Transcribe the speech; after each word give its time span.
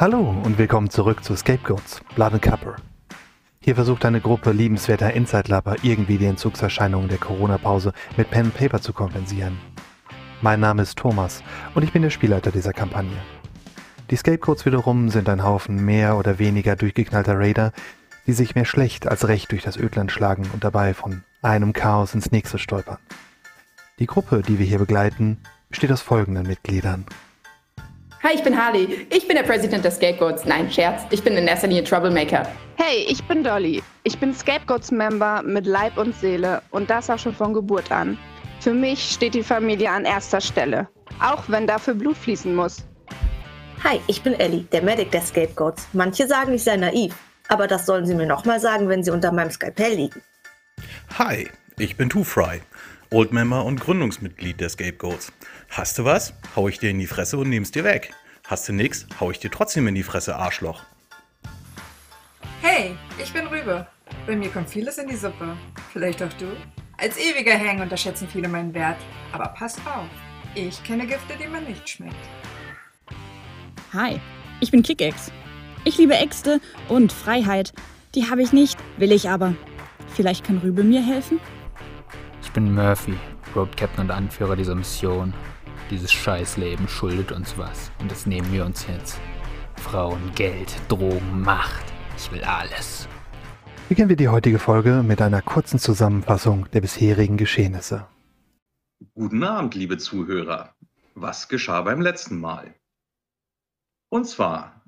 Hallo 0.00 0.32
und 0.44 0.58
willkommen 0.58 0.90
zurück 0.90 1.24
zu 1.24 1.34
Scapegoats, 1.34 2.00
Blood 2.14 2.34
and 2.34 2.42
Copper. 2.42 2.76
Hier 3.58 3.74
versucht 3.74 4.04
eine 4.04 4.20
Gruppe 4.20 4.52
liebenswerter 4.52 5.12
Inside-Lapper 5.12 5.74
irgendwie 5.82 6.18
die 6.18 6.26
Entzugserscheinungen 6.26 7.08
der 7.08 7.18
Corona-Pause 7.18 7.92
mit 8.16 8.30
Pen 8.30 8.44
and 8.44 8.54
Paper 8.54 8.80
zu 8.80 8.92
kompensieren. 8.92 9.58
Mein 10.40 10.60
Name 10.60 10.82
ist 10.82 10.96
Thomas 10.98 11.42
und 11.74 11.82
ich 11.82 11.92
bin 11.92 12.02
der 12.02 12.10
Spielleiter 12.10 12.52
dieser 12.52 12.72
Kampagne. 12.72 13.16
Die 14.08 14.14
Scapegoats 14.14 14.64
wiederum 14.64 15.08
sind 15.08 15.28
ein 15.28 15.42
Haufen 15.42 15.84
mehr 15.84 16.16
oder 16.16 16.38
weniger 16.38 16.76
durchgeknallter 16.76 17.36
Raider, 17.36 17.72
die 18.28 18.34
sich 18.34 18.54
mehr 18.54 18.66
schlecht 18.66 19.08
als 19.08 19.26
recht 19.26 19.50
durch 19.50 19.64
das 19.64 19.76
Ödland 19.76 20.12
schlagen 20.12 20.48
und 20.52 20.62
dabei 20.62 20.94
von 20.94 21.24
einem 21.42 21.72
Chaos 21.72 22.14
ins 22.14 22.30
nächste 22.30 22.60
stolpern. 22.60 22.98
Die 23.98 24.06
Gruppe, 24.06 24.42
die 24.46 24.60
wir 24.60 24.66
hier 24.66 24.78
begleiten, 24.78 25.38
besteht 25.68 25.90
aus 25.90 26.02
folgenden 26.02 26.46
Mitgliedern. 26.46 27.04
Hi, 28.20 28.34
ich 28.34 28.42
bin 28.42 28.60
Harley. 28.60 29.06
Ich 29.10 29.28
bin 29.28 29.36
der 29.36 29.44
Präsident 29.44 29.84
der 29.84 29.92
Scapegoats. 29.92 30.44
Nein, 30.44 30.68
Scherz. 30.68 31.02
Ich 31.10 31.22
bin 31.22 31.36
in 31.36 31.46
erster 31.46 31.68
Linie 31.68 31.84
Troublemaker. 31.84 32.48
Hey, 32.74 33.06
ich 33.08 33.22
bin 33.24 33.44
Dolly. 33.44 33.80
Ich 34.02 34.18
bin 34.18 34.34
Scapegoats-Member 34.34 35.44
mit 35.44 35.66
Leib 35.66 35.96
und 35.96 36.16
Seele 36.16 36.60
und 36.70 36.90
das 36.90 37.08
auch 37.10 37.18
schon 37.18 37.32
von 37.32 37.54
Geburt 37.54 37.92
an. 37.92 38.18
Für 38.58 38.74
mich 38.74 39.12
steht 39.12 39.34
die 39.34 39.42
Familie 39.44 39.90
an 39.90 40.04
erster 40.04 40.40
Stelle, 40.40 40.88
auch 41.22 41.44
wenn 41.46 41.68
dafür 41.68 41.94
Blut 41.94 42.16
fließen 42.16 42.52
muss. 42.56 42.78
Hi, 43.84 44.00
ich 44.08 44.20
bin 44.20 44.34
Ellie, 44.34 44.64
der 44.72 44.82
Medic 44.82 45.12
der 45.12 45.22
Scapegoats. 45.22 45.86
Manche 45.92 46.26
sagen, 46.26 46.54
ich 46.54 46.64
sei 46.64 46.76
naiv, 46.76 47.14
aber 47.46 47.68
das 47.68 47.86
sollen 47.86 48.04
sie 48.04 48.16
mir 48.16 48.26
nochmal 48.26 48.58
sagen, 48.58 48.88
wenn 48.88 49.04
sie 49.04 49.12
unter 49.12 49.30
meinem 49.30 49.52
Skalpell 49.52 49.94
liegen. 49.94 50.20
Hi, 51.16 51.48
ich 51.78 51.96
bin 51.96 52.10
Two 52.10 52.24
Fry, 52.24 52.62
Oldmember 53.10 53.64
und 53.64 53.80
Gründungsmitglied 53.80 54.60
der 54.60 54.70
Scapegoats. 54.70 55.32
Hast 55.68 55.98
du 55.98 56.04
was? 56.04 56.32
Hau 56.56 56.68
ich 56.68 56.78
dir 56.78 56.90
in 56.90 56.98
die 56.98 57.06
Fresse 57.06 57.36
und 57.38 57.50
nehm's 57.50 57.70
dir 57.70 57.84
weg. 57.84 58.12
Hast 58.46 58.68
du 58.68 58.72
nix? 58.72 59.06
Hau 59.20 59.30
ich 59.30 59.38
dir 59.38 59.50
trotzdem 59.50 59.86
in 59.86 59.94
die 59.94 60.02
Fresse, 60.02 60.34
Arschloch. 60.36 60.82
Hey, 62.62 62.96
ich 63.22 63.32
bin 63.32 63.46
Rübe. 63.46 63.86
Bei 64.26 64.34
mir 64.34 64.48
kommt 64.48 64.70
vieles 64.70 64.98
in 64.98 65.08
die 65.08 65.16
Suppe. 65.16 65.56
Vielleicht 65.92 66.22
auch 66.22 66.32
du? 66.34 66.46
Als 66.96 67.16
ewiger 67.18 67.56
Hang 67.58 67.80
unterschätzen 67.80 68.26
viele 68.26 68.48
meinen 68.48 68.74
Wert. 68.74 68.96
Aber 69.32 69.48
passt 69.48 69.80
auf, 69.86 70.08
ich 70.54 70.82
kenne 70.82 71.06
Gifte, 71.06 71.34
die 71.40 71.46
man 71.46 71.64
nicht 71.64 71.88
schmeckt. 71.88 72.16
Hi, 73.92 74.18
ich 74.60 74.70
bin 74.70 74.82
Kickex. 74.82 75.30
Ich 75.84 75.96
liebe 75.98 76.16
Äxte 76.16 76.60
und 76.88 77.12
Freiheit. 77.12 77.72
Die 78.14 78.28
habe 78.30 78.42
ich 78.42 78.52
nicht, 78.52 78.78
will 78.96 79.12
ich 79.12 79.28
aber. 79.28 79.54
Vielleicht 80.14 80.44
kann 80.44 80.58
Rübe 80.58 80.82
mir 80.82 81.04
helfen? 81.04 81.38
Ich 82.42 82.50
bin 82.50 82.74
Murphy, 82.74 83.14
Road 83.54 83.76
Captain 83.76 84.06
und 84.06 84.10
Anführer 84.10 84.56
dieser 84.56 84.74
Mission. 84.74 85.32
Dieses 85.90 86.12
Scheißleben 86.12 86.86
schuldet 86.86 87.32
uns 87.32 87.56
was 87.56 87.90
und 87.98 88.10
das 88.10 88.26
nehmen 88.26 88.52
wir 88.52 88.66
uns 88.66 88.86
jetzt. 88.86 89.18
Frauen, 89.76 90.32
Geld, 90.34 90.74
Drogen, 90.88 91.40
Macht. 91.40 91.84
Ich 92.16 92.30
will 92.30 92.44
alles. 92.44 93.08
Beginnen 93.88 94.10
wir 94.10 94.16
die 94.16 94.28
heutige 94.28 94.58
Folge 94.58 95.02
mit 95.02 95.22
einer 95.22 95.40
kurzen 95.40 95.78
Zusammenfassung 95.78 96.70
der 96.72 96.82
bisherigen 96.82 97.38
Geschehnisse. 97.38 98.06
Guten 99.14 99.42
Abend, 99.42 99.74
liebe 99.74 99.96
Zuhörer. 99.96 100.74
Was 101.14 101.48
geschah 101.48 101.80
beim 101.80 102.02
letzten 102.02 102.38
Mal? 102.38 102.74
Und 104.10 104.26
zwar, 104.26 104.82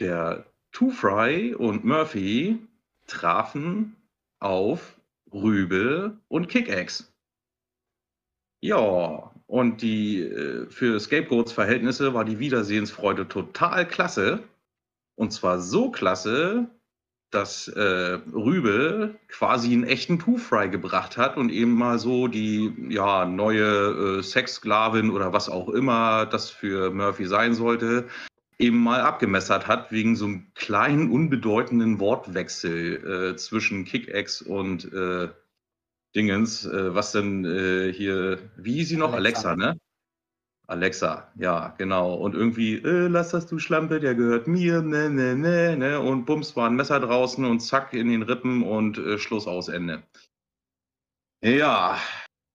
der 0.00 0.46
Two 0.72 0.90
Fry 0.90 1.54
und 1.54 1.84
Murphy 1.84 2.58
trafen 3.06 3.96
auf 4.38 4.98
Rübe 5.30 6.18
und 6.28 6.48
Kickaxe. 6.48 7.04
Ja, 8.60 9.33
und 9.54 9.82
die 9.82 10.20
äh, 10.20 10.66
für 10.68 10.98
Scapegoats 10.98 11.52
Verhältnisse 11.52 12.12
war 12.12 12.24
die 12.24 12.40
Wiedersehensfreude 12.40 13.28
total 13.28 13.86
klasse. 13.86 14.40
Und 15.14 15.32
zwar 15.32 15.60
so 15.60 15.92
klasse, 15.92 16.66
dass 17.30 17.68
äh, 17.68 18.18
Rübe 18.32 19.14
quasi 19.28 19.72
einen 19.72 19.84
echten 19.84 20.18
Two-Fry 20.18 20.70
gebracht 20.70 21.16
hat 21.16 21.36
und 21.36 21.50
eben 21.50 21.72
mal 21.72 22.00
so 22.00 22.26
die 22.26 22.74
ja, 22.88 23.26
neue 23.26 24.18
äh, 24.18 24.22
Sexsklavin 24.24 25.10
oder 25.10 25.32
was 25.32 25.48
auch 25.48 25.68
immer 25.68 26.26
das 26.26 26.50
für 26.50 26.90
Murphy 26.90 27.26
sein 27.26 27.54
sollte, 27.54 28.08
eben 28.58 28.82
mal 28.82 29.02
abgemessert 29.02 29.68
hat, 29.68 29.92
wegen 29.92 30.16
so 30.16 30.24
einem 30.24 30.46
kleinen, 30.56 31.12
unbedeutenden 31.12 32.00
Wortwechsel 32.00 33.34
äh, 33.34 33.36
zwischen 33.36 33.84
Kickaxe 33.84 34.46
und 34.46 34.92
äh, 34.92 35.28
Dingens, 36.14 36.64
äh, 36.64 36.94
was 36.94 37.12
denn 37.12 37.44
äh, 37.44 37.92
hier, 37.92 38.38
wie 38.56 38.74
hieß 38.74 38.88
sie 38.88 38.96
noch? 38.96 39.12
Alexa, 39.12 39.50
Alexa 39.50 39.72
ne? 39.72 39.78
Alexa, 40.66 41.30
ja, 41.36 41.74
genau. 41.76 42.14
Und 42.14 42.34
irgendwie, 42.34 42.76
äh, 42.76 43.08
lass 43.08 43.30
das 43.30 43.46
du 43.46 43.58
Schlampe, 43.58 44.00
der 44.00 44.14
gehört 44.14 44.46
mir, 44.46 44.80
ne, 44.80 45.10
ne, 45.10 45.36
ne, 45.36 45.76
ne. 45.76 46.00
Und 46.00 46.24
bums, 46.24 46.56
war 46.56 46.70
ein 46.70 46.76
Messer 46.76 47.00
draußen 47.00 47.44
und 47.44 47.60
zack 47.60 47.92
in 47.92 48.08
den 48.08 48.22
Rippen 48.22 48.62
und 48.62 48.96
äh, 48.96 49.18
Schluss 49.18 49.46
aus 49.46 49.68
Ende. 49.68 50.02
Ja, 51.42 51.98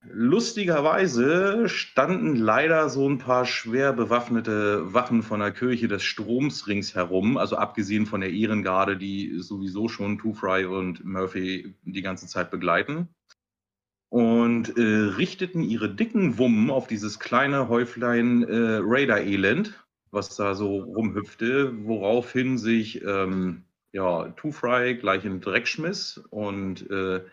lustigerweise 0.02 1.68
standen 1.68 2.34
leider 2.34 2.88
so 2.88 3.08
ein 3.08 3.18
paar 3.18 3.46
schwer 3.46 3.92
bewaffnete 3.92 4.92
Wachen 4.92 5.22
von 5.22 5.38
der 5.38 5.52
Kirche 5.52 5.86
des 5.86 6.02
Stroms 6.02 6.66
ringsherum, 6.66 7.36
also 7.36 7.56
abgesehen 7.56 8.06
von 8.06 8.22
der 8.22 8.30
Ehrengarde, 8.30 8.96
die 8.96 9.38
sowieso 9.38 9.88
schon 9.88 10.18
Two 10.18 10.32
Fry 10.32 10.64
und 10.64 11.04
Murphy 11.04 11.76
die 11.84 12.02
ganze 12.02 12.26
Zeit 12.26 12.50
begleiten 12.50 13.08
und 14.10 14.76
äh, 14.76 14.82
richteten 14.82 15.62
ihre 15.62 15.88
dicken 15.88 16.36
Wummen 16.36 16.70
auf 16.70 16.86
dieses 16.86 17.18
kleine 17.18 17.68
Häuflein 17.68 18.42
äh, 18.42 18.80
Raider-Elend, 18.82 19.84
was 20.10 20.36
da 20.36 20.54
so 20.54 20.78
rumhüpfte, 20.80 21.86
woraufhin 21.86 22.58
sich 22.58 23.02
ähm, 23.02 23.64
ja, 23.92 24.28
Two 24.30 24.50
Fry 24.50 24.96
gleich 24.96 25.24
in 25.24 25.34
den 25.34 25.40
Dreck 25.40 25.66
schmiss 25.66 26.18
und 26.30 26.90
äh, 26.90 27.24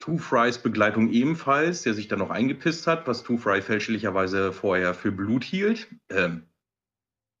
Two 0.00 0.16
Frys 0.16 0.58
Begleitung 0.58 1.10
ebenfalls, 1.10 1.82
der 1.82 1.94
sich 1.94 2.08
dann 2.08 2.18
noch 2.20 2.30
eingepisst 2.30 2.86
hat, 2.86 3.06
was 3.06 3.22
Two 3.22 3.36
Fry 3.36 3.62
fälschlicherweise 3.62 4.52
vorher 4.52 4.94
für 4.94 5.12
Blut 5.12 5.44
hielt. 5.44 5.88
Ähm, 6.08 6.46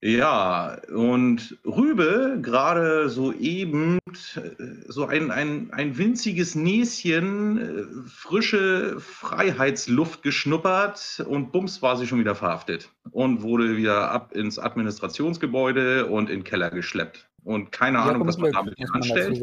ja, 0.02 0.78
und 0.94 1.58
Rübe 1.66 2.38
gerade 2.40 3.10
soeben 3.10 3.98
äh, 4.34 4.40
so 4.88 5.04
ein, 5.04 5.30
ein, 5.30 5.70
ein 5.72 5.98
winziges 5.98 6.54
Näschen 6.54 7.58
äh, 7.58 8.08
frische 8.08 8.98
Freiheitsluft 8.98 10.22
geschnuppert 10.22 11.22
und 11.28 11.52
bums 11.52 11.82
war 11.82 11.98
sie 11.98 12.06
schon 12.06 12.18
wieder 12.18 12.34
verhaftet 12.34 12.90
und 13.10 13.42
wurde 13.42 13.76
wieder 13.76 14.10
ab 14.10 14.32
ins 14.32 14.58
Administrationsgebäude 14.58 16.06
und 16.06 16.30
in 16.30 16.40
den 16.40 16.44
Keller 16.44 16.70
geschleppt. 16.70 17.28
Und 17.44 17.70
keine 17.70 17.98
Ahnung, 17.98 18.26
was 18.26 18.38
man 18.38 18.52
damit 18.52 18.76
anstellt. 18.92 19.42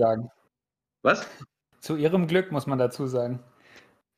Was? 1.03 1.27
Zu 1.81 1.95
ihrem 1.95 2.25
Glück 2.25 2.51
muss 2.51 2.65
man 2.65 2.79
dazu 2.79 3.05
sagen. 3.05 3.43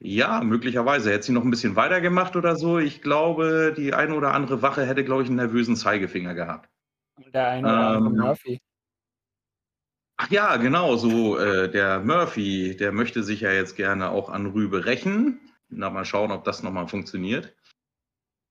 Ja, 0.02 0.42
möglicherweise. 0.42 1.12
Hätte 1.12 1.26
sie 1.26 1.32
noch 1.34 1.44
ein 1.44 1.52
bisschen 1.52 1.76
weitergemacht 1.76 2.36
oder 2.36 2.56
so. 2.56 2.80
Ich 2.80 3.02
glaube, 3.02 3.74
die 3.76 3.94
eine 3.94 4.16
oder 4.16 4.34
andere 4.34 4.62
Wache 4.62 4.86
hätte, 4.86 5.04
glaube 5.04 5.24
ich, 5.24 5.28
einen 5.28 5.36
nervösen 5.36 5.76
Zeigefinger 5.76 6.34
gehabt. 6.34 6.70
Der 7.34 7.50
eine 7.50 7.68
oder 7.68 7.88
andere 7.88 8.10
ähm, 8.10 8.18
Murphy. 8.18 8.62
Ach 10.16 10.30
ja, 10.30 10.58
genau, 10.58 10.96
so 10.98 11.38
äh, 11.38 11.70
der 11.70 12.00
Murphy, 12.02 12.76
der 12.76 12.92
möchte 12.92 13.24
sich 13.24 13.42
ja 13.42 13.52
jetzt 13.52 13.76
gerne 13.76 14.10
auch 14.10 14.30
an 14.30 14.48
Rübe 14.48 14.86
rächen. 14.86 15.40
Na, 15.70 15.90
mal 15.90 16.06
schauen, 16.06 16.32
ob 16.32 16.44
das 16.44 16.64
nochmal 16.64 16.88
funktioniert. 16.88 17.56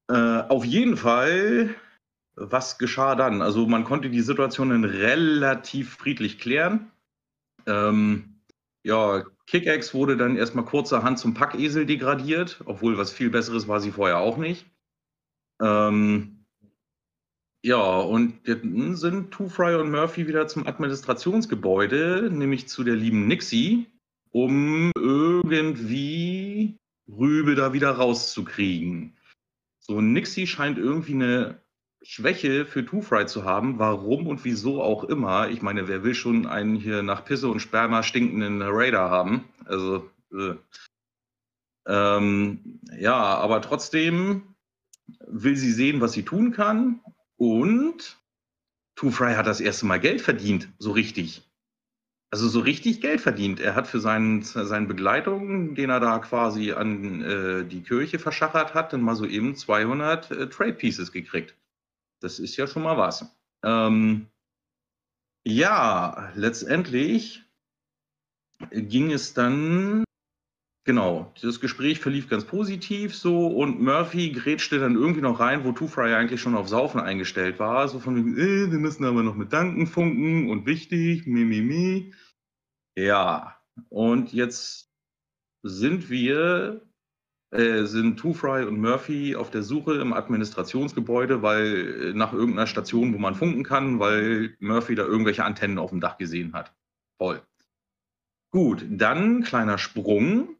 Äh, 0.08 0.42
auf 0.48 0.64
jeden 0.64 0.96
Fall, 0.96 1.74
was 2.36 2.78
geschah 2.78 3.14
dann? 3.14 3.42
Also 3.42 3.66
man 3.66 3.84
konnte 3.84 4.08
die 4.10 4.20
Situation 4.20 4.84
relativ 4.84 5.96
friedlich 5.96 6.38
klären. 6.38 6.90
Ähm, 7.66 8.27
ja, 8.88 9.22
Kickaxe 9.46 9.92
wurde 9.92 10.16
dann 10.16 10.36
erstmal 10.36 10.64
kurzerhand 10.64 11.18
zum 11.18 11.34
Packesel 11.34 11.84
degradiert, 11.84 12.62
obwohl 12.64 12.96
was 12.96 13.12
viel 13.12 13.28
Besseres 13.28 13.68
war 13.68 13.80
sie 13.80 13.92
vorher 13.92 14.16
auch 14.18 14.38
nicht. 14.38 14.64
Ähm, 15.60 16.46
ja, 17.62 17.98
und 17.98 18.46
jetzt 18.46 18.62
sind 18.62 19.30
Two 19.30 19.50
Fry 19.50 19.74
und 19.74 19.90
Murphy 19.90 20.26
wieder 20.26 20.46
zum 20.46 20.66
Administrationsgebäude, 20.66 22.30
nämlich 22.32 22.66
zu 22.68 22.82
der 22.82 22.96
lieben 22.96 23.26
Nixie, 23.26 23.86
um 24.30 24.90
irgendwie 24.96 26.78
Rübe 27.10 27.56
da 27.56 27.74
wieder 27.74 27.90
rauszukriegen. 27.90 29.18
So, 29.80 30.00
Nixie 30.00 30.46
scheint 30.46 30.78
irgendwie 30.78 31.14
eine 31.14 31.60
Schwäche 32.10 32.64
für 32.64 32.86
Two-Fry 32.86 33.26
zu 33.26 33.44
haben, 33.44 33.78
warum 33.78 34.28
und 34.28 34.42
wieso 34.42 34.82
auch 34.82 35.04
immer. 35.04 35.50
Ich 35.50 35.60
meine, 35.60 35.88
wer 35.88 36.02
will 36.02 36.14
schon 36.14 36.46
einen 36.46 36.74
hier 36.74 37.02
nach 37.02 37.22
Pisse 37.22 37.48
und 37.48 37.60
Sperma 37.60 38.02
stinkenden 38.02 38.62
Raider 38.62 39.10
haben? 39.10 39.44
Also, 39.66 40.10
äh, 40.32 40.54
ähm, 41.86 42.80
ja, 42.98 43.14
aber 43.14 43.60
trotzdem 43.60 44.54
will 45.26 45.56
sie 45.56 45.70
sehen, 45.70 46.00
was 46.00 46.12
sie 46.12 46.22
tun 46.22 46.50
kann. 46.50 47.00
Und 47.36 48.16
Two-Fry 48.96 49.34
hat 49.34 49.46
das 49.46 49.60
erste 49.60 49.84
Mal 49.84 50.00
Geld 50.00 50.22
verdient, 50.22 50.70
so 50.78 50.92
richtig. 50.92 51.42
Also 52.30 52.48
so 52.48 52.60
richtig 52.60 53.02
Geld 53.02 53.20
verdient. 53.20 53.60
Er 53.60 53.74
hat 53.74 53.86
für 53.86 54.00
seinen, 54.00 54.40
seine 54.40 54.86
Begleitung, 54.86 55.74
den 55.74 55.90
er 55.90 56.00
da 56.00 56.18
quasi 56.20 56.72
an 56.72 57.20
äh, 57.20 57.64
die 57.66 57.82
Kirche 57.82 58.18
verschachert 58.18 58.72
hat, 58.72 58.94
dann 58.94 59.02
mal 59.02 59.14
so 59.14 59.26
eben 59.26 59.54
200 59.54 60.30
äh, 60.30 60.48
Trade 60.48 60.72
Pieces 60.72 61.12
gekriegt. 61.12 61.54
Das 62.20 62.38
ist 62.38 62.56
ja 62.56 62.66
schon 62.66 62.82
mal 62.82 62.96
was. 62.96 63.24
Ähm, 63.64 64.28
ja, 65.46 66.32
letztendlich 66.34 67.44
ging 68.70 69.12
es 69.12 69.34
dann, 69.34 70.04
genau, 70.84 71.32
das 71.40 71.60
Gespräch 71.60 72.00
verlief 72.00 72.28
ganz 72.28 72.44
positiv 72.44 73.14
so 73.16 73.46
und 73.46 73.80
Murphy 73.80 74.30
grätschte 74.32 74.80
dann 74.80 74.96
irgendwie 74.96 75.20
noch 75.20 75.40
rein, 75.40 75.64
wo 75.64 75.72
Two 75.72 75.86
Fry 75.86 76.14
eigentlich 76.14 76.40
schon 76.40 76.56
auf 76.56 76.68
Saufen 76.68 77.00
eingestellt 77.00 77.58
war. 77.58 77.88
So 77.88 78.00
von 78.00 78.16
wegen, 78.16 78.36
äh, 78.36 78.70
wir 78.70 78.78
müssen 78.78 79.04
aber 79.04 79.22
noch 79.22 79.36
mit 79.36 79.52
Danken 79.52 79.86
funken 79.86 80.50
und 80.50 80.66
wichtig, 80.66 81.26
mi, 81.26 81.44
mi, 81.44 81.60
mi. 81.60 82.14
Ja, 82.96 83.60
und 83.90 84.32
jetzt 84.32 84.90
sind 85.62 86.10
wir 86.10 86.87
äh, 87.50 87.84
sind 87.84 88.18
Two 88.18 88.34
Fry 88.34 88.64
und 88.64 88.78
Murphy 88.78 89.34
auf 89.34 89.50
der 89.50 89.62
Suche 89.62 89.94
im 89.94 90.12
Administrationsgebäude, 90.12 91.40
weil 91.40 92.10
äh, 92.10 92.12
nach 92.12 92.34
irgendeiner 92.34 92.66
Station, 92.66 93.14
wo 93.14 93.18
man 93.18 93.34
funken 93.34 93.64
kann, 93.64 93.98
weil 93.98 94.54
Murphy 94.60 94.94
da 94.94 95.04
irgendwelche 95.04 95.44
Antennen 95.44 95.78
auf 95.78 95.90
dem 95.90 96.00
Dach 96.00 96.18
gesehen 96.18 96.52
hat. 96.52 96.74
Toll. 97.18 97.42
Gut, 98.50 98.84
dann 98.90 99.42
kleiner 99.42 99.78
Sprung 99.78 100.56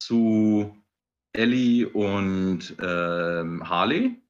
zu 0.00 0.76
Ellie 1.32 1.88
und 1.88 2.76
ähm, 2.80 3.68
Harley, 3.68 4.20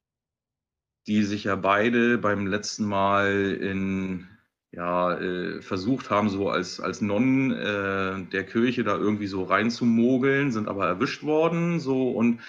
die 1.09 1.23
sich 1.25 1.45
ja 1.45 1.57
beide 1.57 2.19
beim 2.19 2.47
letzten 2.47 2.85
Mal 2.85 3.55
in 3.61 4.28
ja, 4.73 5.19
äh, 5.19 5.63
versucht 5.63 6.11
haben, 6.11 6.29
so 6.29 6.51
als, 6.51 6.81
als 6.81 7.01
Nonnen 7.01 7.53
äh, 7.53 8.25
der 8.31 8.45
Kirche 8.45 8.85
da 8.85 8.97
irgendwie 8.97 9.27
so 9.27 9.45
reinzumogeln, 9.45 10.53
sind 10.53 10.69
aber 10.69 10.87
erwischt 10.87 11.23
worden 11.23 11.81
so 11.81 12.11
und 12.11 12.41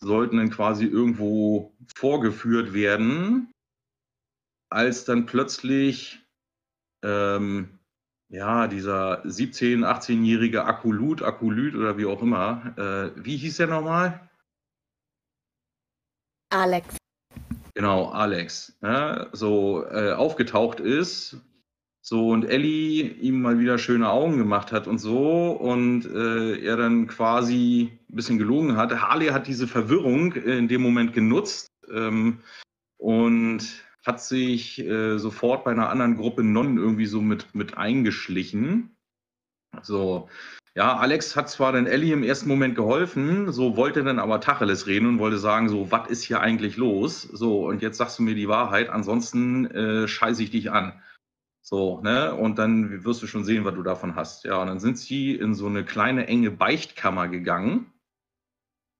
sollten 0.00 0.36
dann 0.36 0.50
quasi 0.50 0.84
irgendwo 0.84 1.74
vorgeführt 1.94 2.72
werden, 2.72 3.50
als 4.70 5.04
dann 5.04 5.26
plötzlich 5.26 6.20
ähm, 7.04 7.78
ja, 8.28 8.66
dieser 8.66 9.24
17-, 9.24 9.84
18-jährige 9.84 10.64
Akulut, 10.64 11.22
Akulyt 11.22 11.74
oder 11.74 11.96
wie 11.96 12.06
auch 12.06 12.22
immer, 12.22 12.74
äh, 12.76 13.24
wie 13.24 13.36
hieß 13.36 13.56
der 13.56 13.68
nochmal? 13.68 14.28
Alex. 16.50 16.96
Genau, 17.74 18.08
Alex, 18.08 18.76
ja, 18.82 19.28
so 19.32 19.84
äh, 19.86 20.12
aufgetaucht 20.12 20.80
ist 20.80 21.36
so, 22.00 22.30
und 22.30 22.44
Ellie 22.44 23.02
ihm 23.02 23.42
mal 23.42 23.58
wieder 23.58 23.78
schöne 23.78 24.08
Augen 24.08 24.38
gemacht 24.38 24.72
hat 24.72 24.86
und 24.86 24.98
so. 24.98 25.50
Und 25.50 26.06
äh, 26.06 26.58
er 26.64 26.76
dann 26.76 27.06
quasi 27.06 27.98
ein 28.08 28.16
bisschen 28.16 28.38
gelogen 28.38 28.76
hat. 28.76 28.98
Harley 29.00 29.28
hat 29.28 29.46
diese 29.46 29.66
Verwirrung 29.66 30.32
in 30.32 30.68
dem 30.68 30.82
Moment 30.82 31.12
genutzt 31.12 31.68
ähm, 31.92 32.38
und 32.96 33.62
hat 34.06 34.22
sich 34.22 34.78
äh, 34.78 35.18
sofort 35.18 35.64
bei 35.64 35.72
einer 35.72 35.90
anderen 35.90 36.16
Gruppe 36.16 36.42
Nonnen 36.42 36.78
irgendwie 36.78 37.06
so 37.06 37.20
mit, 37.20 37.54
mit 37.54 37.76
eingeschlichen. 37.76 38.96
So, 39.82 40.28
ja, 40.74 40.96
Alex 40.96 41.36
hat 41.36 41.50
zwar 41.50 41.72
dann 41.72 41.86
Ellie 41.86 42.12
im 42.12 42.22
ersten 42.22 42.48
Moment 42.48 42.74
geholfen, 42.74 43.52
so 43.52 43.76
wollte 43.76 44.04
dann 44.04 44.18
aber 44.18 44.40
Tacheles 44.40 44.86
reden 44.86 45.08
und 45.08 45.18
wollte 45.18 45.38
sagen, 45.38 45.68
so, 45.68 45.90
was 45.90 46.08
ist 46.08 46.22
hier 46.22 46.40
eigentlich 46.40 46.76
los? 46.76 47.22
So, 47.22 47.66
und 47.66 47.82
jetzt 47.82 47.98
sagst 47.98 48.18
du 48.18 48.22
mir 48.22 48.34
die 48.34 48.48
Wahrheit, 48.48 48.88
ansonsten 48.88 49.66
äh, 49.66 50.08
scheiße 50.08 50.42
ich 50.42 50.50
dich 50.50 50.70
an. 50.70 50.92
So, 51.70 52.00
ne? 52.00 52.34
Und 52.34 52.58
dann 52.58 53.04
wirst 53.04 53.20
du 53.20 53.26
schon 53.26 53.44
sehen, 53.44 53.66
was 53.66 53.74
du 53.74 53.82
davon 53.82 54.16
hast. 54.16 54.46
Ja, 54.46 54.56
und 54.62 54.68
dann 54.68 54.80
sind 54.80 54.96
sie 54.96 55.34
in 55.34 55.54
so 55.54 55.66
eine 55.66 55.84
kleine, 55.84 56.26
enge 56.26 56.50
Beichtkammer 56.50 57.28
gegangen. 57.28 57.92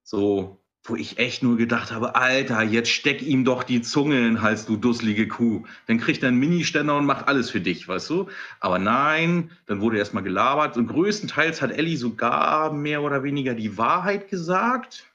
So, 0.03 0.63
wo 0.85 0.95
ich 0.95 1.17
echt 1.17 1.43
nur 1.43 1.57
gedacht 1.57 1.93
habe, 1.93 2.15
Alter, 2.15 2.63
jetzt 2.63 2.91
steck 2.91 3.23
ihm 3.23 3.47
doch 3.47 3.63
die 3.63 3.81
Zunge 3.81 4.27
in 4.27 4.43
Hals, 4.43 4.67
du 4.67 4.77
dusselige 4.77 5.29
Kuh. 5.29 5.65
Dann 5.87 5.97
kriegt 5.97 6.23
er 6.23 6.29
einen 6.29 6.41
Ministänder 6.41 6.99
und 6.99 7.07
macht 7.07 7.27
alles 7.27 7.49
für 7.49 7.63
dich, 7.63 7.89
weißt 7.89 8.11
du? 8.11 8.29
Aber 8.61 8.79
nein, 8.79 9.51
dann 9.65 9.81
wurde 9.81 9.97
erstmal 9.97 10.23
gelabert. 10.23 10.77
Und 10.77 10.89
größtenteils 10.89 11.63
hat 11.63 11.71
Ellie 11.71 11.97
sogar 11.97 12.75
mehr 12.75 13.03
oder 13.03 13.23
weniger 13.23 13.55
die 13.55 13.79
Wahrheit 13.79 14.29
gesagt 14.29 15.08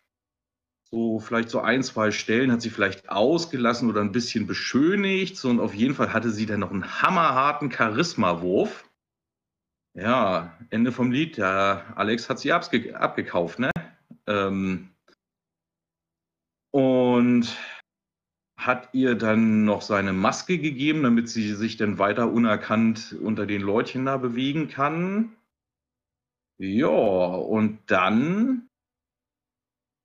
so 0.93 1.19
vielleicht 1.19 1.49
so 1.49 1.59
ein, 1.59 1.81
zwei 1.81 2.11
Stellen 2.11 2.51
hat 2.51 2.61
sie 2.61 2.69
vielleicht 2.69 3.09
ausgelassen 3.09 3.89
oder 3.89 4.01
ein 4.01 4.11
bisschen 4.11 4.45
beschönigt. 4.45 5.37
So, 5.37 5.49
und 5.49 5.59
auf 5.59 5.73
jeden 5.73 5.95
Fall 5.95 6.13
hatte 6.13 6.29
sie 6.29 6.45
dann 6.45 6.59
noch 6.59 6.69
einen 6.69 7.01
hammerharten 7.01 7.71
Charisma-Wurf. 7.71 8.87
Ja, 9.95 10.55
Ende 10.69 10.91
vom 10.91 11.11
Lied. 11.11 11.37
Ja, 11.37 11.93
Alex 11.95 12.29
hat 12.29 12.37
sie 12.37 12.51
abge 12.51 12.95
abgekauft, 12.95 13.57
ne? 13.57 13.71
Ähm, 14.27 14.89
und 16.69 17.57
hat 18.55 18.89
ihr 18.93 19.15
dann 19.15 19.65
noch 19.65 19.81
seine 19.81 20.13
Maske 20.13 20.59
gegeben, 20.59 21.01
damit 21.01 21.27
sie 21.27 21.55
sich 21.55 21.75
dann 21.75 21.97
weiter 21.97 22.31
unerkannt 22.31 23.15
unter 23.19 23.47
den 23.47 23.63
Leutchen 23.63 24.05
da 24.05 24.17
bewegen 24.17 24.67
kann. 24.67 25.35
Ja, 26.59 26.87
und 26.87 27.79
dann 27.87 28.69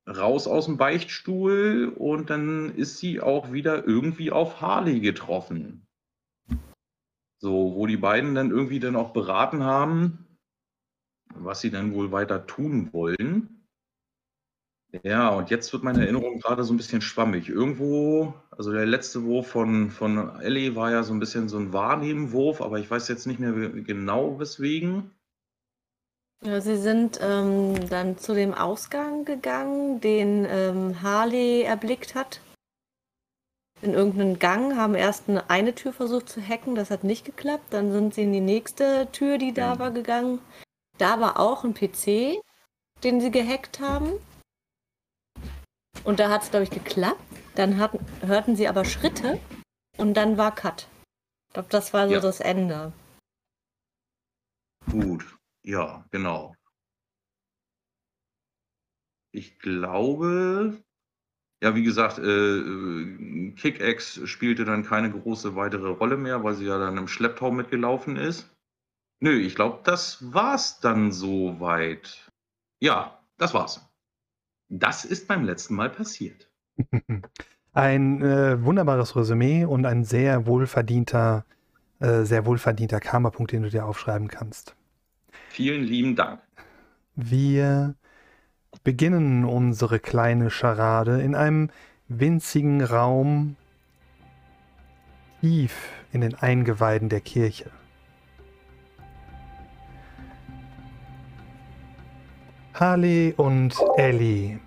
raus 0.08 0.46
aus 0.46 0.66
dem 0.66 0.76
Beichtstuhl 0.76 1.93
und 1.96 2.31
dann 2.31 2.75
ist 2.75 2.99
sie 2.99 3.20
auch 3.20 3.52
wieder 3.52 3.87
irgendwie 3.87 4.31
auf 4.31 4.60
Harley 4.60 5.00
getroffen. 5.00 5.87
So, 7.40 7.75
wo 7.75 7.87
die 7.87 7.96
beiden 7.96 8.34
dann 8.34 8.50
irgendwie 8.50 8.81
dann 8.81 8.96
auch 8.96 9.12
beraten 9.12 9.62
haben, 9.62 10.26
was 11.34 11.60
sie 11.60 11.70
dann 11.70 11.93
wohl 11.93 12.10
weiter 12.10 12.46
tun 12.46 12.93
wollen. 12.93 13.58
Ja, 15.02 15.28
und 15.28 15.50
jetzt 15.50 15.72
wird 15.72 15.84
meine 15.84 16.00
Erinnerung 16.00 16.40
gerade 16.40 16.64
so 16.64 16.72
ein 16.72 16.78
bisschen 16.78 17.02
schwammig. 17.02 17.50
Irgendwo, 17.50 18.34
also 18.50 18.72
der 18.72 18.87
letzte 18.87 19.22
Wurf 19.22 19.49
von, 19.49 19.90
von 19.90 20.40
Ellie 20.40 20.75
war 20.76 20.90
ja 20.90 21.02
so 21.02 21.12
ein 21.12 21.20
bisschen 21.20 21.49
so 21.50 21.58
ein 21.58 21.75
Wahrnehmenwurf, 21.75 22.62
aber 22.62 22.78
ich 22.78 22.90
weiß 22.90 23.06
jetzt 23.08 23.26
nicht 23.26 23.38
mehr 23.38 23.52
genau 23.52 24.40
weswegen. 24.40 25.10
Ja, 26.44 26.61
sie 26.61 26.76
sind 26.76 27.19
ähm, 27.20 27.88
dann 27.88 28.17
zu 28.17 28.32
dem 28.32 28.55
Ausgang 28.55 29.25
gegangen, 29.25 30.00
den 30.00 30.46
ähm, 30.49 31.02
Harley 31.02 31.62
erblickt 31.62 32.14
hat. 32.14 32.40
In 33.81 33.93
irgendeinen 33.93 34.38
Gang, 34.38 34.76
haben 34.76 34.94
erst 34.94 35.29
eine, 35.29 35.50
eine 35.50 35.75
Tür 35.75 35.93
versucht 35.93 36.29
zu 36.29 36.40
hacken, 36.40 36.75
das 36.75 36.90
hat 36.90 37.05
nicht 37.05 37.25
geklappt. 37.25 37.67
Dann 37.70 37.93
sind 37.93 38.14
sie 38.14 38.23
in 38.23 38.32
die 38.32 38.40
nächste 38.40 39.08
Tür, 39.12 39.38
die 39.38 39.52
da 39.52 39.79
war, 39.79 39.90
gegangen. 39.90 40.40
Da 40.99 41.20
war 41.20 41.40
auch 41.40 41.64
ein 41.64 41.75
PC, 41.75 42.41
den 43.02 43.20
sie 43.20 43.31
gehackt 43.31 43.81
haben. 43.81 44.12
Und 46.05 46.20
da 46.20 46.31
hat 46.31 46.43
es, 46.43 46.50
glaube 46.50 46.64
ich, 46.64 46.70
geklappt. 46.70 47.20
Dann 47.55 47.79
hatten, 47.79 48.05
hörten 48.25 48.55
sie 48.55 48.69
aber 48.69 48.84
Schritte 48.84 49.41
und 49.96 50.15
dann 50.15 50.39
war 50.39 50.55
Cut. 50.55 50.89
Ich 51.48 51.55
glaube, 51.55 51.69
das 51.70 51.93
war 51.93 52.06
so 52.06 52.15
ja. 52.15 52.20
das 52.20 52.41
Ende. 52.41 52.93
Gut. 54.91 55.37
Ja, 55.69 56.06
genau. 56.10 56.55
Ich 59.32 59.58
glaube, 59.58 60.82
ja, 61.63 61.75
wie 61.75 61.82
gesagt, 61.82 62.19
äh, 62.19 62.22
äh 62.22 63.53
Kick-Ex 63.53 64.27
spielte 64.27 64.65
dann 64.65 64.82
keine 64.82 65.10
große 65.10 65.56
weitere 65.56 65.89
Rolle 65.89 66.17
mehr, 66.17 66.43
weil 66.43 66.55
sie 66.55 66.65
ja 66.65 66.79
dann 66.79 66.96
im 66.96 67.06
Schlepptau 67.06 67.51
mitgelaufen 67.51 68.17
ist. 68.17 68.48
Nö, 69.20 69.39
ich 69.39 69.56
glaube, 69.56 69.81
das 69.84 70.32
war's 70.32 70.81
dann 70.81 71.13
soweit. 71.13 72.31
Ja, 72.81 73.22
das 73.37 73.53
war's. 73.53 73.87
Das 74.70 75.05
ist 75.05 75.29
beim 75.29 75.44
letzten 75.44 75.75
Mal 75.75 75.91
passiert. 75.91 76.51
Ein 77.75 78.22
äh, 78.22 78.65
wunderbares 78.65 79.17
Resümee 79.17 79.67
und 79.67 79.84
ein 79.84 80.05
sehr 80.05 80.46
wohlverdienter, 80.46 81.44
äh, 82.01 82.22
sehr 82.22 82.46
wohlverdienter 82.46 83.01
Karma-Punkt, 83.01 83.53
den 83.53 83.65
du 83.65 83.69
dir 83.69 83.84
aufschreiben 83.84 84.29
kannst. 84.29 84.75
Vielen 85.58 85.82
lieben 85.82 86.15
Dank. 86.15 86.41
Wir 87.17 87.96
beginnen 88.84 89.44
unsere 89.44 89.98
kleine 89.98 90.50
Scharade 90.50 91.20
in 91.20 91.34
einem 91.34 91.70
winzigen 92.06 92.81
Raum 92.81 93.56
tief 95.41 95.74
in 96.12 96.20
den 96.20 96.36
Eingeweiden 96.36 97.08
der 97.08 97.20
Kirche. 97.20 97.72
Harley 102.74 103.34
und 103.36 103.74
Ellie 103.96 104.60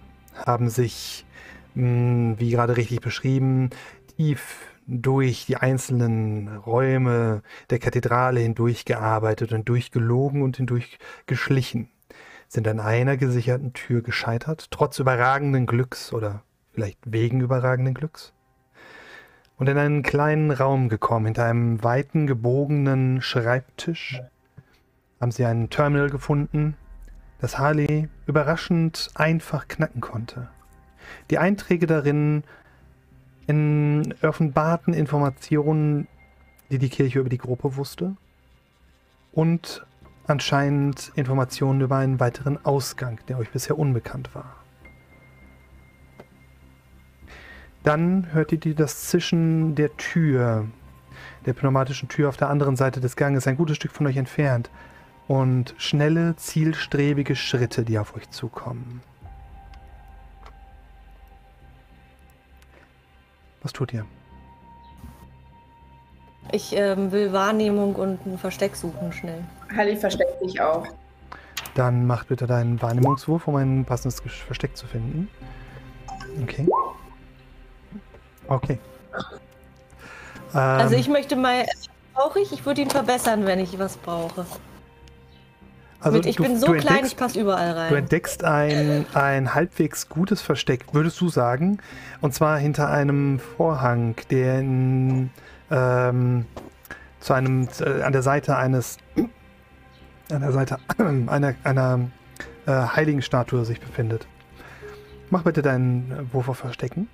haben 0.45 0.69
sich, 0.69 1.25
hm, 1.73 2.37
wie 2.37 2.49
gerade 2.49 2.75
richtig 2.75 2.99
beschrieben, 2.99 3.69
tief 4.17 4.70
durch 4.91 5.45
die 5.45 5.55
einzelnen 5.55 6.57
Räume 6.57 7.43
der 7.69 7.79
Kathedrale 7.79 8.41
hindurchgearbeitet 8.41 9.53
und 9.53 9.69
durchgelogen 9.69 10.41
und 10.41 10.57
hindurchgeschlichen, 10.57 11.89
sind 12.49 12.67
an 12.67 12.81
einer 12.81 13.15
gesicherten 13.15 13.71
Tür 13.71 14.01
gescheitert, 14.01 14.69
trotz 14.69 14.99
überragenden 14.99 15.65
Glücks 15.65 16.11
oder 16.11 16.43
vielleicht 16.73 16.99
wegen 17.05 17.39
überragenden 17.39 17.93
Glücks, 17.93 18.33
und 19.57 19.69
in 19.69 19.77
einen 19.77 20.03
kleinen 20.03 20.51
Raum 20.51 20.89
gekommen, 20.89 21.25
hinter 21.27 21.45
einem 21.45 21.81
weiten, 21.83 22.27
gebogenen 22.27 23.21
Schreibtisch, 23.21 24.21
haben 25.21 25.31
sie 25.31 25.45
ein 25.45 25.69
Terminal 25.69 26.09
gefunden, 26.09 26.75
das 27.39 27.57
Harley 27.57 28.09
überraschend 28.25 29.09
einfach 29.15 29.67
knacken 29.67 30.01
konnte. 30.01 30.49
Die 31.29 31.37
Einträge 31.37 31.87
darin 31.87 32.43
in 33.47 34.13
offenbarten 34.21 34.93
Informationen, 34.93 36.07
die 36.69 36.77
die 36.77 36.89
Kirche 36.89 37.19
über 37.19 37.29
die 37.29 37.37
Gruppe 37.37 37.75
wusste 37.75 38.15
und 39.31 39.85
anscheinend 40.27 41.11
Informationen 41.15 41.81
über 41.81 41.97
einen 41.97 42.19
weiteren 42.19 42.63
Ausgang, 42.65 43.19
der 43.27 43.37
euch 43.37 43.49
bisher 43.49 43.77
unbekannt 43.77 44.33
war. 44.33 44.55
Dann 47.83 48.31
hört 48.31 48.51
ihr 48.51 48.75
das 48.75 49.07
Zischen 49.09 49.73
der 49.73 49.95
Tür, 49.97 50.67
der 51.45 51.53
pneumatischen 51.53 52.09
Tür 52.09 52.29
auf 52.29 52.37
der 52.37 52.49
anderen 52.49 52.75
Seite 52.75 53.01
des 53.01 53.15
Ganges, 53.15 53.47
ein 53.47 53.57
gutes 53.57 53.77
Stück 53.77 53.91
von 53.91 54.05
euch 54.05 54.17
entfernt. 54.17 54.69
Und 55.27 55.73
schnelle, 55.77 56.35
zielstrebige 56.35 57.35
Schritte, 57.35 57.83
die 57.83 57.97
auf 57.97 58.15
euch 58.15 58.29
zukommen. 58.29 59.01
Was 63.63 63.73
tut 63.73 63.93
ihr? 63.93 64.05
Ich 66.51 66.75
ähm, 66.75 67.11
will 67.11 67.31
Wahrnehmung 67.31 67.95
und 67.95 68.25
ein 68.25 68.37
Versteck 68.37 68.75
suchen, 68.75 69.13
schnell. 69.13 69.43
Halli 69.75 69.95
versteckt 69.95 70.43
sich 70.43 70.59
auch. 70.59 70.85
Dann 71.75 72.05
macht 72.05 72.27
bitte 72.27 72.47
deinen 72.47 72.81
Wahrnehmungswurf, 72.81 73.47
um 73.47 73.55
ein 73.55 73.85
passendes 73.85 74.19
Versteck 74.19 74.75
zu 74.75 74.85
finden. 74.87 75.29
Okay. 76.41 76.67
Okay. 78.47 78.79
Also 80.51 80.95
Ähm, 80.95 80.99
ich 80.99 81.07
möchte 81.07 81.35
mal, 81.35 81.65
brauche 82.13 82.39
ich? 82.41 82.51
Ich 82.51 82.65
würde 82.65 82.81
ihn 82.81 82.89
verbessern, 82.89 83.45
wenn 83.45 83.59
ich 83.59 83.79
was 83.79 83.95
brauche. 83.97 84.45
Also 86.01 86.17
Mit, 86.17 86.25
ich 86.25 86.35
du- 86.35 86.43
bin 86.43 86.57
so 86.57 86.67
du 86.67 86.73
klein, 86.73 87.05
ich 87.05 87.15
passe 87.15 87.39
überall 87.39 87.73
Du 87.73 87.79
rein. 87.79 87.95
entdeckst 87.95 88.43
ein, 88.43 89.05
ein 89.13 89.53
halbwegs 89.53 90.09
gutes 90.09 90.41
Versteck, 90.41 90.85
würdest 90.93 91.21
du 91.21 91.29
sagen. 91.29 91.77
Und 92.21 92.33
zwar 92.33 92.57
hinter 92.57 92.89
einem 92.89 93.39
Vorhang, 93.39 94.15
der 94.31 94.59
in, 94.59 95.29
ähm, 95.69 96.45
zu 97.19 97.33
einem, 97.33 97.67
äh, 97.79 98.01
an 98.01 98.13
der 98.13 98.23
Seite 98.23 98.57
eines, 98.57 98.97
an 100.31 100.41
der 100.41 100.51
Seite 100.51 100.77
einer, 100.97 101.53
einer 101.63 101.99
äh, 102.65 102.71
heiligen 102.71 103.21
Statue 103.21 103.63
sich 103.63 103.79
befindet. 103.79 104.25
Mach 105.29 105.43
bitte 105.43 105.61
deinen 105.61 106.29
Wurf 106.33 106.49
auf 106.49 106.57
Verstecken. 106.57 107.07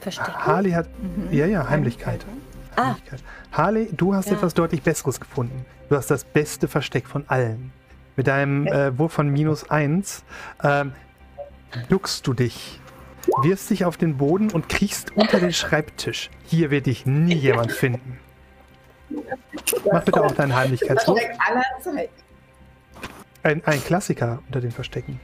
Verstecken? 0.00 0.32
Harley 0.46 0.70
hat, 0.70 0.88
ja, 1.30 1.44
ja, 1.46 1.68
Heimlichkeit. 1.68 2.24
Ah. 2.76 2.94
Harley, 3.52 3.88
du 3.92 4.14
hast 4.14 4.26
Ja. 4.28 4.34
etwas 4.36 4.54
deutlich 4.54 4.82
Besseres 4.82 5.20
gefunden. 5.20 5.64
Du 5.88 5.96
hast 5.96 6.10
das 6.10 6.24
beste 6.24 6.68
Versteck 6.68 7.06
von 7.08 7.24
allen. 7.28 7.72
Mit 8.16 8.26
deinem 8.26 8.66
äh, 8.66 8.96
Wurf 8.98 9.12
von 9.12 9.28
minus 9.28 9.70
1 9.70 10.24
ähm, 10.62 10.92
duckst 11.88 12.26
du 12.26 12.34
dich, 12.34 12.80
wirfst 13.42 13.70
dich 13.70 13.84
auf 13.84 13.96
den 13.96 14.16
Boden 14.16 14.50
und 14.50 14.68
kriechst 14.68 15.16
unter 15.16 15.40
den 15.40 15.52
Schreibtisch. 15.52 16.30
Hier 16.44 16.70
wird 16.70 16.86
dich 16.86 17.06
nie 17.06 17.34
jemand 17.34 17.72
finden. 17.72 18.18
Mach 19.92 20.02
bitte 20.04 20.22
auch 20.22 20.32
deinen 20.32 20.54
Heimlichkeitswurf. 20.54 21.20
Ein, 23.42 23.62
ein 23.64 23.82
Klassiker 23.82 24.40
unter 24.46 24.60
den 24.60 24.70
Verstecken. 24.70 25.18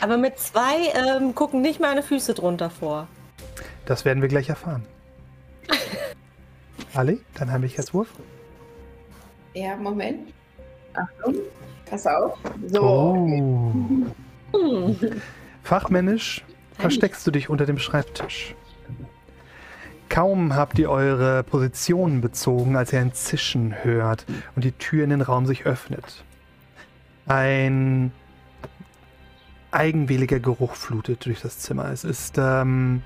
aber 0.00 0.16
mit 0.16 0.38
zwei 0.38 0.88
ähm, 0.94 1.34
gucken 1.34 1.60
nicht 1.60 1.78
meine 1.78 2.02
Füße 2.02 2.34
drunter 2.34 2.70
vor. 2.70 3.06
Das 3.84 4.04
werden 4.04 4.22
wir 4.22 4.28
gleich 4.28 4.48
erfahren. 4.48 4.84
Ali, 6.94 7.20
dein 7.34 7.50
Heimlichkeitswurf? 7.50 8.08
Ja, 9.54 9.76
Moment. 9.76 10.32
Achtung. 10.94 11.34
Pass 11.88 12.06
auf. 12.06 12.38
So. 12.66 12.82
Oh. 12.82 13.14
Hm. 13.16 14.12
Fachmännisch 15.62 16.44
versteckst 16.78 17.26
du 17.26 17.30
dich 17.30 17.48
unter 17.50 17.66
dem 17.66 17.78
Schreibtisch. 17.78 18.54
Kaum 20.08 20.54
habt 20.54 20.78
ihr 20.78 20.90
eure 20.90 21.42
Position 21.42 22.20
bezogen, 22.20 22.76
als 22.76 22.92
ihr 22.92 23.00
ein 23.00 23.12
Zischen 23.12 23.84
hört 23.84 24.24
und 24.56 24.64
die 24.64 24.72
Tür 24.72 25.04
in 25.04 25.10
den 25.10 25.20
Raum 25.20 25.46
sich 25.46 25.66
öffnet. 25.66 26.24
Ein 27.26 28.12
eigenwilliger 29.70 30.40
Geruch 30.40 30.74
flutet 30.74 31.26
durch 31.26 31.42
das 31.42 31.58
Zimmer. 31.58 31.90
Es 31.90 32.04
ist 32.04 32.36
ähm, 32.38 33.02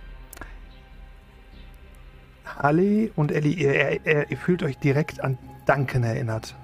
Halle 2.57 3.11
und 3.17 3.33
Ellie, 3.33 3.55
ihr, 3.55 4.05
ihr, 4.07 4.31
ihr 4.31 4.37
fühlt 4.37 4.63
euch 4.63 4.79
direkt 4.79 5.23
an 5.23 5.39
Duncan 5.67 6.03
erinnert. 6.05 6.55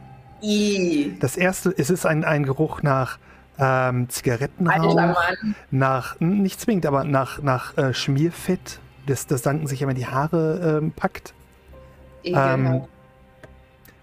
I. 0.42 1.16
Das 1.20 1.36
erste, 1.36 1.74
es 1.76 1.90
ist 1.90 2.06
ein, 2.06 2.24
ein 2.24 2.44
Geruch 2.44 2.82
nach 2.82 3.18
ähm, 3.58 4.08
Zigarettenrauch, 4.08 4.96
Alter 4.96 5.36
nach, 5.70 6.20
n- 6.20 6.42
nicht 6.42 6.60
zwingend, 6.60 6.86
aber 6.86 7.04
nach, 7.04 7.42
nach 7.42 7.76
äh, 7.76 7.92
Schmierfett, 7.92 8.78
das, 9.06 9.26
das 9.26 9.42
Danken 9.42 9.66
sich 9.66 9.82
immer 9.82 9.94
die 9.94 10.06
Haare 10.06 10.78
ähm, 10.80 10.92
packt. 10.92 11.34
Ähm, 12.22 12.82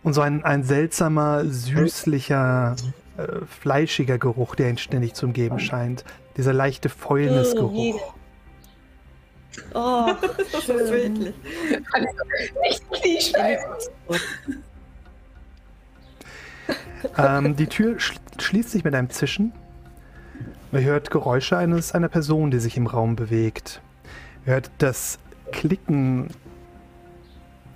und 0.03 0.13
so 0.13 0.21
ein, 0.21 0.43
ein 0.43 0.63
seltsamer, 0.63 1.45
süßlicher, 1.45 2.75
äh, 3.17 3.45
fleischiger 3.45 4.17
Geruch, 4.17 4.55
der 4.55 4.69
ihn 4.69 4.77
ständig 4.77 5.13
zu 5.13 5.25
umgeben 5.27 5.59
scheint. 5.59 6.03
Dieser 6.37 6.53
leichte 6.53 6.89
Fäulnisgeruch. 6.89 8.13
Oh, 9.73 10.11
Das 10.51 10.67
ist 10.67 10.67
wirklich. 10.67 11.33
Also, 11.91 12.07
echt 12.63 12.91
Klischee. 12.91 13.57
Ähm, 17.17 17.55
die 17.55 17.67
Tür 17.67 17.99
sch 17.99 18.15
schließt 18.39 18.71
sich 18.71 18.83
mit 18.83 18.95
einem 18.95 19.09
Zischen. 19.09 19.53
Ihr 20.71 20.81
hört 20.81 21.11
Geräusche 21.11 21.57
eines, 21.57 21.93
einer 21.93 22.09
Person, 22.09 22.51
die 22.51 22.59
sich 22.59 22.75
im 22.75 22.87
Raum 22.87 23.15
bewegt. 23.15 23.81
Ihr 24.45 24.53
hört 24.53 24.71
das 24.79 25.19
Klicken 25.51 26.29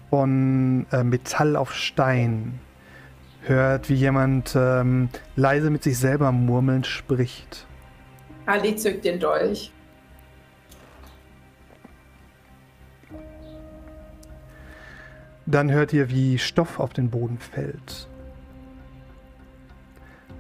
von 0.09 0.85
äh, 0.91 1.03
Metall 1.03 1.55
auf 1.55 1.73
Stein. 1.73 2.59
Hört, 3.43 3.89
wie 3.89 3.93
jemand 3.93 4.53
ähm, 4.55 5.09
leise 5.35 5.69
mit 5.69 5.83
sich 5.83 5.97
selber 5.97 6.31
murmelnd 6.31 6.85
spricht. 6.85 7.65
Ali 8.45 8.75
zückt 8.75 9.05
den 9.05 9.19
Dolch. 9.19 9.71
Dann 15.49 15.71
hört 15.71 15.93
ihr, 15.93 16.11
wie 16.11 16.37
Stoff 16.37 16.79
auf 16.79 16.93
den 16.93 17.09
Boden 17.09 17.39
fällt. 17.39 18.07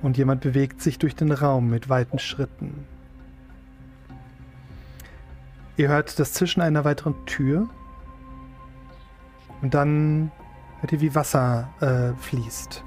Und 0.03 0.17
jemand 0.17 0.41
bewegt 0.41 0.83
sich 0.83 0.99
durch 0.99 1.15
den 1.15 1.31
Raum 1.31 1.67
mit 1.67 1.89
weiten 1.89 2.19
Schritten. 2.19 2.85
Ihr 5.77 5.89
hört 5.89 6.19
das 6.19 6.33
Zischen 6.33 6.61
einer 6.61 6.85
weiteren 6.85 7.15
Tür. 7.25 7.67
Und 9.63 9.73
dann 9.73 10.31
hört 10.79 10.91
ihr, 10.91 11.01
wie 11.01 11.15
Wasser 11.15 11.69
äh, 11.81 12.13
fließt. 12.21 12.83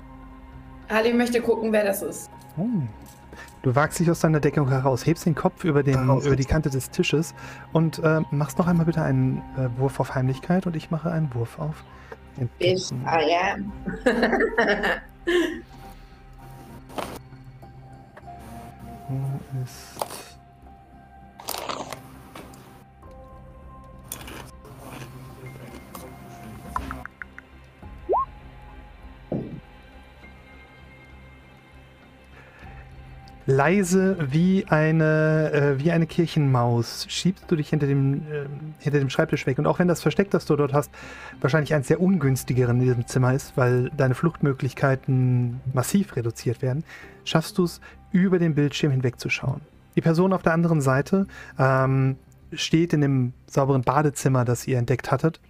Ali 0.87 1.13
möchte 1.13 1.41
gucken, 1.41 1.73
wer 1.73 1.85
das 1.85 2.03
ist. 2.03 2.31
Oh. 2.57 2.69
Du 3.63 3.75
wagst 3.75 3.99
dich 3.99 4.09
aus 4.09 4.21
deiner 4.21 4.39
Deckung 4.39 4.69
heraus, 4.69 5.07
hebst 5.07 5.27
den 5.27 5.35
Kopf 5.35 5.65
über, 5.65 5.83
den, 5.83 6.09
über 6.09 6.37
die 6.37 6.45
Kante 6.45 6.71
des 6.71 6.91
Tisches 6.91 7.35
und 7.73 7.99
äh, 7.99 8.21
machst 8.31 8.59
noch 8.59 8.69
einmal 8.69 8.87
bitte 8.87 9.03
einen 9.03 9.39
äh, 9.57 9.69
Wurf 9.77 9.99
auf 9.99 10.15
Heimlichkeit 10.15 10.69
und 10.69 10.77
ich 10.77 10.93
mache 10.93 11.11
einen 11.11 11.35
Wurf 11.35 11.59
auf 11.59 11.85
Ich, 12.59 12.93
Entdecken. 12.93 13.05
I 13.07 13.35
am. 13.35 13.73
Wo 19.09 19.41
ist. 19.63 20.22
Leise 33.47 34.17
wie 34.31 34.67
eine, 34.69 35.53
äh, 35.53 35.83
wie 35.83 35.91
eine 35.91 36.07
Kirchenmaus 36.07 37.07
schiebst 37.09 37.45
du 37.49 37.57
dich 37.57 37.69
hinter 37.69 37.87
dem, 37.87 38.23
äh, 38.31 38.47
hinter 38.79 39.01
dem 39.01 39.11
Schreibtisch 39.11 39.47
weg. 39.47 39.59
Und 39.59 39.67
auch 39.67 39.79
wenn 39.79 39.89
das 39.89 40.01
Versteck, 40.01 40.31
das 40.31 40.45
du 40.45 40.57
dort 40.57 40.73
hast, 40.73 40.91
wahrscheinlich 41.41 41.75
eins 41.75 41.89
der 41.89 42.01
ungünstigeren 42.01 42.81
in 42.81 42.87
diesem 42.87 43.07
Zimmer 43.07 43.35
ist, 43.35 43.57
weil 43.57 43.91
deine 43.97 44.15
Fluchtmöglichkeiten 44.15 45.61
massiv 45.73 46.17
reduziert 46.17 46.63
werden, 46.63 46.85
schaffst 47.25 47.59
du 47.59 47.65
es, 47.65 47.81
über 48.13 48.39
den 48.39 48.55
Bildschirm 48.55 48.93
hinwegzuschauen. 48.93 49.63
Die 49.97 50.03
Person 50.03 50.33
auf 50.33 50.43
der 50.43 50.53
anderen 50.53 50.81
Seite 50.81 51.27
ähm, 51.59 52.17
steht 52.53 52.93
in 52.93 53.01
dem 53.01 53.33
sauberen 53.47 53.83
Badezimmer, 53.83 54.45
das 54.45 54.67
ihr 54.67 54.79
entdeckt 54.79 55.11
hattet, 55.11 55.41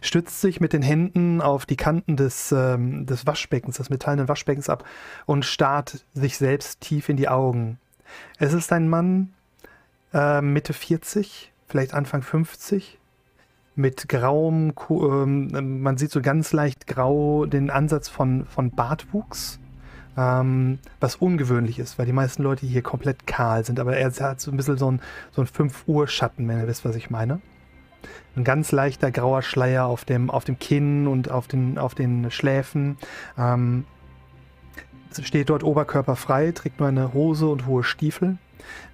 stützt 0.00 0.40
sich 0.40 0.60
mit 0.60 0.72
den 0.72 0.82
Händen 0.82 1.40
auf 1.40 1.66
die 1.66 1.76
Kanten 1.76 2.16
des, 2.16 2.52
ähm, 2.52 3.06
des 3.06 3.26
Waschbeckens, 3.26 3.76
des 3.76 3.90
metallenen 3.90 4.28
Waschbeckens 4.28 4.68
ab 4.68 4.84
und 5.26 5.44
starrt 5.44 6.04
sich 6.12 6.36
selbst 6.36 6.80
tief 6.80 7.08
in 7.08 7.16
die 7.16 7.28
Augen. 7.28 7.78
Es 8.38 8.52
ist 8.52 8.72
ein 8.72 8.88
Mann 8.88 9.32
äh, 10.12 10.40
Mitte 10.40 10.72
40, 10.72 11.52
vielleicht 11.66 11.94
Anfang 11.94 12.22
50, 12.22 12.98
mit 13.76 14.08
grauem, 14.08 14.72
ähm, 14.90 15.80
man 15.82 15.96
sieht 15.96 16.10
so 16.10 16.20
ganz 16.20 16.52
leicht 16.52 16.86
grau 16.86 17.46
den 17.46 17.70
Ansatz 17.70 18.08
von, 18.08 18.46
von 18.46 18.70
Bartwuchs. 18.70 19.58
ähm, 20.16 20.80
was 20.98 21.16
ungewöhnlich 21.16 21.78
ist, 21.78 21.98
weil 21.98 22.04
die 22.04 22.12
meisten 22.12 22.42
Leute 22.42 22.66
hier 22.66 22.82
komplett 22.82 23.26
kahl 23.26 23.64
sind. 23.64 23.78
Aber 23.78 23.96
er 23.96 24.10
hat 24.10 24.40
so 24.40 24.50
ein 24.50 24.56
bisschen 24.56 24.76
so 24.76 24.90
ein, 24.90 25.00
so 25.30 25.40
ein 25.40 25.46
5 25.46 25.84
Uhr 25.86 26.08
Schatten, 26.08 26.48
wenn 26.48 26.58
ihr 26.58 26.66
wisst, 26.66 26.84
was 26.84 26.96
ich 26.96 27.10
meine. 27.10 27.40
Ein 28.36 28.44
ganz 28.44 28.72
leichter 28.72 29.10
grauer 29.10 29.42
Schleier 29.42 29.86
auf 29.86 30.04
dem, 30.04 30.30
auf 30.30 30.44
dem 30.44 30.58
Kinn 30.58 31.06
und 31.06 31.30
auf 31.30 31.46
den, 31.46 31.78
auf 31.78 31.94
den 31.94 32.30
Schläfen. 32.30 32.96
Ähm, 33.36 33.84
steht 35.20 35.50
dort 35.50 35.64
oberkörperfrei, 35.64 36.52
trägt 36.52 36.78
nur 36.78 36.88
eine 36.88 37.12
Hose 37.12 37.48
und 37.48 37.66
hohe 37.66 37.82
Stiefel. 37.82 38.38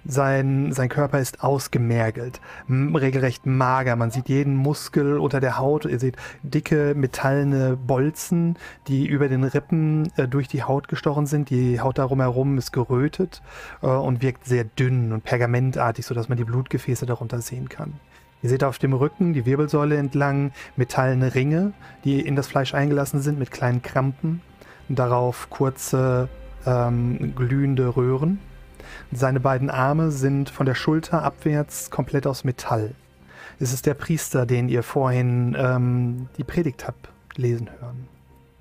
Sein, 0.05 0.71
sein 0.71 0.89
Körper 0.89 1.19
ist 1.19 1.43
ausgemergelt, 1.43 2.39
regelrecht 2.69 3.45
mager. 3.45 3.95
Man 3.95 4.11
sieht 4.11 4.29
jeden 4.29 4.55
Muskel 4.55 5.17
unter 5.19 5.39
der 5.39 5.57
Haut. 5.57 5.85
Ihr 5.85 5.99
seht 5.99 6.15
dicke 6.41 6.93
metallene 6.95 7.75
Bolzen, 7.75 8.57
die 8.87 9.05
über 9.05 9.27
den 9.27 9.43
Rippen 9.43 10.11
äh, 10.15 10.27
durch 10.27 10.47
die 10.47 10.63
Haut 10.63 10.87
gestochen 10.87 11.25
sind. 11.25 11.49
Die 11.49 11.81
Haut 11.81 11.97
darum 11.97 12.21
herum 12.21 12.57
ist 12.57 12.71
gerötet 12.71 13.41
äh, 13.81 13.87
und 13.87 14.21
wirkt 14.21 14.45
sehr 14.45 14.63
dünn 14.63 15.11
und 15.11 15.23
pergamentartig, 15.23 16.05
sodass 16.05 16.29
man 16.29 16.37
die 16.37 16.45
Blutgefäße 16.45 17.05
darunter 17.05 17.41
sehen 17.41 17.67
kann. 17.67 17.99
Ihr 18.43 18.49
seht 18.49 18.63
auf 18.63 18.77
dem 18.77 18.93
Rücken 18.93 19.33
die 19.33 19.45
Wirbelsäule 19.45 19.97
entlang 19.97 20.51
metallene 20.75 21.33
Ringe, 21.33 21.73
die 22.03 22.21
in 22.21 22.35
das 22.35 22.47
Fleisch 22.47 22.73
eingelassen 22.73 23.21
sind 23.21 23.39
mit 23.39 23.51
kleinen 23.51 23.81
Krampen. 23.81 24.41
Darauf 24.89 25.49
kurze 25.49 26.29
ähm, 26.65 27.33
glühende 27.35 27.95
Röhren. 27.95 28.39
Seine 29.11 29.39
beiden 29.39 29.69
Arme 29.69 30.11
sind 30.11 30.49
von 30.49 30.65
der 30.65 30.75
Schulter 30.75 31.23
abwärts 31.23 31.89
komplett 31.89 32.27
aus 32.27 32.43
Metall. 32.43 32.93
Es 33.59 33.73
ist 33.73 33.85
der 33.85 33.95
Priester, 33.95 34.45
den 34.45 34.69
ihr 34.69 34.83
vorhin 34.83 35.55
ähm, 35.59 36.29
die 36.37 36.43
Predigt 36.43 36.87
habt 36.87 37.09
lesen 37.37 37.69
hören. 37.79 38.07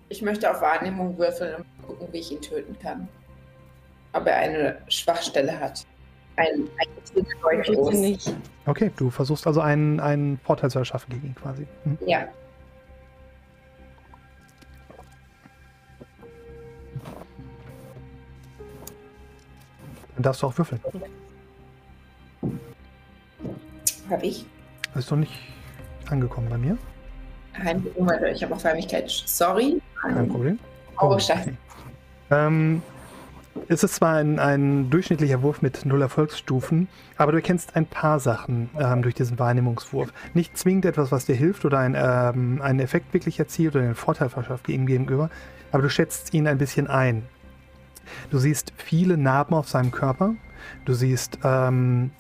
Ich 0.09 0.23
möchte 0.23 0.51
auf 0.51 0.61
Wahrnehmung 0.61 1.19
würfeln 1.19 1.57
und 1.57 1.87
gucken, 1.87 2.09
wie 2.13 2.19
ich 2.19 2.31
ihn 2.31 2.41
töten 2.41 2.77
kann. 2.81 3.09
Ob 4.13 4.27
er 4.27 4.37
eine 4.37 4.79
Schwachstelle 4.89 5.59
hat. 5.59 5.85
Ein, 6.37 6.69
ein 6.79 8.01
nicht. 8.01 8.35
Okay, 8.67 8.91
du 8.97 9.11
versuchst 9.11 9.47
also 9.47 9.61
einen, 9.61 10.01
einen 10.01 10.39
Vorteil 10.39 10.71
zu 10.71 10.79
erschaffen 10.79 11.11
gegen 11.11 11.29
ihn 11.29 11.35
quasi. 11.35 11.67
Hm? 11.85 11.99
Ja. 12.07 12.29
Dann 20.15 20.23
darfst 20.23 20.43
du 20.43 20.47
auch 20.47 20.59
würfeln. 20.59 20.81
Hab 24.11 24.23
ich. 24.23 24.47
Das 24.95 25.05
ist 25.05 25.11
doch 25.11 25.17
nicht 25.17 25.33
angekommen 26.11 26.49
bei 26.49 26.59
mir. 26.59 26.79
Kein 27.53 27.85
ich 28.33 28.43
habe 28.43 28.55
auch 28.55 28.61
Förmigkeit. 28.61 29.11
Sorry. 29.11 29.81
Kein 30.01 30.29
Problem. 30.29 30.59
Oh, 31.01 31.19
scheiße. 31.19 31.57
Ähm, 32.31 32.83
es 33.69 33.83
ist 33.83 33.95
zwar 33.97 34.17
ein, 34.17 34.39
ein, 34.39 34.91
durchschnittlicher 34.91 35.43
Wurf 35.43 35.63
mit 35.63 35.85
null 35.85 36.03
Erfolgsstufen, 36.03 36.89
aber 37.17 37.33
du 37.33 37.39
erkennst 37.39 37.77
ein 37.77 37.87
paar 37.87 38.21
Sachen 38.21 38.71
ähm, 38.79 39.03
durch 39.03 39.15
diesen 39.15 39.39
Wahrnehmungswurf. 39.39 40.13
Nicht 40.35 40.57
zwingend 40.57 40.85
etwas, 40.85 41.13
was 41.13 41.27
dir 41.27 41.35
hilft 41.35 41.65
oder 41.65 41.79
ein, 41.79 41.95
ähm, 41.97 42.61
einen 42.63 42.81
Effekt 42.81 43.13
wirklich 43.13 43.39
erzielt 43.39 43.75
oder 43.75 43.85
einen 43.85 43.95
Vorteil 43.95 44.29
verschafft 44.29 44.69
ihm 44.69 44.87
gegenüber, 44.87 45.31
aber 45.73 45.83
du 45.83 45.91
schätzt 45.91 46.35
ihn 46.35 46.47
ein 46.47 46.59
bisschen 46.59 46.87
ein. 46.87 47.25
Du 48.31 48.39
siehst 48.39 48.73
viele 48.77 49.17
Narben 49.17 49.55
auf 49.55 49.69
seinem 49.69 49.91
Körper. 49.91 50.35
Du 50.85 50.95
siehst 50.95 51.39
ähm, 51.45 52.11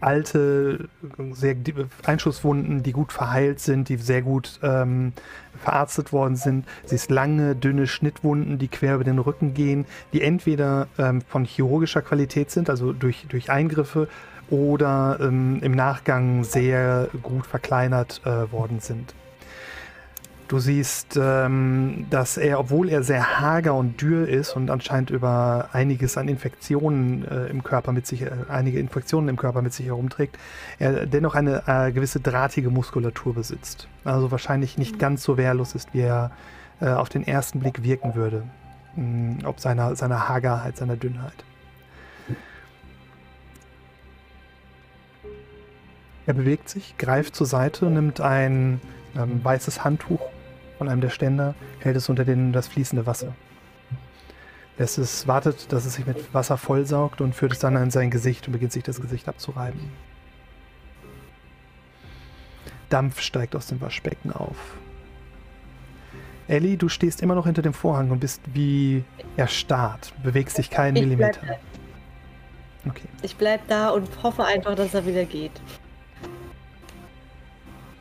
alte 0.00 0.88
sehr 1.32 1.56
Einschusswunden, 2.04 2.82
die 2.82 2.92
gut 2.92 3.12
verheilt 3.12 3.60
sind, 3.60 3.88
die 3.88 3.96
sehr 3.96 4.22
gut 4.22 4.60
ähm, 4.62 5.12
verarztet 5.58 6.12
worden 6.12 6.36
sind. 6.36 6.66
Siehst 6.84 7.10
lange, 7.10 7.56
dünne 7.56 7.86
Schnittwunden, 7.86 8.58
die 8.58 8.68
quer 8.68 8.96
über 8.96 9.04
den 9.04 9.18
Rücken 9.18 9.54
gehen, 9.54 9.86
die 10.12 10.22
entweder 10.22 10.88
ähm, 10.98 11.22
von 11.22 11.44
chirurgischer 11.44 12.02
Qualität 12.02 12.50
sind, 12.50 12.68
also 12.70 12.92
durch, 12.92 13.26
durch 13.28 13.50
Eingriffe, 13.50 14.08
oder 14.48 15.18
ähm, 15.20 15.58
im 15.62 15.72
Nachgang 15.72 16.44
sehr 16.44 17.08
gut 17.22 17.46
verkleinert 17.46 18.20
äh, 18.24 18.50
worden 18.52 18.80
sind. 18.80 19.14
Du 20.48 20.60
siehst, 20.60 21.18
ähm, 21.20 22.06
dass 22.08 22.36
er, 22.36 22.60
obwohl 22.60 22.88
er 22.88 23.02
sehr 23.02 23.40
hager 23.40 23.74
und 23.74 24.00
dürr 24.00 24.28
ist 24.28 24.54
und 24.54 24.70
anscheinend 24.70 25.10
über 25.10 25.70
einiges 25.72 26.16
an 26.16 26.28
Infektionen 26.28 27.26
äh, 27.26 27.46
im 27.46 27.64
Körper 27.64 27.90
mit 27.90 28.06
sich, 28.06 28.22
äh, 28.22 28.30
einige 28.48 28.78
Infektionen 28.78 29.28
im 29.28 29.36
Körper 29.36 29.60
mit 29.60 29.72
sich 29.72 29.86
herumträgt, 29.86 30.38
er 30.78 31.06
dennoch 31.06 31.34
eine 31.34 31.64
äh, 31.66 31.90
gewisse 31.90 32.20
drahtige 32.20 32.70
Muskulatur 32.70 33.34
besitzt. 33.34 33.88
Also 34.04 34.30
wahrscheinlich 34.30 34.78
nicht 34.78 35.00
ganz 35.00 35.24
so 35.24 35.36
wehrlos 35.36 35.74
ist, 35.74 35.92
wie 35.94 36.02
er 36.02 36.30
äh, 36.80 36.90
auf 36.90 37.08
den 37.08 37.26
ersten 37.26 37.58
Blick 37.58 37.82
wirken 37.82 38.14
würde. 38.14 38.44
Mh, 38.94 39.48
ob 39.48 39.58
seiner, 39.58 39.96
seiner 39.96 40.28
Hagerheit, 40.28 40.76
seiner 40.76 40.96
Dünnheit. 40.96 41.44
Er 46.24 46.34
bewegt 46.34 46.68
sich, 46.68 46.96
greift 46.98 47.34
zur 47.34 47.46
Seite, 47.46 47.86
nimmt 47.86 48.20
ein 48.20 48.80
ähm, 49.16 49.44
weißes 49.44 49.82
Handtuch 49.82 50.20
von 50.78 50.88
einem 50.88 51.00
der 51.00 51.10
Ständer, 51.10 51.54
hält 51.80 51.96
es 51.96 52.08
unter 52.08 52.24
den, 52.24 52.52
das 52.52 52.68
fließende 52.68 53.06
Wasser. 53.06 53.34
Lässt 54.78 54.98
es, 54.98 55.26
wartet, 55.26 55.72
dass 55.72 55.86
es 55.86 55.94
sich 55.94 56.06
mit 56.06 56.34
Wasser 56.34 56.58
vollsaugt 56.58 57.20
und 57.20 57.34
führt 57.34 57.52
es 57.52 57.58
dann 57.58 57.76
in 57.76 57.90
sein 57.90 58.10
Gesicht 58.10 58.46
und 58.46 58.52
beginnt 58.52 58.72
sich 58.72 58.82
das 58.82 59.00
Gesicht 59.00 59.28
abzureiben. 59.28 59.80
Dampf 62.90 63.20
steigt 63.20 63.56
aus 63.56 63.66
dem 63.66 63.80
Waschbecken 63.80 64.32
auf. 64.32 64.76
Ellie, 66.48 66.76
du 66.76 66.88
stehst 66.88 67.22
immer 67.22 67.34
noch 67.34 67.46
hinter 67.46 67.62
dem 67.62 67.74
Vorhang 67.74 68.10
und 68.10 68.20
bist 68.20 68.40
wie 68.52 69.02
erstarrt, 69.36 70.12
bewegst 70.22 70.58
dich 70.58 70.70
keinen 70.70 70.96
ich 70.96 71.02
Millimeter. 71.02 71.40
Bleib 71.40 71.60
okay. 72.88 73.08
Ich 73.22 73.36
bleib 73.36 73.66
da 73.66 73.90
und 73.90 74.08
hoffe 74.22 74.44
einfach, 74.44 74.76
dass 74.76 74.94
er 74.94 75.04
wieder 75.06 75.24
geht. 75.24 75.60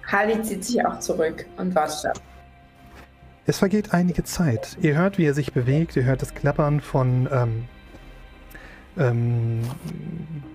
Harley 0.05 0.41
zieht 0.43 0.63
sich 0.63 0.85
auch 0.85 0.99
zurück 0.99 1.45
und 1.57 1.73
wartet 1.73 2.05
ab. 2.05 2.21
Es 3.47 3.59
vergeht 3.59 3.93
einige 3.93 4.23
Zeit. 4.23 4.77
Ihr 4.81 4.95
hört, 4.95 5.17
wie 5.19 5.25
er 5.25 5.35
sich 5.35 5.53
bewegt, 5.53 5.95
ihr 5.95 6.03
hört 6.03 6.21
das 6.21 6.33
Klappern 6.33 6.81
von 6.81 7.29
ähm, 7.31 7.65
ähm, 8.97 9.61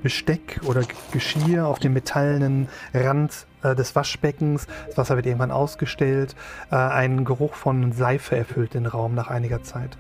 Besteck 0.03 0.61
oder 0.65 0.83
Geschirr 1.13 1.67
auf 1.67 1.79
dem 1.79 1.93
metallenen 1.93 2.69
Rand 2.93 3.47
äh, 3.63 3.77
des 3.77 3.95
Waschbeckens. 3.95 4.67
Das 4.89 4.99
Wasser 4.99 5.17
wird 5.17 5.27
irgendwann 5.27 5.53
ausgestellt. 5.53 6.35
Äh, 6.73 6.77
ein 6.77 7.25
Geruch 7.25 7.55
von 7.55 7.93
Seife 7.93 8.37
erfüllt 8.37 8.75
den 8.75 8.87
Raum 8.87 9.15
nach 9.15 9.29
einiger 9.29 9.63
Zeit. 9.63 9.97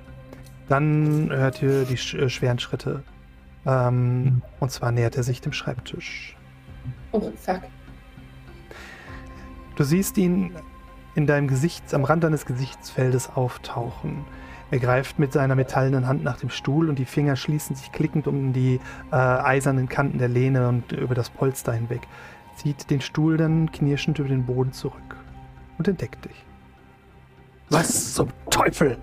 Dann 0.68 1.30
hört 1.30 1.62
ihr 1.62 1.84
die 1.84 1.96
sch 1.96 2.14
äh, 2.14 2.28
schweren 2.28 2.58
Schritte. 2.58 3.04
Ähm, 3.66 4.42
und 4.58 4.72
zwar 4.72 4.90
nähert 4.90 5.16
er 5.16 5.22
sich 5.22 5.40
dem 5.40 5.52
Schreibtisch. 5.52 6.36
Oh, 7.12 7.30
fuck. 7.36 7.60
Du 9.76 9.84
siehst 9.84 10.18
ihn 10.18 10.52
in 11.14 11.26
deinem 11.26 11.48
Gesicht, 11.48 11.92
am 11.94 12.04
Rand 12.04 12.24
deines 12.24 12.46
Gesichtsfeldes 12.46 13.30
auftauchen. 13.34 14.24
Er 14.70 14.78
greift 14.78 15.18
mit 15.18 15.32
seiner 15.32 15.56
metallenen 15.56 16.06
Hand 16.06 16.22
nach 16.22 16.38
dem 16.38 16.50
Stuhl 16.50 16.88
und 16.88 16.98
die 16.98 17.04
Finger 17.04 17.34
schließen 17.34 17.74
sich 17.74 17.90
klickend 17.90 18.28
um 18.28 18.52
die 18.52 18.80
äh, 19.10 19.16
eisernen 19.16 19.88
Kanten 19.88 20.18
der 20.18 20.28
Lehne 20.28 20.68
und 20.68 20.92
über 20.92 21.14
das 21.14 21.28
Polster 21.28 21.72
hinweg. 21.72 22.02
Zieht 22.56 22.90
den 22.90 23.00
Stuhl 23.00 23.36
dann 23.36 23.72
knirschend 23.72 24.18
über 24.20 24.28
den 24.28 24.46
Boden 24.46 24.72
zurück 24.72 25.16
und 25.78 25.88
entdeckt 25.88 26.24
dich. 26.24 26.44
Was 27.68 28.14
zum 28.14 28.28
Teufel? 28.50 28.98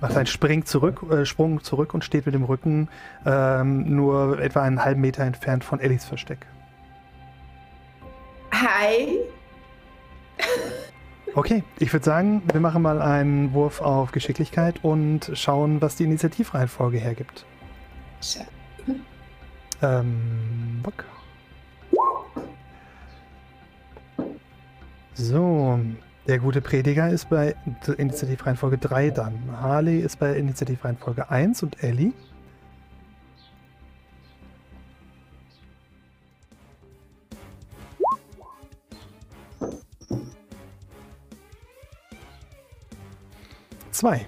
Macht 0.00 0.16
einen 0.16 0.26
Spring 0.26 0.66
zurück, 0.66 1.02
äh, 1.10 1.24
Sprung 1.24 1.62
zurück 1.62 1.94
und 1.94 2.04
steht 2.04 2.26
mit 2.26 2.34
dem 2.34 2.44
Rücken 2.44 2.88
ähm, 3.24 3.94
nur 3.94 4.38
etwa 4.38 4.62
einen 4.62 4.84
halben 4.84 5.00
Meter 5.00 5.24
entfernt 5.24 5.64
von 5.64 5.80
Ellis 5.80 6.04
Versteck. 6.04 6.46
Hi. 8.52 9.20
Okay, 11.36 11.64
ich 11.80 11.92
würde 11.92 12.04
sagen, 12.04 12.42
wir 12.52 12.60
machen 12.60 12.82
mal 12.82 13.02
einen 13.02 13.54
Wurf 13.54 13.80
auf 13.80 14.12
Geschicklichkeit 14.12 14.84
und 14.84 15.32
schauen, 15.34 15.82
was 15.82 15.96
die 15.96 16.04
Initiativreihenfolge 16.04 16.98
hergibt. 16.98 17.44
Ähm, 19.82 20.80
Bock. 20.82 21.04
So, 25.14 25.80
der 26.28 26.38
gute 26.38 26.60
Prediger 26.60 27.10
ist 27.10 27.28
bei 27.28 27.56
Initiativreihenfolge 27.98 28.78
3 28.78 29.10
dann. 29.10 29.34
Harley 29.60 29.98
ist 29.98 30.20
bei 30.20 30.36
Initiativreihenfolge 30.36 31.30
1 31.30 31.64
und 31.64 31.82
Ellie. 31.82 32.12
Zwei. 44.04 44.26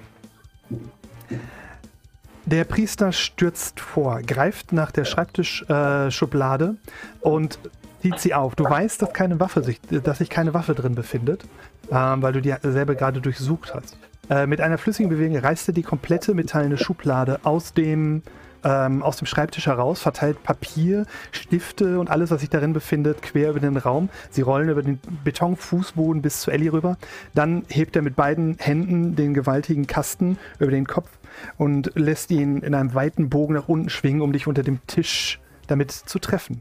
Der 2.47 2.65
Priester 2.65 3.13
stürzt 3.13 3.79
vor, 3.79 4.23
greift 4.23 4.73
nach 4.73 4.91
der 4.91 5.05
Schreibtischschublade 5.05 6.77
äh, 6.87 7.29
und 7.29 7.59
zieht 8.01 8.19
sie 8.19 8.33
auf. 8.33 8.55
Du 8.55 8.65
weißt, 8.65 9.03
dass, 9.03 9.13
keine 9.13 9.39
Waffe 9.39 9.63
sich, 9.63 9.79
dass 9.83 10.17
sich 10.17 10.31
keine 10.31 10.55
Waffe 10.55 10.75
drin 10.75 10.95
befindet, 10.95 11.45
ähm, 11.91 12.23
weil 12.23 12.33
du 12.33 12.41
die 12.41 12.55
selber 12.63 12.95
gerade 12.95 13.21
durchsucht 13.21 13.75
hast. 13.75 13.99
Äh, 14.31 14.47
mit 14.47 14.63
einer 14.63 14.79
flüssigen 14.79 15.11
Bewegung 15.11 15.37
reißt 15.37 15.69
er 15.69 15.75
die 15.75 15.83
komplette 15.83 16.33
metallene 16.33 16.79
Schublade 16.79 17.41
aus 17.43 17.75
dem, 17.75 18.23
ähm, 18.67 19.03
aus 19.03 19.17
dem 19.17 19.27
Schreibtisch 19.27 19.67
heraus, 19.67 20.01
verteilt 20.01 20.43
Papier, 20.43 21.07
Stifte 21.31 22.01
und 22.01 22.11
alles, 22.11 22.31
was 22.31 22.41
sich 22.41 22.51
darin 22.51 22.73
befindet, 22.73 23.23
quer 23.23 23.51
über 23.51 23.61
den 23.61 23.77
Raum. 23.77 24.09
Sie 24.31 24.43
rollen 24.43 24.69
über 24.69 24.83
den 24.83 24.99
Betonfußboden 25.23 26.21
bis 26.21 26.41
zu 26.41 26.51
Ellie 26.51 26.73
rüber. 26.73 26.99
Dann 27.35 27.65
hebt 27.69 27.95
er 27.95 28.03
mit 28.03 28.17
beiden 28.17 28.57
Händen 28.59 29.15
den 29.15 29.35
gewaltigen 29.35 29.87
Kasten 29.87 30.39
über 30.59 30.73
den 30.73 30.87
Kopf 30.87 31.11
und 31.57 31.93
lässt 31.95 32.31
ihn 32.33 32.59
in 32.59 32.75
einem 32.75 32.95
weiten 32.95 33.31
Bogen 33.31 33.55
nach 33.55 33.69
unten 33.69 33.89
schwingen, 33.89 34.23
um 34.23 34.33
dich 34.33 34.49
unter 34.49 34.65
dem 34.65 34.85
Tisch 34.87 35.39
damit 35.69 35.93
zu 35.93 36.19
treffen. 36.19 36.61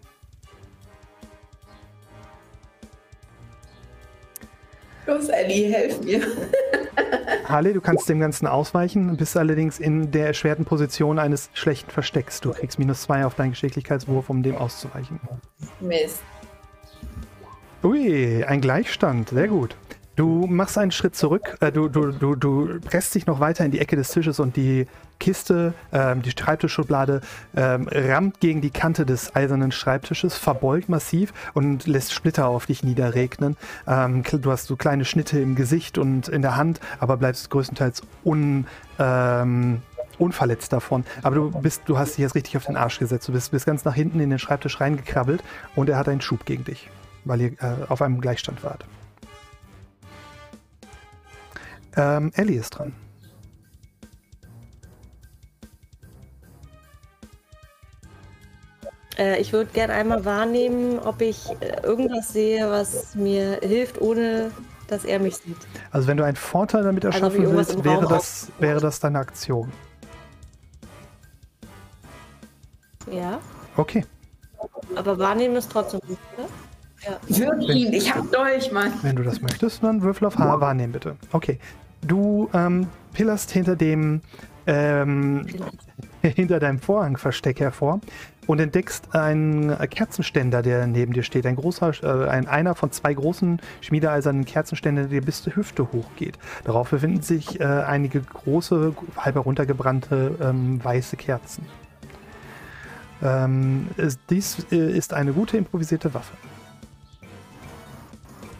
Los, 5.08 5.30
Ellie, 5.30 5.72
helf 5.72 6.02
mir. 6.04 6.22
Harley, 7.48 7.74
du 7.74 7.82
kannst 7.82 8.10
dem 8.10 8.20
Ganzen 8.20 8.48
ausweichen, 8.48 9.16
bist 9.18 9.38
allerdings 9.38 9.80
in 9.80 10.12
der 10.12 10.28
erschwerten 10.28 10.66
Position 10.66 11.20
eines 11.20 11.50
schlechten 11.54 11.92
Verstecks. 11.92 12.42
Du 12.42 12.52
kriegst 12.52 12.80
minus 12.80 13.04
zwei 13.04 13.26
auf 13.26 13.36
deinen 13.36 13.52
Geschicklichkeitswurf, 13.52 14.30
um 14.30 14.42
dem 14.42 14.56
auszuweichen. 14.56 15.20
Mist. 15.80 16.24
Ui, 17.84 18.44
ein 18.44 18.62
Gleichstand, 18.62 19.30
sehr 19.30 19.48
gut. 19.48 19.76
Du 20.16 20.48
machst 20.48 20.78
einen 20.78 20.92
Schritt 20.92 21.16
zurück, 21.16 21.58
äh, 21.60 21.72
du, 21.72 21.90
du, 21.90 22.12
du, 22.12 22.36
du 22.36 22.80
presst 22.80 23.14
dich 23.16 23.28
noch 23.28 23.42
weiter 23.42 23.66
in 23.66 23.72
die 23.72 23.80
Ecke 23.80 23.96
des 23.96 24.10
Tisches 24.10 24.40
und 24.40 24.56
die 24.56 24.88
Kiste, 25.20 25.74
ähm, 25.92 26.22
die 26.22 26.32
Schreibtischschublade, 26.32 27.22
ähm, 27.56 27.88
rammt 27.92 28.40
gegen 28.40 28.62
die 28.62 28.70
Kante 28.70 29.06
des 29.06 29.36
eisernen 29.36 29.72
Schreibtisches, 29.72 30.38
verbeugt 30.38 30.90
massiv 30.90 31.34
und 31.54 31.88
lässt 31.88 32.14
Splitter 32.14 32.48
auf 32.48 32.66
dich 32.66 32.84
niederregnen. 32.84 33.58
Ähm, 33.88 34.24
du 34.24 34.52
hast 34.52 34.68
so 34.68 34.76
kleine 34.76 35.06
Schnitte 35.06 35.40
im 35.40 35.56
Gesicht 35.56 35.98
und 35.98 36.28
in 36.28 36.42
der 36.42 36.56
Hand, 36.56 36.80
aber 37.00 37.18
bleibst 37.18 37.50
größtenteils 37.50 38.02
un, 38.24 38.68
ähm, 39.00 39.82
unverletzt 40.18 40.72
davon. 40.74 41.06
Aber 41.24 41.36
du 41.36 41.52
bist, 41.52 41.84
du 41.86 41.98
hast 41.98 42.12
dich 42.12 42.20
jetzt 42.20 42.36
richtig 42.36 42.58
auf 42.58 42.66
den 42.66 42.78
Arsch 42.78 43.00
gesetzt. 43.00 43.28
Du 43.28 43.32
bist, 43.32 43.52
bist 43.52 43.66
ganz 43.66 43.86
nach 43.86 43.96
hinten 43.96 44.20
in 44.20 44.30
den 44.30 44.40
Schreibtisch 44.40 44.80
reingekrabbelt 44.80 45.44
und 45.76 45.90
er 45.90 45.98
hat 45.98 46.10
einen 46.10 46.22
Schub 46.22 46.46
gegen 46.46 46.64
dich, 46.64 46.90
weil 47.24 47.42
ihr 47.42 47.52
äh, 47.62 47.88
auf 47.90 48.02
einem 48.02 48.22
Gleichstand 48.22 48.64
wart. 48.64 48.86
Ähm, 51.98 52.32
Ellie 52.36 52.60
ist 52.60 52.72
dran. 52.72 52.94
Äh, 59.18 59.40
ich 59.40 59.54
würde 59.54 59.72
gerne 59.72 59.94
einmal 59.94 60.26
wahrnehmen, 60.26 61.00
ob 61.00 61.22
ich 61.22 61.50
äh, 61.62 61.82
irgendwas 61.84 62.34
sehe, 62.34 62.70
was 62.70 63.16
mir 63.16 63.60
hilft, 63.62 64.02
ohne 64.02 64.52
dass 64.88 65.06
er 65.06 65.20
mich 65.20 65.38
sieht. 65.38 65.58
Also 65.92 66.08
wenn 66.08 66.18
du 66.18 66.24
einen 66.24 66.36
Vorteil 66.36 66.84
damit 66.84 67.06
Also 67.06 67.18
erschaffen 67.18 67.44
irgendwas 67.44 67.70
willst, 67.70 67.84
wäre 67.86 68.08
das, 68.08 68.52
wäre 68.60 68.80
das 68.80 69.00
deine 69.00 69.20
Aktion. 69.20 69.72
Ja, 73.12 73.40
Okay. 73.78 74.04
aber 74.96 75.20
wahrnehmen 75.20 75.56
ist 75.58 75.72
trotzdem 75.72 76.00
gut, 76.02 76.18
ne? 76.38 76.46
Ja. 77.06 77.20
Wirk 77.28 77.62
ihn, 77.70 77.94
ich 77.94 78.14
hab 78.16 78.32
Dolch, 78.32 78.72
Mann. 78.72 78.92
Wenn 79.04 79.16
du 79.16 79.22
das 79.24 79.42
möchtest, 79.42 79.84
dann 79.84 80.02
würfel 80.02 80.28
auf 80.28 80.38
H 80.40 80.60
wahrnehmen, 80.60 80.94
bitte. 80.94 81.16
Okay. 81.34 81.60
Du 82.02 82.50
ähm, 82.54 82.88
pillerst 83.14 83.52
hinter 83.52 83.76
dem 83.76 84.22
ähm, 84.66 85.46
hinter 86.22 86.60
deinem 86.60 86.80
Vorhangversteck 86.80 87.60
hervor 87.60 88.00
und 88.48 88.60
entdeckst 88.60 89.16
einen 89.16 89.78
Kerzenständer, 89.90 90.62
der 90.62 90.88
neben 90.88 91.14
dir 91.14 91.24
steht. 91.24 91.46
Ein 91.46 91.56
großer, 91.56 91.94
äh, 92.04 92.30
ein, 92.30 92.48
einer 92.48 92.76
von 92.76 92.92
zwei 92.92 93.14
großen 93.14 93.60
schmiedeeisernen 93.82 94.46
Kerzenständern, 94.46 95.10
der 95.10 95.22
bis 95.22 95.44
zur 95.44 95.56
Hüfte 95.56 95.92
hochgeht. 95.92 96.38
Darauf 96.64 96.90
befinden 96.90 97.22
sich 97.22 97.60
äh, 97.60 97.64
einige 97.64 98.22
große, 98.22 98.96
halb 99.18 99.36
heruntergebrannte 99.36 100.38
ähm, 100.42 100.84
weiße 100.84 101.18
Kerzen. 101.18 101.66
Ähm, 103.22 103.88
es, 103.98 104.20
dies 104.30 104.66
äh, 104.72 104.98
ist 104.98 105.14
eine 105.14 105.34
gute 105.34 105.58
improvisierte 105.58 106.14
Waffe. 106.14 106.34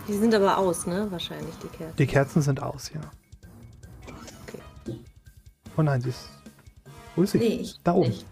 Die 0.08 0.14
sind 0.14 0.34
aber 0.36 0.58
aus, 0.58 0.86
ne? 0.86 1.08
Wahrscheinlich, 1.10 1.56
die 1.64 1.68
Kerzen. 1.68 1.96
Die 1.98 2.08
Kerzen 2.08 2.42
sind 2.42 2.62
aus, 2.62 2.92
ja. 2.94 3.02
Okay. 4.48 5.00
Oh 5.78 5.82
nein, 5.82 6.02
sie 6.02 6.10
ist. 6.10 6.30
Wo 7.16 7.24
ist 7.24 7.32
sie? 7.32 7.40
Nee, 7.40 7.60
ich 7.62 7.80
da 7.84 7.94
oben. 7.94 8.10
nicht. 8.10 8.26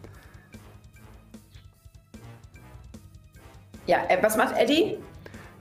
Ja, 3.88 4.00
äh, 4.08 4.18
was 4.22 4.38
macht 4.38 4.56
Eddie? 4.58 4.98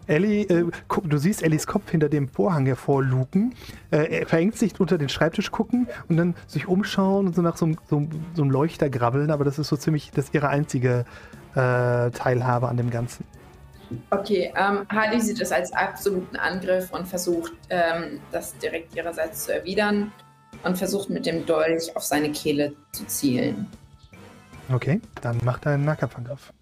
Ellie, 0.09 0.43
äh, 0.49 0.65
guck, 0.89 1.09
du 1.09 1.17
siehst 1.17 1.43
Ellies 1.45 1.67
Kopf 1.67 1.91
hinter 1.91 2.09
dem 2.09 2.29
Vorhang 2.29 2.67
hervorluken. 2.67 3.55
Äh, 3.93 4.21
er 4.21 4.27
verengt 4.27 4.57
sich 4.57 4.79
unter 4.81 4.99
den 4.99 5.09
Schreibtisch 5.09 5.51
gucken 5.53 5.87
und 6.09 6.17
dann 6.17 6.35
sich 6.49 6.67
umschauen 6.67 7.27
und 7.29 7.37
so 7.37 7.43
nach 7.43 7.57
so, 7.57 7.67
einem- 7.67 7.79
so, 7.89 8.07
so 8.35 8.43
einem 8.43 8.51
Leuchter 8.51 8.91
grabbeln, 8.91 9.31
aber 9.31 9.45
das 9.45 9.59
ist 9.61 9.69
so 9.69 9.77
ziemlich 9.77 10.11
das 10.13 10.35
ihre 10.35 10.49
einzige 10.49 11.05
äh, 11.55 12.11
Teilhabe 12.11 12.69
an 12.69 12.77
dem 12.79 12.91
Ganzen. 12.91 13.25
Okay, 14.11 14.53
ähm, 14.57 14.87
Harley 14.89 15.21
sieht 15.21 15.41
es 15.41 15.53
als 15.53 15.73
absoluten 15.73 16.37
Angriff 16.37 16.91
und 16.93 17.07
versucht, 17.07 17.53
ähm, 17.69 18.21
das 18.33 18.57
direkt 18.59 18.97
ihrerseits 18.97 19.45
zu 19.45 19.55
erwidern 19.55 20.11
und 20.65 20.79
versucht 20.79 21.11
mit 21.11 21.27
dem 21.27 21.45
Dolch 21.47 21.95
auf 21.95 22.03
seine 22.03 22.33
Kehle 22.33 22.73
zu 22.93 23.05
zielen. 23.07 23.67
Okay, 24.73 25.01
dann 25.21 25.39
mach 25.45 25.59
deinen 25.59 25.85
Nahkampfangriff. 25.85 26.53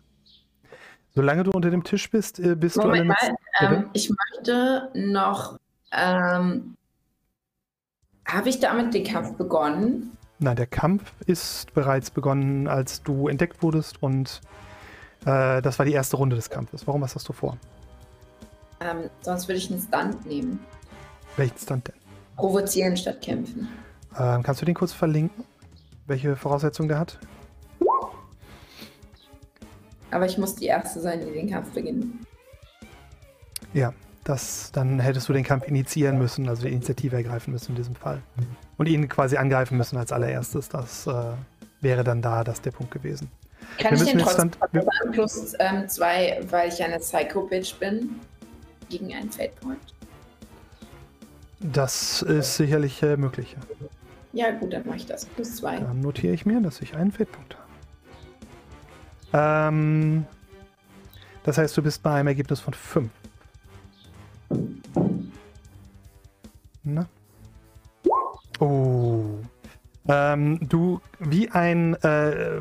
Solange 1.14 1.42
du 1.42 1.50
unter 1.50 1.70
dem 1.70 1.84
Tisch 1.84 2.10
bist, 2.10 2.38
äh, 2.38 2.54
bist 2.54 2.76
Moment 2.76 3.02
du 3.02 3.06
mal, 3.08 3.16
Bitte? 3.58 3.74
ähm, 3.74 3.90
ich 3.92 4.10
möchte 4.10 4.90
noch. 4.94 5.58
Ähm, 5.92 6.76
Habe 8.26 8.48
ich 8.48 8.60
damit 8.60 8.94
den 8.94 9.04
Kampf 9.04 9.36
begonnen? 9.36 10.16
Nein, 10.38 10.56
der 10.56 10.66
Kampf 10.66 11.12
ist 11.26 11.74
bereits 11.74 12.10
begonnen, 12.10 12.68
als 12.68 13.02
du 13.02 13.28
entdeckt 13.28 13.62
wurdest 13.62 14.02
und 14.02 14.40
äh, 15.26 15.60
das 15.60 15.78
war 15.78 15.84
die 15.84 15.92
erste 15.92 16.16
Runde 16.16 16.36
des 16.36 16.48
Kampfes. 16.48 16.86
Warum, 16.86 17.02
was 17.02 17.14
hast 17.14 17.28
du 17.28 17.32
vor? 17.32 17.58
Ähm, 18.80 19.10
sonst 19.20 19.48
würde 19.48 19.58
ich 19.58 19.70
einen 19.70 19.82
Stunt 19.82 20.24
nehmen. 20.26 20.60
Welchen 21.36 21.58
Stand 21.58 21.88
denn? 21.88 21.94
Provozieren 22.36 22.96
statt 22.96 23.20
kämpfen. 23.20 23.68
Ähm, 24.18 24.42
kannst 24.42 24.62
du 24.62 24.64
den 24.64 24.74
kurz 24.74 24.92
verlinken? 24.92 25.44
Welche 26.06 26.36
Voraussetzungen 26.36 26.88
der 26.88 26.98
hat? 26.98 27.18
Aber 30.10 30.26
ich 30.26 30.38
muss 30.38 30.54
die 30.56 30.66
Erste 30.66 31.00
sein, 31.00 31.20
die 31.20 31.32
den 31.32 31.50
Kampf 31.50 31.70
beginnt. 31.70 32.06
Ja, 33.72 33.92
das, 34.24 34.70
dann 34.72 35.00
hättest 35.00 35.28
du 35.28 35.32
den 35.32 35.44
Kampf 35.44 35.66
initiieren 35.66 36.18
müssen, 36.18 36.48
also 36.48 36.62
die 36.62 36.72
Initiative 36.72 37.16
ergreifen 37.16 37.52
müssen 37.52 37.72
in 37.72 37.76
diesem 37.76 37.94
Fall. 37.94 38.20
Und 38.76 38.86
ihn 38.86 39.08
quasi 39.08 39.36
angreifen 39.36 39.76
müssen 39.76 39.96
als 39.96 40.12
allererstes. 40.12 40.68
Das 40.68 41.06
äh, 41.06 41.12
wäre 41.80 42.04
dann 42.04 42.22
da 42.22 42.44
das 42.44 42.60
der 42.60 42.72
Punkt 42.72 42.92
gewesen. 42.92 43.30
Kann 43.78 43.98
Wir 43.98 44.04
ich 44.04 44.10
den 44.10 44.18
trotzdem 44.20 44.50
dann-? 44.72 45.12
Plus 45.12 45.54
ähm, 45.58 45.88
zwei, 45.88 46.40
weil 46.50 46.68
ich 46.68 46.82
eine 46.82 46.98
Psycho-Bitch 46.98 47.78
bin. 47.78 48.20
Gegen 48.88 49.14
einen 49.14 49.30
Fate 49.30 49.54
Point. 49.60 49.78
Das 51.60 52.22
ist 52.22 52.56
sicherlich 52.56 53.02
äh, 53.02 53.16
möglich. 53.16 53.56
ja. 53.56 53.86
Ja, 54.32 54.50
gut, 54.52 54.72
dann 54.72 54.86
mache 54.86 54.96
ich 54.96 55.06
das. 55.06 55.26
Plus 55.26 55.56
zwei. 55.56 55.78
Dann 55.78 56.00
notiere 56.00 56.32
ich 56.32 56.46
mir, 56.46 56.60
dass 56.60 56.80
ich 56.80 56.94
einen 56.94 57.10
Feldpunkt 57.10 57.54
habe. 57.54 57.59
Ähm, 59.32 60.24
das 61.44 61.58
heißt, 61.58 61.76
du 61.76 61.82
bist 61.82 62.02
bei 62.02 62.12
einem 62.12 62.28
Ergebnis 62.28 62.60
von 62.60 62.74
5. 62.74 63.10
Na? 66.82 67.06
Oh. 68.58 69.24
Ähm, 70.08 70.58
du, 70.68 71.00
wie 71.18 71.50
ein 71.50 71.94
äh, 72.02 72.60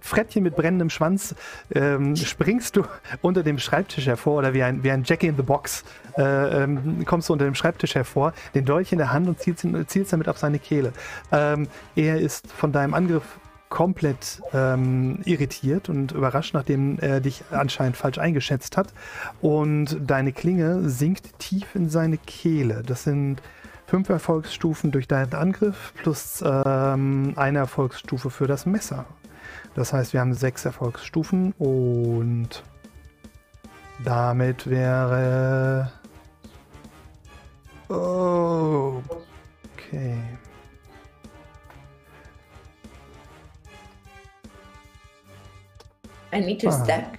Frettchen 0.00 0.42
mit 0.42 0.56
brennendem 0.56 0.90
Schwanz, 0.90 1.34
ähm, 1.72 2.16
springst 2.16 2.76
du 2.76 2.84
unter 3.22 3.42
dem 3.42 3.58
Schreibtisch 3.58 4.06
hervor 4.06 4.38
oder 4.38 4.54
wie 4.54 4.62
ein, 4.62 4.82
wie 4.82 4.90
ein 4.90 5.04
Jackie 5.04 5.28
in 5.28 5.36
the 5.36 5.42
Box 5.42 5.84
äh, 6.16 6.62
ähm, 6.64 7.04
kommst 7.04 7.28
du 7.28 7.34
unter 7.34 7.44
dem 7.44 7.54
Schreibtisch 7.54 7.94
hervor, 7.94 8.32
den 8.54 8.64
Dolch 8.64 8.92
in 8.92 8.98
der 8.98 9.12
Hand 9.12 9.28
und 9.28 9.38
zielst, 9.38 9.66
zielst 9.86 10.12
damit 10.12 10.28
auf 10.28 10.38
seine 10.38 10.58
Kehle. 10.58 10.92
Ähm, 11.30 11.68
er 11.94 12.18
ist 12.18 12.50
von 12.50 12.72
deinem 12.72 12.94
Angriff 12.94 13.38
komplett 13.70 14.42
ähm, 14.52 15.20
irritiert 15.24 15.88
und 15.88 16.12
überrascht, 16.12 16.52
nachdem 16.52 16.98
er 16.98 17.20
dich 17.20 17.44
anscheinend 17.50 17.96
falsch 17.96 18.18
eingeschätzt 18.18 18.76
hat. 18.76 18.92
Und 19.40 19.96
deine 20.06 20.32
Klinge 20.32 20.88
sinkt 20.90 21.38
tief 21.38 21.74
in 21.74 21.88
seine 21.88 22.18
Kehle. 22.18 22.82
Das 22.84 23.04
sind 23.04 23.40
fünf 23.86 24.08
Erfolgsstufen 24.08 24.90
durch 24.90 25.08
deinen 25.08 25.32
Angriff 25.34 25.94
plus 25.94 26.44
ähm, 26.44 27.32
eine 27.36 27.58
Erfolgsstufe 27.58 28.28
für 28.30 28.46
das 28.46 28.66
Messer. 28.66 29.06
Das 29.74 29.92
heißt, 29.92 30.12
wir 30.12 30.20
haben 30.20 30.34
sechs 30.34 30.64
Erfolgsstufen 30.64 31.52
und 31.58 32.62
damit 34.04 34.68
wäre. 34.68 35.92
Oh, 37.88 39.00
okay. 39.74 40.18
I 46.32 46.40
need 46.40 46.60
to 46.60 46.68
Ah. 46.68 46.84
stack. 46.84 47.18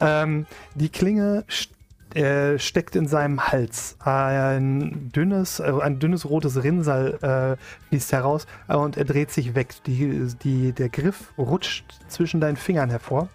Ähm, 0.00 0.46
die 0.74 0.88
Klinge 0.90 1.44
st- 1.48 1.70
er 2.14 2.58
steckt 2.58 2.96
in 2.96 3.06
seinem 3.06 3.46
Hals. 3.48 3.96
Ein 4.00 5.10
dünnes, 5.14 5.60
äh, 5.60 5.72
ein 5.82 5.98
dünnes 5.98 6.28
rotes 6.28 6.62
Rinnsal 6.62 7.58
äh, 7.58 7.88
fließt 7.88 8.12
heraus 8.12 8.46
und 8.68 8.96
er 8.96 9.04
dreht 9.04 9.30
sich 9.30 9.54
weg. 9.54 9.74
Die, 9.86 10.26
die, 10.42 10.72
der 10.72 10.88
Griff 10.88 11.32
rutscht 11.36 11.84
zwischen 12.08 12.40
deinen 12.40 12.56
Fingern 12.56 12.90
hervor. 12.90 13.28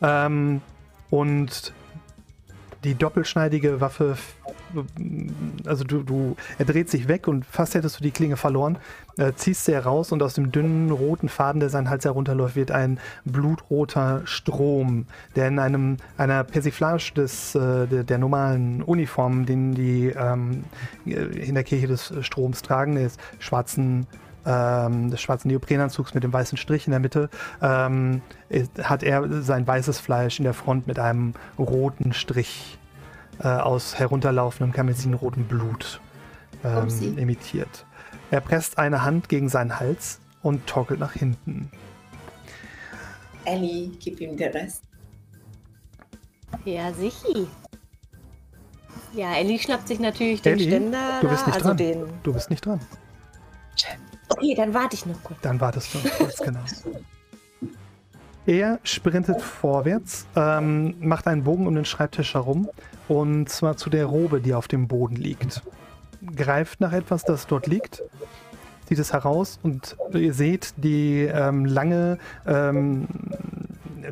Ähm, 0.00 0.60
und 1.10 1.72
die 2.84 2.94
doppelschneidige 2.94 3.80
Waffe, 3.80 4.16
also 5.66 5.84
du, 5.84 6.02
du, 6.02 6.36
er 6.58 6.64
dreht 6.64 6.90
sich 6.90 7.08
weg 7.08 7.26
und 7.28 7.44
fast 7.46 7.74
hättest 7.74 7.98
du 7.98 8.02
die 8.02 8.10
Klinge 8.10 8.36
verloren, 8.36 8.78
äh, 9.16 9.32
ziehst 9.34 9.64
sie 9.64 9.72
heraus 9.72 10.12
und 10.12 10.22
aus 10.22 10.34
dem 10.34 10.52
dünnen 10.52 10.90
roten 10.90 11.28
Faden, 11.28 11.60
der 11.60 11.70
seinen 11.70 11.88
Hals 11.88 12.04
herunterläuft, 12.04 12.56
wird 12.56 12.70
ein 12.70 12.98
blutroter 13.24 14.22
Strom, 14.24 15.06
der 15.36 15.48
in 15.48 15.58
einem, 15.58 15.96
einer 16.16 16.44
Persiflage 16.44 17.12
des, 17.14 17.54
äh, 17.54 17.86
der, 17.86 18.04
der, 18.04 18.18
normalen 18.18 18.82
Uniform, 18.82 19.46
den 19.46 19.74
die 19.74 20.08
ähm, 20.08 20.64
in 21.04 21.54
der 21.54 21.64
Kirche 21.64 21.86
des 21.86 22.12
Stroms 22.20 22.62
tragen, 22.62 22.96
des 22.96 23.16
schwarzen 23.38 24.06
ähm, 24.46 25.10
des 25.10 25.20
schwarzen 25.20 25.48
Neoprenanzugs 25.48 26.14
mit 26.14 26.24
dem 26.24 26.32
weißen 26.32 26.58
Strich 26.58 26.86
in 26.86 26.90
der 26.90 27.00
Mitte, 27.00 27.30
ähm, 27.62 28.22
hat 28.82 29.02
er 29.02 29.42
sein 29.42 29.66
weißes 29.66 29.98
Fleisch 29.98 30.38
in 30.38 30.44
der 30.44 30.54
Front 30.54 30.86
mit 30.86 30.98
einem 30.98 31.34
roten 31.58 32.12
Strich 32.12 32.78
äh, 33.40 33.48
aus 33.48 33.98
herunterlaufendem 33.98 34.72
karmesinrotem 34.72 35.44
Blut 35.44 36.00
ähm, 36.64 37.18
imitiert. 37.18 37.86
Er 38.30 38.40
presst 38.40 38.78
eine 38.78 39.04
Hand 39.04 39.28
gegen 39.28 39.48
seinen 39.48 39.78
Hals 39.78 40.20
und 40.42 40.66
torkelt 40.66 41.00
nach 41.00 41.12
hinten. 41.12 41.70
Ellie, 43.44 43.90
gib 44.00 44.20
ihm 44.20 44.36
den 44.36 44.52
Rest. 44.52 44.82
Ja, 46.64 46.92
sicher. 46.92 47.46
Ja, 49.12 49.34
Ellie 49.34 49.58
schnappt 49.58 49.88
sich 49.88 50.00
natürlich 50.00 50.42
den 50.42 50.54
Ellie, 50.54 50.68
Ständer. 50.68 51.18
du 51.20 51.28
bist 51.28 51.46
nicht 51.46 51.56
also 51.56 51.68
dran. 51.68 51.76
Den... 51.76 52.04
Du 52.22 52.32
bist 52.32 52.50
nicht 52.50 52.64
dran. 52.64 52.80
Okay, 54.28 54.54
dann 54.54 54.74
warte 54.74 54.94
ich 54.96 55.06
noch 55.06 55.22
kurz. 55.22 55.40
Dann 55.42 55.60
wartest 55.60 55.94
du 55.94 55.98
noch 55.98 56.10
kurz, 56.16 56.38
genau. 56.38 56.60
Er 58.46 58.78
sprintet 58.82 59.40
vorwärts, 59.40 60.26
ähm, 60.36 60.94
macht 61.00 61.26
einen 61.26 61.44
Bogen 61.44 61.66
um 61.66 61.74
den 61.74 61.86
Schreibtisch 61.86 62.34
herum 62.34 62.68
und 63.08 63.48
zwar 63.48 63.76
zu 63.76 63.88
der 63.88 64.04
Robe, 64.04 64.40
die 64.40 64.52
auf 64.52 64.68
dem 64.68 64.86
Boden 64.86 65.16
liegt. 65.16 65.62
Greift 66.36 66.80
nach 66.80 66.92
etwas, 66.92 67.24
das 67.24 67.46
dort 67.46 67.66
liegt, 67.66 68.02
zieht 68.86 68.98
es 68.98 69.14
heraus 69.14 69.58
und 69.62 69.96
ihr 70.12 70.34
seht 70.34 70.74
die 70.76 71.22
ähm, 71.22 71.64
lange, 71.64 72.18
ähm, 72.46 73.08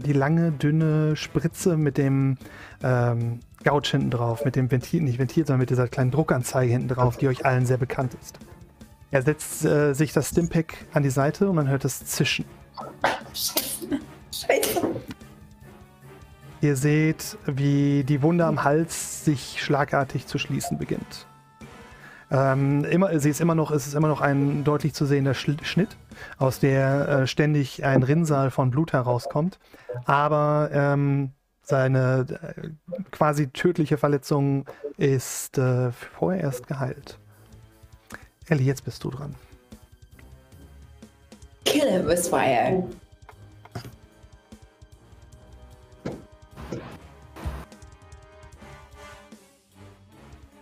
die 0.05 0.14
lange, 0.14 0.51
dünne 0.51 1.14
Spritze 1.14 1.77
mit 1.77 1.98
dem 1.98 2.38
ähm, 2.83 3.40
Gouch 3.64 3.88
hinten 3.88 4.11
drauf, 4.11 4.46
mit 4.46 4.57
dem 4.57 4.70
Ventil, 4.70 5.03
nicht 5.03 5.18
Ventil, 5.18 5.46
sondern 5.46 5.61
mit 5.61 5.70
dieser 5.70 5.88
kleinen 5.88 6.11
Druckanzeige 6.11 6.72
hinten 6.72 6.88
drauf, 6.88 7.18
die 7.18 7.29
euch 7.29 7.44
allen 7.44 7.66
sehr 7.66 7.77
bekannt 7.77 8.14
ist. 8.20 8.38
Er 9.12 9.22
setzt 9.22 9.64
äh, 9.64 9.92
sich 9.92 10.12
das 10.14 10.31
Stimpack 10.31 10.87
an 10.92 11.03
die 11.03 11.11
Seite 11.11 11.48
und 11.48 11.55
man 11.55 11.68
hört 11.68 11.85
es 11.85 12.05
zischen. 12.05 12.46
Scheiße. 14.33 14.81
Ihr 16.62 16.77
seht, 16.77 17.37
wie 17.44 18.05
die 18.05 18.22
Wunde 18.22 18.46
am 18.46 18.64
Hals 18.64 19.25
sich 19.25 19.62
schlagartig 19.62 20.27
zu 20.27 20.38
schließen 20.38 20.79
beginnt. 20.79 21.27
Ähm, 22.31 22.85
immer, 22.85 23.18
sie 23.20 23.29
ist 23.29 23.42
immer 23.42 23.55
noch, 23.55 23.70
es 23.70 23.87
ist 23.87 23.94
immer 23.94 24.09
noch 24.09 24.22
ein 24.22 24.64
deutlich 24.64 24.94
zu 24.94 25.05
sehender 25.05 25.35
Schnitt, 25.35 25.96
aus 26.38 26.59
der 26.61 27.09
äh, 27.09 27.27
ständig 27.27 27.85
ein 27.85 28.03
Rinnsal 28.03 28.51
von 28.51 28.70
Blut 28.70 28.94
herauskommt. 28.94 29.59
Aber 30.07 30.70
ähm, 30.72 31.33
seine 31.61 32.27
äh, 32.57 32.68
quasi 33.11 33.48
tödliche 33.48 33.98
Verletzung 33.98 34.64
ist 34.96 35.59
äh, 35.59 35.92
vorerst 35.92 36.66
geheilt. 36.66 37.18
Ellie, 38.48 38.66
jetzt 38.66 38.85
bist 38.85 39.02
du 39.05 39.11
dran. 39.11 39.35
Kill 41.64 41.88
him 41.88 42.07
with 42.07 42.28
fire. 42.28 42.83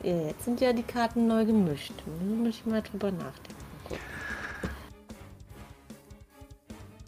Ja, 0.02 0.16
Jetzt 0.26 0.44
sind 0.44 0.60
ja 0.60 0.72
die 0.72 0.82
Karten 0.82 1.26
neu 1.26 1.44
gemischt. 1.44 1.92
Da 2.06 2.24
muss 2.24 2.48
ich 2.48 2.66
mal 2.66 2.82
drüber 2.82 3.10
nachdenken. 3.10 3.60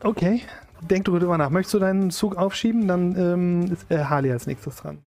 Okay, 0.02 0.42
denk 0.80 1.04
drüber 1.04 1.38
nach. 1.38 1.50
Möchtest 1.50 1.74
du 1.74 1.78
deinen 1.78 2.10
Zug 2.10 2.36
aufschieben? 2.36 2.88
Dann 2.88 3.16
ähm, 3.16 3.72
ist 3.72 3.90
äh, 3.90 4.04
Harley 4.04 4.32
als 4.32 4.46
nächstes 4.46 4.76
dran. 4.76 5.04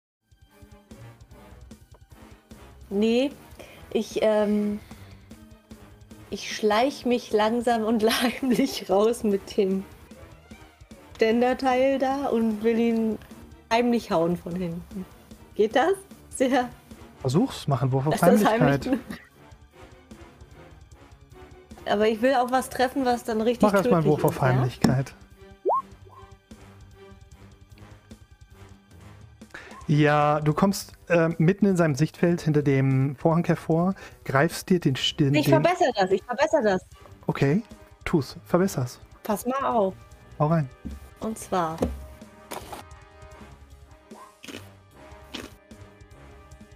Nee, 2.90 3.32
ich, 3.94 4.20
ähm, 4.22 4.80
ich 6.32 6.56
schleich 6.56 7.06
mich 7.06 7.32
langsam 7.32 7.84
und 7.84 8.04
heimlich 8.24 8.90
raus 8.90 9.24
mit 9.24 9.56
dem 9.58 9.84
Ständerteil 11.16 12.00
da 12.00 12.26
und 12.28 12.64
will 12.64 12.80
ihn 12.80 13.20
heimlich 13.72 14.10
hauen 14.10 14.38
von 14.38 14.56
hinten. 14.56 15.06
Geht 15.54 15.76
das? 15.76 15.94
Sehr. 16.30 16.70
Versuch's, 17.20 17.68
mach 17.68 17.84
einen 17.84 17.92
Wurf 17.92 18.08
auf 18.08 18.20
Heimlichkeit. 18.20 18.88
heimlich. 18.88 19.00
Aber 21.86 22.08
ich 22.08 22.22
will 22.22 22.34
auch 22.36 22.50
was 22.50 22.70
treffen, 22.70 23.06
was 23.06 23.24
dann 23.24 23.42
richtig 23.42 23.64
Mach 23.64 23.74
erstmal 23.74 24.02
einen 24.02 24.10
Wurf 24.10 24.24
auf 24.24 24.42
ist, 24.42 24.84
ja? 24.84 25.04
Ja, 29.92 30.40
du 30.40 30.54
kommst 30.54 30.94
äh, 31.10 31.32
mitten 31.38 31.66
in 31.66 31.76
seinem 31.76 31.96
Sichtfeld 31.96 32.40
hinter 32.40 32.62
dem 32.62 33.18
Vorhang 33.18 33.44
hervor, 33.44 33.94
greifst 34.24 34.70
dir 34.70 34.80
den, 34.80 34.98
den, 35.20 35.36
Ich 35.36 35.50
verbessere 35.50 35.92
das, 35.94 36.10
ich 36.12 36.24
verbessere 36.24 36.64
das. 36.64 36.86
Okay, 37.28 37.62
tu's, 38.06 38.38
verbesser's. 38.46 39.02
Pass 39.22 39.46
mal 39.46 39.66
auf. 39.66 39.94
Hau 40.40 40.48
rein. 40.48 40.70
Und 41.20 41.38
zwar. 41.38 41.76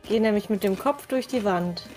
Gehe 0.04 0.19
nämlich 0.19 0.49
mit 0.49 0.65
dem 0.65 0.78
Kopf 0.78 1.08
durch 1.08 1.28
die 1.28 1.45
Wand. 1.45 1.88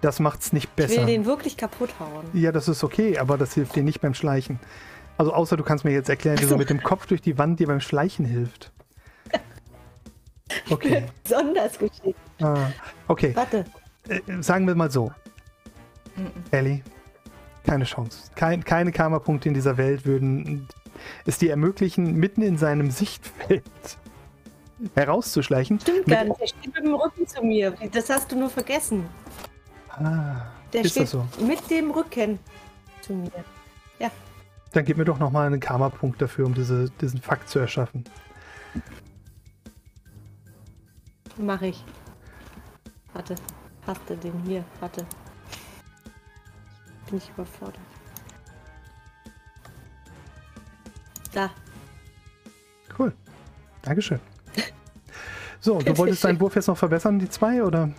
Das 0.00 0.18
macht's 0.18 0.52
nicht 0.52 0.68
Ich 0.72 0.78
will 0.78 0.88
besser. 0.88 1.06
den 1.06 1.26
wirklich 1.26 1.56
kaputt 1.56 1.90
hauen. 2.00 2.24
Ja, 2.32 2.50
das 2.50 2.66
ist 2.66 2.82
okay, 2.82 3.18
aber 3.18 3.38
das 3.38 3.54
hilft 3.54 3.76
dir 3.76 3.84
nicht 3.84 4.00
beim 4.00 4.14
Schleichen. 4.14 4.58
Also 5.16 5.32
außer 5.32 5.56
du 5.56 5.62
kannst 5.62 5.84
mir 5.84 5.92
jetzt 5.92 6.08
erklären, 6.08 6.40
wie 6.40 6.44
so. 6.44 6.56
mit 6.56 6.70
dem 6.70 6.82
Kopf 6.82 7.06
durch 7.06 7.22
die 7.22 7.38
Wand 7.38 7.60
dir 7.60 7.68
beim 7.68 7.80
Schleichen 7.80 8.24
hilft. 8.24 8.72
Okay. 10.70 11.06
Besonders 11.24 11.78
geschickt. 11.78 12.18
Ah, 12.40 12.68
okay. 13.08 13.34
Warte. 13.34 13.64
Äh, 14.08 14.20
sagen 14.40 14.66
wir 14.66 14.74
mal 14.74 14.90
so. 14.90 15.10
Ellie, 16.50 16.82
keine 17.64 17.84
Chance. 17.84 18.30
Kein, 18.34 18.64
keine 18.64 18.92
Karma-Punkte 18.92 19.48
in 19.48 19.54
dieser 19.54 19.76
Welt 19.76 20.06
würden 20.06 20.68
es 21.26 21.38
dir 21.38 21.50
ermöglichen, 21.50 22.14
mitten 22.14 22.42
in 22.42 22.56
seinem 22.56 22.90
Sichtfeld 22.90 23.62
herauszuschleichen. 24.94 25.80
Stimmt 25.80 26.06
gar 26.06 26.24
nicht. 26.24 26.40
Der 26.40 26.46
steht 26.46 26.74
mit 26.74 26.84
dem 26.84 26.94
Rücken 26.94 27.26
zu 27.26 27.42
mir. 27.44 27.74
Das 27.92 28.08
hast 28.08 28.32
du 28.32 28.36
nur 28.38 28.48
vergessen. 28.50 29.06
Ah, 29.90 30.46
Der 30.72 30.82
ist 30.82 30.92
steht 30.92 31.04
das 31.04 31.10
so? 31.10 31.26
mit 31.40 31.68
dem 31.70 31.90
Rücken 31.90 32.38
zu 33.02 33.12
mir. 33.14 33.30
Ja. 33.98 34.10
Dann 34.72 34.84
gib 34.84 34.96
mir 34.96 35.04
doch 35.04 35.18
nochmal 35.18 35.46
einen 35.46 35.60
Karma-Punkt 35.60 36.20
dafür, 36.22 36.46
um 36.46 36.54
diese, 36.54 36.90
diesen 37.00 37.20
Fakt 37.20 37.48
zu 37.48 37.58
erschaffen. 37.58 38.04
Mache 41.38 41.68
ich. 41.68 41.84
Warte. 43.12 43.34
Hast 43.86 44.00
du 44.08 44.16
den 44.16 44.42
hier? 44.44 44.64
Warte. 44.80 45.06
Bin 47.08 47.18
ich 47.18 47.28
überfordert. 47.30 47.78
Da. 51.32 51.50
Cool. 52.98 53.12
Dankeschön. 53.82 54.20
So, 55.60 55.80
du 55.80 55.98
wolltest 55.98 56.22
deinen 56.22 56.38
Wurf 56.38 56.54
jetzt 56.54 56.68
noch 56.68 56.76
verbessern, 56.76 57.18
die 57.18 57.28
zwei, 57.28 57.60
oder? 57.60 57.90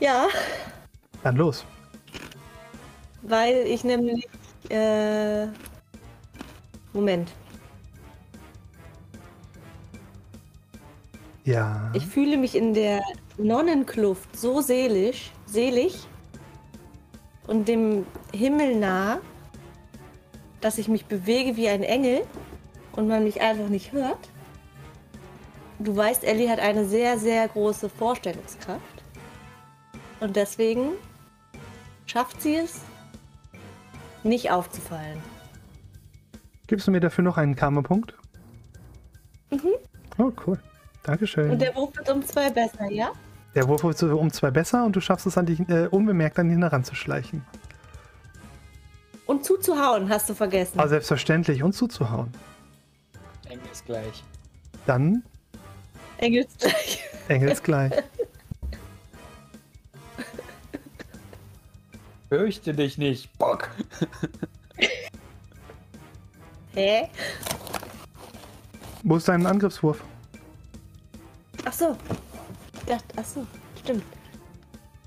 Ja, 0.00 0.26
Dann 1.22 1.36
los. 1.36 1.64
weil 3.22 3.54
ich 3.68 3.84
nämlich. 3.84 4.26
Äh, 4.70 5.46
Moment. 6.92 7.30
Ja. 11.44 11.90
Ich 11.92 12.06
fühle 12.06 12.38
mich 12.38 12.54
in 12.54 12.72
der 12.72 13.02
Nonnenkluft 13.36 14.36
so 14.36 14.60
seelisch, 14.60 15.30
selig 15.46 16.06
und 17.46 17.68
dem 17.68 18.06
Himmel 18.32 18.76
nah, 18.76 19.20
dass 20.60 20.78
ich 20.78 20.88
mich 20.88 21.04
bewege 21.04 21.56
wie 21.56 21.68
ein 21.68 21.82
Engel 21.82 22.22
und 22.92 23.08
man 23.08 23.24
mich 23.24 23.42
einfach 23.42 23.68
nicht 23.68 23.92
hört. 23.92 24.30
Du 25.78 25.94
weißt, 25.94 26.24
Ellie 26.24 26.48
hat 26.48 26.60
eine 26.60 26.86
sehr, 26.86 27.18
sehr 27.18 27.46
große 27.48 27.90
Vorstellungskraft. 27.90 29.02
Und 30.20 30.36
deswegen 30.36 30.92
schafft 32.06 32.40
sie 32.40 32.56
es, 32.56 32.80
nicht 34.22 34.50
aufzufallen. 34.50 35.18
Gibst 36.66 36.86
du 36.86 36.92
mir 36.92 37.00
dafür 37.00 37.24
noch 37.24 37.36
einen 37.36 37.56
Karma-Punkt? 37.56 38.14
Mhm. 39.50 39.74
Oh, 40.16 40.32
cool. 40.46 40.58
Dankeschön. 41.04 41.50
Und 41.50 41.60
der 41.60 41.74
Wurf 41.76 41.94
wird 41.96 42.10
um 42.10 42.24
zwei 42.24 42.50
besser, 42.50 42.90
ja? 42.90 43.12
Der 43.54 43.68
Wurf 43.68 43.84
wird 43.84 44.02
um 44.02 44.32
zwei 44.32 44.50
besser 44.50 44.84
und 44.84 44.96
du 44.96 45.00
schaffst 45.00 45.26
es 45.26 45.38
an 45.38 45.46
dich 45.46 45.60
äh, 45.68 45.86
unbemerkt 45.86 46.38
an 46.38 46.50
ihn 46.50 46.62
heranzuschleichen. 46.62 47.44
Und 49.26 49.44
zuzuhauen, 49.44 50.08
hast 50.08 50.28
du 50.28 50.34
vergessen. 50.34 50.78
Aber 50.78 50.88
selbstverständlich 50.88 51.62
und 51.62 51.74
zuzuhauen. 51.74 52.32
Engels 53.48 53.84
gleich. 53.84 54.24
Dann 54.86 55.22
Engels 56.18 56.56
gleich. 56.58 57.04
Engels 57.28 57.62
gleich. 57.62 57.92
Fürchte 62.30 62.72
dich 62.72 62.96
nicht, 62.96 63.36
Bock. 63.38 63.68
Hä? 66.74 67.08
Wo 69.02 69.16
ist 69.16 69.28
dein 69.28 69.46
Angriffswurf? 69.46 70.02
So. 71.76 71.96
Ich 72.74 72.84
dachte, 72.84 73.04
ach 73.16 73.24
so, 73.24 73.46
stimmt. 73.80 74.04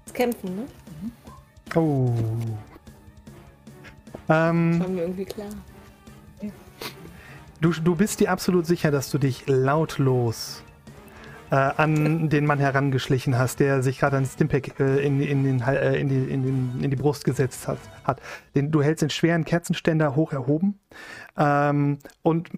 Das 0.04 0.14
Kämpfen, 0.14 0.56
ne? 0.56 0.64
Oh. 1.76 2.14
Ähm, 4.30 4.80
War 4.80 4.88
mir 4.90 5.02
irgendwie 5.04 5.26
klar. 5.26 5.50
du, 7.62 7.72
du 7.72 7.96
bist 7.96 8.20
dir 8.20 8.32
absolut 8.32 8.66
sicher, 8.66 8.92
dass 8.92 9.10
du 9.10 9.18
dich 9.18 9.48
lautlos 9.48 10.62
äh, 11.52 11.56
an 11.56 12.30
den 12.30 12.46
Mann 12.46 12.60
herangeschlichen 12.60 13.38
hast, 13.38 13.62
der 13.62 13.82
sich 13.82 14.00
gerade 14.00 14.18
an 14.18 14.26
Stimpack 14.26 14.78
äh, 14.80 15.06
in, 15.06 15.22
in, 15.22 15.44
den, 15.44 15.62
äh, 15.62 15.98
in, 15.98 16.10
die, 16.10 16.16
in, 16.16 16.44
den, 16.44 16.84
in 16.84 16.90
die 16.90 16.98
Brust 16.98 17.24
gesetzt 17.24 17.68
hat. 17.70 17.80
hat. 18.04 18.22
Den, 18.56 18.72
du 18.72 18.82
hältst 18.82 19.02
den 19.02 19.10
schweren 19.10 19.46
Kerzenständer 19.46 20.16
hoch 20.16 20.34
erhoben 20.34 20.80
ähm, 21.38 22.00
und 22.24 22.50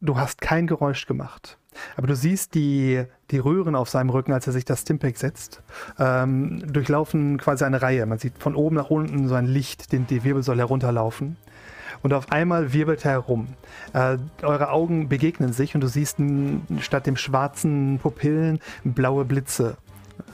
du 0.00 0.16
hast 0.16 0.40
kein 0.40 0.66
Geräusch 0.66 1.06
gemacht. 1.06 1.58
Aber 1.96 2.06
du 2.06 2.16
siehst 2.16 2.54
die, 2.54 3.04
die 3.30 3.38
Röhren 3.38 3.74
auf 3.74 3.88
seinem 3.88 4.10
Rücken, 4.10 4.32
als 4.32 4.46
er 4.46 4.52
sich 4.52 4.64
das 4.64 4.80
Stimpack 4.80 5.16
setzt, 5.16 5.62
ähm, 5.98 6.60
durchlaufen 6.72 7.38
quasi 7.38 7.64
eine 7.64 7.82
Reihe. 7.82 8.04
Man 8.06 8.18
sieht 8.18 8.38
von 8.38 8.54
oben 8.54 8.76
nach 8.76 8.90
unten 8.90 9.28
so 9.28 9.34
ein 9.34 9.46
Licht, 9.46 9.92
den, 9.92 10.06
die 10.06 10.24
Wirbelsäule 10.24 10.60
herunterlaufen. 10.60 11.36
Und 12.02 12.12
auf 12.12 12.30
einmal 12.30 12.72
wirbelt 12.72 13.04
er 13.04 13.12
herum. 13.12 13.48
Äh, 13.92 14.18
eure 14.42 14.70
Augen 14.70 15.08
begegnen 15.08 15.52
sich 15.52 15.74
und 15.74 15.80
du 15.80 15.88
siehst 15.88 16.18
statt 16.80 17.06
dem 17.06 17.16
schwarzen 17.16 17.98
Pupillen 18.00 18.60
blaue 18.84 19.24
Blitze, 19.24 19.76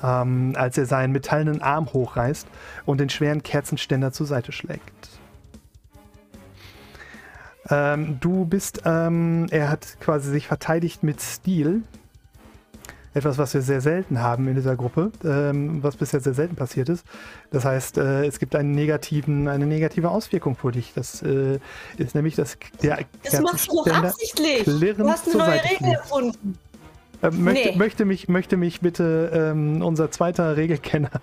ähm, 0.03 0.53
als 0.57 0.77
er 0.77 0.87
seinen 0.87 1.13
metallenen 1.13 1.63
Arm 1.63 1.93
hochreißt 1.93 2.47
und 2.85 3.01
den 3.01 3.09
schweren 3.09 3.43
Kerzenständer 3.43 4.13
zur 4.13 4.27
Seite 4.27 4.53
schlägt. 4.53 5.14
Ähm, 7.71 8.19
du 8.21 8.45
bist, 8.45 8.83
ähm, 8.85 9.47
er 9.51 9.71
hat 9.71 9.99
quasi 10.01 10.31
sich 10.31 10.47
verteidigt 10.47 11.03
mit 11.03 11.21
Stil. 11.21 11.83
Etwas, 13.17 13.39
was 13.39 13.55
wir 13.55 13.63
sehr 13.63 13.81
selten 13.81 14.21
haben 14.21 14.49
in 14.49 14.57
dieser 14.57 14.75
Gruppe, 14.75 15.13
ähm, 15.25 15.81
was 15.85 15.95
bisher 15.95 16.19
sehr 16.19 16.35
selten 16.35 16.57
passiert 16.57 16.89
ist. 16.89 17.07
Das 17.53 17.65
heißt, 17.65 17.97
äh, 17.99 18.27
es 18.27 18.41
gibt 18.41 18.57
einen 18.57 18.73
negativen, 18.73 19.47
eine 19.47 19.67
negative 19.67 20.11
Auswirkung 20.11 20.57
für 20.57 20.73
dich. 20.73 20.93
Das 20.97 21.23
äh, 21.23 21.61
ist 21.97 22.17
nämlich, 22.17 22.35
dass 22.35 22.59
der 22.83 22.99
Das 23.23 23.41
machst 23.41 23.69
du 23.71 23.85
doch 23.85 24.03
absichtlich. 24.03 24.65
Du 24.65 25.09
hast 25.09 25.29
eine 25.29 25.39
neue 25.39 25.63
Regel 25.63 25.93
erfunden. 25.95 26.59
Äh, 27.23 27.31
möchte, 27.31 27.69
Nee. 27.71 27.77
möchte, 27.77 28.05
mich, 28.05 28.29
möchte 28.29 28.57
mich 28.57 28.81
bitte 28.81 29.31
ähm, 29.33 29.81
unser 29.83 30.11
zweiter 30.11 30.57
Regelkenner. 30.57 31.11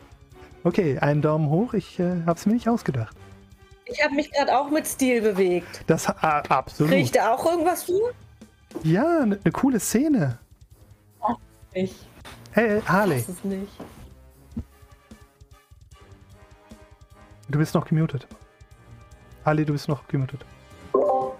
Okay, 0.63 0.99
einen 0.99 1.23
Daumen 1.23 1.49
hoch. 1.49 1.73
Ich 1.73 1.99
äh, 1.99 2.21
habe 2.27 2.37
es 2.37 2.45
mir 2.45 2.53
nicht 2.53 2.69
ausgedacht. 2.69 3.17
Ich 3.91 4.03
habe 4.03 4.15
mich 4.15 4.31
gerade 4.31 4.57
auch 4.57 4.69
mit 4.69 4.87
Stil 4.87 5.21
bewegt. 5.21 5.83
Das 5.87 6.07
äh, 6.07 6.13
absolut. 6.21 6.91
Krieg 6.91 7.03
ich 7.03 7.11
da 7.11 7.33
auch 7.33 7.45
irgendwas 7.45 7.83
für? 7.83 8.13
Ja, 8.83 9.19
eine 9.21 9.39
ne 9.43 9.51
coole 9.51 9.79
Szene. 9.79 10.39
Ich 11.73 11.93
Hey, 12.53 12.81
Harley, 12.81 13.15
weiß 13.15 13.29
es 13.29 13.43
nicht. 13.45 13.71
du 17.47 17.59
bist 17.59 17.73
noch 17.73 17.85
gemutet. 17.85 18.27
Harley, 19.45 19.65
du 19.65 19.71
bist 19.71 19.87
noch 19.87 20.05
gemutet. 20.07 20.43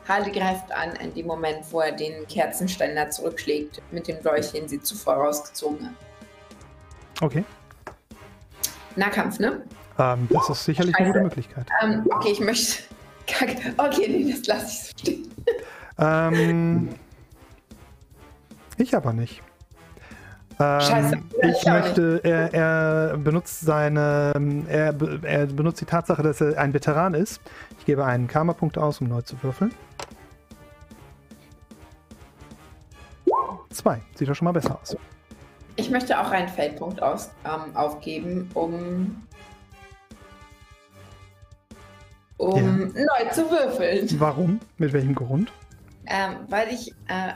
Harley 0.08 0.32
greift 0.32 0.72
an 0.72 0.96
in 0.96 1.14
dem 1.14 1.28
Moment, 1.28 1.66
wo 1.72 1.82
er 1.82 1.92
den 1.92 2.26
Kerzenständer 2.28 3.10
zurückschlägt 3.10 3.82
mit 3.92 4.08
dem 4.08 4.24
Dolch, 4.24 4.52
den 4.52 4.70
sie 4.70 4.82
zuvor 4.82 5.16
rausgezogen 5.16 5.88
hat. 5.88 5.94
Okay. 7.22 7.44
Nahkampf, 8.96 9.40
ne? 9.40 9.64
Ähm, 10.00 10.28
das 10.30 10.50
ist 10.50 10.66
sicherlich 10.66 10.96
eine 10.96 11.08
gute 11.08 11.22
Möglichkeit. 11.22 11.68
Ähm, 11.82 12.08
okay, 12.10 12.30
ich 12.32 12.40
möchte. 12.40 12.84
Kacke. 13.28 13.56
Okay, 13.78 14.08
nee, 14.10 14.32
das 14.32 14.46
lasse 14.48 14.66
ich 14.66 14.80
so 14.80 14.98
stehen. 14.98 15.32
Ähm, 16.00 16.90
ich 18.78 18.96
aber 18.96 19.14
nicht. 19.14 19.42
Ähm, 20.60 20.82
Scheiße, 20.82 21.18
ich 21.44 21.66
möchte, 21.66 22.22
er, 22.24 22.54
er 22.54 23.18
benutzt 23.18 23.62
seine, 23.62 24.34
er, 24.68 24.96
er 25.24 25.46
benutzt 25.48 25.82
die 25.82 25.86
Tatsache, 25.86 26.22
dass 26.24 26.42
er 26.42 26.58
ein 26.58 26.74
Veteran 26.74 27.14
ist. 27.14 27.42
Ich 27.80 27.86
gebe 27.86 28.06
einen 28.06 28.28
Karma-Punkt 28.28 28.78
aus, 28.78 29.02
um 29.02 29.08
neu 29.08 29.22
zu 29.22 29.42
würfeln. 29.42 29.74
Zwei. 33.70 34.02
Sieht 34.16 34.30
doch 34.30 34.36
schon 34.36 34.46
mal 34.46 34.52
besser 34.52 34.78
aus. 34.82 34.98
Ich 35.78 35.90
möchte 35.90 36.20
auch 36.20 36.30
einen 36.30 36.50
Feldpunkt 36.50 37.02
aus, 37.02 37.30
ähm, 37.46 37.76
aufgeben, 37.76 38.50
um. 38.54 39.24
Um 42.42 42.94
neu 42.94 43.30
zu 43.32 43.50
würfeln. 43.50 44.08
Warum? 44.20 44.60
Mit 44.78 44.94
welchem 44.94 45.16
Grund? 45.16 45.52
Ähm, 46.08 46.38
weil 46.50 46.70
ich 46.74 46.94
äh, 47.08 47.34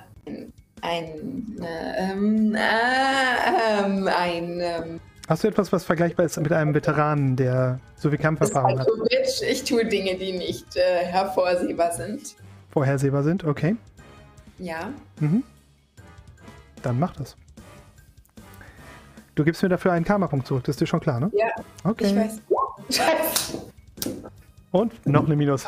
ein. 0.82 1.58
Äh, 1.62 2.12
ähm, 2.12 2.56
äh, 2.56 4.10
ein. 4.10 4.60
Ähm, 4.60 5.00
Hast 5.28 5.44
du 5.44 5.48
etwas, 5.48 5.72
was 5.72 5.84
vergleichbar 5.84 6.26
ist 6.26 6.38
mit 6.39 6.52
einem 6.52 6.74
Veteranen, 6.76 7.36
der 7.36 7.80
so 7.96 8.10
viel 8.10 8.20
Kampferfahrung 8.20 8.80
hat, 8.80 8.88
Psychovic, 8.88 9.52
ich 9.52 9.63
tue 9.63 9.86
Dinge, 9.86 10.15
die 10.18 10.38
nicht 10.38 10.76
äh, 10.76 11.04
hervorsehbar 11.06 11.94
sind. 11.94 12.36
vorhersehbar 12.70 13.24
sind? 13.24 13.44
Okay. 13.44 13.76
Ja. 14.60 14.89
Mhm. 15.20 15.44
Dann 16.84 17.00
mach 17.00 17.15
das. 17.15 17.36
Du 19.34 19.44
gibst 19.44 19.63
mir 19.63 19.70
dafür 19.70 19.91
einen 19.94 20.06
Karma-Punkt 20.06 20.46
zurück, 20.46 20.63
das 20.63 20.74
ist 20.76 20.82
dir 20.82 20.88
schon 20.88 21.00
klar, 21.00 21.20
ne? 21.20 21.32
Ja. 21.34 21.48
Okay. 21.84 22.06
Ich 22.06 22.15
weiß. 22.15 22.41
Scheiße. 22.89 23.75
Und 24.76 25.06
noch 25.06 25.26
eine 25.26 25.38
Minus. 25.38 25.68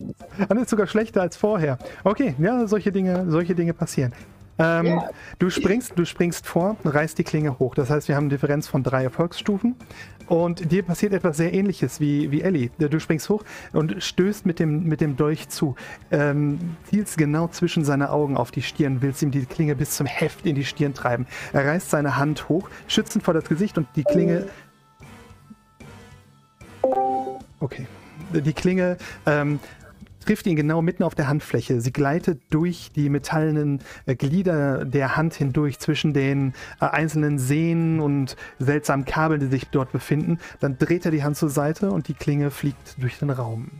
Dann 0.48 0.58
ist 0.58 0.70
sogar 0.70 0.88
schlechter 0.88 1.22
als 1.22 1.36
vorher. 1.36 1.78
Okay, 2.02 2.34
ja, 2.38 2.66
solche 2.66 2.90
Dinge, 2.90 3.26
solche 3.28 3.54
Dinge 3.54 3.72
passieren. 3.72 4.12
Ähm, 4.58 4.86
Ja. 4.86 5.10
Du 5.38 5.48
springst, 5.48 5.92
du 5.94 6.04
springst 6.04 6.44
vor, 6.44 6.76
reißt 6.84 7.16
die 7.18 7.24
Klinge 7.24 7.60
hoch. 7.60 7.76
Das 7.76 7.88
heißt, 7.88 8.08
wir 8.08 8.16
haben 8.16 8.24
eine 8.24 8.30
Differenz 8.30 8.66
von 8.66 8.82
drei 8.82 9.04
Erfolgsstufen. 9.04 9.76
Und 10.26 10.72
dir 10.72 10.82
passiert 10.82 11.12
etwas 11.12 11.36
sehr 11.36 11.54
ähnliches 11.54 12.00
wie, 12.00 12.32
wie 12.32 12.42
Ellie. 12.42 12.70
Du 12.78 12.98
springst 12.98 13.28
hoch 13.28 13.44
und 13.72 14.02
stößt 14.02 14.44
mit 14.44 14.58
dem, 14.58 14.82
mit 14.84 15.00
dem 15.00 15.16
Dolch 15.16 15.48
zu. 15.48 15.76
Ähm, 16.10 16.76
zielst 16.90 17.16
genau 17.16 17.46
zwischen 17.48 17.84
seine 17.84 18.10
Augen 18.10 18.36
auf 18.36 18.50
die 18.50 18.62
Stirn, 18.62 19.00
willst 19.00 19.22
ihm 19.22 19.30
die 19.30 19.46
Klinge 19.46 19.76
bis 19.76 19.92
zum 19.92 20.06
Heft 20.06 20.44
in 20.44 20.56
die 20.56 20.64
Stirn 20.64 20.94
treiben. 20.94 21.26
Er 21.52 21.64
reißt 21.64 21.90
seine 21.90 22.16
Hand 22.16 22.48
hoch, 22.48 22.68
schützend 22.88 23.24
vor 23.24 23.32
das 23.32 23.44
Gesicht 23.44 23.78
und 23.78 23.86
die 23.96 24.04
Klinge 24.04 24.46
Okay. 27.60 27.86
Die 28.32 28.52
Klinge 28.52 28.96
ähm, 29.26 29.60
trifft 30.28 30.46
ihn 30.46 30.56
genau 30.56 30.82
mitten 30.82 31.02
auf 31.04 31.14
der 31.14 31.28
Handfläche. 31.28 31.80
Sie 31.80 31.92
gleitet 31.92 32.42
durch 32.50 32.90
die 32.94 33.08
metallenen 33.08 33.80
äh, 34.04 34.14
Glieder 34.14 34.84
der 34.84 35.16
Hand 35.16 35.34
hindurch 35.34 35.78
zwischen 35.78 36.12
den 36.12 36.52
äh, 36.80 36.84
einzelnen 36.84 37.38
Sehnen 37.38 38.00
und 38.00 38.36
seltsamen 38.58 39.06
Kabeln, 39.06 39.40
die 39.40 39.46
sich 39.46 39.68
dort 39.68 39.90
befinden. 39.90 40.38
Dann 40.60 40.76
dreht 40.76 41.06
er 41.06 41.10
die 41.10 41.22
Hand 41.22 41.38
zur 41.38 41.48
Seite 41.48 41.90
und 41.90 42.08
die 42.08 42.14
Klinge 42.14 42.50
fliegt 42.50 43.02
durch 43.02 43.18
den 43.18 43.30
Raum. 43.30 43.70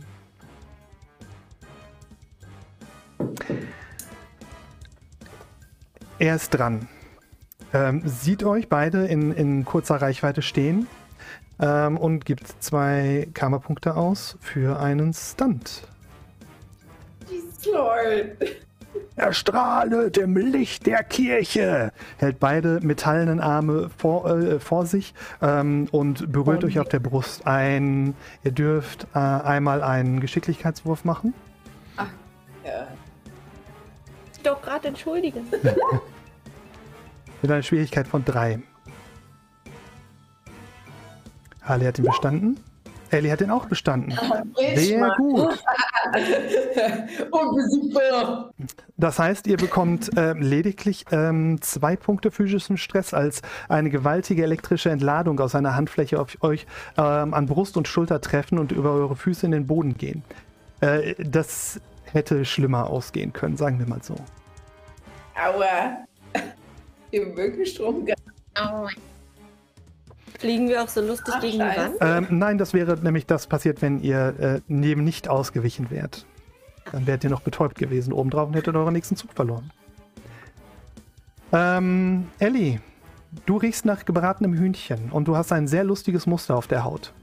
Er 6.17 6.35
ist 6.35 6.49
dran. 6.49 6.87
Ähm, 7.73 8.01
sieht 8.05 8.43
euch 8.43 8.67
beide 8.67 9.05
in, 9.05 9.31
in 9.31 9.65
kurzer 9.65 10.01
Reichweite 10.01 10.41
stehen 10.41 10.87
ähm, 11.59 11.97
und 11.97 12.25
gibt 12.25 12.47
zwei 12.61 13.27
Karma-Punkte 13.33 13.95
aus 13.95 14.37
für 14.41 14.79
einen 14.79 15.13
Stunt. 15.13 15.83
Jesus 17.29 17.65
Lord. 17.65 18.37
Erstrahlet 19.15 20.17
im 20.17 20.37
Licht 20.37 20.85
der 20.85 21.03
Kirche! 21.03 21.91
Hält 22.17 22.39
beide 22.39 22.79
metallenen 22.81 23.39
Arme 23.39 23.89
vor, 23.97 24.29
äh, 24.29 24.59
vor 24.59 24.85
sich 24.85 25.13
ähm, 25.41 25.87
und 25.91 26.31
berührt 26.31 26.63
euch 26.63 26.79
auf 26.79 26.87
der 26.87 26.99
Brust 26.99 27.45
ein. 27.45 28.15
Ihr 28.43 28.51
dürft 28.51 29.07
äh, 29.13 29.19
einmal 29.19 29.83
einen 29.83 30.21
Geschicklichkeitswurf 30.21 31.03
machen. 31.03 31.33
Ja. 32.65 32.87
Doch 34.43 34.61
gerade 34.61 34.87
entschuldigen. 34.87 35.45
Mit 37.41 37.51
einer 37.51 37.63
Schwierigkeit 37.63 38.07
von 38.07 38.23
drei. 38.23 38.59
Harley 41.69 41.85
hat 41.85 41.99
ihn 41.99 42.05
bestanden. 42.05 42.59
Ellie 43.11 43.31
hat 43.31 43.41
ihn 43.41 43.49
auch 43.49 43.65
bestanden. 43.65 44.17
Sehr 44.75 45.15
gut. 45.17 45.63
Unbesiegbar. 47.31 48.51
Das 48.97 49.19
heißt, 49.19 49.47
ihr 49.47 49.57
bekommt 49.57 50.15
äh, 50.17 50.33
lediglich 50.33 51.05
ähm, 51.11 51.59
zwei 51.61 51.95
Punkte 51.95 52.31
physischen 52.31 52.77
Stress, 52.77 53.13
als 53.13 53.41
eine 53.67 53.89
gewaltige 53.89 54.43
elektrische 54.43 54.89
Entladung 54.89 55.39
aus 55.39 55.55
einer 55.55 55.75
Handfläche 55.75 56.19
auf 56.19 56.37
euch 56.41 56.67
ähm, 56.97 57.33
an 57.33 57.45
Brust 57.47 57.77
und 57.77 57.87
Schulter 57.87 58.21
treffen 58.21 58.59
und 58.59 58.71
über 58.71 58.91
eure 58.91 59.15
Füße 59.15 59.45
in 59.45 59.51
den 59.51 59.65
Boden 59.65 59.97
gehen. 59.97 60.23
Äh, 60.81 61.15
das 61.17 61.79
hätte 62.11 62.45
schlimmer 62.45 62.87
ausgehen 62.87 63.33
können, 63.33 63.57
sagen 63.57 63.79
wir 63.79 63.87
mal 63.87 64.03
so. 64.03 64.15
Aua. 65.35 66.05
Im 67.11 67.33
Mögenstrom. 67.33 68.05
Aua. 68.55 68.89
Fliegen 70.39 70.69
wir 70.69 70.81
auch 70.81 70.87
so 70.87 71.01
lustig 71.01 71.33
Ach, 71.35 71.41
gegen 71.41 71.59
die 71.59 71.59
Wand? 71.59 71.95
Ähm, 71.99 72.39
nein, 72.39 72.57
das 72.57 72.73
wäre 72.73 72.97
nämlich 72.97 73.25
das 73.25 73.47
passiert, 73.47 73.81
wenn 73.81 73.99
ihr 73.99 74.33
äh, 74.39 74.61
neben 74.67 75.03
nicht 75.03 75.27
ausgewichen 75.27 75.91
wärt. 75.91 76.25
Dann 76.93 77.05
wärt 77.05 77.25
ihr 77.25 77.29
noch 77.29 77.41
betäubt 77.41 77.77
gewesen 77.77 78.13
obendrauf 78.13 78.47
und 78.47 78.55
hättet 78.55 78.75
euren 78.75 78.93
nächsten 78.93 79.17
Zug 79.17 79.33
verloren. 79.33 79.69
Ähm, 81.51 82.29
Ellie, 82.39 82.79
du 83.45 83.57
riechst 83.57 83.85
nach 83.85 84.05
gebratenem 84.05 84.53
Hühnchen 84.53 85.11
und 85.11 85.27
du 85.27 85.35
hast 85.35 85.51
ein 85.51 85.67
sehr 85.67 85.83
lustiges 85.83 86.25
Muster 86.25 86.55
auf 86.55 86.67
der 86.67 86.85
Haut. 86.85 87.13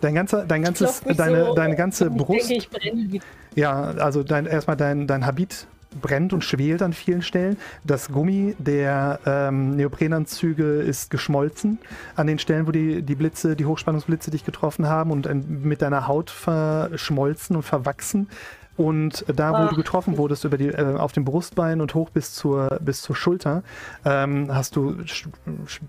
Dein 0.00 0.14
ganzer, 0.14 0.44
dein 0.44 0.62
ganzes, 0.62 1.00
deine, 1.00 1.46
so. 1.46 1.54
deine 1.54 1.76
ganze 1.76 2.10
Brust. 2.10 2.48
Denke, 2.48 3.16
ich 3.16 3.22
ja, 3.56 3.72
also 3.72 4.22
dein, 4.22 4.46
erstmal 4.46 4.76
dein, 4.76 5.06
dein 5.06 5.26
Habit 5.26 5.66
brennt 6.00 6.32
und 6.32 6.44
schwelt 6.44 6.82
an 6.82 6.92
vielen 6.92 7.22
Stellen. 7.22 7.56
Das 7.84 8.10
Gummi 8.10 8.54
der 8.58 9.20
ähm, 9.26 9.76
Neoprenanzüge 9.76 10.80
ist 10.80 11.10
geschmolzen 11.10 11.78
an 12.16 12.26
den 12.26 12.38
Stellen, 12.38 12.66
wo 12.66 12.70
die, 12.70 13.02
die 13.02 13.14
Blitze, 13.14 13.56
die 13.56 13.66
Hochspannungsblitze 13.66 14.30
dich 14.30 14.44
getroffen 14.44 14.88
haben 14.88 15.10
und 15.10 15.26
ein, 15.26 15.62
mit 15.62 15.82
deiner 15.82 16.06
Haut 16.06 16.30
verschmolzen 16.30 17.56
und 17.56 17.62
verwachsen. 17.62 18.28
Und 18.76 19.24
da, 19.28 19.52
wo 19.52 19.56
Ach. 19.56 19.70
du 19.70 19.76
getroffen 19.76 20.16
wurdest, 20.16 20.44
über 20.44 20.58
die, 20.58 20.68
äh, 20.68 20.96
auf 20.96 21.12
dem 21.12 21.24
Brustbein 21.24 21.80
und 21.80 21.94
hoch 21.94 22.10
bis 22.10 22.34
zur, 22.34 22.78
bis 22.80 23.02
zur 23.02 23.14
Schulter, 23.14 23.62
ähm, 24.04 24.52
hast 24.52 24.74
du 24.74 24.96
Sch 25.06 25.28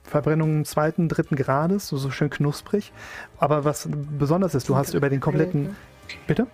Verbrennungen 0.04 0.66
zweiten, 0.66 1.10
dritten 1.10 1.36
Grades, 1.36 1.88
so, 1.88 1.98
so 1.98 2.12
schön 2.12 2.30
knusprig. 2.30 2.94
Aber 3.40 3.66
was 3.66 3.90
besonders 3.92 4.54
ist, 4.54 4.70
du 4.70 4.76
hast 4.76 4.94
über 4.94 5.10
den 5.10 5.20
kompletten. 5.20 5.76
Bitte? 6.28 6.46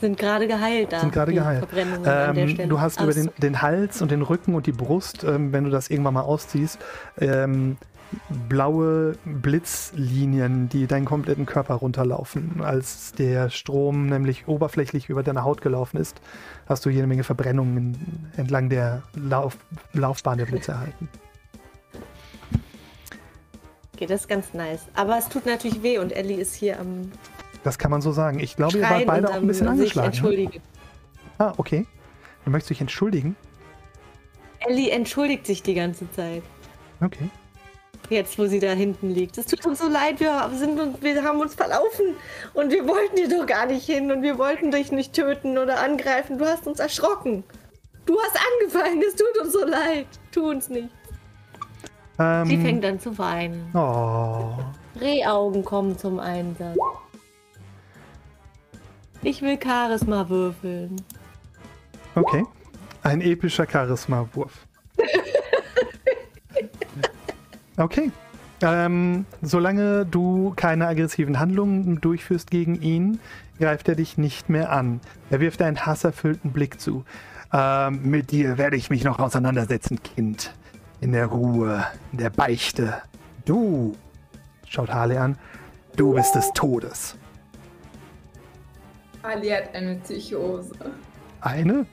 Sind 0.00 0.18
gerade 0.18 0.46
geheilt 0.46 0.92
da. 0.92 1.00
Sind 1.00 1.12
gerade 1.12 1.32
geheilt. 1.32 1.66
Ähm, 2.04 2.68
du 2.68 2.80
hast 2.80 3.00
über 3.00 3.12
den, 3.12 3.30
den, 3.38 3.62
Hals 3.62 4.02
und 4.02 4.10
den 4.10 4.22
Rücken 4.22 4.54
und 4.54 4.66
die 4.66 4.72
Brust, 4.72 5.24
ähm, 5.24 5.52
wenn 5.52 5.64
du 5.64 5.70
das 5.70 5.88
irgendwann 5.88 6.14
mal 6.14 6.22
ausziehst, 6.22 6.78
ähm, 7.18 7.78
blaue 8.48 9.14
Blitzlinien, 9.24 10.68
die 10.68 10.86
deinen 10.86 11.06
kompletten 11.06 11.46
Körper 11.46 11.74
runterlaufen. 11.74 12.60
Als 12.62 13.12
der 13.12 13.50
Strom 13.50 14.06
nämlich 14.06 14.46
oberflächlich 14.48 15.08
über 15.08 15.22
deine 15.22 15.44
Haut 15.44 15.60
gelaufen 15.60 15.96
ist, 15.96 16.20
hast 16.68 16.84
du 16.84 16.90
jede 16.90 17.06
Menge 17.06 17.24
Verbrennungen 17.24 18.30
entlang 18.36 18.68
der 18.68 19.02
Lauf 19.14 19.56
Laufbahn 19.92 20.38
der 20.38 20.46
Blitze 20.46 20.72
erhalten. 20.72 21.08
Okay, 23.94 24.06
das 24.06 24.22
ist 24.22 24.28
ganz 24.28 24.52
nice. 24.52 24.82
Aber 24.94 25.16
es 25.16 25.28
tut 25.28 25.46
natürlich 25.46 25.82
weh 25.82 25.98
und 25.98 26.12
Ellie 26.12 26.36
ist 26.36 26.54
hier 26.54 26.78
am 26.78 27.10
das 27.66 27.78
kann 27.78 27.90
man 27.90 28.00
so 28.00 28.12
sagen. 28.12 28.38
Ich 28.38 28.54
glaube, 28.54 28.78
ihr 28.78 28.84
wart 28.84 29.06
beide 29.06 29.28
auch 29.28 29.34
ein 29.34 29.46
bisschen 29.46 29.66
angeschlagen. 29.66 30.12
Ich 30.12 30.22
ne? 30.22 30.28
entschuldige. 30.28 30.60
Ah, 31.38 31.52
okay. 31.56 31.84
Du 32.44 32.50
möchtest 32.50 32.70
dich 32.70 32.80
entschuldigen? 32.80 33.34
Ellie 34.60 34.90
entschuldigt 34.90 35.46
sich 35.46 35.62
die 35.62 35.74
ganze 35.74 36.10
Zeit. 36.12 36.42
Okay. 37.00 37.28
Jetzt, 38.08 38.38
wo 38.38 38.46
sie 38.46 38.60
da 38.60 38.70
hinten 38.70 39.10
liegt. 39.10 39.36
Es 39.36 39.46
tut 39.46 39.66
uns 39.66 39.80
so 39.80 39.88
leid, 39.88 40.20
wir, 40.20 40.48
sind, 40.54 41.02
wir 41.02 41.24
haben 41.24 41.40
uns 41.40 41.54
verlaufen 41.54 42.14
und 42.54 42.70
wir 42.70 42.86
wollten 42.86 43.16
dir 43.16 43.28
doch 43.28 43.46
gar 43.46 43.66
nicht 43.66 43.84
hin 43.84 44.12
und 44.12 44.22
wir 44.22 44.38
wollten 44.38 44.70
dich 44.70 44.92
nicht 44.92 45.12
töten 45.12 45.58
oder 45.58 45.80
angreifen. 45.80 46.38
Du 46.38 46.46
hast 46.46 46.68
uns 46.68 46.78
erschrocken. 46.78 47.42
Du 48.04 48.16
hast 48.20 48.38
angefangen, 48.62 49.02
es 49.02 49.16
tut 49.16 49.42
uns 49.42 49.52
so 49.52 49.64
leid. 49.66 50.06
Tu 50.30 50.48
uns 50.48 50.68
nicht. 50.68 50.88
Ähm, 52.20 52.46
sie 52.46 52.58
fängt 52.58 52.84
an 52.84 53.00
zu 53.00 53.18
weinen. 53.18 53.74
Oh. 53.74 54.54
Rehaugen 55.00 55.64
kommen 55.64 55.98
zum 55.98 56.20
Einsatz. 56.20 56.78
Ich 59.26 59.42
will 59.42 59.58
Charisma 59.60 60.28
würfeln. 60.28 61.02
Okay. 62.14 62.44
Ein 63.02 63.20
epischer 63.20 63.66
Charisma-Wurf. 63.68 64.66
Okay. 67.78 68.10
Ähm, 68.62 69.26
solange 69.42 70.06
du 70.06 70.54
keine 70.56 70.86
aggressiven 70.86 71.38
Handlungen 71.38 72.00
durchführst 72.00 72.50
gegen 72.50 72.80
ihn, 72.80 73.20
greift 73.58 73.86
er 73.90 73.96
dich 73.96 74.16
nicht 74.16 74.48
mehr 74.48 74.72
an. 74.72 75.02
Er 75.28 75.40
wirft 75.40 75.60
einen 75.60 75.84
hasserfüllten 75.84 76.52
Blick 76.52 76.80
zu. 76.80 77.04
Ähm, 77.52 78.00
mit 78.04 78.30
dir 78.30 78.56
werde 78.56 78.76
ich 78.76 78.88
mich 78.88 79.04
noch 79.04 79.18
auseinandersetzen, 79.18 80.02
Kind. 80.02 80.54
In 81.02 81.12
der 81.12 81.26
Ruhe, 81.26 81.84
in 82.12 82.18
der 82.18 82.30
Beichte. 82.30 83.02
Du, 83.44 83.94
schaut 84.66 84.88
Harley 84.88 85.18
an, 85.18 85.36
du 85.96 86.14
bist 86.14 86.34
des 86.34 86.50
Todes. 86.54 87.18
Ali 89.26 89.48
hat 89.48 89.74
eine 89.74 89.96
Psychose. 89.96 90.74
Eine? 91.40 91.84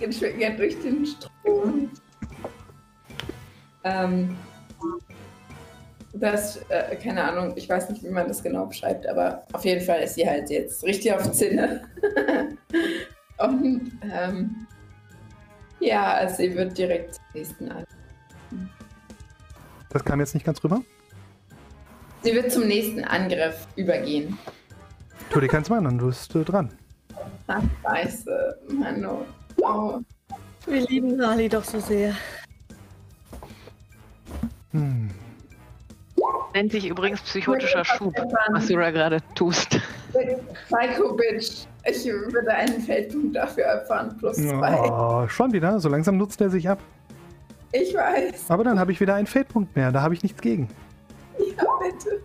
Geht 0.00 0.14
schwingend 0.14 0.58
durch 0.58 0.80
den 0.80 1.06
Strom. 1.06 1.90
Ähm, 3.84 4.36
das, 6.12 6.56
äh, 6.68 6.96
keine 6.96 7.22
Ahnung, 7.24 7.52
ich 7.56 7.68
weiß 7.68 7.88
nicht, 7.90 8.02
wie 8.02 8.10
man 8.10 8.26
das 8.28 8.42
genau 8.42 8.66
beschreibt, 8.66 9.06
aber 9.06 9.46
auf 9.52 9.64
jeden 9.64 9.84
Fall 9.84 10.00
ist 10.02 10.14
sie 10.16 10.28
halt 10.28 10.50
jetzt 10.50 10.82
richtig 10.84 11.12
auf 11.12 11.30
Zinne. 11.32 11.82
Und 13.38 13.92
ähm, 14.12 14.66
ja, 15.80 16.14
also 16.14 16.36
sie 16.36 16.54
wird 16.54 16.76
direkt 16.76 17.14
zum 17.14 17.24
nächsten 17.34 17.72
an. 17.72 17.84
Das 19.88 20.04
kam 20.04 20.20
jetzt 20.20 20.34
nicht 20.34 20.44
ganz 20.44 20.62
rüber? 20.62 20.82
Sie 22.22 22.34
wird 22.34 22.52
zum 22.52 22.66
nächsten 22.66 23.04
Angriff 23.04 23.66
übergehen. 23.76 24.38
Tu 25.30 25.40
dir 25.40 25.48
keins 25.48 25.68
machen, 25.70 25.84
dann 25.84 25.98
bist 25.98 26.34
du 26.34 26.44
dran. 26.44 26.70
Ach, 27.46 27.62
scheiße. 27.82 28.58
Mano. 28.68 29.24
Oh. 29.62 30.00
Wir 30.66 30.80
lieben 30.86 31.24
Harley 31.24 31.48
doch 31.48 31.64
so 31.64 31.80
sehr. 31.80 32.14
Hm. 34.72 35.10
Nennt 36.54 36.72
sich 36.72 36.86
übrigens 36.86 37.20
psychotischer 37.22 37.84
Schub, 37.84 38.14
was 38.52 38.66
du 38.66 38.76
da 38.76 38.90
gerade 38.90 39.18
tust. 39.34 39.80
Psycho 40.10 41.14
Bitch. 41.14 41.66
Ich 41.84 42.04
würde 42.04 42.50
einen 42.50 42.80
Feldpunkt 42.80 43.34
dafür 43.34 43.64
erfahren, 43.64 44.14
plus 44.18 44.36
zwei. 44.36 44.78
Oh, 44.90 45.26
schon 45.28 45.52
wieder? 45.52 45.80
So 45.80 45.88
langsam 45.88 46.16
nutzt 46.16 46.40
er 46.40 46.50
sich 46.50 46.68
ab. 46.68 46.78
Ich 47.72 47.94
weiß. 47.94 48.50
Aber 48.50 48.64
dann 48.64 48.78
habe 48.78 48.92
ich 48.92 49.00
wieder 49.00 49.14
einen 49.14 49.26
Feldpunkt 49.26 49.74
mehr. 49.74 49.90
Da 49.90 50.02
habe 50.02 50.14
ich 50.14 50.22
nichts 50.22 50.40
gegen. 50.40 50.68
Ja, 51.38 51.64
bitte. 51.80 52.22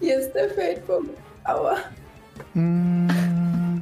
Hier 0.00 0.18
ist 0.18 0.32
der 0.32 0.50
Feldpunkt. 0.50 1.16
Aua. 1.48 1.76
Mm. 2.54 3.80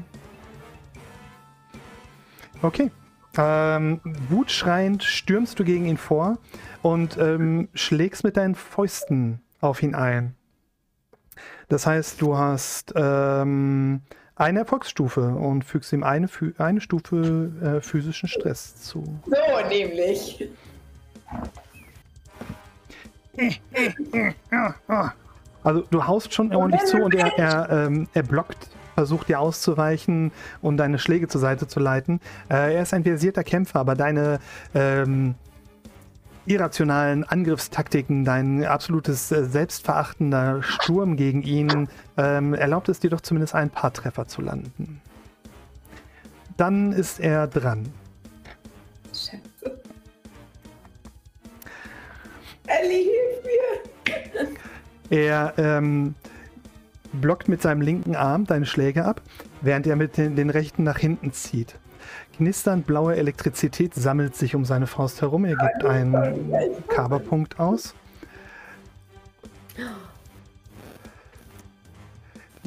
Okay. 2.63 2.91
Ähm, 3.39 4.01
wutschreiend 4.31 5.03
stürmst 5.03 5.59
du 5.59 5.65
gegen 5.65 5.85
ihn 5.87 5.99
vor 5.99 6.39
und 6.83 7.19
ähm, 7.19 7.69
schlägst 7.75 8.25
mit 8.25 8.37
deinen 8.39 8.55
Fäusten 8.55 9.43
auf 9.61 9.83
ihn 9.83 9.95
ein. 9.95 10.35
Das 11.69 11.87
heißt, 11.87 12.23
du 12.23 12.39
hast 12.39 12.95
ähm, 12.97 14.01
eine 14.37 14.61
Erfolgsstufe 14.61 15.35
und 15.35 15.65
fügst 15.65 15.93
ihm 15.93 16.03
eine, 16.03 16.29
eine 16.59 16.81
Stufe 16.81 17.51
äh, 17.63 17.81
physischen 17.83 18.29
Stress 18.29 18.77
zu. 18.77 19.03
So, 19.27 19.69
nämlich. 19.69 20.49
Also 25.67 25.83
du 25.91 26.07
haust 26.07 26.33
schon 26.33 26.55
ordentlich 26.55 26.85
zu 26.85 26.99
und 26.99 27.13
er, 27.13 27.37
er, 27.37 27.69
ähm, 27.87 28.07
er 28.15 28.23
blockt, 28.23 28.69
versucht 28.95 29.29
dir 29.29 29.41
auszuweichen 29.41 30.31
und 30.63 30.77
deine 30.77 31.01
Schläge 31.01 31.27
zur 31.27 31.41
Seite 31.41 31.67
zu 31.67 31.81
leiten. 31.81 32.21
Äh, 32.49 32.77
er 32.77 32.83
ist 32.83 32.95
ein 32.95 33.03
versierter 33.03 33.43
Kämpfer, 33.43 33.81
aber 33.81 33.97
deine 33.97 34.39
ähm, 34.77 35.35
irrationalen 36.47 37.25
Angriffstaktiken, 37.25 38.25
dein 38.25 38.65
absolutes 38.65 39.33
äh, 39.33 39.45
selbstverachtender 39.45 40.63
Sturm 40.63 41.17
gegen 41.17 41.43
ihn 41.43 41.89
ähm, 42.17 42.55
erlaubt 42.55 42.89
es 42.89 43.01
dir 43.01 43.11
doch 43.11 43.21
zumindest 43.21 43.57
ein 43.57 43.71
paar 43.71 43.93
Treffer 43.93 44.29
zu 44.29 44.43
landen. 44.43 45.03
Dann 46.57 46.93
ist 46.93 47.19
er 47.19 47.49
dran. 47.49 47.93
Scheiße. 49.09 49.81
Ellie, 52.69 53.03
hilf 53.03 53.45
mir! 53.45 53.87
Er 55.11 55.55
ähm, 55.57 56.15
blockt 57.13 57.49
mit 57.49 57.63
seinem 57.63 57.81
linken 57.81 58.17
Arm 58.17 58.47
deine 58.47 58.67
Schläge 58.67 59.05
ab, 59.05 59.21
während 59.61 59.87
er 59.87 59.97
mit 59.97 60.17
den, 60.17 60.37
den 60.37 60.51
rechten 60.51 60.83
nach 60.83 60.99
hinten 60.99 61.33
zieht. 61.33 61.79
Knisternd 62.37 62.87
blaue 62.87 63.17
Elektrizität 63.17 63.95
sammelt 63.95 64.37
sich 64.37 64.55
um 64.55 64.65
seine 64.65 64.87
Faust 64.87 65.23
herum. 65.23 65.45
Er 65.45 65.57
gibt 65.57 65.85
einen 65.85 66.85
Kaberpunkt 66.89 67.59
aus. 67.59 67.95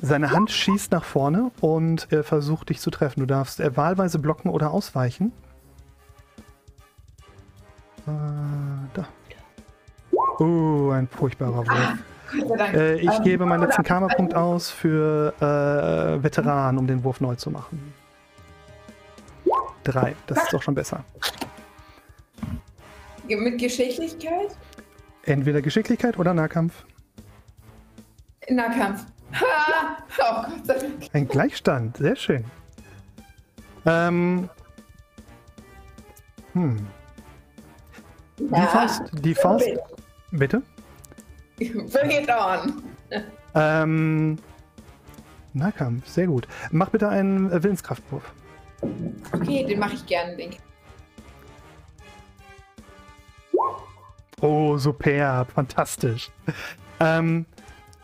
Seine 0.02 0.32
Hand 0.32 0.50
schießt 0.50 0.92
nach 0.92 1.04
vorne 1.04 1.52
und 1.60 2.08
er 2.10 2.24
versucht 2.24 2.70
dich 2.70 2.80
zu 2.80 2.90
treffen. 2.90 3.20
Du 3.20 3.26
darfst 3.26 3.60
äh, 3.60 3.76
wahlweise 3.76 4.18
blocken 4.18 4.50
oder 4.50 4.72
ausweichen. 4.72 5.34
Äh, 8.08 8.12
da. 8.94 9.08
Oh, 10.40 10.92
ein 10.92 11.08
furchtbarer 11.10 11.68
Wurf. 11.68 11.94
Äh, 12.74 12.96
ich 13.00 13.10
Ähm, 13.10 13.24
gebe 13.24 13.46
meinen 13.46 13.62
letzten 13.62 13.82
oder- 13.82 13.88
Karma-Punkt 13.88 14.34
aus 14.36 14.70
für 14.70 15.34
äh, 15.40 16.24
Veteran, 16.24 16.78
um 16.78 16.88
den 16.88 17.04
Wurf 17.04 17.22
neu 17.22 17.36
zu 17.36 17.50
machen. 17.52 17.94
Drei, 19.84 20.16
das 20.28 20.44
ist 20.44 20.54
doch 20.54 20.62
schon 20.62 20.76
besser. 20.76 21.04
Mit 23.28 23.60
Geschicklichkeit? 23.60 24.56
Entweder 25.24 25.62
Geschicklichkeit 25.62 26.18
oder 26.20 26.34
Nahkampf. 26.34 26.86
Nahkampf. 28.50 29.06
Ha! 29.34 29.98
Oh 30.22 30.42
Gott 30.42 30.66
sei 30.66 30.74
Dank. 30.74 30.94
Ein 31.14 31.28
Gleichstand, 31.28 31.98
sehr 31.98 32.16
schön. 32.16 32.44
Ähm. 33.86 34.50
Hm. 36.54 36.86
Die 38.38 38.44
Ja. 38.52 38.68
Faust, 38.68 39.02
die 39.14 39.36
Faust. 39.36 39.68
Bitte? 40.32 40.62
Bring 41.92 42.12
it 42.12 42.30
on. 42.30 42.84
Ähm. 43.56 44.38
Nahkampf, 45.54 46.08
sehr 46.08 46.28
gut. 46.28 46.48
Mach 46.72 46.90
bitte 46.90 47.10
einen 47.10 47.52
äh, 47.52 47.64
Willenskraftwurf. 47.64 48.24
Okay, 49.34 49.66
den 49.66 49.80
mache 49.80 49.96
ich 49.96 50.06
gerne, 50.06 50.36
den. 50.36 50.56
Oh, 54.42 54.78
superb, 54.78 55.52
fantastisch. 55.52 56.32
Ähm, 57.00 57.46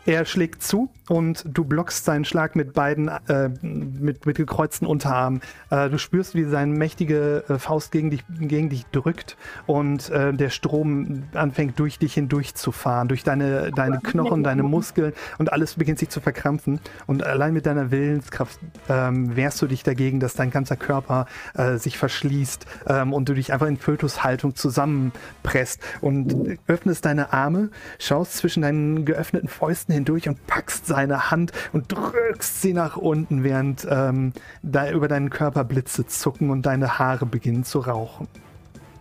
er 0.04 0.24
schlägt 0.24 0.62
zu 0.62 0.90
und 1.08 1.44
du 1.46 1.64
blockst 1.64 2.04
seinen 2.04 2.24
Schlag 2.24 2.56
mit 2.56 2.72
beiden, 2.72 3.08
äh, 3.08 3.50
mit, 3.62 4.26
mit 4.26 4.36
gekreuzten 4.36 4.86
Unterarmen. 4.86 5.40
Äh, 5.70 5.88
du 5.88 5.98
spürst, 5.98 6.34
wie 6.34 6.44
seine 6.44 6.72
mächtige 6.72 7.44
äh, 7.48 7.58
Faust 7.58 7.92
gegen 7.92 8.10
dich, 8.10 8.24
gegen 8.40 8.68
dich 8.68 8.86
drückt 8.86 9.36
und 9.66 10.10
äh, 10.10 10.32
der 10.32 10.50
Strom 10.50 11.24
anfängt 11.34 11.78
durch 11.78 11.98
dich 11.98 12.14
hindurch 12.14 12.54
zu 12.54 12.72
fahren, 12.72 13.08
durch 13.08 13.24
deine, 13.24 13.70
deine 13.70 14.00
Knochen, 14.00 14.42
deine 14.42 14.62
Muskeln 14.62 15.12
und 15.38 15.52
alles 15.52 15.74
beginnt 15.74 15.98
sich 15.98 16.08
zu 16.08 16.20
verkrampfen. 16.20 16.80
Und 17.06 17.24
allein 17.24 17.52
mit 17.52 17.66
deiner 17.66 17.90
Willenskraft 17.90 18.58
ähm, 18.88 19.36
wehrst 19.36 19.60
du 19.62 19.66
dich 19.66 19.82
dagegen, 19.82 20.20
dass 20.20 20.34
dein 20.34 20.50
ganzer 20.50 20.76
Körper 20.76 21.26
äh, 21.54 21.76
sich 21.76 21.98
verschließt 21.98 22.66
ähm, 22.88 23.12
und 23.12 23.28
du 23.28 23.34
dich 23.34 23.52
einfach 23.52 23.66
in 23.66 23.76
Fötushaltung 23.76 24.54
zusammenpresst 24.54 25.80
und 26.00 26.58
öffnest 26.66 27.04
deine 27.04 27.32
Arme, 27.32 27.70
schaust 27.98 28.36
zwischen 28.36 28.62
deinen 28.62 29.04
geöffneten 29.04 29.48
Fäusten 29.48 29.94
hindurch 29.94 30.28
und 30.28 30.46
packst 30.46 30.86
seine 30.96 31.30
Hand 31.30 31.52
und 31.74 31.92
drückst 31.92 32.62
sie 32.62 32.72
nach 32.72 32.96
unten, 32.96 33.44
während 33.44 33.86
ähm, 33.90 34.32
da 34.62 34.90
über 34.90 35.08
deinen 35.08 35.28
Körper 35.28 35.62
Blitze 35.64 36.06
zucken 36.06 36.48
und 36.50 36.64
deine 36.64 36.98
Haare 36.98 37.26
beginnen 37.26 37.64
zu 37.64 37.80
rauchen. 37.80 38.28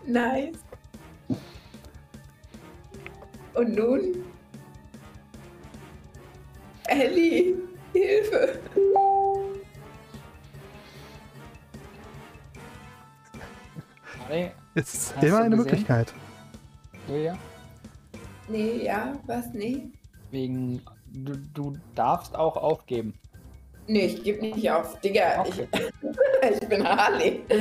Nice. 0.06 0.58
Und 3.54 3.76
nun? 3.76 4.02
Ellie, 6.88 7.56
Hilfe. 7.94 8.60
Harry, 14.28 14.52
Es 14.76 14.94
ist 14.94 15.14
immer 15.22 15.38
eine 15.40 15.56
gesehen? 15.56 15.58
Möglichkeit. 15.58 16.14
Julia, 17.08 17.38
Nee, 18.48 18.86
ja, 18.86 19.14
was? 19.26 19.46
Nee. 19.54 19.88
wegen 20.32 20.82
du, 21.24 21.38
du 21.54 21.78
darfst 21.96 22.36
auch 22.36 22.58
aufgeben. 22.58 23.14
Nee, 23.88 24.08
ich 24.08 24.24
gebe 24.24 24.42
nicht 24.42 24.70
auf. 24.72 25.00
Digga, 25.02 25.42
Okay. 25.42 25.68
ich, 25.72 26.62
ich 26.62 26.68
bin 26.70 26.88
Harley. 26.88 27.42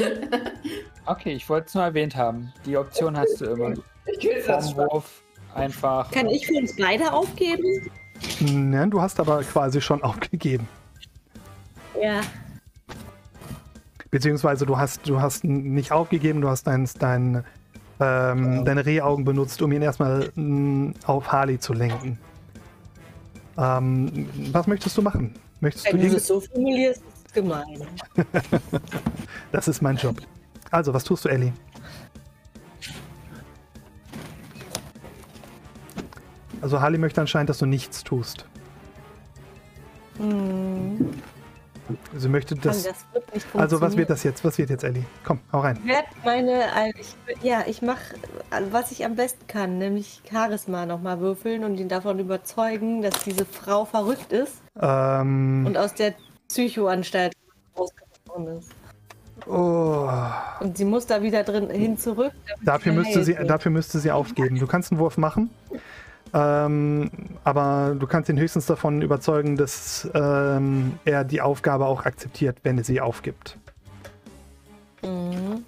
Okay, 1.06 1.32
ich 1.34 1.46
wollte 1.50 1.66
es 1.66 1.74
nur 1.74 1.84
erwähnt 1.84 2.16
haben. 2.16 2.50
Die 2.64 2.78
Option 2.78 3.14
hast 3.14 3.38
du 3.38 3.44
immer. 3.44 3.74
Ich 4.06 4.24
will 4.24 4.42
das 4.46 4.74
Wurf 4.74 5.22
einfach. 5.54 6.10
Kann 6.10 6.28
ich 6.30 6.46
für 6.46 6.54
uns 6.54 6.74
beide 6.76 7.12
aufgeben? 7.12 7.90
Nein, 8.40 8.90
du 8.90 9.02
hast 9.02 9.20
aber 9.20 9.42
quasi 9.42 9.82
schon 9.82 10.02
aufgegeben. 10.02 10.66
Ja. 12.00 12.22
Beziehungsweise 14.10 14.64
du 14.64 14.78
hast, 14.78 15.06
du 15.06 15.20
hast 15.20 15.44
nicht 15.44 15.92
aufgegeben, 15.92 16.40
du 16.40 16.48
hast 16.48 16.66
dein, 16.66 16.88
dein, 16.98 17.44
ähm, 18.00 18.64
deine 18.64 18.86
Rehaugen 18.86 19.26
benutzt, 19.26 19.60
um 19.60 19.72
ihn 19.72 19.82
erstmal 19.82 20.30
mm, 20.36 20.92
auf 21.06 21.30
Harley 21.32 21.58
zu 21.58 21.74
lenken. 21.74 22.18
Ähm, 23.56 24.28
was 24.52 24.66
möchtest 24.66 24.96
du 24.98 25.02
machen? 25.02 25.34
Möchtest 25.60 25.86
du 25.86 25.92
Wenn 25.92 25.98
du 25.98 26.06
irgend- 26.06 26.18
es 26.20 26.26
so 26.26 26.40
formulierst, 26.40 27.00
ist 27.02 27.26
es 27.26 27.32
gemein. 27.32 27.86
Das 29.52 29.68
ist 29.68 29.80
mein 29.82 29.96
Job. 29.96 30.16
Also, 30.70 30.92
was 30.92 31.04
tust 31.04 31.24
du, 31.24 31.28
Ellie? 31.28 31.52
Also 36.60 36.80
Harley 36.80 36.98
möchte 36.98 37.20
anscheinend, 37.20 37.50
dass 37.50 37.58
du 37.58 37.66
nichts 37.66 38.02
tust. 38.04 38.46
Hm. 40.18 41.10
Sie 42.16 42.28
möchte 42.28 42.54
das. 42.54 42.84
das 42.84 43.44
also 43.54 43.80
was 43.80 43.96
wird 43.96 44.08
das 44.10 44.22
jetzt? 44.22 44.44
Was 44.44 44.56
wird 44.58 44.70
jetzt, 44.70 44.84
Ellie? 44.84 45.04
Komm, 45.24 45.40
hau 45.52 45.60
rein. 45.60 45.78
Ich 45.82 45.88
werde 45.88 46.08
meine, 46.24 46.72
also 46.72 46.98
ich, 46.98 47.42
ja, 47.42 47.62
ich 47.66 47.82
mache, 47.82 48.14
was 48.70 48.90
ich 48.90 49.04
am 49.04 49.16
besten 49.16 49.46
kann, 49.46 49.78
nämlich 49.78 50.22
Charisma 50.30 50.86
nochmal 50.86 51.20
würfeln 51.20 51.62
und 51.64 51.78
ihn 51.78 51.88
davon 51.88 52.18
überzeugen, 52.18 53.02
dass 53.02 53.14
diese 53.24 53.44
Frau 53.44 53.84
verrückt 53.84 54.32
ist 54.32 54.54
Ähm, 54.80 55.64
und 55.66 55.76
aus 55.76 55.94
der 55.94 56.14
Psychoanstalt 56.48 57.32
rausgebrochen 57.76 58.58
ist. 58.58 58.70
oh, 59.46 60.08
Und 60.60 60.76
sie 60.78 60.84
muss 60.84 61.06
da 61.06 61.22
wieder 61.22 61.42
drin 61.44 61.68
hin 61.70 61.98
zurück. 61.98 62.32
dafür, 62.62 62.92
müsste 62.92 63.24
sie, 63.24 63.34
dafür 63.34 63.70
müsste 63.70 63.98
sie 63.98 64.10
aufgeben. 64.10 64.58
Du 64.58 64.66
kannst 64.66 64.90
einen 64.90 65.00
Wurf 65.00 65.18
machen, 65.18 65.50
ähm, 66.34 67.10
aber 67.44 67.94
du 67.96 68.08
kannst 68.08 68.28
ihn 68.28 68.38
höchstens 68.38 68.66
davon 68.66 69.02
überzeugen, 69.02 69.56
dass 69.56 70.10
ähm, 70.14 70.98
er 71.04 71.22
die 71.22 71.40
Aufgabe 71.40 71.86
auch 71.86 72.04
akzeptiert, 72.04 72.58
wenn 72.64 72.76
er 72.76 72.82
sie 72.82 73.00
aufgibt. 73.00 73.56
Mhm. 75.02 75.64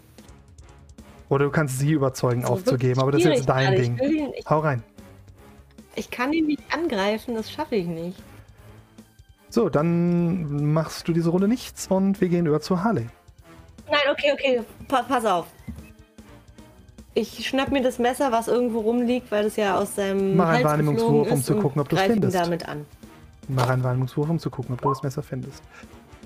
Oder 1.28 1.44
du 1.44 1.50
kannst 1.50 1.78
sie 1.78 1.92
überzeugen, 1.92 2.42
So 2.42 2.54
aufzugeben, 2.54 3.00
aber 3.00 3.12
das 3.12 3.20
ist 3.20 3.28
jetzt 3.28 3.48
dein. 3.48 3.76
Ding. 3.76 3.98
Ihn, 3.98 4.32
ich, 4.36 4.44
Hau 4.48 4.58
rein. 4.58 4.82
ich 5.94 6.10
kann 6.10 6.32
ihn 6.32 6.46
nicht 6.46 6.62
angreifen, 6.72 7.36
das 7.36 7.50
schaffe 7.50 7.76
ich 7.76 7.86
nicht. 7.86 8.20
So, 9.48 9.68
dann 9.68 10.72
machst 10.72 11.06
du 11.06 11.12
diese 11.12 11.30
Runde 11.30 11.46
nichts 11.46 11.86
und 11.86 12.20
wir 12.20 12.28
gehen 12.28 12.46
über 12.46 12.60
zu 12.60 12.82
Harley. 12.82 13.06
Nein, 13.88 14.00
okay, 14.10 14.32
okay, 14.32 14.62
pa 14.88 15.02
pass 15.02 15.24
auf. 15.24 15.46
Ich 17.18 17.48
schnapp 17.48 17.72
mir 17.72 17.82
das 17.82 17.98
Messer, 17.98 18.30
was 18.30 18.46
irgendwo 18.46 18.80
rumliegt, 18.80 19.30
weil 19.30 19.46
es 19.46 19.56
ja 19.56 19.78
aus 19.78 19.94
seinem 19.94 20.36
Mach 20.36 20.48
einen 20.48 20.56
Hals 20.56 20.64
Wahrnehmungswurf, 20.64 21.30
um 21.32 21.38
ist 21.38 21.46
zu 21.46 21.56
gucken, 21.56 21.80
ob 21.80 21.88
greif 21.88 22.08
ihn 22.08 22.12
findest. 22.12 22.36
damit 22.36 22.68
an. 22.68 22.84
Mach 23.48 23.70
einen 23.70 23.82
Wahrnehmungswurf, 23.82 24.28
um 24.28 24.38
zu 24.38 24.50
gucken, 24.50 24.74
ob 24.74 24.82
du 24.82 24.90
das 24.90 25.02
Messer 25.02 25.22
findest. 25.22 25.62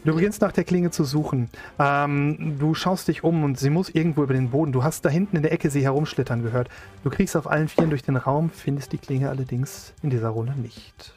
Du 0.04 0.14
beginnst 0.14 0.40
nach 0.40 0.50
der 0.50 0.64
Klinge 0.64 0.90
zu 0.90 1.04
suchen. 1.04 1.48
Ähm, 1.78 2.56
du 2.58 2.74
schaust 2.74 3.06
dich 3.06 3.22
um 3.22 3.44
und 3.44 3.56
sie 3.56 3.70
muss 3.70 3.88
irgendwo 3.88 4.24
über 4.24 4.34
den 4.34 4.50
Boden. 4.50 4.72
Du 4.72 4.82
hast 4.82 5.04
da 5.04 5.10
hinten 5.10 5.36
in 5.36 5.42
der 5.42 5.52
Ecke 5.52 5.70
sie 5.70 5.84
herumschlittern 5.84 6.42
gehört. 6.42 6.68
Du 7.04 7.10
kriegst 7.10 7.36
auf 7.36 7.48
allen 7.48 7.68
Vieren 7.68 7.90
durch 7.90 8.02
den 8.02 8.16
Raum, 8.16 8.50
findest 8.50 8.90
die 8.90 8.98
Klinge 8.98 9.28
allerdings 9.28 9.92
in 10.02 10.10
dieser 10.10 10.30
Runde 10.30 10.54
nicht. 10.58 11.14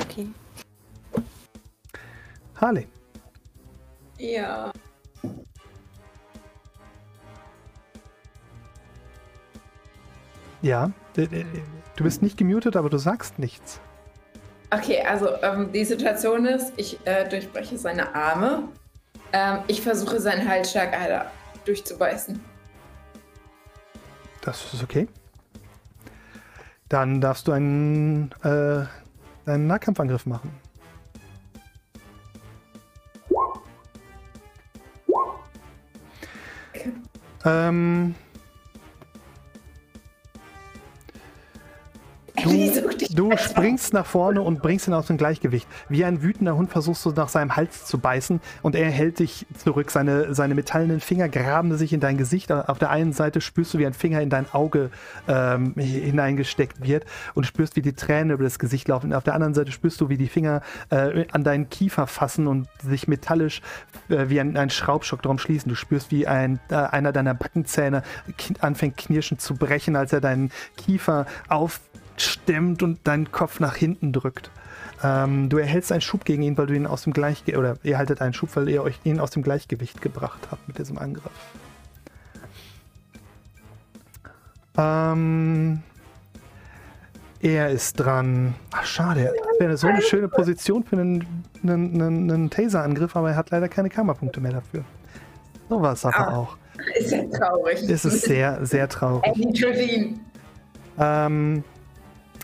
Okay. 0.00 0.26
Harley, 2.56 2.86
Ja. 4.18 4.72
Ja, 10.62 10.90
äh, 11.16 11.22
äh, 11.22 11.44
du 11.96 12.04
bist 12.04 12.22
nicht 12.22 12.36
gemutet, 12.36 12.76
aber 12.76 12.90
du 12.90 12.98
sagst 12.98 13.38
nichts. 13.38 13.80
Okay, 14.70 15.02
also 15.02 15.28
ähm, 15.42 15.72
die 15.72 15.84
Situation 15.84 16.44
ist, 16.44 16.72
ich 16.76 16.98
äh, 17.06 17.28
durchbreche 17.28 17.78
seine 17.78 18.14
Arme. 18.14 18.64
Ähm, 19.32 19.60
ich 19.66 19.80
versuche 19.80 20.20
seinen 20.20 20.48
Halsschlagader 20.48 21.30
durchzubeißen. 21.64 22.40
Das 24.42 24.72
ist 24.72 24.82
okay. 24.82 25.08
Dann 26.88 27.20
darfst 27.20 27.48
du 27.48 27.52
einen, 27.52 28.30
äh, 28.42 28.84
einen 29.46 29.66
Nahkampfangriff 29.66 30.26
machen. 30.26 30.50
Ähm, 37.44 38.14
Such 42.44 42.98
du 43.10 43.36
springst 43.36 43.92
nach 43.92 44.06
vorne 44.06 44.42
und 44.42 44.62
bringst 44.62 44.86
ihn 44.86 44.94
aus 44.94 45.06
dem 45.06 45.16
Gleichgewicht. 45.16 45.66
Wie 45.88 46.04
ein 46.04 46.22
wütender 46.22 46.56
Hund 46.56 46.70
versuchst 46.70 47.04
du 47.04 47.10
nach 47.10 47.28
seinem 47.28 47.56
Hals 47.56 47.84
zu 47.86 47.98
beißen 47.98 48.40
und 48.62 48.74
er 48.74 48.90
hält 48.90 49.18
dich 49.18 49.46
zurück. 49.56 49.90
Seine, 49.90 50.34
seine 50.34 50.54
metallenen 50.54 51.00
Finger 51.00 51.28
graben 51.28 51.76
sich 51.76 51.92
in 51.92 52.00
dein 52.00 52.16
Gesicht. 52.16 52.52
Auf 52.52 52.78
der 52.78 52.90
einen 52.90 53.12
Seite 53.12 53.40
spürst 53.40 53.74
du, 53.74 53.78
wie 53.78 53.86
ein 53.86 53.92
Finger 53.92 54.20
in 54.20 54.30
dein 54.30 54.46
Auge 54.52 54.90
ähm, 55.26 55.74
hineingesteckt 55.76 56.82
wird 56.82 57.04
und 57.34 57.44
spürst, 57.44 57.76
wie 57.76 57.82
die 57.82 57.94
Tränen 57.94 58.30
über 58.30 58.44
das 58.44 58.58
Gesicht 58.58 58.88
laufen. 58.88 59.12
Auf 59.12 59.24
der 59.24 59.34
anderen 59.34 59.54
Seite 59.54 59.72
spürst 59.72 60.00
du, 60.00 60.08
wie 60.08 60.16
die 60.16 60.28
Finger 60.28 60.62
äh, 60.90 61.26
an 61.32 61.44
deinen 61.44 61.68
Kiefer 61.68 62.06
fassen 62.06 62.46
und 62.46 62.68
sich 62.82 63.08
metallisch 63.08 63.62
äh, 64.08 64.28
wie 64.28 64.40
ein, 64.40 64.56
ein 64.56 64.70
Schraubstock 64.70 65.22
darum 65.22 65.38
schließen. 65.38 65.68
Du 65.68 65.74
spürst, 65.74 66.10
wie 66.10 66.26
ein, 66.26 66.60
äh, 66.70 66.74
einer 66.74 67.12
deiner 67.12 67.34
Backenzähne 67.34 68.02
anfängt 68.60 68.96
knirschend 68.96 69.40
zu 69.40 69.54
brechen, 69.54 69.96
als 69.96 70.12
er 70.12 70.20
deinen 70.20 70.50
Kiefer 70.76 71.26
aufstemmt 72.18 72.82
und 72.82 73.06
deinen 73.06 73.30
Kopf 73.30 73.60
nach 73.60 73.76
hinten 73.76 74.12
drückt. 74.12 74.50
Ähm, 75.02 75.48
du 75.48 75.58
erhältst 75.58 75.92
einen 75.92 76.00
Schub 76.00 76.24
gegen 76.24 76.42
ihn, 76.42 76.58
weil 76.58 76.66
du 76.66 76.74
ihn 76.74 76.86
aus 76.86 77.04
dem 77.04 77.12
Gleichgewicht, 77.12 77.56
oder 77.56 77.76
ihr 77.84 77.96
haltet 77.98 78.20
einen 78.20 78.34
Schub, 78.34 78.50
weil 78.54 78.68
ihr 78.68 78.82
euch 78.82 78.98
ihn 79.04 79.20
aus 79.20 79.30
dem 79.30 79.42
Gleichgewicht 79.42 80.02
gebracht 80.02 80.40
habt 80.50 80.66
mit 80.66 80.78
diesem 80.78 80.98
Angriff. 80.98 81.30
Ähm, 84.76 85.82
er 87.40 87.70
ist 87.70 87.94
dran. 87.94 88.54
Ach, 88.72 88.84
schade. 88.84 89.32
Das 89.36 89.60
wäre 89.60 89.76
so 89.76 89.86
eine 89.86 90.02
schöne 90.02 90.28
Position 90.28 90.82
für 90.82 90.96
einen, 90.96 91.44
einen, 91.62 92.02
einen, 92.02 92.30
einen 92.30 92.50
Taser-Angriff, 92.50 93.14
aber 93.14 93.30
er 93.30 93.36
hat 93.36 93.50
leider 93.50 93.68
keine 93.68 93.90
Kammerpunkte 93.90 94.40
mehr 94.40 94.52
dafür. 94.52 94.84
So 95.68 95.80
war 95.80 95.92
es 95.92 96.04
aber 96.04 96.18
ah, 96.18 96.36
auch. 96.36 96.56
Ist 96.96 97.12
ja 97.12 97.22
traurig. 97.24 97.88
Es 97.88 98.04
ist 98.04 98.22
sehr, 98.22 98.64
sehr 98.66 98.88
traurig. 98.88 99.24
Ähm, 100.98 101.62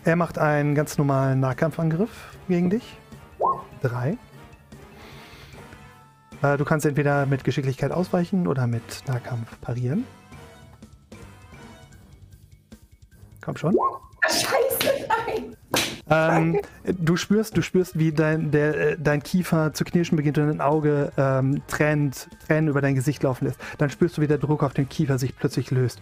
er 0.05 0.15
macht 0.15 0.37
einen 0.37 0.75
ganz 0.75 0.97
normalen 0.97 1.39
Nahkampfangriff 1.39 2.37
gegen 2.47 2.69
dich. 2.69 2.97
Drei. 3.81 4.17
Äh, 6.41 6.57
du 6.57 6.63
kannst 6.63 6.85
entweder 6.85 7.25
mit 7.25 7.43
Geschicklichkeit 7.43 7.91
ausweichen 7.91 8.47
oder 8.47 8.67
mit 8.67 9.03
Nahkampf 9.07 9.59
parieren. 9.61 10.05
Komm 13.41 13.57
schon. 13.57 13.75
Scheiße, 14.27 15.07
nein. 15.27 15.55
Ähm, 16.07 16.61
du 16.85 17.15
spürst, 17.17 17.57
du 17.57 17.63
spürst, 17.63 17.97
wie 17.97 18.11
dein, 18.11 18.51
der, 18.51 18.91
äh, 18.91 18.97
dein 18.99 19.23
Kiefer 19.23 19.73
zu 19.73 19.83
knirschen 19.83 20.15
beginnt 20.15 20.37
und 20.37 20.47
dein 20.47 20.61
Auge 20.61 21.11
ähm, 21.17 21.63
Tränen, 21.67 22.11
Tränen 22.45 22.69
über 22.69 22.81
dein 22.81 22.93
Gesicht 22.93 23.23
laufen 23.23 23.45
lässt. 23.45 23.59
Dann 23.79 23.89
spürst 23.89 24.17
du, 24.17 24.21
wie 24.21 24.27
der 24.27 24.37
Druck 24.37 24.61
auf 24.61 24.73
dem 24.73 24.87
Kiefer 24.87 25.17
sich 25.17 25.35
plötzlich 25.35 25.71
löst. 25.71 25.99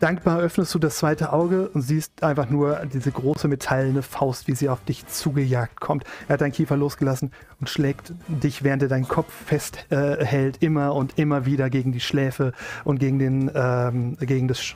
Dankbar 0.00 0.40
öffnest 0.40 0.74
du 0.74 0.78
das 0.78 0.98
zweite 0.98 1.32
Auge 1.32 1.68
und 1.68 1.82
siehst 1.82 2.22
einfach 2.22 2.50
nur 2.50 2.84
diese 2.92 3.10
große 3.10 3.48
metallene 3.48 4.02
Faust, 4.02 4.48
wie 4.48 4.54
sie 4.54 4.68
auf 4.68 4.84
dich 4.84 5.06
zugejagt 5.06 5.80
kommt. 5.80 6.04
Er 6.28 6.34
hat 6.34 6.40
deinen 6.40 6.52
Kiefer 6.52 6.76
losgelassen 6.76 7.30
und 7.60 7.70
schlägt 7.70 8.12
dich, 8.28 8.64
während 8.64 8.82
er 8.82 8.88
deinen 8.88 9.08
Kopf 9.08 9.32
festhält, 9.46 10.62
äh, 10.62 10.66
immer 10.66 10.94
und 10.94 11.18
immer 11.18 11.46
wieder 11.46 11.70
gegen 11.70 11.92
die 11.92 12.00
Schläfe 12.00 12.52
und 12.84 12.98
gegen 12.98 13.18
den, 13.18 13.50
ähm, 13.54 14.16
gegen 14.20 14.48
das 14.48 14.74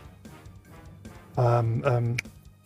ähm, 1.36 1.82
ähm, 1.84 2.16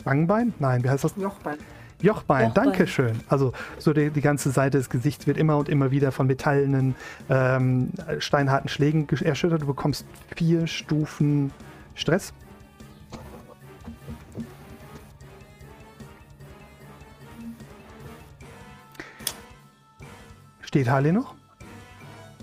Wangenbein? 0.03 0.53
Nein, 0.59 0.83
wie 0.83 0.89
heißt 0.89 1.03
das? 1.03 1.13
Jochbein. 1.17 1.57
Jochbein, 2.01 2.47
Jochbein. 2.47 2.53
danke 2.53 2.87
schön. 2.87 3.19
Also 3.29 3.53
so 3.79 3.93
die, 3.93 4.09
die, 4.09 4.21
ganze 4.21 4.51
Seite 4.51 4.77
des 4.77 4.89
Gesichts 4.89 5.25
wird 5.25 5.37
immer 5.37 5.57
und 5.57 5.69
immer 5.69 5.91
wieder 5.91 6.11
von 6.11 6.27
metallenen, 6.27 6.95
ähm, 7.29 7.91
steinharten 8.19 8.69
Schlägen 8.69 9.07
erschüttert. 9.07 9.61
Du 9.61 9.67
bekommst 9.67 10.05
vier 10.35 10.67
Stufen 10.67 11.51
Stress. 11.95 12.33
Steht 20.73 20.89
Harley 20.89 21.11
noch? 21.11 21.35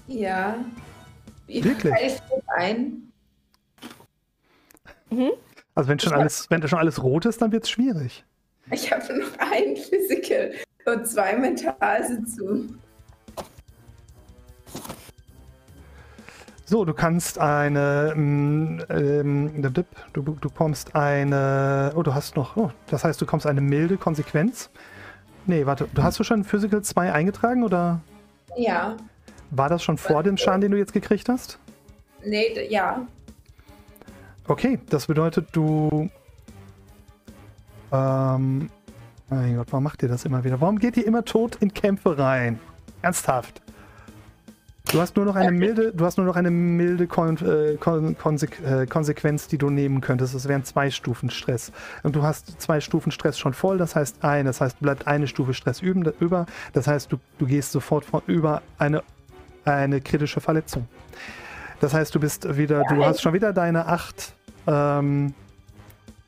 Ja. 0.06 0.54
Wirklich? 1.48 1.92
Ich 2.00 2.20
ein. 2.56 3.10
Mhm. 5.10 5.32
Also 5.74 5.88
wenn 5.88 5.98
schon 5.98 6.12
alles, 6.12 6.48
wenn 6.48 6.68
schon 6.68 6.78
alles 6.78 7.02
rot 7.02 7.26
ist, 7.26 7.42
dann 7.42 7.50
wird 7.50 7.64
es 7.64 7.70
schwierig. 7.70 8.24
Ich 8.70 8.92
habe 8.92 9.18
noch 9.18 9.36
ein 9.38 9.74
Physical 9.74 10.52
und 10.86 11.08
zwei 11.08 11.36
Mentalsitzungen. 11.38 12.78
So, 16.66 16.84
du 16.84 16.94
kannst 16.94 17.36
eine, 17.40 18.12
ähm, 18.14 18.80
ähm 18.90 19.60
du, 19.60 19.84
du 20.12 20.22
bekommst 20.22 20.94
eine, 20.94 21.94
oh, 21.96 22.04
du 22.04 22.14
hast 22.14 22.36
noch, 22.36 22.56
oh, 22.56 22.70
das 22.90 23.02
heißt, 23.02 23.20
du 23.20 23.24
bekommst 23.24 23.48
eine 23.48 23.60
milde 23.60 23.96
Konsequenz. 23.96 24.70
Nee, 25.46 25.66
warte, 25.66 25.88
du 25.92 26.04
hast 26.04 26.20
du 26.20 26.22
schon 26.22 26.44
Physical 26.44 26.82
2 26.82 27.12
eingetragen 27.12 27.64
oder? 27.64 28.00
Ja. 28.56 28.96
War 29.50 29.68
das 29.68 29.82
schon 29.82 29.98
vor 29.98 30.22
dem 30.22 30.36
Schaden, 30.36 30.60
den 30.60 30.70
du 30.70 30.78
jetzt 30.78 30.92
gekriegt 30.92 31.28
hast? 31.28 31.58
Nee, 32.24 32.66
ja. 32.68 33.06
Okay, 34.46 34.78
das 34.88 35.06
bedeutet, 35.06 35.48
du. 35.52 36.10
Ähm. 37.92 38.70
Mein 39.32 39.56
Gott, 39.56 39.68
warum 39.70 39.84
macht 39.84 40.02
ihr 40.02 40.08
das 40.08 40.24
immer 40.24 40.42
wieder? 40.42 40.60
Warum 40.60 40.80
geht 40.80 40.96
ihr 40.96 41.06
immer 41.06 41.24
tot 41.24 41.56
in 41.60 41.72
Kämpfe 41.72 42.18
rein? 42.18 42.58
Ernsthaft. 43.00 43.62
Du 44.92 45.00
hast 45.00 45.16
nur 45.16 45.24
noch 45.24 45.36
eine 45.36 45.52
milde, 45.52 45.92
du 45.92 46.04
hast 46.04 46.16
nur 46.18 46.26
noch 46.26 46.34
eine 46.34 46.50
milde 46.50 47.06
Kon 47.06 47.36
äh, 47.38 47.76
Kon 47.78 48.18
Konse 48.18 48.46
äh, 48.64 48.86
Konsequenz, 48.86 49.46
die 49.46 49.56
du 49.56 49.70
nehmen 49.70 50.00
könntest. 50.00 50.34
Das 50.34 50.48
wären 50.48 50.64
zwei 50.64 50.90
Stufen 50.90 51.30
Stress. 51.30 51.70
Und 52.02 52.16
du 52.16 52.22
hast 52.22 52.60
zwei 52.60 52.80
Stufen 52.80 53.12
Stress 53.12 53.38
schon 53.38 53.54
voll, 53.54 53.78
das 53.78 53.94
heißt 53.94 54.24
ein, 54.24 54.46
das 54.46 54.60
heißt, 54.60 54.80
bleibt 54.80 55.06
eine 55.06 55.28
Stufe 55.28 55.54
Stress 55.54 55.80
üben, 55.80 56.04
über. 56.18 56.46
Das 56.72 56.88
heißt, 56.88 57.12
du, 57.12 57.18
du 57.38 57.46
gehst 57.46 57.70
sofort 57.70 58.04
von, 58.04 58.22
über 58.26 58.62
eine, 58.78 59.04
eine 59.64 60.00
kritische 60.00 60.40
Verletzung. 60.40 60.88
Das 61.80 61.94
heißt, 61.94 62.12
du 62.14 62.20
bist 62.20 62.56
wieder, 62.56 62.82
du 62.88 63.04
hast 63.04 63.22
schon 63.22 63.32
wieder 63.32 63.52
deine 63.52 63.86
acht 63.86 64.34
ähm, 64.66 65.34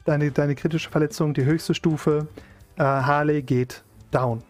deine, 0.04 0.30
deine 0.30 0.54
kritische 0.54 0.90
Verletzung, 0.90 1.34
die 1.34 1.44
höchste 1.44 1.74
Stufe. 1.74 2.28
Äh, 2.76 2.82
Harley 2.82 3.42
geht 3.42 3.82
down. 4.10 4.42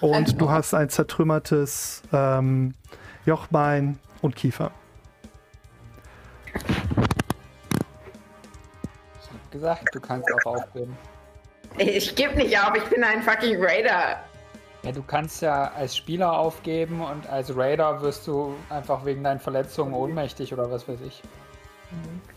Und 0.00 0.40
du 0.40 0.50
hast 0.50 0.74
ein 0.74 0.88
zertrümmertes 0.88 2.02
ähm, 2.12 2.74
Jochbein 3.24 3.98
und 4.22 4.36
Kiefer. 4.36 4.70
Ich 6.54 6.62
hab 9.32 9.50
gesagt, 9.50 9.94
du 9.94 10.00
kannst 10.00 10.28
auch 10.34 10.54
aufgeben. 10.54 10.96
Ich 11.78 12.14
gebe 12.14 12.34
nicht 12.36 12.58
auf, 12.58 12.74
ich 12.76 12.84
bin 12.84 13.04
ein 13.04 13.22
fucking 13.22 13.62
Raider. 13.62 14.20
Ja, 14.82 14.92
du 14.92 15.02
kannst 15.02 15.42
ja 15.42 15.72
als 15.72 15.96
Spieler 15.96 16.38
aufgeben 16.38 17.00
und 17.00 17.28
als 17.28 17.54
Raider 17.56 18.00
wirst 18.02 18.26
du 18.26 18.54
einfach 18.70 19.04
wegen 19.04 19.24
deinen 19.24 19.40
Verletzungen 19.40 19.92
ohnmächtig 19.94 20.52
oder 20.52 20.70
was 20.70 20.88
weiß 20.88 21.00
ich. 21.06 21.22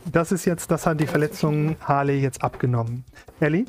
Das 0.05 0.31
ist 0.31 0.45
jetzt, 0.45 0.71
das 0.71 0.85
hat 0.85 0.99
die 0.99 1.07
Verletzung 1.07 1.75
Harley 1.81 2.19
jetzt 2.19 2.43
abgenommen. 2.43 3.03
Ellie, 3.39 3.65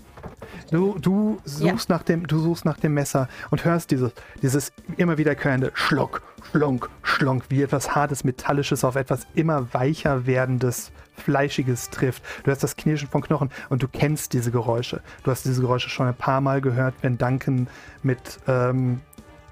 du, 0.70 0.98
du 0.98 1.40
suchst 1.44 1.88
ja. 1.88 1.96
nach 1.96 2.02
dem, 2.02 2.26
du 2.26 2.38
suchst 2.38 2.64
nach 2.64 2.78
dem 2.78 2.94
Messer 2.94 3.28
und 3.50 3.64
hörst 3.64 3.90
dieses, 3.90 4.12
dieses 4.42 4.72
immer 4.96 5.18
wiederkehrende 5.18 5.70
Schlock, 5.74 6.22
Schlonk, 6.50 6.88
Schlonk, 7.02 7.44
wie 7.48 7.62
etwas 7.62 7.94
hartes, 7.94 8.24
metallisches 8.24 8.84
auf 8.84 8.96
etwas 8.96 9.26
immer 9.34 9.72
weicher 9.74 10.26
werdendes, 10.26 10.92
fleischiges 11.16 11.90
trifft. 11.90 12.22
Du 12.44 12.50
hast 12.50 12.62
das 12.62 12.76
Knirschen 12.76 13.08
von 13.08 13.22
Knochen 13.22 13.50
und 13.68 13.82
du 13.82 13.88
kennst 13.88 14.32
diese 14.32 14.50
Geräusche. 14.50 15.02
Du 15.24 15.30
hast 15.30 15.44
diese 15.44 15.60
Geräusche 15.60 15.90
schon 15.90 16.06
ein 16.06 16.14
paar 16.14 16.40
Mal 16.40 16.60
gehört, 16.60 16.94
wenn 17.02 17.18
Duncan 17.18 17.68
mit 18.02 18.40
ähm, 18.48 19.00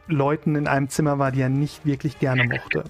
Leuten 0.07 0.57
in 0.57 0.67
einem 0.67 0.89
Zimmer 0.89 1.19
war, 1.19 1.33
die 1.33 1.43
er 1.43 1.51
nicht 1.51 1.85
wirklich 1.85 2.19
gerne 2.19 2.45
mochte. 2.45 2.85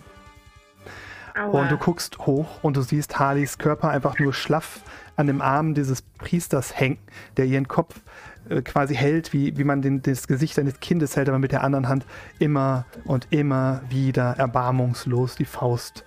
Aua. 1.38 1.62
Und 1.62 1.70
du 1.70 1.76
guckst 1.76 2.18
hoch 2.18 2.62
und 2.62 2.76
du 2.76 2.82
siehst 2.82 3.18
Harleys 3.18 3.58
Körper 3.58 3.90
einfach 3.90 4.18
nur 4.18 4.32
schlaff 4.32 4.80
an 5.16 5.26
dem 5.26 5.40
Arm 5.40 5.74
dieses 5.74 6.02
Priesters 6.02 6.78
hängen, 6.78 6.98
der 7.36 7.46
ihren 7.46 7.68
Kopf 7.68 8.00
äh, 8.48 8.62
quasi 8.62 8.94
hält, 8.94 9.32
wie, 9.32 9.56
wie 9.56 9.64
man 9.64 9.82
den, 9.82 10.02
das 10.02 10.26
Gesicht 10.26 10.58
eines 10.58 10.80
Kindes 10.80 11.16
hält, 11.16 11.28
aber 11.28 11.38
mit 11.38 11.52
der 11.52 11.64
anderen 11.64 11.88
Hand 11.88 12.06
immer 12.38 12.86
und 13.04 13.28
immer 13.30 13.82
wieder 13.88 14.36
erbarmungslos 14.38 15.36
die 15.36 15.44
Faust 15.44 16.04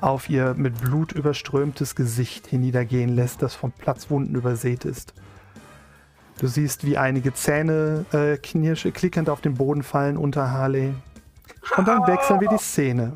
auf 0.00 0.30
ihr 0.30 0.54
mit 0.54 0.80
Blut 0.80 1.12
überströmtes 1.12 1.96
Gesicht 1.96 2.46
hinniedergehen 2.46 3.08
lässt, 3.08 3.42
das 3.42 3.54
von 3.54 3.72
Platzwunden 3.72 4.34
übersät 4.36 4.84
ist. 4.84 5.12
Du 6.38 6.46
siehst, 6.46 6.86
wie 6.86 6.96
einige 6.96 7.34
Zähne 7.34 8.04
äh, 8.12 8.36
knirsche, 8.36 8.92
klickend 8.92 9.28
auf 9.28 9.40
den 9.40 9.54
Boden 9.54 9.82
fallen 9.82 10.16
unter 10.16 10.52
Harley. 10.52 10.94
Und 11.76 11.88
dann 11.88 12.06
wechseln 12.06 12.40
wir 12.40 12.48
die 12.48 12.58
Szene. 12.58 13.12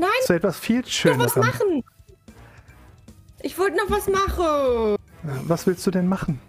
Nein! 0.00 0.10
Zu 0.24 0.32
etwas 0.32 0.58
viel 0.58 0.84
Schönerem. 0.86 1.26
Ich 1.26 1.36
was 1.36 1.36
machen! 1.36 1.84
Ich 3.42 3.58
wollte 3.58 3.76
noch 3.76 3.90
was 3.90 4.08
machen! 4.08 4.96
Was 5.22 5.66
willst 5.66 5.86
du 5.86 5.90
denn 5.90 6.08
machen? 6.08 6.40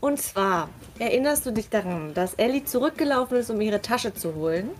Und 0.00 0.20
zwar, 0.20 0.68
erinnerst 0.98 1.46
du 1.46 1.50
dich 1.50 1.70
daran, 1.70 2.12
dass 2.12 2.34
Ellie 2.34 2.64
zurückgelaufen 2.64 3.38
ist, 3.38 3.50
um 3.50 3.60
ihre 3.62 3.80
Tasche 3.80 4.12
zu 4.12 4.34
holen? 4.34 4.70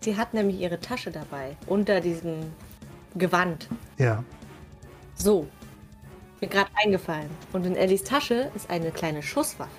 Sie 0.00 0.16
hat 0.16 0.32
nämlich 0.32 0.60
ihre 0.60 0.80
Tasche 0.80 1.10
dabei, 1.10 1.56
unter 1.66 2.00
diesem 2.00 2.52
Gewand. 3.16 3.68
Ja. 3.98 4.22
So. 5.16 5.48
mir 6.40 6.48
gerade 6.48 6.70
eingefallen. 6.84 7.30
Und 7.52 7.66
in 7.66 7.74
Ellis 7.74 8.04
Tasche 8.04 8.50
ist 8.54 8.70
eine 8.70 8.92
kleine 8.92 9.22
Schusswaffe. 9.22 9.70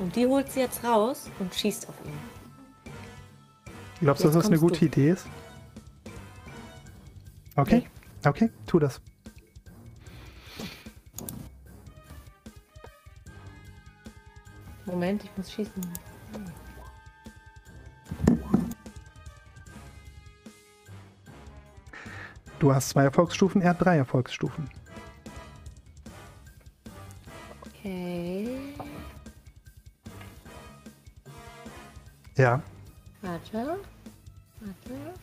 Und 0.00 0.16
die 0.16 0.26
holt 0.26 0.50
sie 0.50 0.60
jetzt 0.60 0.82
raus 0.82 1.30
und 1.38 1.54
schießt 1.54 1.88
auf 1.88 1.94
ihn. 2.04 2.37
Glaubst 4.00 4.22
du, 4.22 4.28
dass 4.28 4.36
das 4.36 4.46
eine 4.46 4.58
gute 4.58 4.84
Idee 4.84 5.10
ist? 5.10 5.26
Okay, 7.56 7.86
okay, 8.24 8.50
tu 8.66 8.78
das. 8.78 9.00
Moment, 14.86 15.24
ich 15.24 15.30
muss 15.36 15.52
schießen. 15.52 15.82
Du 22.58 22.74
hast 22.74 22.88
zwei 22.90 23.04
Erfolgsstufen, 23.04 23.62
er 23.62 23.70
hat 23.70 23.84
drei 23.84 23.96
Erfolgsstufen. 23.98 24.68
Okay. 27.60 28.74
Ja. 32.36 32.62
Warte. 33.22 33.80
Warte. 34.60 35.14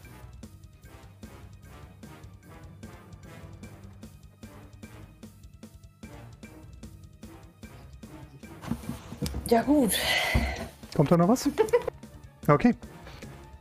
Ja, 9.48 9.62
gut. 9.62 9.92
Kommt 10.96 11.12
da 11.12 11.18
noch 11.18 11.28
was? 11.28 11.50
Okay. 12.48 12.76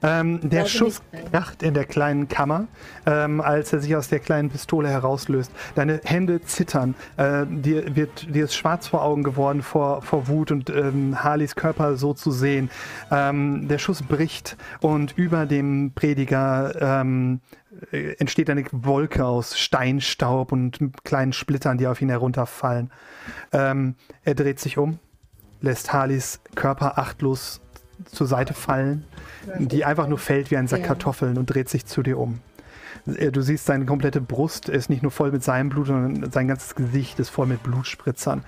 Ähm, 0.05 0.41
der 0.43 0.67
Schuss 0.67 1.01
kracht 1.31 1.63
in 1.63 1.73
der 1.73 1.87
kleinen 1.87 2.29
Kammer, 2.29 2.67
ähm, 3.07 3.41
als 3.41 3.73
er 3.73 3.81
sich 3.81 3.97
aus 3.97 4.09
der 4.09 4.19
kleinen 4.19 4.51
Pistole 4.51 4.89
herauslöst. 4.89 5.51
Deine 5.75 6.01
Hände 6.05 6.43
zittern. 6.43 6.95
Äh, 7.17 7.47
dir, 7.49 7.97
wird, 7.97 8.35
dir 8.35 8.45
ist 8.45 8.55
schwarz 8.55 8.87
vor 8.87 9.03
Augen 9.03 9.23
geworden 9.23 9.63
vor, 9.63 10.03
vor 10.03 10.29
Wut 10.29 10.51
und 10.51 10.69
ähm, 10.69 11.25
Harleys 11.25 11.57
Körper 11.57 11.97
so 11.97 12.13
zu 12.13 12.31
sehen. 12.31 12.71
Ähm, 13.11 13.67
der 13.67 13.79
Schuss 13.79 14.03
bricht 14.03 14.59
und 14.81 15.17
über 15.17 15.47
dem 15.47 15.93
Prediger 15.95 17.01
ähm, 17.01 17.41
äh, 17.91 18.13
entsteht 18.19 18.51
eine 18.51 18.65
Wolke 18.73 19.25
aus 19.25 19.59
Steinstaub 19.59 20.53
und 20.53 20.79
kleinen 21.05 21.33
Splittern, 21.33 21.79
die 21.79 21.87
auf 21.87 22.03
ihn 22.03 22.11
herunterfallen. 22.11 22.91
Ähm, 23.53 23.95
er 24.23 24.35
dreht 24.35 24.61
sich 24.61 24.77
um, 24.77 24.99
lässt 25.61 25.93
Harleys 25.93 26.41
Körper 26.55 26.99
achtlos 26.99 27.63
zur 28.05 28.27
Seite 28.27 28.55
fallen, 28.55 29.05
die 29.59 29.85
einfach 29.85 30.07
nur 30.09 30.19
fällt 30.19 30.51
wie 30.51 30.57
ein 30.57 30.69
Sack. 30.69 30.85
Kartoffeln 30.85 31.39
und 31.39 31.47
dreht 31.47 31.69
sich 31.69 31.87
zu 31.87 32.03
dir 32.03 32.19
um. 32.19 32.41
Äh, 33.07 33.31
Du 33.31 33.43
siehst, 33.43 33.67
seine 33.67 33.85
komplette 33.85 34.21
Brust 34.21 34.69
ist 34.69 34.91
nicht 34.91 35.03
nur 35.03 35.13
voll 35.13 35.33
mit 35.33 35.43
seinem 35.43 35.69
Blut, 35.69 35.87
sondern 35.89 36.31
sein 36.31 36.49
ganzes 36.49 36.75
Gesicht 36.75 37.19
ist 37.19 37.31
voll 37.31 37.47
mit 37.47 37.63
Blutspritzern. 37.63 38.45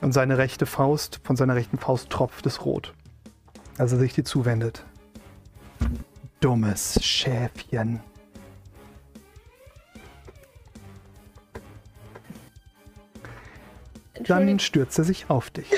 Und 0.00 0.12
seine 0.12 0.38
rechte 0.38 0.66
Faust, 0.66 1.20
von 1.24 1.36
seiner 1.36 1.54
rechten 1.54 1.78
Faust 1.78 2.10
tropft 2.10 2.46
es 2.46 2.64
rot, 2.64 2.92
als 3.78 3.92
er 3.92 3.98
sich 3.98 4.12
dir 4.12 4.24
zuwendet. 4.24 4.84
Dummes 6.40 7.02
Schäfchen. 7.02 8.00
Dann 14.26 14.58
stürzt 14.58 14.98
er 14.98 15.04
sich 15.04 15.28
auf 15.28 15.50
dich. 15.50 15.70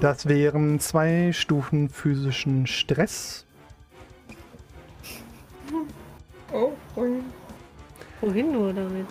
Das 0.00 0.26
wären 0.26 0.78
zwei 0.80 1.32
Stufen 1.32 1.88
physischen 1.88 2.66
Stress. 2.66 3.44
Oh, 6.52 6.72
wohin? 6.94 7.24
Wohin 8.20 8.52
nur 8.52 8.72
damit? 8.72 9.06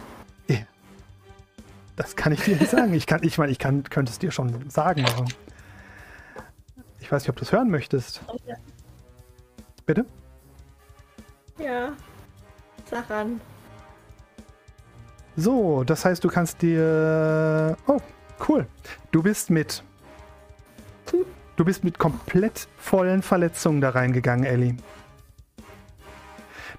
Das 1.98 2.16
kann 2.16 2.32
ich 2.32 2.42
dir 2.42 2.56
nicht 2.56 2.70
sagen. 2.70 2.94
Ich 2.94 3.08
kann, 3.08 3.24
ich 3.24 3.38
meine, 3.40 3.52
ich 3.52 3.58
kann, 3.58 3.84
könnte 3.84 4.12
es 4.12 4.20
dir 4.20 4.32
schon 4.32 4.70
sagen, 4.70 5.04
aber 5.06 5.26
ich 7.00 7.12
weiß 7.12 7.24
nicht, 7.24 7.30
ob 7.30 7.36
du 7.36 7.42
es 7.42 7.52
hören 7.52 7.70
möchtest. 7.70 8.22
Bitte? 9.86 10.06
Ja. 11.58 11.92
Sag 12.90 13.10
an. 13.10 13.42
So, 15.36 15.84
das 15.84 16.06
heißt, 16.06 16.24
du 16.24 16.30
kannst 16.30 16.62
dir. 16.62 17.76
Oh, 17.88 18.00
cool. 18.48 18.68
Du 19.12 19.24
bist 19.24 19.50
mit. 19.50 19.84
Du 21.58 21.66
bist 21.66 21.84
mit 21.84 21.97
komplett 21.97 22.68
vollen 22.78 23.24
Verletzungen 23.24 23.82
da 23.82 23.89
reingegangen, 23.89 24.45
Ellie. 24.45 24.78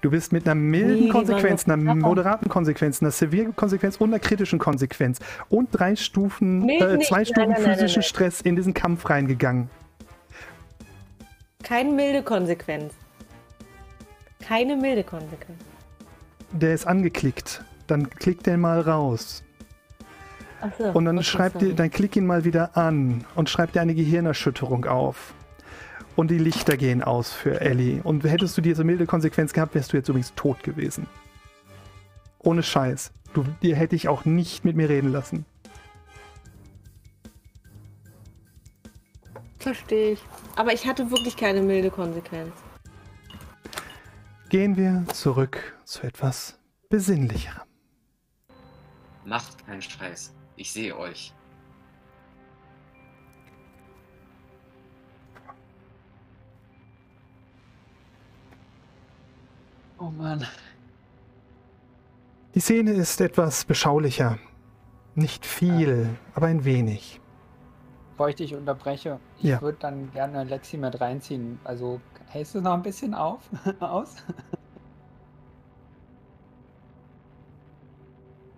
Du 0.01 0.09
bist 0.09 0.31
mit 0.31 0.45
einer 0.45 0.55
milden 0.55 1.05
Nee, 1.05 1.09
Konsequenz, 1.09 1.67
einer 1.67 1.75
moderaten 1.75 2.47
Konsequenz, 2.47 3.01
einer 3.01 3.11
sevieren 3.11 3.53
Konsequenz 3.53 3.97
und 3.97 4.09
einer 4.09 4.19
kritischen 4.19 4.57
Konsequenz 4.57 5.19
und 5.49 5.67
drei 5.73 5.97
Stufen, 5.97 6.59
Nee, 6.59 6.77
äh, 6.77 6.95
nee, 6.95 7.03
zwei 7.03 7.17
nein, 7.17 7.25
Stufen 7.25 7.49
nein, 7.49 7.61
nein, 7.61 7.73
physischen 7.73 7.99
nein. 7.99 8.07
Stress 8.07 8.39
in 8.41 8.55
diesen 8.55 8.73
Kampf 8.73 9.09
reingegangen. 9.09 9.69
Keine 11.61 11.91
milde 11.91 12.23
Konsequenz. 12.23 12.93
Keine 14.39 14.77
milde 14.77 15.03
Konsequenz. 15.03 15.59
Der 16.53 16.73
ist 16.73 16.87
angeklickt. 16.87 17.65
Dann 17.87 18.09
klick 18.09 18.43
den 18.43 18.61
mal 18.61 18.79
raus. 18.79 19.43
Achso. 20.61 20.91
Und 20.91 21.05
dann 21.05 21.23
schreib 21.23 21.57
dir, 21.59 21.73
dann 21.73 21.89
klick 21.89 22.15
ihn 22.15 22.25
mal 22.25 22.43
wieder 22.43 22.75
an 22.77 23.25
und 23.35 23.49
schreib 23.49 23.71
dir 23.71 23.81
eine 23.81 23.95
Gehirnerschütterung 23.95 24.85
auf. 24.85 25.33
Und 26.15 26.31
die 26.31 26.37
Lichter 26.37 26.75
gehen 26.75 27.01
aus 27.01 27.31
für 27.31 27.61
Ellie. 27.61 28.01
Und 28.03 28.23
hättest 28.25 28.57
du 28.57 28.61
diese 28.61 28.83
milde 28.83 29.05
Konsequenz 29.05 29.53
gehabt, 29.53 29.73
wärst 29.73 29.93
du 29.93 29.97
jetzt 29.97 30.09
übrigens 30.09 30.33
tot 30.35 30.63
gewesen. 30.63 31.07
Ohne 32.39 32.63
Scheiß. 32.63 33.11
Du, 33.33 33.45
dir 33.61 33.75
hätte 33.75 33.95
ich 33.95 34.07
auch 34.07 34.25
nicht 34.25 34.65
mit 34.65 34.75
mir 34.75 34.89
reden 34.89 35.11
lassen. 35.11 35.45
Verstehe 39.59 40.13
ich. 40.13 40.19
Aber 40.55 40.73
ich 40.73 40.87
hatte 40.87 41.11
wirklich 41.11 41.37
keine 41.37 41.61
milde 41.61 41.89
Konsequenz. 41.89 42.51
Gehen 44.49 44.77
wir 44.77 45.05
zurück 45.13 45.77
zu 45.85 46.01
etwas 46.01 46.57
Besinnlicherem. 46.89 47.67
Macht 49.25 49.65
keinen 49.65 49.81
Scheiß. 49.81 50.33
Ich 50.59 50.73
sehe 50.73 50.93
euch. 50.97 51.33
Oh 59.97 60.09
Mann. 60.09 60.45
Die 62.55 62.59
Szene 62.59 62.91
ist 62.91 63.21
etwas 63.21 63.63
beschaulicher. 63.63 64.37
Nicht 65.15 65.45
viel, 65.45 66.09
aber 66.33 66.47
ein 66.47 66.65
wenig. 66.65 67.21
Bevor 68.11 68.27
ich 68.29 68.35
dich 68.35 68.53
unterbreche, 68.53 69.19
ich 69.37 69.43
Ja. 69.45 69.61
würde 69.61 69.77
dann 69.79 70.11
gerne 70.11 70.43
Lexi 70.43 70.75
mit 70.75 70.99
reinziehen. 70.99 71.57
Also 71.63 72.01
hältst 72.27 72.53
du 72.55 72.59
noch 72.61 72.73
ein 72.73 72.81
bisschen 72.83 73.13
auf? 73.13 73.49
aus? 73.79 74.17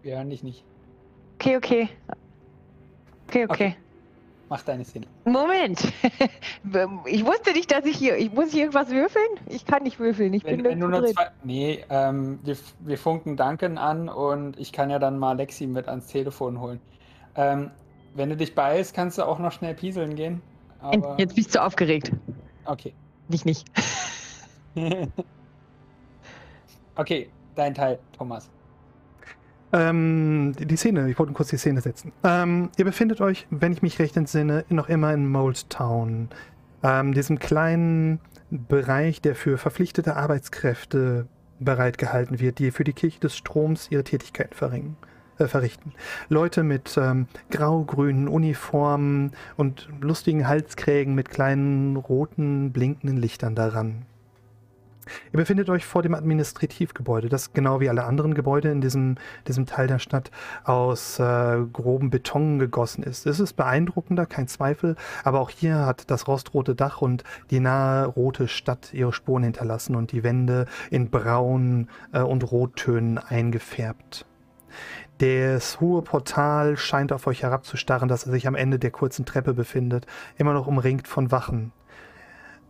Wir 0.01 0.15
hören 0.17 0.31
dich 0.31 0.41
nicht. 0.41 0.65
Okay, 1.41 1.57
okay. 1.57 1.89
Okay, 3.27 3.45
okay. 3.49 3.75
Mach 4.47 4.61
deine 4.61 4.85
Szene. 4.85 5.07
Moment. 5.25 5.91
Ich 7.05 7.25
wusste 7.25 7.53
nicht, 7.53 7.71
dass 7.71 7.83
ich 7.85 7.97
hier. 7.97 8.15
Ich 8.17 8.31
muss 8.31 8.51
hier 8.51 8.61
irgendwas 8.65 8.89
würfeln? 8.89 9.25
Ich 9.47 9.65
kann 9.65 9.81
nicht 9.81 9.99
würfeln. 9.99 10.35
Ich 10.35 10.43
Wenn, 10.43 10.57
bin 10.57 10.65
wenn 10.65 10.77
nur 10.77 10.91
drin. 10.91 11.15
zwei. 11.15 11.31
Nee, 11.43 11.83
ähm, 11.89 12.37
wir, 12.43 12.55
wir 12.81 12.97
funken 12.99 13.37
Duncan 13.37 13.79
an 13.79 14.07
und 14.07 14.59
ich 14.59 14.71
kann 14.71 14.91
ja 14.91 14.99
dann 14.99 15.17
mal 15.17 15.35
Lexi 15.35 15.65
mit 15.65 15.87
ans 15.87 16.05
Telefon 16.05 16.59
holen. 16.59 16.79
Ähm, 17.35 17.71
wenn 18.13 18.29
du 18.29 18.37
dich 18.37 18.53
beeilst, 18.53 18.93
kannst 18.93 19.17
du 19.17 19.23
auch 19.23 19.39
noch 19.39 19.51
schnell 19.51 19.73
pieseln 19.73 20.15
gehen. 20.15 20.43
Aber, 20.79 21.15
Jetzt 21.17 21.35
bist 21.35 21.55
du 21.55 21.63
aufgeregt. 21.63 22.11
Okay. 22.65 22.93
Nicht, 23.29 23.45
nicht. 23.45 23.67
okay, 26.95 27.29
dein 27.55 27.73
Teil, 27.73 27.97
Thomas. 28.15 28.47
Ähm, 29.73 30.53
die 30.57 30.75
Szene, 30.75 31.09
ich 31.09 31.17
wollte 31.17 31.33
kurz 31.33 31.49
die 31.49 31.57
Szene 31.57 31.81
setzen. 31.81 32.11
Ähm, 32.23 32.69
ihr 32.77 32.85
befindet 32.85 33.21
euch, 33.21 33.47
wenn 33.49 33.71
ich 33.71 33.81
mich 33.81 33.99
recht 33.99 34.17
entsinne, 34.17 34.65
noch 34.69 34.89
immer 34.89 35.13
in 35.13 35.27
Mold 35.27 35.69
Town. 35.69 36.29
Ähm, 36.83 37.13
diesem 37.13 37.39
kleinen 37.39 38.19
Bereich, 38.49 39.21
der 39.21 39.35
für 39.35 39.57
verpflichtete 39.57 40.17
Arbeitskräfte 40.17 41.27
bereitgehalten 41.59 42.39
wird, 42.39 42.59
die 42.59 42.71
für 42.71 42.83
die 42.83 42.93
Kirche 42.93 43.19
des 43.19 43.37
Stroms 43.37 43.87
ihre 43.91 44.03
Tätigkeiten 44.03 44.55
verringen, 44.55 44.97
äh, 45.37 45.45
verrichten. 45.45 45.93
Leute 46.27 46.63
mit 46.63 46.97
ähm, 46.97 47.27
grau-grünen 47.49 48.27
Uniformen 48.27 49.31
und 49.57 49.87
lustigen 50.01 50.47
Halskrägen 50.47 51.15
mit 51.15 51.29
kleinen 51.29 51.95
roten, 51.95 52.73
blinkenden 52.73 53.17
Lichtern 53.17 53.55
daran. 53.55 54.05
Ihr 55.31 55.37
befindet 55.37 55.69
euch 55.69 55.85
vor 55.85 56.01
dem 56.01 56.13
Administrativgebäude, 56.13 57.29
das 57.29 57.53
genau 57.53 57.79
wie 57.79 57.89
alle 57.89 58.03
anderen 58.03 58.33
Gebäude 58.33 58.71
in 58.71 58.81
diesem, 58.81 59.15
diesem 59.47 59.65
Teil 59.65 59.87
der 59.87 59.99
Stadt 59.99 60.31
aus 60.63 61.19
äh, 61.19 61.57
grobem 61.71 62.09
Beton 62.09 62.59
gegossen 62.59 63.03
ist. 63.03 63.25
Es 63.25 63.39
ist 63.39 63.53
beeindruckender, 63.53 64.25
kein 64.25 64.47
Zweifel, 64.47 64.95
aber 65.23 65.39
auch 65.39 65.49
hier 65.49 65.85
hat 65.85 66.09
das 66.11 66.27
rostrote 66.27 66.75
Dach 66.75 67.01
und 67.01 67.23
die 67.49 67.59
nahe 67.59 68.05
rote 68.05 68.47
Stadt 68.47 68.93
ihre 68.93 69.13
Spuren 69.13 69.43
hinterlassen 69.43 69.95
und 69.95 70.11
die 70.11 70.23
Wände 70.23 70.65
in 70.89 71.09
Braun 71.09 71.89
äh, 72.13 72.21
und 72.21 72.51
Rottönen 72.51 73.17
eingefärbt. 73.17 74.25
Das 75.17 75.79
hohe 75.79 76.01
Portal 76.01 76.77
scheint 76.77 77.11
auf 77.11 77.27
euch 77.27 77.43
herabzustarren, 77.43 78.09
das 78.09 78.21
sich 78.21 78.47
am 78.47 78.55
Ende 78.55 78.79
der 78.79 78.89
kurzen 78.89 79.25
Treppe 79.25 79.53
befindet, 79.53 80.07
immer 80.37 80.53
noch 80.53 80.65
umringt 80.65 81.07
von 81.07 81.31
Wachen. 81.31 81.71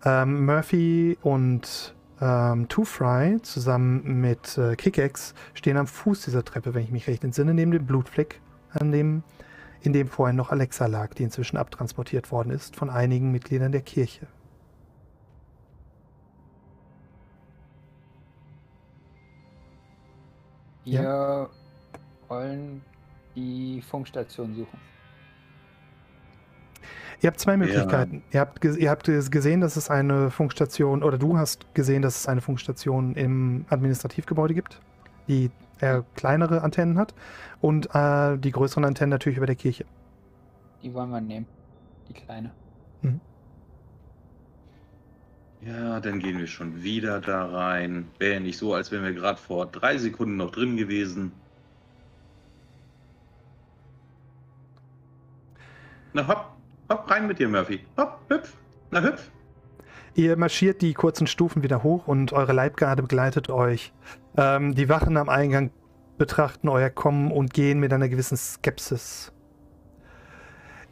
Ähm, 0.04 0.46
Murphy 0.46 1.18
und 1.22 1.96
ähm, 2.22 2.68
Two 2.68 2.86
Fry 2.86 3.42
zusammen 3.42 4.22
mit 4.22 4.58
äh, 4.58 4.76
Kickaxe 4.76 5.34
stehen 5.56 5.78
am 5.78 5.88
Fuß 5.88 6.22
dieser 6.22 6.46
Treppe, 6.46 6.74
wenn 6.74 6.84
ich 6.84 6.92
mich 6.92 7.08
recht 7.08 7.24
entsinne, 7.24 7.54
neben 7.54 7.72
dem 7.72 7.86
Blutfleck, 7.86 8.40
an 8.70 8.92
dem, 8.92 9.24
in 9.82 9.92
dem 9.92 10.08
vorhin 10.08 10.36
noch 10.36 10.52
Alexa 10.52 10.86
lag, 10.86 11.14
die 11.16 11.24
inzwischen 11.24 11.58
abtransportiert 11.58 12.32
worden 12.32 12.52
ist 12.52 12.76
von 12.76 12.90
einigen 12.90 13.32
Mitgliedern 13.32 13.72
der 13.72 13.82
Kirche. 13.82 14.28
Wir 20.84 21.50
wollen 22.28 22.82
die 23.36 23.82
Funkstation 23.82 24.56
suchen. 24.56 24.91
Ihr 27.22 27.28
habt 27.28 27.39
zwei 27.39 27.58
Möglichkeiten. 27.58 28.24
Ihr, 28.32 28.39
habt, 28.39 28.64
ihr 28.64 28.89
habt 28.89 29.06
gesehen, 29.06 29.62
dass 29.62 29.76
es 29.76 29.89
eine 29.89 30.32
Funkstation, 30.32 31.04
oder 31.04 31.18
du 31.18 31.38
hast 31.38 31.74
gesehen, 31.76 32.02
dass 32.02 32.18
es 32.18 32.28
eine 32.28 32.42
Funkstation 32.42 33.16
im 33.16 33.66
Administrativgebäude 33.70 34.54
gibt, 34.54 34.82
die 35.28 35.52
eher 35.80 36.04
kleinere 36.16 36.62
Antennen 36.62 36.98
hat 36.98 37.14
und 37.60 37.94
äh, 37.94 38.38
die 38.38 38.52
größeren 38.52 38.86
Antennen 38.86 39.12
natürlich 39.12 39.38
über 39.38 39.48
der 39.48 39.56
Kirche. 39.56 39.86
Die 40.82 40.94
wollen 40.94 41.10
wir 41.12 41.22
nehmen. 41.22 41.48
Die 42.10 42.14
kleine. 42.14 42.52
Ja, 45.64 46.00
dann 46.00 46.18
gehen 46.18 46.39
wir 46.39 46.48
schon 46.48 46.82
wieder 46.82 47.22
da 47.22 47.46
rein. 47.46 48.08
Wäre 48.18 48.36
ja 48.36 48.39
nicht 48.39 48.58
so, 48.58 48.74
als 48.74 48.92
wären 48.92 49.04
wir 49.04 49.14
gerade 49.14 49.39
vor 49.39 49.68
drei 49.68 49.96
Sekunden 49.98 50.38
noch 50.38 50.50
drin 50.50 50.76
gewesen. 50.76 51.32
Na 56.14 56.28
hopp, 56.28 56.58
hopp, 56.92 57.10
rein 57.10 57.28
mit 57.28 57.39
dir, 57.39 57.48
Murphy. 57.48 57.80
Hopp, 57.98 58.20
hüpf, 58.30 58.54
na 58.92 59.02
hüpf. 59.02 59.32
Ihr 60.14 60.36
marschiert 60.38 60.82
die 60.82 60.94
kurzen 60.94 61.26
Stufen 61.26 61.64
wieder 61.64 61.84
hoch 61.84 62.08
und 62.08 62.34
eure 62.34 62.52
Leibgarde 62.52 63.02
begleitet 63.02 63.50
euch. 63.50 63.94
Ähm, 64.36 64.76
die 64.76 64.89
Wachen 64.89 65.16
am 65.16 65.30
Eingang 65.30 65.72
betrachten 66.18 66.68
euer 66.68 66.89
Kommen 66.89 67.32
und 67.32 67.54
gehen 67.54 67.80
mit 67.80 67.94
einer 67.94 68.10
gewissen 68.10 68.36
Skepsis. 68.36 69.32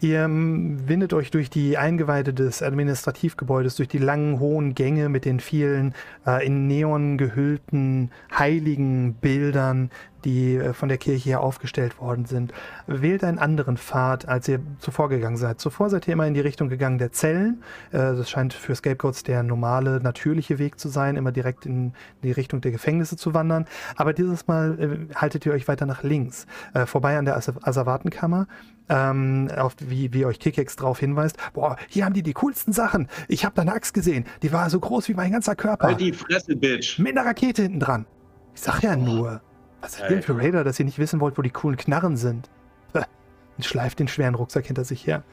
Ihr 0.01 0.29
windet 0.29 1.13
euch 1.13 1.29
durch 1.29 1.49
die 1.49 1.77
Eingeweide 1.77 2.33
des 2.33 2.63
Administrativgebäudes, 2.63 3.75
durch 3.75 3.89
die 3.89 3.97
langen, 3.97 4.39
hohen 4.39 4.73
Gänge 4.73 5.09
mit 5.09 5.25
den 5.25 5.41
vielen 5.41 5.93
äh, 6.25 6.45
in 6.45 6.67
Neon 6.67 7.17
gehüllten 7.17 8.09
heiligen 8.31 9.15
Bildern, 9.15 9.91
die 10.23 10.55
äh, 10.55 10.71
von 10.71 10.87
der 10.87 10.97
Kirche 10.97 11.31
her 11.31 11.41
aufgestellt 11.41 11.99
worden 11.99 12.23
sind. 12.23 12.53
Wählt 12.87 13.25
einen 13.25 13.39
anderen 13.39 13.75
Pfad, 13.75 14.25
als 14.25 14.47
ihr 14.47 14.61
zuvor 14.79 15.09
gegangen 15.09 15.35
seid. 15.35 15.59
Zuvor 15.59 15.89
seid 15.89 16.07
ihr 16.07 16.13
immer 16.13 16.27
in 16.27 16.33
die 16.33 16.39
Richtung 16.39 16.69
gegangen 16.69 16.97
der 16.97 17.11
Zellen. 17.11 17.61
Äh, 17.91 17.97
das 17.97 18.29
scheint 18.29 18.53
für 18.53 18.75
Scapegoats 18.75 19.23
der 19.23 19.43
normale, 19.43 19.99
natürliche 20.01 20.59
Weg 20.59 20.79
zu 20.79 20.87
sein, 20.87 21.17
immer 21.17 21.33
direkt 21.33 21.65
in 21.65 21.91
die 22.23 22.31
Richtung 22.31 22.61
der 22.61 22.71
Gefängnisse 22.71 23.17
zu 23.17 23.33
wandern. 23.33 23.65
Aber 23.97 24.13
dieses 24.13 24.47
Mal 24.47 24.79
äh, 24.79 25.13
haltet 25.15 25.45
ihr 25.45 25.51
euch 25.51 25.67
weiter 25.67 25.85
nach 25.85 26.03
links, 26.03 26.47
äh, 26.73 26.85
vorbei 26.85 27.17
an 27.17 27.25
der 27.25 27.35
As 27.35 27.51
Asservatenkammer 27.61 28.47
ähm, 28.89 29.49
auf, 29.55 29.75
wie, 29.79 30.13
wie 30.13 30.25
euch 30.25 30.39
Kickex 30.39 30.75
drauf 30.75 30.99
hinweist, 30.99 31.37
boah, 31.53 31.77
hier 31.87 32.05
haben 32.05 32.13
die 32.13 32.23
die 32.23 32.33
coolsten 32.33 32.73
Sachen. 32.73 33.07
Ich 33.27 33.45
habe 33.45 33.55
da 33.55 33.61
eine 33.61 33.73
Axt 33.73 33.93
gesehen, 33.93 34.25
die 34.41 34.51
war 34.51 34.69
so 34.69 34.79
groß 34.79 35.07
wie 35.09 35.13
mein 35.13 35.31
ganzer 35.31 35.55
Körper. 35.55 35.87
Halt 35.87 35.99
die 35.99 36.13
Fresse, 36.13 36.55
Bitch. 36.55 36.99
Mit 36.99 37.17
einer 37.17 37.27
Rakete 37.27 37.63
hinten 37.63 37.79
dran. 37.79 38.05
Ich 38.53 38.61
sag 38.61 38.81
ja 38.81 38.95
nur. 38.95 39.41
Was 39.81 39.93
seid 39.93 40.09
ihr 40.09 40.17
denn 40.17 40.23
für 40.23 40.37
Raider, 40.37 40.63
dass 40.63 40.79
ihr 40.79 40.85
nicht 40.85 40.99
wissen 40.99 41.19
wollt, 41.21 41.37
wo 41.37 41.41
die 41.41 41.49
coolen 41.49 41.77
Knarren 41.77 42.17
sind? 42.17 42.49
Und 42.93 43.63
schleift 43.63 43.99
den 43.99 44.07
schweren 44.07 44.35
Rucksack 44.35 44.65
hinter 44.65 44.83
sich 44.83 45.05
her. 45.07 45.23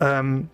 Ähm, 0.00 0.48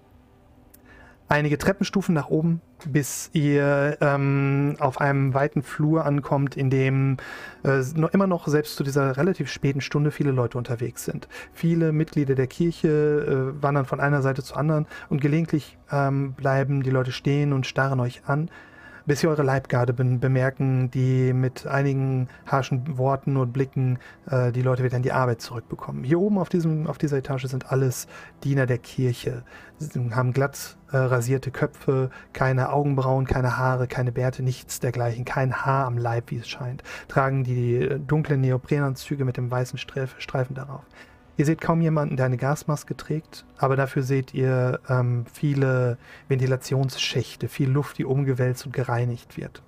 einige 1.29 1.59
Treppenstufen 1.59 2.15
nach 2.15 2.29
oben, 2.29 2.61
bis 2.85 3.31
ihr 3.33 3.99
ähm, 4.01 4.77
auf 4.79 5.01
einem 5.01 5.35
weiten 5.35 5.63
Flur 5.63 6.05
ankommt, 6.05 6.57
in 6.57 6.71
dem 6.71 7.17
äh, 7.65 7.83
noch 7.95 8.11
immer 8.11 8.27
noch 8.27 8.47
selbst 8.47 8.77
zu 8.77 8.85
dieser 8.85 9.17
relativ 9.17 9.51
späten 9.51 9.81
Stunde 9.81 10.11
viele 10.11 10.31
Leute 10.31 10.59
unterwegs 10.59 11.05
sind. 11.05 11.29
Viele 11.53 11.93
Mitglieder 11.93 12.35
der 12.35 12.47
Kirche 12.47 12.89
äh, 12.89 13.63
wandern 13.63 13.87
von 13.87 14.01
einer 14.01 14.23
Seite 14.23 14.43
zur 14.43 14.57
anderen 14.57 14.87
und 15.09 15.21
gelegentlich 15.21 15.79
ähm, 15.91 16.33
bleiben 16.35 16.83
die 16.83 16.91
Leute 16.91 17.13
stehen 17.13 17.53
und 17.53 17.67
starren 17.67 18.01
euch 18.01 18.23
an, 18.27 18.51
bis 19.07 19.21
sie 19.21 19.29
eure 19.29 19.43
Leibgarde 19.43 19.93
be 19.93 20.05
bemerken, 20.05 20.91
die 20.91 21.33
mit 21.33 21.67
einigen 21.67 22.29
harschen 22.47 22.99
Worten 22.99 23.37
und 23.37 23.53
Blicken 23.53 23.99
äh, 24.29 24.53
die 24.53 24.63
Leute 24.63 24.85
wieder 24.85 24.97
in 24.97 25.03
die 25.03 25.13
Arbeit 25.13 25.41
zurückbekommen. 25.41 26.05
Hier 26.05 26.21
oben 26.21 26.39
auf, 26.39 26.49
diesem, 26.49 26.87
auf 26.87 26.99
dieser 26.99 27.19
Etage 27.19 27.47
sind 27.47 27.71
alles 27.71 28.07
Diener 28.45 28.67
der 28.67 28.79
Kirche. 28.79 29.43
Sie 29.79 30.11
haben 30.15 30.33
glatt 30.33 30.77
äh, 30.91 30.97
rasierte 30.97 31.51
Köpfe, 31.51 32.11
keine 32.33 32.73
Augenbrauen, 32.73 33.27
keine 33.27 33.57
Haare, 33.57 33.87
keine 33.87 34.13
Bärte, 34.13 34.43
nichts 34.43 34.81
dergleichen, 34.81 35.25
kein 35.25 35.65
Haar 35.65 35.87
am 35.87 35.99
Leib, 35.99 36.31
wie 36.31 36.39
es 36.39 36.49
scheint. 36.49 36.83
Tragen 37.09 37.45
die 37.45 37.77
äh, 37.77 37.99
dunklen 37.99 38.41
Neoprenanzüge 38.41 39.25
mit 39.25 39.37
dem 39.37 39.51
weißen 39.51 39.79
Streif 39.79 40.15
Streifen 40.19 40.55
darauf. 40.55 40.83
Ihr 41.39 41.45
seht 41.45 41.61
kaum 41.61 41.83
jemanden, 41.83 42.17
der 42.17 42.27
eine 42.27 42.39
Gasmaske 42.39 42.97
trägt, 42.97 43.45
aber 43.59 43.77
dafür 43.77 44.03
seht 44.03 44.33
ihr 44.33 44.81
ähm, 44.89 45.27
viele 45.31 45.99
Ventilationsschächte, 46.29 47.49
viel 47.49 47.71
Luft, 47.71 47.99
die 47.99 48.07
umgewälzt 48.07 48.65
und 48.65 48.73
gereinigt 48.73 49.37
wird. 49.37 49.63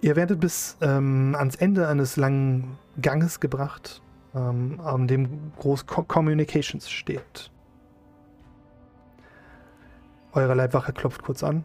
Ihr 0.00 0.14
werdet 0.14 0.40
bis 0.40 0.76
ähm, 0.80 1.34
ans 1.36 1.56
Ende 1.56 1.88
eines 1.88 2.16
langen 2.16 2.78
Ganges 3.00 3.40
gebracht, 3.40 4.02
ähm, 4.34 4.78
an 4.80 5.08
dem 5.08 5.52
groß 5.58 5.86
Co 5.86 6.02
Communications 6.02 6.90
steht. 6.90 7.50
Eure 10.32 10.54
Leibwache 10.54 10.92
klopft 10.92 11.22
kurz 11.22 11.42
an 11.42 11.64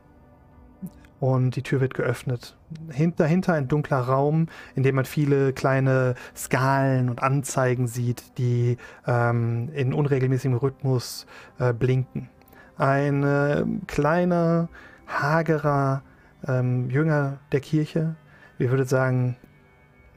und 1.24 1.56
die 1.56 1.62
Tür 1.64 1.80
wird 1.80 1.94
geöffnet. 1.94 2.58
Hint 2.92 3.18
dahinter 3.18 3.54
ein 3.54 3.70
dunkler 3.70 4.02
Raum, 4.02 4.48
in 4.76 4.84
dem 4.84 4.96
man 4.96 5.06
viele 5.06 5.54
kleine 5.54 6.16
Skalen 6.36 7.10
und 7.10 7.24
Anzeigen 7.24 7.88
sieht, 7.88 8.38
die 8.38 8.76
ähm, 9.08 9.70
in 9.74 9.94
unregelmäßigem 9.94 10.58
Rhythmus 10.58 11.26
äh, 11.60 11.72
blinken. 11.72 12.28
Ein 12.76 13.24
äh, 13.24 13.64
kleiner, 13.88 14.68
hagerer 15.08 16.04
ähm, 16.46 16.90
Jünger 16.90 17.40
der 17.54 17.62
Kirche, 17.62 18.18
wir 18.58 18.70
würden 18.70 18.86
sagen 18.86 19.38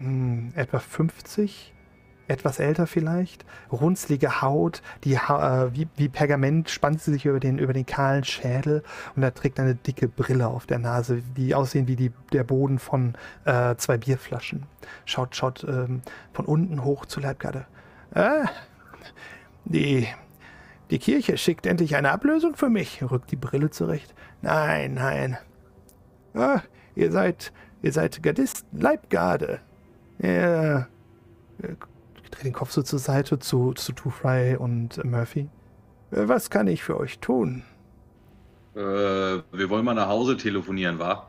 mh, 0.01 0.61
etwa 0.61 0.81
50, 0.81 1.73
etwas 2.29 2.59
älter 2.59 2.87
vielleicht, 2.87 3.45
runzlige 3.70 4.43
Haut, 4.43 4.83
die 5.05 5.18
ha 5.18 5.64
äh, 5.64 5.74
wie, 5.74 5.89
wie 5.97 6.09
Pergament 6.09 6.70
spannt 6.70 7.01
sie 7.01 7.12
sich 7.12 7.27
über 7.27 7.41
den, 7.41 7.59
über 7.59 7.72
den 7.72 7.87
kahlen 7.87 8.24
Schädel 8.24 8.83
und 9.14 9.22
er 9.22 9.35
trägt 9.35 9.61
eine 9.61 9.74
dicke 9.74 10.09
Brille 10.09 10.49
auf 10.49 10.66
der 10.66 10.79
Nase, 10.79 11.22
die 11.37 11.55
aussehen 11.55 11.87
wie 11.89 11.97
die, 11.97 12.12
der 12.33 12.45
Boden 12.45 12.79
von 12.79 13.14
äh, 13.45 13.77
zwei 13.77 13.99
Bierflaschen. 13.99 14.64
Schaut, 15.05 15.37
schaut 15.37 15.64
ähm, 15.64 16.03
von 16.33 16.47
unten 16.47 16.85
hoch 16.85 17.07
zur 17.07 17.22
Leibgarde. 17.22 17.66
Ah, 18.14 18.47
die, 19.64 20.09
die 20.91 20.99
Kirche 20.99 21.39
schickt 21.39 21.66
endlich 21.66 21.97
eine 21.97 22.11
Ablösung 22.11 22.57
für 22.57 22.70
mich, 22.70 23.03
rückt 23.11 23.31
die 23.31 23.37
Brille 23.37 23.70
zurecht. 23.70 24.14
Nein, 24.43 24.95
nein. 24.95 25.39
Ah, 26.35 26.61
ihr 26.95 27.11
seid, 27.12 27.53
ihr 27.83 27.93
seid 27.93 28.22
Gardisten, 28.22 28.81
Leibgarde. 28.81 29.61
Ja. 30.18 30.87
Ich 32.37 32.43
drehe 32.43 32.51
den 32.51 32.55
Kopf 32.55 32.70
so 32.70 32.82
zur 32.82 32.99
Seite 32.99 33.39
zu, 33.39 33.72
zu 33.72 33.93
Two 33.95 34.11
Fry 34.11 34.57
und 34.57 35.03
Murphy. 35.07 35.49
Äh, 36.11 36.28
Was 36.28 36.51
kann 36.51 36.66
ich 36.66 36.82
für 36.82 37.01
euch 37.01 37.18
tun? 37.18 37.62
Äh, 38.74 38.78
wir 38.80 39.70
wollen 39.70 39.87
mal 39.87 39.95
nach 39.95 40.09
Hause 40.09 40.37
telefonieren, 40.37 40.99
wa? 40.99 41.28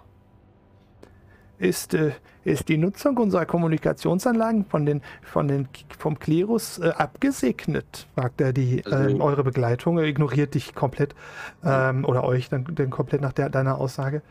Ist, 1.60 1.94
äh, 1.94 2.12
ist 2.44 2.68
die 2.68 2.78
Nutzung 2.78 3.16
unserer 3.16 3.46
Kommunikationsanlagen 3.46 4.66
von 4.66 4.86
den, 4.86 5.02
von 5.22 5.48
den, 5.48 5.70
vom 5.98 6.20
Klerus 6.20 6.78
äh, 6.80 6.90
abgesegnet? 6.90 8.06
fragt 8.14 8.42
er 8.42 8.52
die, 8.52 8.84
Also- 8.86 9.18
äh, 9.18 9.22
eure 9.22 9.46
Begleitung. 9.46 9.98
Er 10.00 10.04
ignoriert 10.04 10.56
dich 10.56 10.76
komplett. 10.76 11.16
Ähm, 11.64 12.04
oder 12.04 12.26
euch 12.26 12.50
dann, 12.50 12.68
dann 12.76 12.90
komplett 12.90 13.22
nach 13.22 13.32
der, 13.32 13.50
deiner 13.50 13.78
Aussage. 13.78 14.22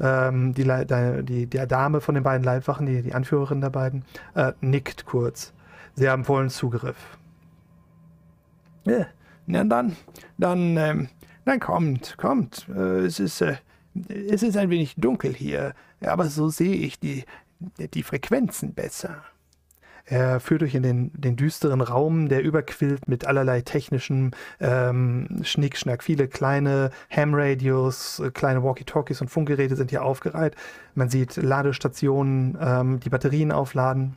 Ähm, 0.00 0.54
die, 0.54 0.64
die, 0.64 1.46
die 1.48 1.66
Dame 1.68 2.00
von 2.00 2.14
den 2.14 2.24
beiden 2.24 2.44
Leibwachen, 2.44 2.86
die, 2.86 3.02
die 3.02 3.12
Anführerin 3.12 3.60
der 3.60 3.68
beiden, 3.70 4.06
äh, 4.34 4.52
nickt 4.62 5.04
kurz. 5.04 5.52
Sie 5.94 6.08
haben 6.08 6.24
vollen 6.24 6.50
Zugriff. 6.50 7.18
Ja, 8.84 9.06
na 9.46 9.64
dann, 9.64 9.96
dann, 10.38 10.76
ähm, 10.76 11.08
dann 11.44 11.60
kommt, 11.60 12.16
kommt. 12.18 12.66
Äh, 12.68 13.04
es 13.06 13.20
ist, 13.20 13.40
äh, 13.40 13.56
Es 14.08 14.42
ist 14.42 14.56
ein 14.56 14.70
wenig 14.70 14.96
dunkel 14.96 15.32
hier, 15.32 15.74
aber 16.00 16.26
so 16.26 16.48
sehe 16.48 16.74
ich 16.74 16.98
die, 16.98 17.24
die 17.78 18.02
Frequenzen 18.02 18.74
besser. 18.74 19.22
Er 20.06 20.40
führt 20.40 20.62
euch 20.62 20.74
in 20.74 20.82
den, 20.82 21.12
den 21.14 21.36
düsteren 21.36 21.80
Raum, 21.80 22.28
der 22.28 22.42
überquillt 22.42 23.08
mit 23.08 23.24
allerlei 23.24 23.62
technischem 23.62 24.32
ähm, 24.60 25.40
Schnickschnack. 25.42 26.02
Viele 26.02 26.28
kleine 26.28 26.90
Ham-Radios, 27.08 28.18
äh, 28.18 28.30
kleine 28.30 28.62
Walkie-Talkies 28.62 29.22
und 29.22 29.28
Funkgeräte 29.28 29.76
sind 29.76 29.90
hier 29.90 30.04
aufgereiht. 30.04 30.56
Man 30.94 31.08
sieht 31.08 31.36
Ladestationen, 31.36 32.58
ähm, 32.60 33.00
die 33.00 33.08
Batterien 33.08 33.50
aufladen 33.50 34.16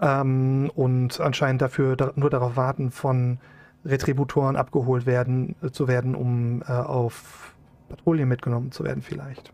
ähm, 0.00 0.70
und 0.74 1.20
anscheinend 1.20 1.62
dafür 1.62 1.96
da, 1.96 2.12
nur 2.16 2.30
darauf 2.30 2.56
warten, 2.56 2.90
von 2.90 3.38
Retributoren 3.84 4.56
abgeholt 4.56 5.06
werden, 5.06 5.56
äh, 5.62 5.70
zu 5.70 5.88
werden, 5.88 6.14
um 6.14 6.62
äh, 6.62 6.72
auf 6.72 7.54
Patrouillen 7.88 8.28
mitgenommen 8.28 8.72
zu 8.72 8.84
werden 8.84 9.02
vielleicht 9.02 9.52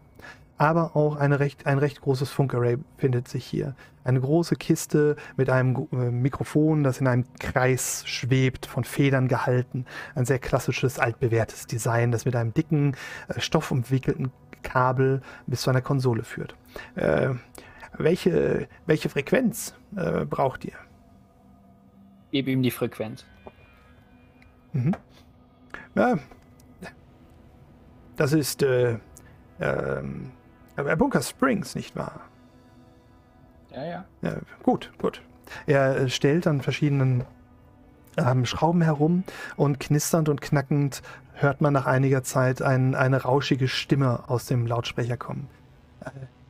aber 0.59 0.97
auch 0.97 1.21
recht, 1.21 1.67
ein 1.67 1.79
recht 1.79 2.01
großes 2.01 2.31
Funkarray 2.31 2.79
findet 2.97 3.29
sich 3.29 3.45
hier. 3.45 3.75
Eine 4.05 4.21
große 4.21 4.57
Kiste 4.57 5.17
mit 5.37 5.51
einem 5.51 5.89
äh, 5.93 6.11
Mikrofon, 6.11 6.85
das 6.85 7.01
in 7.01 7.09
einem 7.09 7.25
Kreis 7.39 8.05
schwebt, 8.07 8.67
von 8.67 8.85
Federn 8.85 9.29
gehalten. 9.29 9.85
Ein 10.14 10.25
sehr 10.25 10.39
klassisches, 10.39 10.99
altbewährtes 10.99 11.67
Design, 11.67 12.12
das 12.12 12.25
mit 12.25 12.37
einem 12.37 12.55
dicken, 12.55 12.97
äh, 13.29 13.41
stoffumwickelten 13.41 14.31
Kabel 14.62 15.23
bis 15.47 15.62
zu 15.62 15.71
einer 15.71 15.83
Konsole 15.83 16.25
führt. 16.25 16.57
Äh, 16.95 17.31
welche, 17.97 18.68
welche 18.87 19.09
Frequenz 19.09 19.74
äh, 19.97 20.24
braucht 20.24 20.64
ihr? 20.64 20.76
Gib 22.30 22.49
ihm 22.49 22.62
die 22.62 22.70
Frequenz. 22.70 23.24
Mhm. 24.72 24.95
Ja, 25.95 26.18
das 28.16 28.32
ist 28.32 28.62
äh, 28.62 28.99
ähm, 29.61 30.32
Bunker 30.99 31.22
Springs, 31.22 31.74
nicht 31.74 31.97
wahr? 31.97 32.20
Ja, 33.72 33.84
ja. 33.84 34.05
ja 34.22 34.37
gut, 34.62 34.93
gut. 34.99 35.22
Er 35.66 36.09
stellt 36.09 36.47
an 36.47 36.61
verschiedenen 36.61 37.24
ähm, 38.16 38.47
Schrauben 38.47 38.82
herum 38.82 39.24
und 39.57 39.78
knisternd 39.80 40.28
und 40.28 40.41
knackend 40.41 41.03
hört 41.34 41.61
man 41.61 41.72
nach 41.74 41.87
einiger 41.87 42.22
Zeit 42.22 42.62
ein, 42.62 42.95
eine 42.95 43.22
rauschige 43.22 43.68
Stimme 43.68 44.28
aus 44.28 44.47
dem 44.47 44.66
Lautsprecher 44.66 45.18
kommen. 45.18 45.49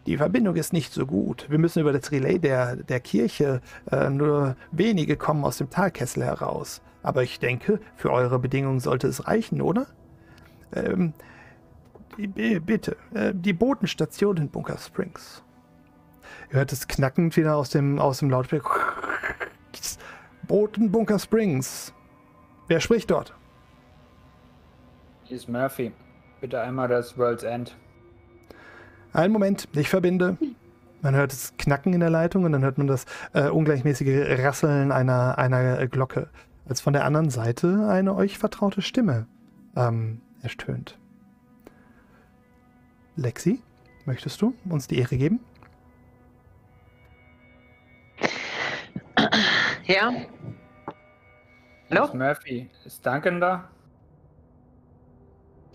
Die 0.07 0.17
Verbindung 0.17 0.57
ist 0.57 0.73
nicht 0.73 0.93
so 0.93 1.05
gut. 1.05 1.47
Wir 1.51 1.59
müssen 1.59 1.81
über 1.81 1.93
das 1.93 2.13
Relais 2.13 2.39
der, 2.39 2.77
der 2.77 3.01
Kirche, 3.01 3.61
äh, 3.91 4.09
nur 4.09 4.57
wenige 4.71 5.17
kommen 5.17 5.45
aus 5.45 5.59
dem 5.59 5.69
Talkessel 5.69 6.25
heraus. 6.25 6.81
Aber 7.03 7.23
ich 7.23 7.39
denke, 7.39 7.81
für 7.97 8.13
eure 8.13 8.39
Bedingungen 8.39 8.81
sollte 8.81 9.09
es 9.09 9.27
reichen, 9.27 9.61
oder? 9.61 9.87
Ähm, 10.73 11.13
Bitte, 12.17 12.97
äh, 13.13 13.33
die 13.35 13.53
Bodenstation 13.53 14.39
in 14.39 14.49
Bunker 14.49 14.79
Springs. 14.79 15.43
Ihr 16.51 16.57
hört 16.57 16.73
es 16.73 16.89
knackend 16.89 17.37
wieder 17.37 17.57
aus 17.57 17.71
dem, 17.71 17.99
aus 17.99 18.21
dem 18.21 18.31
Lautsprecher. 18.31 18.65
Boden 20.49 20.91
Bunker 20.91 21.19
Springs. 21.19 21.93
Wer 22.69 22.81
spricht 22.81 23.11
dort? 23.11 23.35
Hier 25.25 25.37
ist 25.37 25.49
Murphy. 25.49 25.93
Bitte 26.41 26.61
einmal 26.61 26.89
das 26.89 27.19
World's 27.19 27.43
End. 27.43 27.77
Einen 29.13 29.33
Moment, 29.33 29.69
ich 29.75 29.89
verbinde. 29.89 30.37
Man 31.03 31.15
hört 31.15 31.33
das 31.33 31.55
Knacken 31.57 31.93
in 31.93 32.01
der 32.01 32.11
Leitung 32.11 32.45
und 32.45 32.53
dann 32.53 32.63
hört 32.63 32.79
man 32.79 32.87
das 32.87 33.05
äh, 33.33 33.49
ungleichmäßige 33.49 34.43
Rasseln 34.43 34.93
einer, 34.93 35.39
einer 35.39 35.87
Glocke, 35.87 36.29
als 36.69 36.81
von 36.81 36.93
der 36.93 37.05
anderen 37.05 37.31
Seite 37.31 37.89
eine 37.89 38.15
euch 38.15 38.39
vertraute 38.39 38.83
Stimme 38.83 39.27
ähm, 39.77 40.21
erstöhnt. 40.43 40.99
Lexi, 43.17 43.63
möchtest 44.05 44.43
du 44.43 44.55
uns 44.69 44.87
die 44.89 44.99
Ehre 44.99 45.17
geben? 45.17 45.41
Ja. 49.87 50.13
Hallo? 51.91 52.05
Ist 52.05 52.15
Murphy, 52.15 52.69
ist 52.85 53.07
Duncan 53.07 53.41
da? 53.41 53.69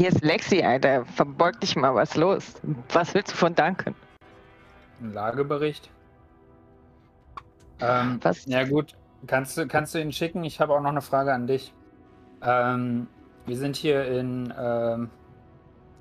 Hier 0.02 0.10
ist 0.10 0.24
Lexi, 0.24 0.64
Alter. 0.64 1.06
Verbeug 1.06 1.60
dich 1.60 1.76
mal, 1.76 1.94
was 1.94 2.16
los? 2.16 2.56
Was 2.92 3.14
willst 3.14 3.34
du 3.34 3.36
von 3.36 3.54
Duncan? 3.54 3.94
Ein 5.00 5.14
Lagebericht. 5.14 5.92
Ähm, 7.80 8.18
was? 8.24 8.48
Ja 8.48 8.64
gut, 8.64 8.96
kannst 9.28 9.60
du, 9.60 9.68
kannst 9.68 9.94
du 9.94 10.02
ihn 10.02 10.12
schicken? 10.12 10.44
Ich 10.44 10.60
habe 10.60 10.74
auch 10.74 10.82
noch 10.82 10.90
eine 10.90 11.04
Frage 11.04 11.32
an 11.32 11.46
dich. 11.46 11.72
Ähm, 12.42 13.10
wir 13.46 13.56
sind 13.56 13.76
hier 13.76 14.06
in 14.08 14.52
ähm, 14.58 15.12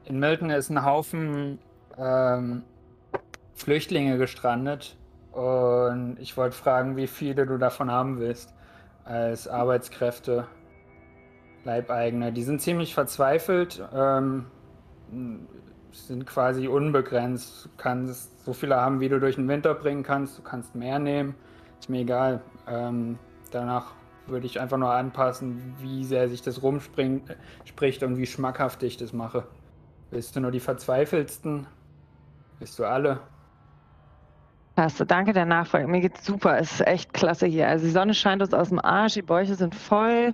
in 0.07 0.19
Milton 0.19 0.49
ist 0.49 0.71
ein 0.71 0.83
Haufen 0.83 1.59
ähm, 1.99 2.63
Flüchtlinge 3.53 4.17
gestrandet 4.17 4.97
und 5.33 6.17
ich 6.19 6.39
wollte 6.39 6.57
fragen, 6.57 6.97
wie 6.97 7.07
viele 7.07 7.45
du 7.45 7.59
davon 7.59 7.91
haben 7.91 8.19
willst 8.19 8.55
als 9.05 9.47
Arbeitskräfte, 9.47 10.47
Leibeigene. 11.65 12.33
Die 12.33 12.43
sind 12.43 12.61
ziemlich 12.61 12.95
verzweifelt, 12.95 13.83
ähm, 13.95 14.47
sind 15.93 16.27
quasi 16.27 16.69
unbegrenzt. 16.69 17.67
Du 17.67 17.71
kannst 17.77 18.45
so 18.45 18.53
viele 18.53 18.77
haben, 18.77 19.01
wie 19.01 19.09
du 19.09 19.21
durch 19.21 19.37
den 19.37 19.49
Winter 19.49 19.75
bringen 19.75 20.03
kannst. 20.03 20.39
Du 20.39 20.43
kannst 20.43 20.75
mehr 20.75 20.99
nehmen, 20.99 21.35
ist 21.79 21.91
mir 21.91 22.01
egal. 22.01 22.41
Ähm, 22.69 23.19
danach 23.51 23.93
würde 24.27 24.47
ich 24.47 24.61
einfach 24.61 24.79
nur 24.79 24.93
anpassen, 24.93 25.75
wie 25.79 26.05
sehr 26.05 26.29
sich 26.29 26.43
das 26.43 26.63
rumspricht 26.63 28.03
und 28.03 28.17
wie 28.17 28.27
schmackhaft 28.27 28.83
ich 28.83 28.97
das 28.97 29.13
mache. 29.13 29.45
Bist 30.11 30.37
du 30.37 30.41
nur 30.41 30.51
die 30.51 30.61
Verzweifelsten? 30.61 31.67
Bist 32.59 32.79
du 32.79 32.85
alle? 32.85 33.21
Klasse, 34.77 35.05
danke 35.05 35.33
der 35.33 35.47
Nachfrage. 35.47 35.87
Mir 35.87 36.01
geht's 36.01 36.25
super. 36.25 36.59
Es 36.59 36.73
ist 36.73 36.87
echt 36.87 37.13
klasse 37.13 37.47
hier. 37.47 37.69
Also 37.69 37.85
die 37.85 37.91
Sonne 37.91 38.15
scheint 38.15 38.41
uns 38.43 38.55
aus 38.55 38.71
dem 38.71 38.79
Arsch, 38.79 39.15
die 39.15 39.23
Bäuche 39.23 39.55
sind 39.55 39.75
voll. 39.75 40.33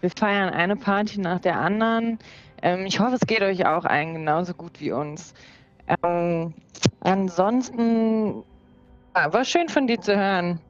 Wir 0.00 0.10
feiern 0.10 0.50
eine 0.50 0.76
Party 0.76 1.20
nach 1.20 1.40
der 1.40 1.58
anderen. 1.58 2.18
Ähm, 2.62 2.86
ich 2.86 3.00
hoffe, 3.00 3.14
es 3.14 3.26
geht 3.26 3.42
euch 3.42 3.66
auch 3.66 3.84
allen 3.84 4.14
genauso 4.14 4.54
gut 4.54 4.80
wie 4.80 4.92
uns. 4.92 5.34
Ähm, 6.02 6.54
ansonsten 7.00 8.42
ja, 9.16 9.32
war 9.32 9.44
schön 9.44 9.68
von 9.68 9.86
dir 9.86 10.00
zu 10.00 10.16
hören. 10.16 10.60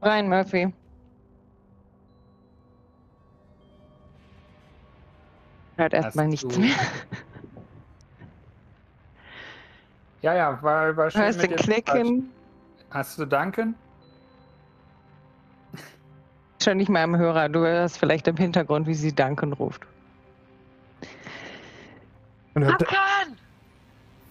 Brian 0.00 0.28
Murphy. 0.28 0.72
Hört 5.76 5.92
erstmal 5.92 6.28
nichts 6.28 6.56
mehr. 6.56 6.74
Ja, 10.22 10.34
ja, 10.34 10.62
war, 10.62 10.96
war 10.96 11.10
schön. 11.10 11.22
Hörst 11.22 11.42
du 11.42 11.48
klicken? 11.48 12.30
Hast 12.90 13.18
du 13.18 13.26
danken? 13.26 13.74
Schon 16.66 16.78
nicht 16.78 16.88
mal 16.88 17.04
im 17.04 17.16
Hörer. 17.16 17.48
Du 17.48 17.60
hörst 17.60 17.96
vielleicht 17.96 18.26
im 18.26 18.36
Hintergrund, 18.36 18.88
wie 18.88 18.94
sie 18.94 19.14
danken 19.14 19.52
ruft. 19.52 19.86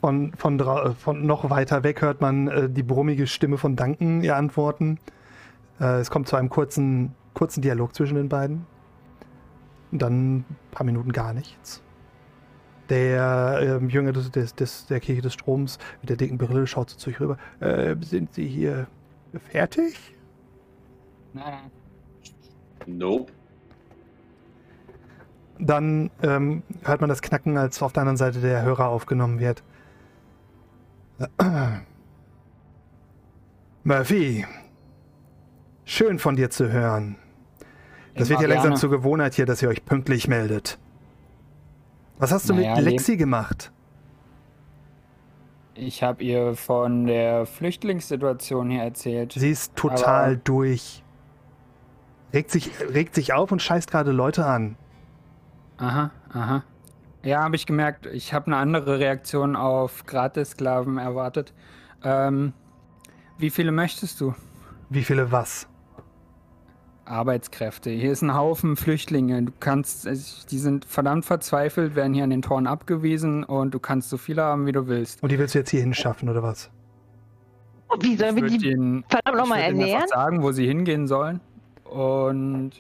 Von, 0.01 0.33
von, 0.33 0.95
von 0.97 1.25
noch 1.25 1.49
weiter 1.49 1.83
weg 1.83 2.01
hört 2.01 2.19
man 2.19 2.49
äh, 2.49 2.69
die 2.69 2.83
brummige 2.83 3.25
Stimme 3.25 3.57
von 3.57 3.77
Duncan 3.77 4.21
ihr 4.21 4.35
antworten. 4.35 4.99
Äh, 5.79 6.01
es 6.01 6.11
kommt 6.11 6.27
zu 6.27 6.35
einem 6.35 6.49
kurzen, 6.49 7.15
kurzen 7.35 7.61
Dialog 7.61 7.95
zwischen 7.95 8.15
den 8.15 8.27
beiden. 8.27 8.65
Und 9.93 10.01
dann 10.01 10.39
ein 10.39 10.45
paar 10.71 10.85
Minuten 10.85 11.13
gar 11.13 11.31
nichts. 11.31 11.81
Der 12.89 13.59
ähm, 13.61 13.87
Jünger 13.87 14.11
des, 14.11 14.29
des, 14.29 14.53
des, 14.55 14.87
der 14.87 14.99
Kirche 14.99 15.21
des 15.21 15.35
Stroms 15.35 15.79
mit 16.01 16.09
der 16.09 16.17
dicken 16.17 16.37
Brille 16.37 16.67
schaut 16.67 16.89
zu 16.89 17.09
euch 17.09 17.21
rüber. 17.21 17.37
Äh, 17.61 17.95
sind 18.01 18.33
Sie 18.33 18.45
hier 18.45 18.87
fertig? 19.53 20.13
Nein. 21.31 21.71
Nope. 22.87 23.31
Dann 25.57 26.11
ähm, 26.21 26.63
hört 26.83 26.99
man 27.01 27.09
das 27.09 27.21
Knacken, 27.21 27.57
als 27.57 27.81
auf 27.81 27.93
der 27.93 28.01
anderen 28.01 28.17
Seite 28.17 28.41
der 28.41 28.61
Hörer 28.63 28.89
aufgenommen 28.89 29.39
wird. 29.39 29.63
Murphy, 33.83 34.45
schön 35.85 36.19
von 36.19 36.35
dir 36.35 36.49
zu 36.49 36.71
hören. 36.71 37.15
Das 38.15 38.29
Immer 38.29 38.39
wird 38.39 38.49
ja 38.49 38.55
langsam 38.55 38.71
gerne. 38.71 38.79
zur 38.79 38.89
Gewohnheit 38.89 39.35
hier, 39.35 39.45
dass 39.45 39.61
ihr 39.61 39.69
euch 39.69 39.85
pünktlich 39.85 40.27
meldet. 40.27 40.77
Was 42.17 42.31
hast 42.31 42.49
du 42.49 42.53
naja, 42.53 42.75
mit 42.75 42.85
Lexi 42.85 43.15
gemacht? 43.15 43.71
Ich 45.73 46.03
habe 46.03 46.23
ihr 46.23 46.55
von 46.55 47.05
der 47.05 47.45
Flüchtlingssituation 47.45 48.69
hier 48.69 48.83
erzählt. 48.83 49.33
Sie 49.33 49.51
ist 49.51 49.75
total 49.75 50.37
durch. 50.37 51.03
Regt 52.35 52.51
sich, 52.51 52.69
regt 52.93 53.15
sich 53.15 53.31
auf 53.33 53.51
und 53.53 53.61
scheißt 53.61 53.89
gerade 53.89 54.11
Leute 54.11 54.45
an. 54.45 54.75
Aha, 55.77 56.11
aha. 56.33 56.63
Ja, 57.23 57.43
habe 57.43 57.55
ich 57.55 57.65
gemerkt. 57.65 58.05
Ich 58.07 58.33
habe 58.33 58.47
eine 58.47 58.57
andere 58.57 58.99
Reaktion 58.99 59.55
auf 59.55 60.05
Gratis-Sklaven 60.05 60.97
erwartet. 60.97 61.53
Ähm, 62.03 62.51
wie 63.37 63.49
viele 63.49 63.71
möchtest 63.71 64.19
du? 64.19 64.35
Wie 64.89 65.03
viele 65.03 65.31
was? 65.31 65.67
Arbeitskräfte. 67.05 67.89
Hier 67.89 68.11
ist 68.11 68.21
ein 68.21 68.33
Haufen 68.35 68.75
Flüchtlinge. 68.75 69.41
Du 69.43 69.53
kannst, 69.59 70.05
die 70.05 70.57
sind 70.57 70.85
verdammt 70.85 71.23
verzweifelt, 71.23 71.95
werden 71.95 72.13
hier 72.13 72.25
an 72.25 72.31
den 72.31 72.41
Toren 72.41 72.67
abgewiesen 72.67 73.43
und 73.45 73.73
du 73.73 73.79
kannst 73.79 74.09
so 74.09 74.17
viele 74.17 74.43
haben, 74.43 74.65
wie 74.65 74.71
du 74.73 74.87
willst. 74.87 75.23
Und 75.23 75.31
die 75.31 75.39
willst 75.39 75.55
du 75.55 75.59
jetzt 75.59 75.69
hier 75.69 75.81
hinschaffen, 75.81 76.27
oder 76.29 76.43
was? 76.43 76.69
Wie 78.01 78.17
sollen 78.17 78.35
wir 78.35 78.47
die 78.47 78.71
ihnen- 78.71 79.05
verdammt 79.07 79.37
nochmal 79.37 79.59
ihnen 79.59 79.79
ernähren? 79.79 80.01
einfach 80.03 80.15
sagen, 80.15 80.43
wo 80.43 80.51
sie 80.51 80.67
hingehen 80.67 81.07
sollen. 81.07 81.39
Und 81.85 82.71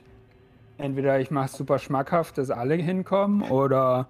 entweder 0.77 1.19
ich 1.19 1.31
mache 1.31 1.45
es 1.45 1.53
super 1.53 1.79
schmackhaft, 1.79 2.37
dass 2.37 2.49
alle 2.49 2.75
hinkommen, 2.75 3.41
oder. 3.43 4.07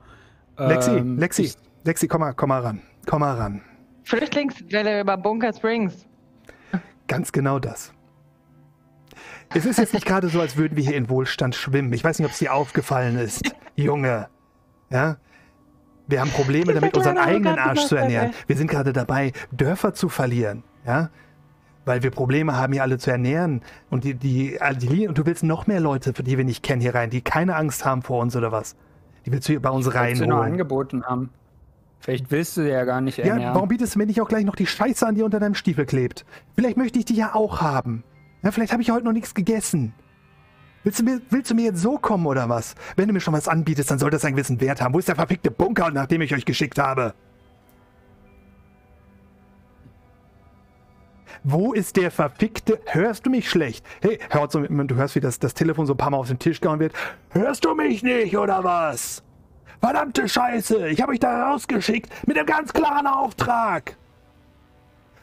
Lexi, 0.58 0.92
ähm, 0.92 1.18
Lexi, 1.20 1.42
ich- 1.44 1.58
Lexi, 1.84 2.08
komm 2.08 2.22
mal, 2.22 2.34
komm 2.34 2.50
mal 2.50 2.62
ran. 2.62 2.82
Komm 3.06 3.20
mal 3.20 3.36
ran. 3.36 3.62
Flüchtlingswelle 4.04 5.02
über 5.02 5.18
Bunker 5.18 5.54
Springs. 5.54 6.08
Ganz 7.08 7.32
genau 7.32 7.60
das. 7.60 7.94
Es 9.54 9.66
ist 9.66 9.78
jetzt 9.78 9.94
nicht 9.94 10.06
gerade 10.06 10.28
so, 10.30 10.42
als 10.42 10.58
würden 10.58 10.76
wir 10.76 10.84
hier 10.84 10.96
in 10.96 11.08
Wohlstand 11.10 11.56
schwimmen. 11.56 11.94
Ich 11.94 12.04
weiß 12.04 12.18
nicht, 12.20 12.26
ob 12.26 12.32
es 12.32 12.40
dir 12.40 12.54
aufgefallen 12.54 13.18
ist, 13.18 13.54
Junge. 13.76 14.28
Ja? 14.90 15.18
Wir 16.08 16.22
haben 16.22 16.32
Probleme 16.32 16.74
damit, 16.74 16.96
unseren 16.98 17.18
eigenen 17.18 17.60
Arsch 17.60 17.86
zu 17.86 17.96
ernähren. 17.96 18.32
Wir 18.48 18.58
sind 18.58 18.70
gerade 18.70 18.92
dabei, 18.94 19.34
Dörfer 19.52 19.94
zu 19.94 20.10
verlieren. 20.10 20.64
Ja? 20.86 21.10
Weil 21.86 22.04
wir 22.04 22.12
Probleme 22.12 22.56
haben, 22.58 22.74
hier 22.74 22.82
alle 22.82 22.98
zu 22.98 23.12
ernähren. 23.12 23.62
Und 23.90 24.04
die, 24.04 24.16
die, 24.16 24.60
all 24.60 24.76
die 24.76 25.08
und 25.08 25.18
du 25.18 25.26
willst 25.26 25.44
noch 25.44 25.68
mehr 25.68 25.80
Leute, 25.80 26.14
für 26.14 26.24
die 26.24 26.38
wir 26.38 26.46
nicht 26.46 26.64
kennen, 26.64 26.82
hier 26.82 26.96
rein, 26.96 27.10
die 27.10 27.22
keine 27.22 27.56
Angst 27.56 27.86
haben 27.86 28.02
vor 28.02 28.22
uns 28.22 28.36
oder 28.36 28.52
was. 28.52 28.76
Die 29.26 29.32
willst 29.32 29.48
du 29.48 29.54
hier 29.54 29.62
bei 29.62 29.70
uns 29.70 29.86
Wolltest 29.86 30.22
du 30.22 30.28
nur 30.28 30.44
angeboten 30.44 31.04
haben. 31.06 31.30
Vielleicht 32.00 32.30
willst 32.30 32.58
du 32.58 32.64
sie 32.64 32.70
ja 32.70 32.84
gar 32.86 33.02
nicht 33.02 33.18
Ja, 33.18 33.26
ernähren. 33.26 33.56
warum 33.56 33.68
bietest 33.68 33.96
du 33.96 34.00
mir 34.00 34.06
nicht 34.06 34.22
auch 34.22 34.28
gleich 34.28 34.46
noch 34.46 34.56
die 34.56 34.68
Scheiße 34.68 35.08
an, 35.08 35.16
die 35.16 35.24
unter 35.24 35.40
deinem 35.40 35.56
Stiefel 35.56 35.86
klebt? 35.86 36.26
Vielleicht 36.56 36.78
möchte 36.78 37.00
ich 37.00 37.06
die 37.06 37.16
ja 37.16 37.34
auch 37.34 37.62
haben. 37.62 38.04
Ja, 38.44 38.52
vielleicht 38.52 38.74
habe 38.74 38.84
ich 38.84 38.92
heute 38.92 39.06
noch 39.06 39.14
nichts 39.14 39.34
gegessen. 39.34 39.94
Willst 40.84 41.00
du, 41.00 41.04
mir, 41.04 41.20
willst 41.32 41.50
du 41.50 41.56
mir 41.56 41.66
jetzt 41.66 41.82
so 41.82 41.98
kommen 41.98 42.28
oder 42.28 42.48
was? 42.48 42.76
Wenn 42.96 43.08
du 43.08 43.14
mir 43.14 43.20
schon 43.22 43.34
was 43.34 43.48
anbietest, 43.48 43.90
dann 43.90 43.98
soll 43.98 44.12
das 44.12 44.24
einen 44.24 44.36
gewissen 44.36 44.62
Wert 44.62 44.82
haben. 44.82 44.94
Wo 44.94 45.00
ist 45.00 45.08
der 45.08 45.16
verfickte 45.16 45.50
Bunker, 45.50 45.90
nachdem 45.90 46.22
ich 46.22 46.32
euch 46.36 46.46
geschickt 46.46 46.78
habe? 46.78 47.16
Wo 51.48 51.74
ist 51.74 51.96
der 51.96 52.10
verfickte... 52.10 52.80
Hörst 52.88 53.28
du 53.28 53.30
mich 53.30 53.48
schlecht? 53.48 53.86
Hey, 54.02 54.18
hör 54.32 54.50
so, 54.50 54.62
du 54.62 54.96
hörst, 54.96 55.14
wie 55.14 55.20
das, 55.20 55.38
das 55.38 55.54
Telefon 55.54 55.86
so 55.86 55.94
ein 55.94 55.98
paar 55.98 56.10
Mal 56.10 56.18
auf 56.18 56.28
den 56.28 56.40
Tisch 56.40 56.60
gehauen 56.60 56.80
wird. 56.80 56.94
Hörst 57.30 57.64
du 57.66 57.76
mich 57.76 58.02
nicht, 58.02 58.36
oder 58.36 58.64
was? 58.64 59.22
Verdammte 59.80 60.28
Scheiße, 60.28 60.88
ich 60.88 61.02
habe 61.02 61.12
euch 61.12 61.20
da 61.20 61.52
rausgeschickt 61.52 62.10
mit 62.26 62.36
einem 62.36 62.48
ganz 62.48 62.74
klaren 62.74 63.06
Auftrag. 63.06 63.96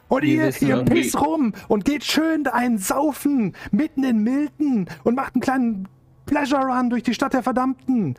Und 0.06 0.22
ihr, 0.22 0.44
wissen 0.46 0.68
ihr 0.68 0.84
pisst 0.84 1.20
rum 1.20 1.54
und 1.66 1.84
geht 1.84 2.04
schön 2.04 2.46
einen 2.46 2.78
saufen 2.78 3.56
mitten 3.72 4.04
in 4.04 4.22
Milton 4.22 4.86
und 5.02 5.16
macht 5.16 5.34
einen 5.34 5.42
kleinen 5.42 5.88
Pleasure 6.26 6.66
Run 6.66 6.88
durch 6.88 7.02
die 7.02 7.14
Stadt 7.14 7.32
der 7.32 7.42
Verdammten. 7.42 8.14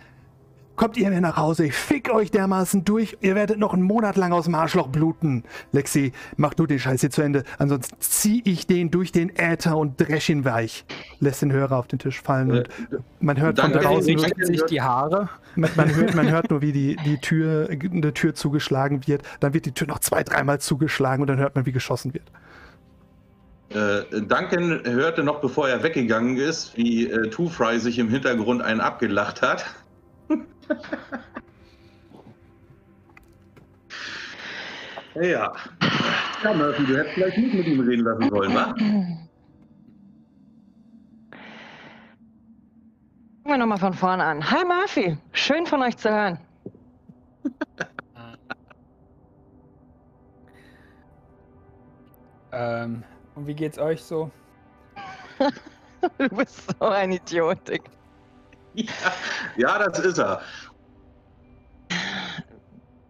Kommt 0.75 0.97
ihr 0.97 1.09
mir 1.09 1.21
nach 1.21 1.37
Hause, 1.37 1.65
ich 1.65 1.75
fick 1.75 2.11
euch 2.11 2.31
dermaßen 2.31 2.83
durch, 2.83 3.17
ihr 3.21 3.35
werdet 3.35 3.59
noch 3.59 3.73
einen 3.73 3.83
Monat 3.83 4.15
lang 4.15 4.33
aus 4.33 4.45
dem 4.45 4.55
Arschloch 4.55 4.87
bluten. 4.87 5.43
Lexi, 5.71 6.13
mach 6.35 6.55
du 6.55 6.65
den 6.65 6.79
Scheiß 6.79 7.01
hier 7.01 7.11
zu 7.11 7.21
Ende, 7.21 7.43
ansonsten 7.59 7.95
zieh 7.99 8.41
ich 8.43 8.65
den 8.65 8.89
durch 8.89 9.11
den 9.11 9.29
Äther 9.35 9.77
und 9.77 10.01
dresch 10.01 10.29
ihn 10.29 10.45
weich. 10.45 10.83
Lässt 11.19 11.43
den 11.43 11.51
Hörer 11.51 11.77
auf 11.77 11.87
den 11.87 11.99
Tisch 11.99 12.19
fallen 12.19 12.51
und 12.51 12.69
man 13.19 13.39
hört 13.39 13.59
von 13.59 13.71
draußen 13.71 14.15
nur, 14.15 14.45
sich 14.45 14.63
die 14.63 14.81
Haare. 14.81 15.29
man, 15.55 15.69
man, 15.75 15.95
hört, 15.95 16.15
man 16.15 16.31
hört 16.31 16.49
nur, 16.49 16.61
wie 16.61 16.71
die, 16.71 16.95
die 17.05 17.19
Tür, 17.19 17.69
eine 17.69 18.13
Tür 18.13 18.33
zugeschlagen 18.33 19.05
wird. 19.05 19.21
Dann 19.41 19.53
wird 19.53 19.67
die 19.67 19.73
Tür 19.73 19.87
noch 19.87 19.99
zwei, 19.99 20.23
dreimal 20.23 20.59
zugeschlagen 20.59 21.21
und 21.21 21.27
dann 21.27 21.37
hört 21.37 21.53
man, 21.53 21.67
wie 21.67 21.71
geschossen 21.71 22.15
wird. 22.15 22.31
Äh, 23.69 24.21
Duncan 24.21 24.81
hörte 24.85 25.23
noch, 25.23 25.39
bevor 25.39 25.69
er 25.69 25.83
weggegangen 25.83 26.37
ist, 26.37 26.75
wie 26.77 27.09
äh, 27.09 27.29
Two 27.29 27.49
Fry 27.49 27.79
sich 27.79 27.99
im 27.99 28.09
Hintergrund 28.09 28.61
einen 28.61 28.81
abgelacht 28.81 29.41
hat. 29.41 29.65
Ja. 35.15 35.53
Ja, 36.43 36.53
Murphy, 36.53 36.85
du 36.85 36.97
hättest 36.97 37.13
vielleicht 37.15 37.37
nicht 37.37 37.53
mit 37.53 37.67
ihm 37.67 37.79
reden 37.81 38.03
lassen 38.03 38.29
sollen, 38.29 38.53
wa? 38.53 38.75
Fangen 38.75 39.29
wir 43.45 43.57
nochmal 43.57 43.77
von 43.77 43.93
vorne 43.93 44.23
an. 44.23 44.51
Hi 44.51 44.63
Murphy, 44.65 45.17
schön 45.33 45.65
von 45.65 45.81
euch 45.81 45.97
zu 45.97 46.09
hören. 46.09 46.39
Ähm, 52.53 53.03
und 53.33 53.47
wie 53.47 53.55
geht's 53.55 53.79
euch 53.79 54.01
so? 54.01 54.31
Du 56.17 56.27
bist 56.27 56.67
so 56.79 56.85
ein 56.85 57.13
Idiot. 57.13 57.59
Ja, 58.73 58.85
ja, 59.57 59.89
das 59.89 59.99
ist 59.99 60.17
er. 60.17 60.41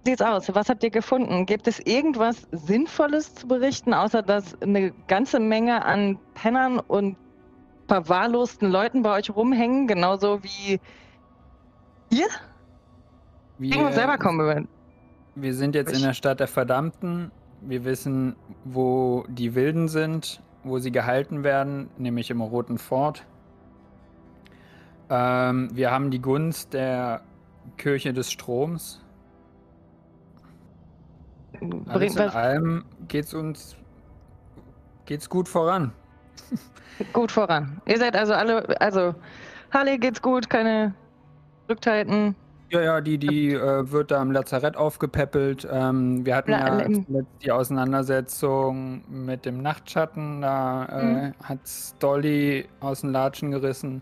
Sieht's 0.05 0.21
aus? 0.21 0.53
Was 0.53 0.67
habt 0.67 0.83
ihr 0.83 0.89
gefunden? 0.89 1.45
Gibt 1.45 1.67
es 1.67 1.79
irgendwas 1.79 2.45
Sinnvolles 2.51 3.35
zu 3.35 3.47
berichten, 3.47 3.93
außer 3.93 4.21
dass 4.21 4.61
eine 4.61 4.91
ganze 5.07 5.39
Menge 5.39 5.85
an 5.85 6.19
Pennern 6.33 6.79
und 6.79 7.15
verwahrlosten 7.87 8.69
Leuten 8.69 9.01
bei 9.01 9.17
euch 9.17 9.29
rumhängen, 9.29 9.87
genauso 9.87 10.43
wie 10.43 10.79
ihr? 12.09 12.27
Ich 13.59 13.77
muss 13.77 13.95
selber 13.95 14.17
kommen. 14.17 14.67
Wir 15.35 15.53
sind 15.53 15.73
jetzt 15.73 15.93
in 15.95 16.01
der 16.01 16.13
Stadt 16.13 16.39
der 16.41 16.47
Verdammten. 16.47 17.31
Wir 17.61 17.85
wissen, 17.85 18.35
wo 18.65 19.25
die 19.29 19.55
Wilden 19.55 19.87
sind, 19.87 20.41
wo 20.63 20.79
sie 20.79 20.91
gehalten 20.91 21.45
werden, 21.45 21.89
nämlich 21.97 22.29
im 22.29 22.41
Roten 22.41 22.77
Fort. 22.77 23.25
Ähm, 25.15 25.69
wir 25.73 25.91
haben 25.91 26.09
die 26.09 26.19
Gunst 26.19 26.73
der 26.73 27.21
Kirche 27.77 28.13
des 28.13 28.31
Stroms. 28.31 28.99
Alles 31.87 32.15
in 32.15 32.21
allem 32.29 32.85
geht's 33.07 33.33
uns 33.33 33.75
geht's 35.05 35.29
gut 35.29 35.47
voran. 35.47 35.91
gut 37.13 37.31
voran. 37.31 37.79
Ihr 37.85 37.99
seid 37.99 38.15
also 38.15 38.33
alle, 38.33 38.81
also 38.81 39.13
Harley 39.71 39.99
geht's 39.99 40.21
gut, 40.21 40.49
keine 40.49 40.95
Rückhalten. 41.69 42.35
Ja, 42.71 42.81
ja, 42.81 43.01
die, 43.01 43.19
die 43.19 43.53
äh, 43.53 43.91
wird 43.91 44.09
da 44.09 44.19
im 44.19 44.31
Lazarett 44.31 44.75
aufgepäppelt. 44.75 45.67
Ähm, 45.71 46.25
wir 46.25 46.35
hatten 46.35 46.51
La- 46.51 46.81
ja 46.81 46.87
die 47.43 47.51
Auseinandersetzung 47.51 49.03
mit 49.07 49.45
dem 49.45 49.61
Nachtschatten. 49.61 50.41
Da 50.41 50.85
äh, 50.85 51.03
Mhm. 51.27 51.33
hat's 51.43 51.93
Dolly 51.99 52.67
aus 52.79 53.01
den 53.01 53.11
Latschen 53.11 53.51
gerissen. 53.51 54.01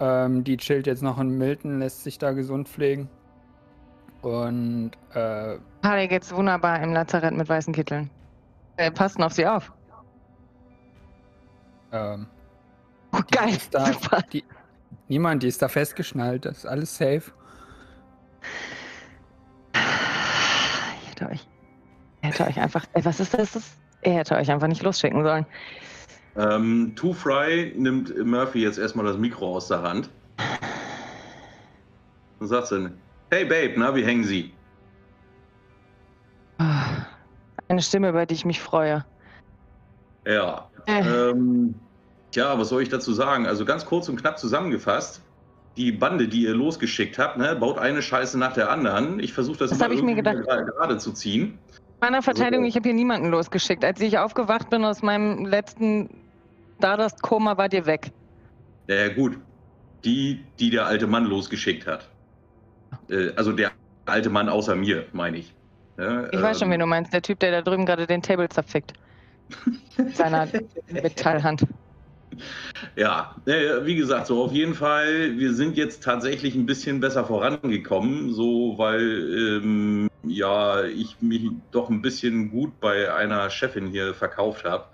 Ähm, 0.00 0.44
die 0.44 0.56
chillt 0.56 0.86
jetzt 0.86 1.02
noch 1.02 1.18
in 1.18 1.36
Milton, 1.36 1.78
lässt 1.78 2.02
sich 2.04 2.18
da 2.18 2.32
gesund 2.32 2.68
pflegen. 2.68 3.08
Und 4.22 4.92
äh, 5.14 5.56
Harley 5.84 6.08
geht's 6.08 6.34
wunderbar 6.34 6.80
im 6.82 6.92
Lazarett 6.92 7.34
mit 7.34 7.48
weißen 7.48 7.72
Kitteln. 7.74 8.10
Äh, 8.76 8.90
passen 8.90 9.22
auf 9.22 9.32
sie 9.32 9.46
auf. 9.46 9.72
ähm, 11.92 12.26
Oh, 13.12 13.18
geil, 13.30 13.50
ist 13.50 13.74
da, 13.74 13.86
super. 13.86 14.22
die, 14.32 14.44
niemand, 15.08 15.42
die 15.42 15.48
ist 15.48 15.60
da 15.60 15.68
festgeschnallt. 15.68 16.44
Das 16.44 16.58
ist 16.58 16.66
alles 16.66 16.96
safe. 16.96 17.32
Ich 21.02 21.10
hätte 21.10 21.28
euch, 21.28 21.46
ich 22.22 22.28
hätte 22.28 22.46
euch 22.46 22.60
einfach, 22.60 22.86
ey, 22.92 23.04
was 23.04 23.18
ist 23.20 23.34
das? 23.34 23.74
Er 24.02 24.14
hätte 24.14 24.36
euch 24.36 24.50
einfach 24.50 24.68
nicht 24.68 24.82
losschicken 24.82 25.22
sollen. 25.24 25.44
Ähm, 26.40 26.92
Two 26.96 27.12
Fry 27.12 27.74
nimmt 27.76 28.16
Murphy 28.24 28.62
jetzt 28.62 28.78
erstmal 28.78 29.04
das 29.04 29.18
Mikro 29.18 29.56
aus 29.56 29.68
der 29.68 29.82
Hand. 29.82 30.08
Und 32.38 32.46
sagt 32.46 32.72
dann, 32.72 32.96
hey 33.30 33.44
Babe, 33.44 33.74
na, 33.76 33.94
wie 33.94 34.02
hängen 34.04 34.24
Sie? 34.24 34.52
Eine 37.68 37.82
Stimme, 37.82 38.08
über 38.08 38.24
die 38.24 38.34
ich 38.34 38.44
mich 38.46 38.60
freue. 38.60 39.04
Ja. 40.26 40.68
Äh. 40.86 41.00
Ähm, 41.30 41.74
tja, 42.30 42.58
was 42.58 42.70
soll 42.70 42.82
ich 42.82 42.88
dazu 42.88 43.12
sagen? 43.12 43.46
Also 43.46 43.64
ganz 43.64 43.84
kurz 43.84 44.08
und 44.08 44.16
knapp 44.16 44.38
zusammengefasst. 44.38 45.22
Die 45.76 45.92
Bande, 45.92 46.26
die 46.26 46.42
ihr 46.42 46.54
losgeschickt 46.54 47.18
habt, 47.18 47.36
ne, 47.36 47.54
baut 47.54 47.78
eine 47.78 48.02
Scheiße 48.02 48.38
nach 48.38 48.54
der 48.54 48.70
anderen. 48.70 49.20
Ich 49.20 49.32
versuche 49.32 49.58
das, 49.58 49.70
Das 49.70 49.80
immer 49.80 49.90
irgendwie 49.90 50.20
gra- 50.20 50.64
gerade 50.64 50.98
zu 50.98 51.12
ziehen. 51.12 51.58
Meiner 52.00 52.22
Verteidigung, 52.22 52.64
So. 52.64 52.68
ich 52.68 52.76
habe 52.76 52.88
hier 52.88 52.94
niemanden 52.94 53.30
losgeschickt. 53.30 53.84
Als 53.84 54.00
ich 54.00 54.18
aufgewacht 54.18 54.70
bin 54.70 54.84
aus 54.84 55.02
meinem 55.02 55.44
letzten 55.44 56.08
Stardust-Koma, 56.80 57.58
wart 57.58 57.74
ihr 57.74 57.84
weg. 57.84 58.10
Ja, 58.88 58.96
ja, 58.96 59.08
gut. 59.08 59.36
Die, 60.04 60.46
die 60.58 60.70
der 60.70 60.86
alte 60.86 61.06
Mann 61.06 61.26
losgeschickt 61.26 61.86
hat. 61.86 62.08
Äh, 63.10 63.32
also 63.36 63.52
der 63.52 63.72
alte 64.06 64.30
Mann 64.30 64.48
außer 64.48 64.74
mir, 64.74 65.04
meine 65.12 65.38
ich. 65.38 65.54
Ne, 65.98 66.30
Ich 66.32 66.40
weiß 66.40 66.58
schon, 66.58 66.68
ähm, 66.68 66.72
wen 66.72 66.80
du 66.80 66.86
meinst. 66.86 67.12
Der 67.12 67.20
Typ, 67.20 67.38
der 67.40 67.50
da 67.50 67.60
drüben 67.60 67.84
gerade 67.84 68.06
den 68.06 68.22
Table 68.22 68.48
zerfickt. 68.48 68.94
Mit 69.98 70.16
seiner 70.16 70.48
Metallhand. 70.88 71.66
Ja, 72.96 73.36
äh, 73.44 73.84
wie 73.84 73.96
gesagt, 73.96 74.28
so 74.28 74.42
auf 74.42 74.52
jeden 74.52 74.74
Fall, 74.74 75.36
wir 75.36 75.52
sind 75.52 75.76
jetzt 75.76 76.02
tatsächlich 76.02 76.54
ein 76.54 76.64
bisschen 76.64 77.00
besser 77.00 77.24
vorangekommen, 77.26 78.32
so 78.32 78.78
weil 78.78 79.60
ähm, 79.62 80.08
ja 80.22 80.84
ich 80.84 81.20
mich 81.20 81.50
doch 81.72 81.90
ein 81.90 82.00
bisschen 82.00 82.50
gut 82.50 82.80
bei 82.80 83.12
einer 83.12 83.50
Chefin 83.50 83.88
hier 83.88 84.14
verkauft 84.14 84.64
habe. 84.64 84.86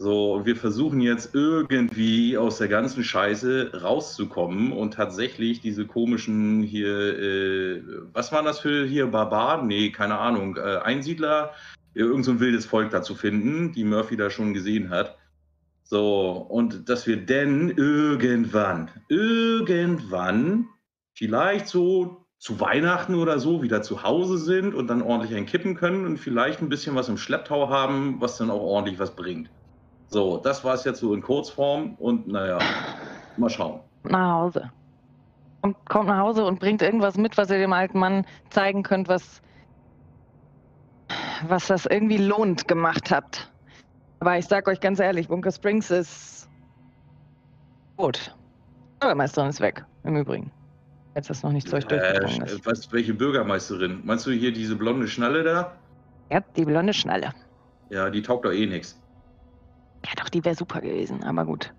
So, 0.00 0.42
wir 0.44 0.54
versuchen 0.54 1.00
jetzt 1.00 1.34
irgendwie 1.34 2.38
aus 2.38 2.58
der 2.58 2.68
ganzen 2.68 3.02
Scheiße 3.02 3.80
rauszukommen 3.82 4.70
und 4.72 4.94
tatsächlich 4.94 5.60
diese 5.60 5.86
komischen 5.86 6.62
hier, 6.62 7.18
äh, 7.18 7.82
was 8.12 8.30
waren 8.30 8.44
das 8.44 8.60
für 8.60 8.86
hier, 8.86 9.08
Barbaren? 9.08 9.66
Nee, 9.66 9.90
keine 9.90 10.18
Ahnung, 10.18 10.56
äh, 10.56 10.78
Einsiedler, 10.78 11.52
irgend 11.94 12.24
so 12.24 12.30
ein 12.30 12.38
wildes 12.38 12.64
Volk 12.64 12.90
da 12.90 13.02
zu 13.02 13.16
finden, 13.16 13.72
die 13.72 13.82
Murphy 13.82 14.16
da 14.16 14.30
schon 14.30 14.54
gesehen 14.54 14.90
hat. 14.90 15.18
So, 15.82 16.30
und 16.48 16.88
dass 16.88 17.08
wir 17.08 17.16
denn 17.16 17.70
irgendwann, 17.70 18.90
irgendwann, 19.08 20.68
vielleicht 21.14 21.66
so 21.66 22.24
zu 22.38 22.60
Weihnachten 22.60 23.16
oder 23.16 23.40
so 23.40 23.62
wieder 23.62 23.82
zu 23.82 24.04
Hause 24.04 24.38
sind 24.38 24.74
und 24.76 24.86
dann 24.86 25.02
ordentlich 25.02 25.36
ein 25.36 25.74
können 25.74 26.06
und 26.06 26.18
vielleicht 26.18 26.62
ein 26.62 26.68
bisschen 26.68 26.94
was 26.94 27.08
im 27.08 27.18
Schlepptau 27.18 27.68
haben, 27.68 28.20
was 28.20 28.38
dann 28.38 28.50
auch 28.50 28.60
ordentlich 28.60 29.00
was 29.00 29.16
bringt. 29.16 29.50
So, 30.08 30.38
das 30.38 30.64
war 30.64 30.74
es 30.74 30.84
jetzt 30.84 31.00
so 31.00 31.12
in 31.14 31.20
Kurzform 31.20 31.94
und 31.98 32.26
naja, 32.28 32.58
mal 33.36 33.50
schauen. 33.50 33.80
Nach 34.04 34.34
Hause. 34.36 34.72
Kommt, 35.60 35.76
kommt 35.88 36.08
nach 36.08 36.18
Hause 36.18 36.44
und 36.46 36.60
bringt 36.60 36.82
irgendwas 36.82 37.16
mit, 37.16 37.36
was 37.36 37.50
ihr 37.50 37.58
dem 37.58 37.72
alten 37.72 37.98
Mann 37.98 38.24
zeigen 38.48 38.82
könnt, 38.82 39.08
was, 39.08 39.42
was 41.46 41.66
das 41.66 41.84
irgendwie 41.84 42.16
lohnt 42.16 42.68
gemacht 42.68 43.10
habt. 43.10 43.52
Aber 44.20 44.38
ich 44.38 44.46
sag 44.46 44.66
euch 44.66 44.80
ganz 44.80 44.98
ehrlich, 44.98 45.28
Bunker 45.28 45.52
Springs 45.52 45.90
ist 45.90 46.48
gut. 47.96 48.34
Bürgermeisterin 49.00 49.50
ist 49.50 49.60
weg, 49.60 49.84
im 50.04 50.16
Übrigen. 50.16 50.50
Jetzt 51.14 51.30
ist 51.30 51.42
noch 51.44 51.52
nicht 51.52 51.70
durch 51.70 51.84
durchgedrungen 51.84 52.42
ist. 52.42 52.60
Äh, 52.60 52.66
was, 52.66 52.92
welche 52.92 53.12
Bürgermeisterin? 53.12 54.00
Meinst 54.04 54.26
du 54.26 54.30
hier 54.30 54.52
diese 54.52 54.76
blonde 54.76 55.06
Schnalle 55.06 55.42
da? 55.42 55.76
Ja, 56.30 56.40
die 56.56 56.64
blonde 56.64 56.94
Schnalle. 56.94 57.32
Ja, 57.90 58.08
die 58.10 58.22
taugt 58.22 58.44
doch 58.44 58.52
eh 58.52 58.66
nichts. 58.66 59.00
Ja, 60.08 60.14
doch, 60.16 60.30
die 60.30 60.44
wäre 60.44 60.54
super 60.54 60.80
gewesen, 60.80 61.22
aber 61.22 61.44
gut. 61.44 61.72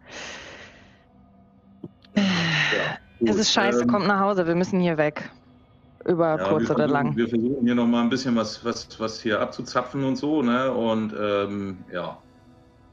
Ja, 2.15 2.23
Es 3.21 3.31
gut, 3.31 3.39
ist 3.39 3.51
scheiße, 3.53 3.81
ähm, 3.81 3.87
kommt 3.87 4.07
nach 4.07 4.19
Hause, 4.19 4.45
wir 4.45 4.55
müssen 4.55 4.79
hier 4.79 4.97
weg. 4.97 5.31
Über 6.05 6.37
Ja, 6.37 6.47
kurz 6.47 6.69
oder 6.69 6.87
lang. 6.87 7.15
Wir 7.17 7.27
versuchen 7.27 7.65
hier 7.65 7.75
noch 7.75 7.87
mal 7.87 8.01
ein 8.01 8.09
bisschen 8.09 8.35
was, 8.35 8.63
was, 8.63 8.87
was 8.99 9.19
hier 9.21 9.41
abzuzapfen 9.41 10.03
und 10.03 10.15
so, 10.15 10.41
ne? 10.41 10.71
Und 10.71 11.13
ähm, 11.19 11.83
ja. 11.91 12.21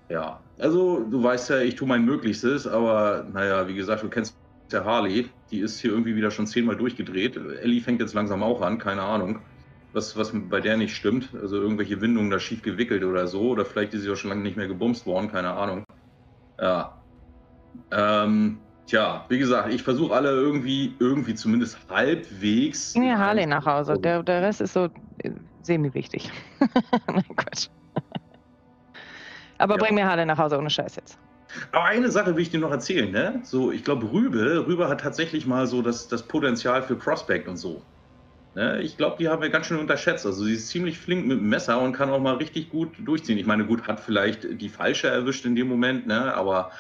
Ja. 0.09 0.41
Also, 0.59 1.01
du 1.01 1.23
weißt 1.23 1.51
ja, 1.51 1.61
ich 1.61 1.75
tue 1.77 1.87
mein 1.87 2.05
Möglichstes, 2.05 2.67
aber 2.67 3.27
naja, 3.33 3.69
wie 3.69 3.75
gesagt, 3.75 4.03
du 4.03 4.09
kennst 4.09 4.37
ja 4.73 4.85
Harley. 4.85 5.29
Die 5.51 5.61
ist 5.61 5.81
hier 5.81 5.91
irgendwie 5.91 6.17
wieder 6.17 6.31
schon 6.31 6.47
zehnmal 6.47 6.77
durchgedreht. 6.77 7.37
Ellie 7.37 7.81
fängt 7.81 8.01
jetzt 8.01 8.15
langsam 8.15 8.43
auch 8.43 8.63
an, 8.63 8.79
keine 8.79 9.03
Ahnung. 9.03 9.41
Was, 9.97 10.14
was 10.14 10.31
bei 10.35 10.60
der 10.60 10.77
nicht 10.77 10.94
stimmt. 10.94 11.31
Also 11.40 11.56
irgendwelche 11.56 12.02
Windungen 12.02 12.31
da 12.31 12.39
schief 12.39 12.60
gewickelt 12.60 13.02
oder 13.02 13.27
so. 13.27 13.48
Oder 13.48 13.64
vielleicht 13.64 13.94
ist 13.94 14.02
sie 14.02 14.10
auch 14.10 14.16
schon 14.16 14.28
lange 14.28 14.43
nicht 14.43 14.59
mehr 14.59 14.68
gebumst 14.68 15.06
worden, 15.06 15.32
keine 15.32 15.52
Ahnung. 15.55 15.85
Ja. 16.60 17.02
Ähm, 17.90 18.60
tja, 18.85 19.24
wie 19.31 19.39
gesagt, 19.39 19.73
ich 19.73 19.82
versuche 19.82 20.14
alle 20.14 20.32
irgendwie, 20.32 20.94
irgendwie 21.01 21.35
zumindest 21.35 21.78
halbwegs. 21.89 22.93
Bring 22.93 23.05
mir 23.05 23.16
Harley 23.16 23.47
nach 23.47 23.64
Hause. 23.64 23.98
Der, 23.98 24.23
der 24.23 24.43
Rest 24.43 24.60
ist 24.60 24.74
so 24.74 24.90
äh, 25.20 25.31
semi-wichtig. 25.62 26.31
Nein, 27.06 27.24
Quatsch. 27.35 27.68
Aber 29.56 29.78
bring 29.78 29.94
mir 29.94 30.06
Harley 30.06 30.27
nach 30.27 30.36
Hause, 30.36 30.59
ohne 30.59 30.68
Scheiß 30.68 30.97
jetzt. 30.97 31.18
Aber 31.73 31.85
eine 31.85 32.10
Sache 32.10 32.36
will 32.36 32.43
ich 32.43 32.51
dir 32.51 32.60
noch 32.60 32.70
erzählen, 32.70 33.10
ne? 33.10 33.40
So, 33.44 33.73
ich 33.73 33.82
glaube, 33.82 34.12
Rübe, 34.12 34.66
Rübe 34.66 34.90
hat 34.90 35.01
tatsächlich 35.01 35.47
mal 35.47 35.66
so 35.66 35.81
das, 35.81 36.06
das 36.09 36.23
Potenzial 36.28 36.82
für 36.82 36.97
Prospect 36.97 37.48
und 37.48 37.56
so. 37.56 37.81
Ne? 38.57 38.81
Ich 38.81 38.97
glaube, 38.97 39.16
die 39.19 39.28
haben 39.28 39.43
wir 39.43 39.51
ganz 39.51 39.66
schön 39.66 39.78
unterschätzt. 39.78 40.24
Also 40.24 40.45
sie 40.45 40.55
ist 40.55 40.69
ziemlich 40.69 40.99
flink 40.99 41.27
mit 41.27 41.39
dem 41.39 41.49
Messer 41.51 41.78
und 41.78 41.93
kann 41.93 42.09
auch 42.09 42.19
mal 42.19 42.37
richtig 42.37 42.70
gut 42.70 42.89
durchziehen. 43.05 43.37
Ich 43.37 43.45
meine, 43.45 43.66
gut, 43.66 43.87
hat 43.87 44.01
vielleicht 44.01 44.49
die 44.62 44.70
falsche 44.70 45.09
erwischt 45.09 45.45
in 45.45 45.55
dem 45.55 45.69
Moment, 45.69 46.07
ne? 46.07 46.33
Aber 46.33 46.70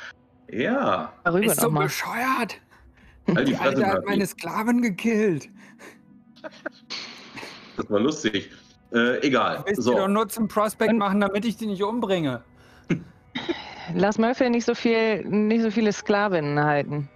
ja. 0.50 1.12
Rübe 1.28 1.44
Ist 1.44 1.60
so 1.60 1.70
bescheuert. 1.70 2.58
Halt 3.28 3.46
die 3.48 3.52
Die 3.52 3.56
Alte 3.58 3.86
hat 3.86 4.06
meine 4.06 4.24
Sklaven 4.26 4.80
gekillt. 4.80 5.50
Das 7.76 7.90
war 7.90 8.00
lustig. 8.00 8.50
Äh, 8.94 9.18
egal. 9.26 9.62
Willst 9.66 9.82
So. 9.82 9.90
du 9.92 9.98
doch 9.98 10.08
nur 10.08 10.28
zum 10.30 10.48
Prospect 10.48 10.94
machen, 10.94 11.20
damit 11.20 11.44
ich 11.44 11.58
die 11.58 11.66
nicht 11.66 11.82
umbringe. 11.82 12.42
Lass 13.94 14.16
Murphy 14.16 14.48
nicht 14.48 14.64
so 14.64 14.74
viel, 14.74 15.26
nicht 15.26 15.60
so 15.60 15.70
viele 15.70 15.92
Sklavinnen 15.92 16.58
halten. 16.58 17.10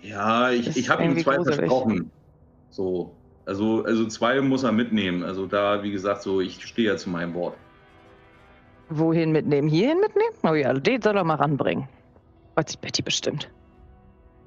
Ja, 0.00 0.50
ich, 0.50 0.78
ich 0.78 0.88
habe 0.88 1.04
ihm 1.04 1.18
zwei 1.18 1.36
gruselig. 1.36 1.58
versprochen. 1.58 2.10
So. 2.70 3.17
Also, 3.48 3.82
also 3.84 4.06
zwei 4.06 4.42
muss 4.42 4.62
er 4.62 4.72
mitnehmen. 4.72 5.22
Also 5.22 5.46
da, 5.46 5.82
wie 5.82 5.90
gesagt, 5.90 6.22
so, 6.22 6.42
ich 6.42 6.62
stehe 6.66 6.88
ja 6.88 6.96
zu 6.98 7.08
meinem 7.08 7.32
Wort. 7.32 7.56
Wohin 8.90 9.32
mitnehmen? 9.32 9.68
Hierhin 9.68 10.00
mitnehmen? 10.00 10.34
Oh 10.42 10.52
ja, 10.52 10.74
den 10.74 11.00
soll 11.00 11.16
er 11.16 11.24
mal 11.24 11.36
ranbringen. 11.36 11.88
Freut 12.54 12.68
sich 12.68 12.78
Betty 12.78 13.00
bestimmt. 13.00 13.50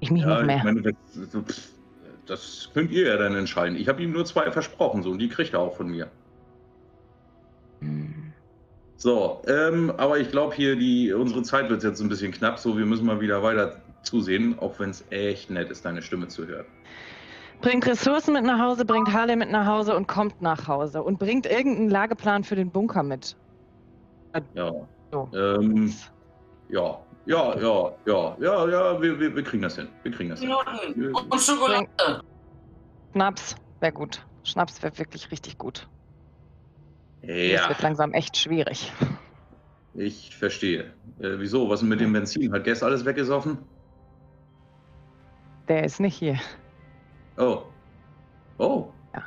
Ich 0.01 0.11
mich 0.11 0.21
Ja, 0.21 0.37
nicht 0.37 0.45
mehr. 0.45 0.57
ich 0.57 0.63
meine, 0.63 0.81
das, 0.83 1.73
das 2.27 2.69
könnt 2.75 2.91
ihr 2.91 3.07
ja 3.07 3.17
dann 3.17 3.33
entscheiden. 3.35 3.75
Ich 3.75 3.87
habe 3.87 4.03
ihm 4.03 4.11
nur 4.11 4.23
zwei 4.25 4.51
versprochen, 4.51 5.01
so, 5.01 5.09
und 5.09 5.17
die 5.17 5.29
kriegt 5.29 5.53
er 5.53 5.61
auch 5.61 5.75
von 5.75 5.89
mir. 5.89 6.07
Hm. 7.79 8.33
So, 8.97 9.41
ähm, 9.47 9.91
aber 9.97 10.19
ich 10.19 10.29
glaube 10.29 10.53
hier, 10.55 10.75
die, 10.75 11.11
unsere 11.11 11.41
Zeit 11.41 11.71
wird 11.71 11.83
jetzt 11.83 12.01
ein 12.01 12.09
bisschen 12.09 12.31
knapp, 12.31 12.59
so, 12.59 12.77
wir 12.77 12.85
müssen 12.85 13.07
mal 13.07 13.19
wieder 13.19 13.41
weiter 13.41 13.81
zusehen, 14.03 14.59
auch 14.59 14.79
wenn 14.79 14.91
es 14.91 15.03
echt 15.09 15.49
nett 15.49 15.71
ist, 15.71 15.85
deine 15.85 16.03
Stimme 16.03 16.27
zu 16.27 16.45
hören. 16.45 16.67
Bringt 17.61 17.85
Ressourcen 17.85 18.33
mit 18.33 18.43
nach 18.43 18.59
Hause, 18.59 18.85
bringt 18.85 19.13
Harley 19.13 19.35
mit 19.35 19.51
nach 19.51 19.65
Hause 19.65 19.95
und 19.95 20.07
kommt 20.07 20.41
nach 20.41 20.67
Hause. 20.67 21.03
Und 21.03 21.19
bringt 21.19 21.45
irgendeinen 21.45 21.89
Lageplan 21.89 22.43
für 22.43 22.55
den 22.55 22.71
Bunker 22.71 23.03
mit. 23.03 23.37
Ja. 24.55 24.71
So. 25.11 25.29
Ähm, 25.33 25.93
ja, 26.69 26.99
ja, 27.25 27.55
ja, 27.59 27.91
ja, 28.05 28.37
ja, 28.39 28.67
ja, 28.69 29.01
wir, 29.01 29.19
wir, 29.19 29.35
wir 29.35 29.43
kriegen 29.43 29.61
das 29.61 29.75
hin. 29.75 29.87
Wir 30.03 30.11
kriegen 30.11 30.29
das 30.29 30.39
hin. 30.39 30.51
Und 30.51 31.39
Schokolade. 31.41 31.87
Schnaps 33.13 33.55
wäre 33.79 33.91
gut. 33.91 34.25
Schnaps 34.43 34.81
wäre 34.81 34.97
wirklich 34.97 35.29
richtig 35.31 35.57
gut. 35.57 35.87
Das 37.21 37.29
Ja, 37.29 37.69
wird 37.69 37.81
langsam 37.81 38.13
echt 38.13 38.37
schwierig. 38.37 38.91
ich 39.93 40.35
verstehe. 40.35 40.93
Äh, 41.19 41.37
wieso? 41.37 41.69
Was 41.69 41.81
denn 41.81 41.89
mit 41.89 41.99
dem 41.99 42.13
Benzin? 42.13 42.51
Hat 42.53 42.63
Guess 42.63 42.81
alles 42.81 43.05
weggesoffen? 43.05 43.59
Der 45.67 45.83
ist 45.83 45.99
nicht 45.99 46.17
hier. 46.17 46.39
Oh. 47.37 47.63
Oh. 48.57 48.87
Ja. 49.13 49.23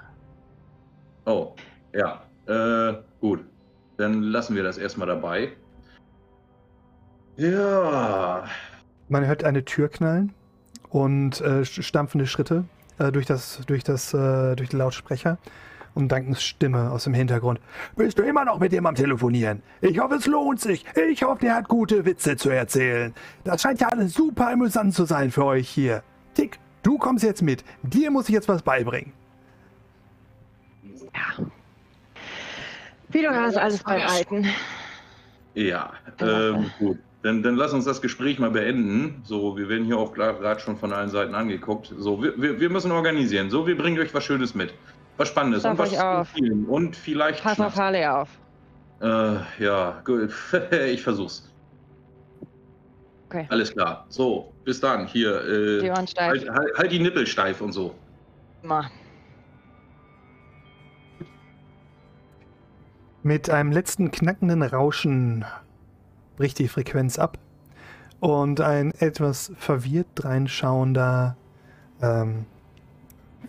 Oh. 1.26 1.54
Ja. 1.92 2.22
Äh, 2.46 3.02
gut. 3.20 3.44
Dann 3.96 4.22
lassen 4.22 4.56
wir 4.56 4.62
das 4.62 4.78
erstmal 4.78 5.08
dabei. 5.08 5.52
Ja. 7.36 8.44
Man 9.08 9.26
hört 9.26 9.44
eine 9.44 9.64
Tür 9.64 9.88
knallen 9.88 10.32
und 10.90 11.40
äh, 11.40 11.64
stampfende 11.64 12.26
Schritte 12.26 12.64
äh, 12.98 13.10
durch, 13.12 13.26
das, 13.26 13.60
durch, 13.66 13.84
das, 13.84 14.14
äh, 14.14 14.54
durch 14.56 14.68
die 14.70 14.76
Lautsprecher 14.76 15.38
und 15.94 16.10
Dankens 16.10 16.42
Stimme 16.42 16.90
aus 16.90 17.04
dem 17.04 17.14
Hintergrund. 17.14 17.60
Bist 17.96 18.18
du 18.18 18.22
immer 18.22 18.44
noch 18.44 18.58
mit 18.58 18.72
dem 18.72 18.86
am 18.86 18.94
Telefonieren? 18.94 19.62
Ich 19.80 19.98
hoffe, 19.98 20.16
es 20.16 20.26
lohnt 20.26 20.60
sich. 20.60 20.84
Ich 21.10 21.22
hoffe, 21.22 21.40
der 21.40 21.54
hat 21.54 21.68
gute 21.68 22.04
Witze 22.04 22.36
zu 22.36 22.50
erzählen. 22.50 23.14
Das 23.44 23.62
scheint 23.62 23.80
ja 23.80 23.88
alles 23.88 24.14
super 24.14 24.50
amüsant 24.50 24.94
zu 24.94 25.04
sein 25.04 25.30
für 25.30 25.44
euch 25.44 25.68
hier. 25.68 26.02
Tick, 26.34 26.58
du 26.84 26.98
kommst 26.98 27.24
jetzt 27.24 27.42
mit. 27.42 27.64
Dir 27.82 28.10
muss 28.10 28.28
ich 28.28 28.34
jetzt 28.34 28.48
was 28.48 28.62
beibringen. 28.62 29.12
Ja. 31.14 31.44
Wie 33.08 33.22
du 33.22 33.30
hörst, 33.32 33.56
alles 33.56 33.82
beim 33.82 34.02
Alten. 34.02 34.46
Ja. 35.54 35.92
Ähm, 36.20 36.70
gut. 36.78 36.98
Dann, 37.22 37.42
dann 37.42 37.56
lass 37.56 37.72
uns 37.72 37.86
das 37.86 38.02
Gespräch 38.02 38.38
mal 38.38 38.50
beenden. 38.50 39.22
So, 39.24 39.56
wir 39.56 39.68
werden 39.68 39.86
hier 39.86 39.96
auch 39.96 40.12
gerade 40.12 40.60
schon 40.60 40.76
von 40.76 40.92
allen 40.92 41.08
Seiten 41.08 41.34
angeguckt. 41.34 41.92
So, 41.96 42.22
wir, 42.22 42.34
wir, 42.40 42.60
wir 42.60 42.68
müssen 42.68 42.90
organisieren. 42.92 43.48
So, 43.48 43.66
wir 43.66 43.78
bringen 43.78 43.98
euch 43.98 44.12
was 44.12 44.24
Schönes 44.24 44.54
mit. 44.54 44.74
Was 45.16 45.28
Spannendes 45.28 45.62
Pass 45.62 45.70
und 45.70 45.78
was 45.78 45.98
auf. 45.98 46.34
empfehlen. 46.34 46.66
Und 46.66 46.96
vielleicht. 46.96 47.42
Pass 47.42 47.52
auf 47.52 47.74
Schnaps. 47.74 47.78
Harley 47.78 48.04
auf. 48.04 48.28
Äh, 49.00 49.64
ja, 49.64 50.02
gut. 50.04 50.30
ich 50.86 51.02
versuch's. 51.02 51.50
Okay. 53.34 53.46
Alles 53.50 53.72
klar. 53.72 54.06
So, 54.08 54.52
bis 54.64 54.78
dann. 54.78 55.08
Hier. 55.08 55.44
Äh, 55.44 55.80
Die 55.80 55.90
Ohren 55.90 56.06
steif. 56.06 56.28
Halt, 56.28 56.48
halt, 56.48 56.78
halt 56.78 56.92
die 56.92 57.00
Nippel 57.00 57.26
steif 57.26 57.60
und 57.60 57.72
so. 57.72 57.92
Mal. 58.62 58.88
Mit 63.24 63.50
einem 63.50 63.72
letzten 63.72 64.12
knackenden 64.12 64.62
Rauschen 64.62 65.44
bricht 66.36 66.60
die 66.60 66.68
Frequenz 66.68 67.18
ab 67.18 67.38
und 68.20 68.60
ein 68.60 68.92
etwas 68.92 69.50
verwirrt 69.56 70.24
reinschauender 70.24 71.36
ähm, 72.02 72.46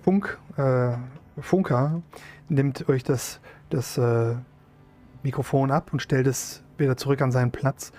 Funk, 0.04 0.40
äh, 0.58 0.94
Funker 1.40 2.02
nimmt 2.50 2.90
euch 2.90 3.04
das, 3.04 3.40
das 3.70 3.98
äh, 3.98 4.36
Mikrofon 5.24 5.72
ab 5.72 5.92
und 5.92 6.02
stellt 6.02 6.26
es 6.26 6.64
wieder 6.78 6.98
zurück 6.98 7.22
an 7.22 7.32
seinen 7.32 7.52
Platz, 7.52 7.92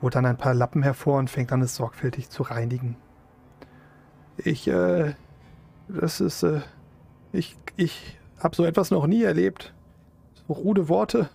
holt 0.00 0.14
dann 0.14 0.26
ein 0.26 0.36
paar 0.36 0.54
Lappen 0.54 0.82
hervor 0.82 1.18
und 1.18 1.30
fängt 1.30 1.52
an, 1.52 1.62
es 1.62 1.76
sorgfältig 1.76 2.30
zu 2.30 2.42
reinigen. 2.42 2.96
Ich, 4.36 4.68
äh, 4.68 5.14
das 5.88 6.20
ist, 6.20 6.42
äh, 6.42 6.60
ich, 7.32 7.56
ich 7.76 8.18
habe 8.40 8.54
so 8.54 8.64
etwas 8.64 8.90
noch 8.90 9.06
nie 9.06 9.22
erlebt. 9.22 9.74
So 10.46 10.52
rude 10.54 10.88
Worte. 10.88 11.28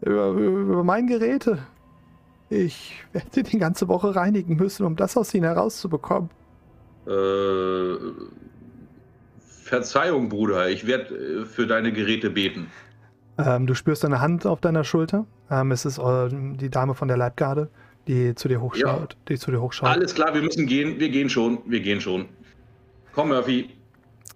Über, 0.00 0.30
über 0.30 0.84
mein 0.84 1.06
Geräte. 1.06 1.58
Ich 2.50 3.04
werde 3.12 3.42
die 3.42 3.58
ganze 3.58 3.88
Woche 3.88 4.14
reinigen 4.14 4.56
müssen, 4.56 4.84
um 4.84 4.96
das 4.96 5.16
aus 5.16 5.34
ihnen 5.34 5.44
herauszubekommen. 5.44 6.30
Äh, 7.06 7.96
Verzeihung, 9.38 10.28
Bruder, 10.28 10.68
ich 10.68 10.86
werde 10.86 11.14
äh, 11.14 11.44
für 11.46 11.66
deine 11.66 11.92
Geräte 11.92 12.30
beten. 12.30 12.70
Ähm, 13.38 13.66
du 13.66 13.74
spürst 13.74 14.04
eine 14.04 14.20
Hand 14.20 14.46
auf 14.46 14.60
deiner 14.60 14.84
Schulter. 14.84 15.26
Ähm, 15.50 15.72
es 15.72 15.84
ist 15.84 15.98
äh, 15.98 16.28
die 16.30 16.70
Dame 16.70 16.94
von 16.94 17.08
der 17.08 17.16
Leibgarde, 17.16 17.68
die 18.06 18.34
zu 18.34 18.48
dir 18.48 18.60
hochschaut. 18.60 19.16
Die 19.28 19.38
zu 19.38 19.50
dir 19.50 19.60
hochschaut. 19.60 19.88
Alles 19.88 20.14
klar, 20.14 20.34
wir 20.34 20.42
müssen 20.42 20.66
gehen. 20.66 20.98
Wir 20.98 21.08
gehen 21.08 21.28
schon. 21.28 21.58
Wir 21.66 21.80
gehen 21.80 22.00
schon. 22.00 22.26
Komm, 23.12 23.28
Murphy. 23.28 23.70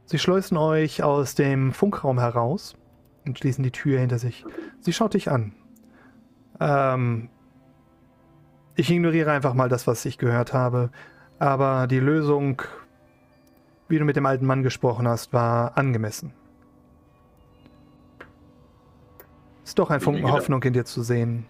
Sie 0.04 0.18
schleusen 0.18 0.56
euch 0.56 1.02
aus 1.02 1.34
dem 1.34 1.72
Funkraum 1.72 2.18
heraus 2.18 2.76
und 3.26 3.38
schließen 3.38 3.62
die 3.62 3.70
Tür 3.70 4.00
hinter 4.00 4.18
sich. 4.18 4.44
Sie 4.80 4.92
schaut 4.92 5.14
dich 5.14 5.30
an. 5.30 5.52
Ähm, 6.60 7.28
ich 8.74 8.90
ignoriere 8.90 9.32
einfach 9.32 9.54
mal 9.54 9.68
das, 9.68 9.86
was 9.86 10.04
ich 10.04 10.18
gehört 10.18 10.52
habe. 10.52 10.90
Aber 11.38 11.86
die 11.86 12.00
Lösung, 12.00 12.62
wie 13.88 13.98
du 13.98 14.04
mit 14.04 14.16
dem 14.16 14.26
alten 14.26 14.46
Mann 14.46 14.62
gesprochen 14.62 15.06
hast, 15.06 15.32
war 15.32 15.76
angemessen. 15.76 16.32
Ist 19.68 19.78
doch 19.78 19.90
ein 19.90 20.00
Funken. 20.00 20.30
Hoffnung 20.32 20.62
in 20.62 20.72
dir 20.72 20.86
zu 20.86 21.02
sehen. 21.02 21.44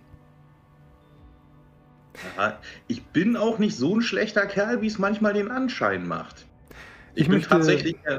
Ja, 2.36 2.58
ich 2.88 3.04
bin 3.06 3.36
auch 3.36 3.60
nicht 3.60 3.76
so 3.76 3.94
ein 3.94 4.02
schlechter 4.02 4.44
Kerl, 4.46 4.82
wie 4.82 4.88
es 4.88 4.98
manchmal 4.98 5.34
den 5.34 5.52
Anschein 5.52 6.04
macht. 6.08 6.44
Ich, 7.14 7.22
Ich 7.22 7.28
bin 7.28 7.36
möchte- 7.36 7.50
tatsächlich 7.50 7.96
der 8.04 8.18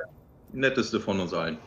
netteste 0.53 1.01
von 1.01 1.19
uns 1.19 1.33
allen. 1.33 1.57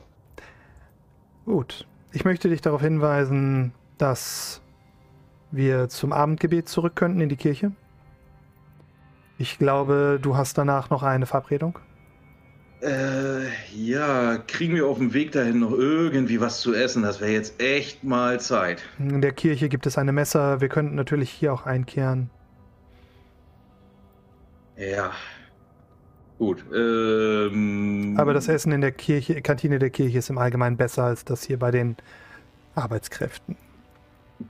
Gut. 1.45 1.87
Ich 2.13 2.25
möchte 2.25 2.49
dich 2.49 2.63
darauf 2.63 2.81
hinweisen, 2.81 3.75
dass 3.99 4.63
wir 5.51 5.91
zum 5.91 6.15
Abendgebet 6.15 6.71
zurück 6.71 6.97
könnten 6.97 7.21
in 7.21 7.29
die 7.29 7.37
Kirche. 7.37 7.73
Ich 9.37 9.59
glaube, 9.59 10.19
du 10.23 10.39
hast 10.39 10.57
danach 10.57 10.89
noch 10.89 11.03
eine 11.03 11.27
Verabredung. 11.27 11.79
Äh, 12.83 13.47
ja, 13.73 14.39
kriegen 14.39 14.75
wir 14.75 14.87
auf 14.89 14.99
dem 14.99 15.15
Weg 15.15 15.31
dahin 15.31 15.61
noch 15.61 15.71
irgendwie 15.71 16.41
was 16.41 16.61
zu 16.61 16.75
essen? 16.75 17.03
Das 17.05 17.21
wäre 17.21 17.31
jetzt 17.31 17.63
echt 17.63 18.03
mal 18.03 18.41
Zeit. 18.41 18.83
In 18.99 19.21
der 19.21 19.33
Kirche 19.33 19.69
gibt 19.69 19.87
es 19.87 19.99
eine 19.99 20.11
Messe. 20.11 20.61
Wir 20.61 20.69
könnten 20.69 20.97
natürlich 20.97 21.31
hier 21.31 21.53
auch 21.53 21.65
einkehren. 21.65 22.29
Ja. 24.77 25.13
Gut. 26.39 26.65
Ähm, 26.75 28.17
Aber 28.19 28.35
das 28.35 28.49
Essen 28.49 28.73
in 28.73 28.81
der 28.81 28.91
Kirche, 28.91 29.41
Kantine 29.43 29.79
der 29.79 29.91
Kirche 29.91 30.19
ist 30.19 30.29
im 30.29 30.39
Allgemeinen 30.39 30.77
besser 30.77 31.05
als 31.05 31.25
das 31.25 31.45
hier 31.45 31.61
bei 31.61 31.71
den 31.71 31.97
Arbeitskräften. 32.75 33.57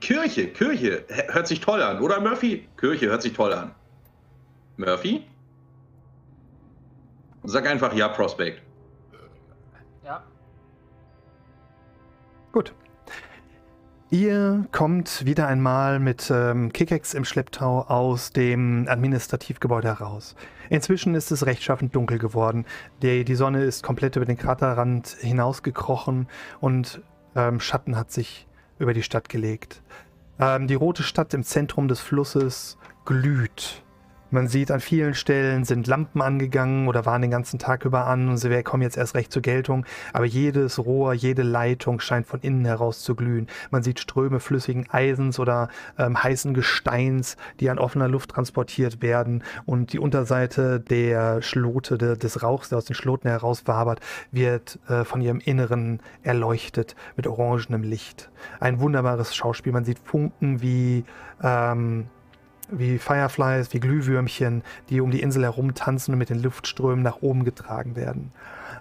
Kirche, 0.01 0.47
Kirche. 0.49 1.05
Hört 1.29 1.49
sich 1.49 1.61
toll 1.61 1.83
an, 1.83 2.01
oder 2.01 2.19
Murphy? 2.19 2.67
Kirche 2.79 3.09
hört 3.09 3.21
sich 3.21 3.35
toll 3.35 3.53
an. 3.53 3.73
Murphy? 4.79 5.23
Sag 7.45 7.67
einfach 7.67 7.93
ja, 7.95 8.09
Prospect. 8.09 8.63
Ja. 10.05 10.23
Gut. 12.53 12.75
Ihr 14.11 14.67
kommt 14.73 15.25
wieder 15.25 15.49
einmal 15.49 15.99
mit 15.99 16.31
ähm, 16.31 16.71
Kickex 16.71 17.15
im 17.15 17.25
Schlepptau 17.25 17.81
aus 17.81 18.31
dem 18.31 18.87
Administrativgebäude 18.87 19.89
heraus. 19.89 20.37
Inzwischen 20.69 21.15
ist 21.15 21.31
es 21.33 21.47
rechtschaffend 21.47 21.97
dunkel 21.97 22.19
geworden. 22.19 22.67
Die, 23.01 23.25
die 23.25 23.35
Sonne 23.35 23.65
ist 23.65 23.83
komplett 23.83 24.17
über 24.17 24.27
den 24.27 24.37
Kraterrand 24.37 25.09
hinausgekrochen 25.09 26.29
und 26.61 27.01
ähm, 27.35 27.59
Schatten 27.59 27.97
hat 27.97 28.13
sich 28.13 28.47
über 28.79 28.93
die 28.93 29.03
Stadt 29.03 29.31
gelegt. 29.31 29.83
Ähm, 30.39 30.67
die 30.67 30.75
rote 30.75 31.03
Stadt 31.03 31.33
im 31.33 31.43
Zentrum 31.43 31.89
des 31.89 32.01
Flusses 32.01 32.77
glüht. 33.07 33.83
Man 34.33 34.49
sieht, 34.49 34.71
an 34.71 34.81
vielen 34.81 35.13
Stellen 35.13 35.67
sind 35.67 35.87
Lampen 35.87 36.23
angegangen 36.23 36.89
oder 36.89 37.05
waren 37.05 37.21
den 37.21 37.31
ganzen 37.31 37.59
Tag 37.59 37.85
über 37.85 38.07
an 38.07 38.31
und 38.31 38.39
sie 38.39 38.63
kommen 38.63 38.83
jetzt 38.83 38.97
erst 38.97 39.15
recht 39.15 39.31
zur 39.31 39.43
Geltung. 39.43 39.85
Aber 40.15 40.25
jedes 40.25 40.79
Rohr, 40.79 41.13
jede 41.13 41.43
Leitung 41.43 42.01
scheint 42.01 42.27
von 42.27 42.41
innen 42.41 42.65
heraus 42.65 43.01
zu 43.01 43.15
glühen. 43.15 43.47
Man 43.71 43.83
sieht 43.83 44.01
Ströme 44.01 44.41
flüssigen 44.41 44.89
Eisens 44.89 45.39
oder 45.39 45.69
ähm, 45.99 46.23
heißen 46.23 46.55
Gesteins, 46.55 47.37
die 47.61 47.69
an 47.69 47.79
offener 47.79 48.09
Luft 48.09 48.31
transportiert 48.31 49.03
werden. 49.03 49.45
Und 49.67 49.93
die 49.93 49.99
Unterseite 49.99 50.81
der 50.81 51.43
Schlote, 51.43 51.99
de, 51.99 52.17
des 52.17 52.43
Rauchs, 52.43 52.71
der 52.71 52.79
aus 52.79 52.87
den 52.87 52.95
Schloten 52.95 53.29
herauswabert, 53.29 54.01
wird 54.31 54.79
äh, 54.89 55.05
von 55.05 55.21
ihrem 55.21 55.41
Inneren 55.41 56.01
erleuchtet 56.23 56.97
mit 57.17 57.27
orangenem 57.27 57.83
Licht. 57.83 58.31
Ein 58.61 58.81
wunderbares 58.81 59.37
Schauspiel. 59.37 59.73
Man 59.73 59.85
sieht 59.85 59.99
Funken 59.99 60.63
wie... 60.63 61.05
Ähm, 61.43 62.07
wie 62.73 62.99
Fireflies, 62.99 63.73
wie 63.73 63.81
Glühwürmchen, 63.81 64.63
die 64.89 65.01
um 65.01 65.11
die 65.11 65.21
Insel 65.21 65.45
herum 65.45 65.75
tanzen 65.75 66.13
und 66.13 66.19
mit 66.19 66.31
den 66.31 66.43
Luftströmen 66.43 67.03
nach 67.03 67.23
oben 67.23 67.45
getragen 67.45 67.97
werden. 67.97 68.33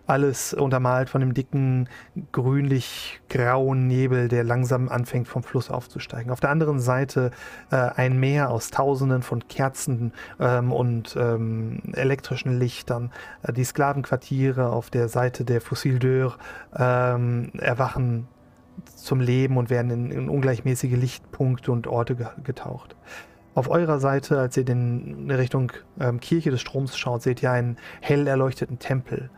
Alles 0.08 0.54
untermalt 0.54 1.10
von 1.10 1.22
dem 1.22 1.34
dicken, 1.34 1.88
grünlich-grauen 2.32 3.88
Nebel, 3.88 4.28
der 4.30 4.44
langsam 4.44 4.90
anfängt 4.90 5.28
vom 5.28 5.44
Fluss 5.44 5.70
aufzusteigen. 5.70 6.32
Auf 6.32 6.40
der 6.40 6.50
anderen 6.50 6.80
Seite 6.80 7.32
äh, 7.70 7.76
ein 7.76 8.20
Meer 8.20 8.50
aus 8.50 8.72
Tausenden 8.72 9.22
von 9.22 9.48
Kerzen 9.48 10.14
ähm, 10.40 10.72
und 10.72 11.16
ähm, 11.20 11.82
elektrischen 11.94 12.58
Lichtern. 12.58 13.12
Äh, 13.44 13.54
die 13.54 13.64
Sklavenquartiere 13.64 14.70
auf 14.70 14.90
der 14.90 15.08
Seite 15.08 15.46
der 15.46 15.62
Fossil 15.62 15.98
d'Or 15.98 16.34
ähm, 16.78 17.52
erwachen 17.60 18.28
zum 18.96 19.20
Leben 19.20 19.58
und 19.58 19.70
werden 19.70 19.92
in, 19.92 20.12
in 20.12 20.30
ungleichmäßige 20.30 20.98
Lichtpunkte 20.98 21.72
und 21.72 21.88
Orte 21.88 22.16
ge 22.16 22.28
getaucht. 22.44 22.96
Auf 23.54 23.70
eurer 23.70 24.00
Seite, 24.00 24.40
als 24.40 24.56
ihr 24.56 24.68
in 24.68 25.30
Richtung 25.30 25.74
ähm, 26.00 26.20
Kirche 26.22 26.52
des 26.52 26.62
Stroms 26.62 26.98
schaut, 26.98 27.22
seht 27.22 27.44
ihr 27.44 27.52
einen 27.52 27.78
hell 28.00 28.26
erleuchteten 28.28 28.80
Tempel. 28.80 29.30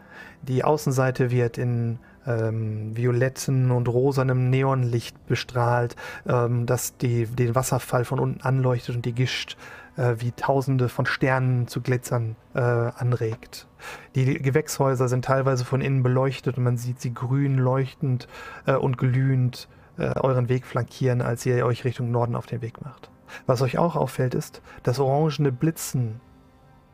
Die 0.44 0.64
Außenseite 0.64 1.32
wird 1.32 1.58
in 1.58 1.98
ähm, 2.28 2.96
violetten 2.96 3.72
und 3.72 3.88
rosanem 3.88 4.50
Neonlicht 4.50 5.26
bestrahlt, 5.26 5.96
ähm, 6.28 6.66
das 6.68 6.98
die, 6.98 7.26
den 7.26 7.56
Wasserfall 7.56 8.06
von 8.06 8.20
unten 8.20 8.42
anleuchtet 8.42 8.96
und 8.96 9.06
die 9.06 9.14
Gischt 9.14 9.58
äh, 9.98 10.16
wie 10.20 10.32
tausende 10.32 10.90
von 10.90 11.06
Sternen 11.06 11.68
zu 11.68 11.82
glitzern 11.82 12.36
äh, 12.54 12.60
anregt. 12.60 13.68
Die 14.16 14.26
Gewächshäuser 14.42 15.08
sind 15.08 15.26
teilweise 15.26 15.66
von 15.66 15.82
innen 15.82 16.04
beleuchtet 16.04 16.58
und 16.58 16.64
man 16.64 16.78
sieht 16.78 17.02
sie 17.02 17.14
grün 17.14 17.58
leuchtend 17.58 18.28
äh, 18.66 18.74
und 18.74 18.98
glühend 18.98 19.68
äh, 19.98 20.14
euren 20.20 20.50
Weg 20.50 20.66
flankieren, 20.66 21.22
als 21.22 21.46
ihr 21.46 21.66
euch 21.66 21.84
Richtung 21.84 22.12
Norden 22.12 22.36
auf 22.36 22.46
den 22.46 22.62
Weg 22.62 22.84
macht. 22.84 23.13
Was 23.46 23.62
euch 23.62 23.78
auch 23.78 23.96
auffällt, 23.96 24.36
ist, 24.36 24.62
das 24.84 25.00
orangene 25.00 25.52
Blitzen 25.52 26.22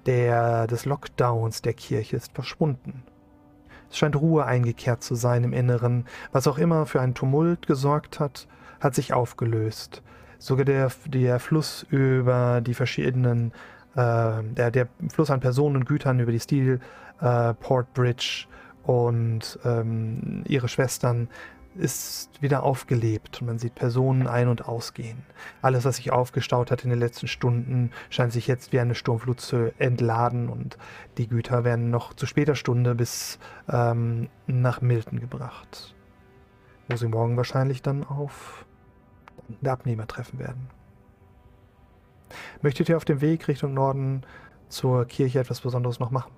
der, 0.06 0.68
des 0.68 0.86
Lockdowns 0.86 1.62
der 1.62 1.74
Kirche 1.74 2.16
ist 2.16 2.34
verschwunden. 2.34 3.04
Es 3.90 3.98
scheint 3.98 4.16
Ruhe 4.16 4.46
eingekehrt 4.46 5.04
zu 5.04 5.16
sein 5.16 5.44
im 5.44 5.54
Inneren. 5.54 6.06
Was 6.32 6.48
auch 6.48 6.58
immer 6.58 6.86
für 6.86 7.02
einen 7.02 7.16
Tumult 7.16 7.68
gesorgt 7.68 8.20
hat, 8.20 8.48
hat 8.80 8.96
sich 8.96 9.14
aufgelöst. 9.14 10.04
Sogar 10.38 10.66
der, 10.66 10.92
der 11.06 11.40
Fluss 11.40 11.86
über 11.90 12.62
die 12.62 12.74
verschiedenen, 12.74 13.52
äh, 13.96 14.44
der, 14.44 14.72
der 14.72 14.88
Fluss 15.12 15.32
an 15.32 15.40
Personen 15.40 15.78
und 15.78 15.86
Gütern 15.86 16.20
über 16.20 16.32
die 16.32 16.40
Steel 16.40 16.80
äh, 17.20 17.54
Port 17.56 17.94
Bridge 17.94 18.46
und 18.84 19.60
ähm, 19.66 20.44
ihre 20.48 20.68
Schwestern 20.68 21.28
ist 21.76 22.42
wieder 22.42 22.64
aufgelebt 22.64 23.42
und 23.42 23.48
man 23.48 23.60
sieht 23.60 23.76
Personen 23.76 24.28
ein- 24.28 24.48
und 24.48 24.68
ausgehen. 24.68 25.24
Alles, 25.62 25.86
was 25.86 25.98
sich 25.98 26.12
aufgestaut 26.12 26.72
hat 26.72 26.84
in 26.84 26.90
den 26.90 27.00
letzten 27.00 27.28
Stunden, 27.28 27.92
scheint 28.10 28.34
sich 28.34 28.48
jetzt 28.48 28.74
wie 28.74 28.80
eine 28.80 28.96
Sturmflut 28.96 29.40
zu 29.40 29.74
entladen 29.80 30.50
und 30.50 30.78
die 31.18 31.28
Güter 31.28 31.64
werden 31.64 31.90
noch 31.90 32.14
zu 32.14 32.26
später 32.26 32.56
Stunde 32.56 32.96
bis 32.96 33.40
ähm, 33.70 34.30
nach 34.48 34.82
Milton 34.82 35.20
gebracht, 35.20 35.96
wo 36.90 36.96
sie 36.96 37.08
morgen 37.08 37.38
wahrscheinlich 37.38 37.82
dann 37.82 38.04
auf 38.04 38.66
den 39.48 39.70
Abnehmer 39.70 40.08
treffen 40.08 40.40
werden. 40.40 40.70
Möchtet 42.62 42.90
ihr 42.90 42.98
auf 42.98 43.06
dem 43.06 43.22
Weg 43.22 43.48
Richtung 43.48 43.74
Norden 43.74 44.24
zur 44.70 45.06
Kirche 45.06 45.40
etwas 45.40 45.62
Besonderes 45.62 46.00
noch 46.00 46.12
machen? 46.12 46.32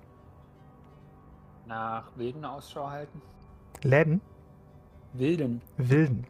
Nach 1.66 2.16
Wilden 2.16 2.44
Ausschau 2.44 2.88
halten? 2.88 3.20
Läden? 3.82 4.20
Wilden. 5.14 5.60
Wilden. 5.76 6.26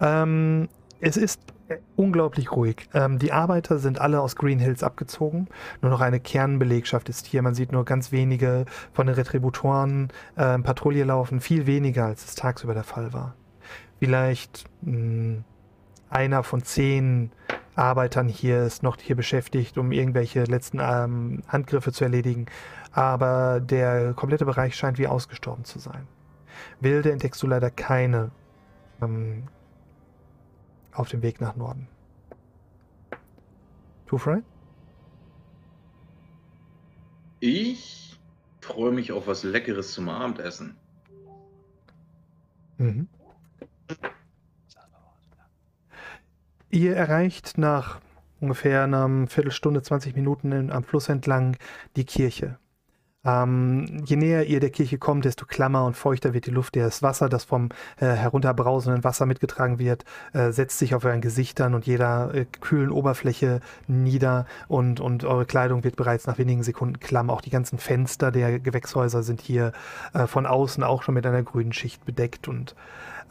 Ähm, 0.00 0.68
es 1.00 1.16
ist 1.16 1.40
äh, 1.68 1.78
unglaublich 1.96 2.52
ruhig. 2.52 2.88
Ähm, 2.94 3.18
die 3.18 3.32
Arbeiter 3.32 3.78
sind 3.78 4.00
alle 4.00 4.20
aus 4.20 4.36
Green 4.36 4.58
Hills 4.58 4.82
abgezogen. 4.82 5.48
Nur 5.82 5.90
noch 5.90 6.00
eine 6.00 6.20
Kernbelegschaft 6.20 7.08
ist 7.08 7.26
hier. 7.26 7.42
Man 7.42 7.54
sieht 7.54 7.72
nur 7.72 7.84
ganz 7.84 8.12
wenige 8.12 8.64
von 8.92 9.06
den 9.06 9.14
Retributoren 9.14 10.08
ähm, 10.36 10.62
Patrouille 10.62 11.04
laufen. 11.04 11.40
Viel 11.40 11.66
weniger, 11.66 12.06
als 12.06 12.24
es 12.24 12.34
tagsüber 12.34 12.74
der 12.74 12.84
Fall 12.84 13.12
war. 13.12 13.34
Vielleicht 13.98 14.64
mh, 14.82 15.42
einer 16.10 16.42
von 16.42 16.62
zehn 16.62 17.32
Arbeitern 17.74 18.28
hier 18.28 18.62
ist 18.62 18.82
noch 18.82 18.96
hier 18.98 19.16
beschäftigt, 19.16 19.76
um 19.76 19.92
irgendwelche 19.92 20.44
letzten 20.44 20.78
ähm, 20.80 21.42
Handgriffe 21.48 21.92
zu 21.92 22.04
erledigen. 22.04 22.46
Aber 22.92 23.60
der 23.60 24.14
komplette 24.14 24.46
Bereich 24.46 24.76
scheint 24.76 24.98
wie 24.98 25.06
ausgestorben 25.06 25.64
zu 25.64 25.78
sein. 25.78 26.06
Wilde 26.80 27.12
entdeckst 27.12 27.42
du 27.42 27.46
leider 27.46 27.70
keine 27.70 28.30
ähm, 29.02 29.44
auf 30.92 31.08
dem 31.08 31.22
Weg 31.22 31.40
nach 31.40 31.56
Norden. 31.56 31.88
Two 34.06 34.18
Fry? 34.18 34.42
Ich 37.40 38.18
freue 38.60 38.92
mich 38.92 39.12
auf 39.12 39.26
was 39.26 39.42
Leckeres 39.42 39.92
zum 39.92 40.08
Abendessen. 40.08 40.76
Mhm. 42.78 43.08
Ihr 46.70 46.96
erreicht 46.96 47.58
nach 47.58 48.00
ungefähr 48.40 48.84
einer 48.84 49.26
Viertelstunde, 49.28 49.82
20 49.82 50.14
Minuten 50.14 50.52
in, 50.52 50.70
am 50.70 50.84
Fluss 50.84 51.08
entlang 51.08 51.56
die 51.96 52.04
Kirche. 52.04 52.58
Ähm, 53.26 54.04
je 54.04 54.16
näher 54.16 54.46
ihr 54.46 54.60
der 54.60 54.70
Kirche 54.70 54.98
kommt, 54.98 55.24
desto 55.24 55.46
klammer 55.46 55.84
und 55.84 55.96
feuchter 55.96 56.32
wird 56.32 56.46
die 56.46 56.52
Luft. 56.52 56.76
Das 56.76 57.02
Wasser, 57.02 57.28
das 57.28 57.44
vom 57.44 57.70
äh, 57.98 58.06
herunterbrausenden 58.06 59.02
Wasser 59.02 59.26
mitgetragen 59.26 59.78
wird, 59.78 60.04
äh, 60.32 60.52
setzt 60.52 60.78
sich 60.78 60.94
auf 60.94 61.04
euren 61.04 61.20
Gesichtern 61.20 61.74
und 61.74 61.86
jeder 61.86 62.32
äh, 62.34 62.46
kühlen 62.60 62.90
Oberfläche 62.90 63.60
nieder 63.88 64.46
und, 64.68 65.00
und 65.00 65.24
eure 65.24 65.44
Kleidung 65.44 65.82
wird 65.82 65.96
bereits 65.96 66.26
nach 66.26 66.38
wenigen 66.38 66.62
Sekunden 66.62 67.00
klamm. 67.00 67.30
Auch 67.30 67.40
die 67.40 67.50
ganzen 67.50 67.78
Fenster 67.78 68.30
der 68.30 68.60
Gewächshäuser 68.60 69.24
sind 69.24 69.40
hier 69.40 69.72
äh, 70.14 70.26
von 70.26 70.46
außen 70.46 70.84
auch 70.84 71.02
schon 71.02 71.14
mit 71.14 71.26
einer 71.26 71.42
grünen 71.42 71.72
Schicht 71.72 72.04
bedeckt 72.04 72.46
und 72.46 72.76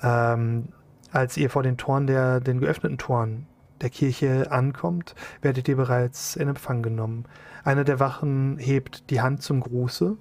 ähm, 0.03 0.67
als 1.11 1.37
ihr 1.37 1.49
vor 1.49 1.63
den 1.63 1.77
Toren 1.77 2.07
der, 2.07 2.41
den 2.41 2.59
geöffneten 2.59 2.97
Toren 2.97 3.47
der 3.81 3.89
Kirche 3.89 4.51
ankommt, 4.51 5.15
werdet 5.41 5.67
ihr 5.67 5.75
bereits 5.75 6.35
in 6.35 6.47
Empfang 6.47 6.81
genommen. 6.81 7.25
Einer 7.63 7.83
der 7.83 7.99
Wachen 7.99 8.57
hebt 8.57 9.09
die 9.09 9.21
Hand 9.21 9.41
zum 9.41 9.59
Gruße 9.59 10.17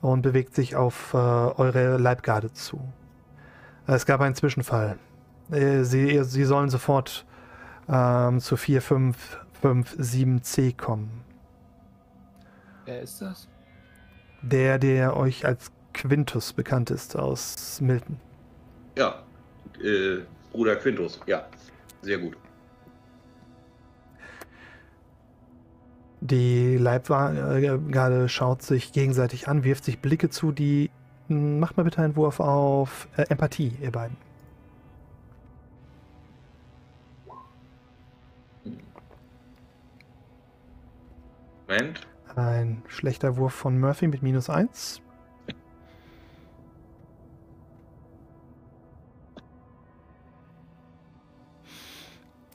und 0.00 0.22
bewegt 0.22 0.54
sich 0.54 0.76
auf 0.76 1.12
äh, 1.14 1.16
eure 1.16 1.96
Leibgarde 1.96 2.52
zu. 2.52 2.80
Es 3.86 4.06
gab 4.06 4.20
einen 4.20 4.34
Zwischenfall. 4.34 4.98
Äh, 5.50 5.84
Sie, 5.84 6.22
Sie 6.24 6.44
sollen 6.44 6.68
sofort 6.68 7.24
ähm, 7.88 8.40
zu 8.40 8.56
4557C 8.56 10.76
kommen. 10.76 11.24
Wer 12.84 13.02
ist 13.02 13.20
das? 13.20 13.48
Der, 14.42 14.78
der 14.78 15.16
euch 15.16 15.44
als 15.44 15.72
Quintus 15.92 16.52
bekannt 16.52 16.90
ist 16.90 17.16
aus 17.16 17.80
Milton. 17.80 18.20
Ja, 18.96 19.22
äh, 19.82 20.18
Bruder 20.52 20.76
Quintus, 20.76 21.18
ja, 21.26 21.46
sehr 22.02 22.18
gut. 22.18 22.36
Die 26.20 26.76
Leibgarde 26.76 28.28
schaut 28.28 28.62
sich 28.62 28.92
gegenseitig 28.92 29.48
an, 29.48 29.64
wirft 29.64 29.84
sich 29.84 30.00
Blicke 30.00 30.30
zu, 30.30 30.52
die. 30.52 30.90
Hm, 31.28 31.60
Macht 31.60 31.76
mal 31.76 31.84
bitte 31.84 32.02
einen 32.02 32.16
Wurf 32.16 32.40
auf 32.40 33.08
äh, 33.16 33.22
Empathie, 33.28 33.72
ihr 33.80 33.92
beiden. 33.92 34.16
Moment. 41.68 42.06
Ein 42.34 42.82
schlechter 42.88 43.36
Wurf 43.36 43.52
von 43.52 43.78
Murphy 43.78 44.08
mit 44.08 44.22
minus 44.22 44.48
1. 44.48 45.02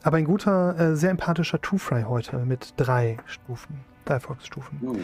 Aber 0.03 0.17
ein 0.17 0.25
guter, 0.25 0.77
äh, 0.77 0.95
sehr 0.95 1.11
empathischer 1.11 1.61
Two-Fry 1.61 2.03
heute 2.03 2.37
mit 2.39 2.73
drei 2.75 3.17
Stufen, 3.25 3.79
drei 4.03 4.15
Erfolgsstufen. 4.15 4.79
Uh. 4.81 4.95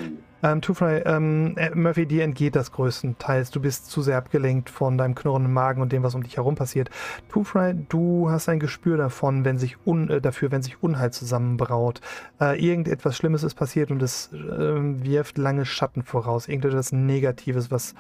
Ähm, 0.44 0.62
Two-Fry, 0.62 1.04
ähm, 1.06 1.54
äh, 1.58 1.74
Murphy, 1.74 2.06
dir 2.06 2.24
entgeht 2.24 2.56
das 2.56 2.74
größtenteils. 2.74 3.50
Du 3.50 3.62
bist 3.62 3.90
zu 3.90 4.02
sehr 4.02 4.18
abgelenkt 4.18 4.70
von 4.70 4.98
deinem 4.98 5.16
knurrenden 5.16 5.54
Magen 5.54 5.82
und 5.82 5.94
dem, 5.94 6.04
was 6.04 6.16
um 6.16 6.24
dich 6.24 6.36
herum 6.36 6.56
passiert. 6.56 6.90
Two-Fry, 7.30 7.76
du 7.88 8.30
hast 8.30 8.50
ein 8.50 8.60
Gespür 8.60 8.98
davon, 8.98 9.46
wenn 9.46 9.58
sich 9.58 9.78
un, 9.86 10.10
äh, 10.10 10.22
dafür, 10.22 10.52
wenn 10.52 10.62
sich 10.62 10.84
Unheil 10.84 11.12
zusammenbraut. 11.12 12.02
Äh, 12.42 12.62
irgendetwas 12.62 13.16
Schlimmes 13.16 13.44
ist 13.44 13.56
passiert 13.56 13.92
und 13.92 14.02
es 14.02 14.32
äh, 14.34 14.38
wirft 14.38 15.38
lange 15.38 15.66
Schatten 15.66 16.04
voraus. 16.04 16.50
Irgendetwas 16.50 16.92
Negatives, 16.92 17.72
was 17.72 17.96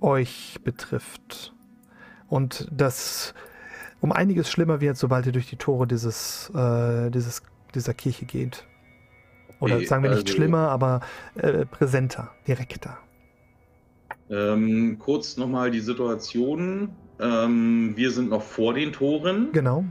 euch 0.00 0.58
betrifft. 0.64 1.54
Und 2.28 2.68
das 2.72 3.34
um 4.00 4.12
einiges 4.12 4.50
schlimmer 4.50 4.80
wird, 4.80 4.96
sobald 4.96 5.26
ihr 5.26 5.32
durch 5.32 5.48
die 5.48 5.56
Tore 5.56 5.86
dieses, 5.86 6.50
äh, 6.54 7.10
dieses, 7.10 7.42
dieser 7.74 7.94
Kirche 7.94 8.24
geht. 8.26 8.64
Oder 9.60 9.80
sagen 9.84 10.02
wir 10.02 10.10
nicht 10.10 10.24
also- 10.26 10.34
schlimmer, 10.34 10.68
aber 10.68 11.00
äh, 11.36 11.64
präsenter, 11.64 12.30
direkter. 12.46 12.98
Ähm, 14.30 14.98
kurz 14.98 15.36
nochmal 15.36 15.70
die 15.70 15.80
Situation. 15.80 16.90
Ähm, 17.20 17.92
wir 17.96 18.10
sind 18.10 18.30
noch 18.30 18.42
vor 18.42 18.74
den 18.74 18.92
Toren. 18.92 19.50
Genau. 19.52 19.84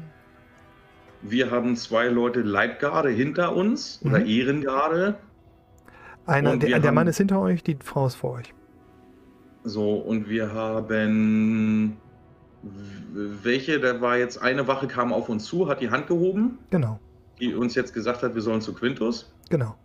Wir 1.22 1.50
haben 1.52 1.76
zwei 1.78 2.08
Leute 2.08 2.42
Leibgarde 2.42 3.10
hinter 3.10 3.56
uns 3.56 4.02
oder 4.04 4.20
Mhm. 4.20 4.26
Ehrengarde. 4.26 5.16
Einer, 6.26 6.58
der, 6.58 6.80
der 6.80 6.92
Mann 6.92 7.02
haben- 7.04 7.08
ist 7.10 7.18
hinter 7.18 7.40
euch, 7.40 7.64
die 7.64 7.78
Frau 7.82 8.08
ist 8.08 8.16
vor 8.16 8.34
euch. 8.34 8.54
So, 9.64 9.94
und 9.96 10.28
wir 10.28 10.54
haben. 10.54 11.96
Welche? 13.14 13.80
Da 13.80 14.00
war 14.02 14.18
jetzt 14.18 14.38
eine 14.42 14.68
Wache 14.68 14.88
kam 14.88 15.12
auf 15.14 15.30
uns 15.30 15.46
zu, 15.46 15.68
hat 15.68 15.82
die 15.82 15.90
Hand 15.92 16.08
gehoben, 16.08 16.60
Genau, 16.70 17.00
die 17.40 17.54
uns 17.54 17.76
jetzt 17.76 17.94
gesagt 17.94 18.24
hat, 18.24 18.36
wir 18.36 18.42
sollen 18.42 18.62
zu 18.62 18.74
Quintus. 18.74 19.34
genau. 19.50 19.76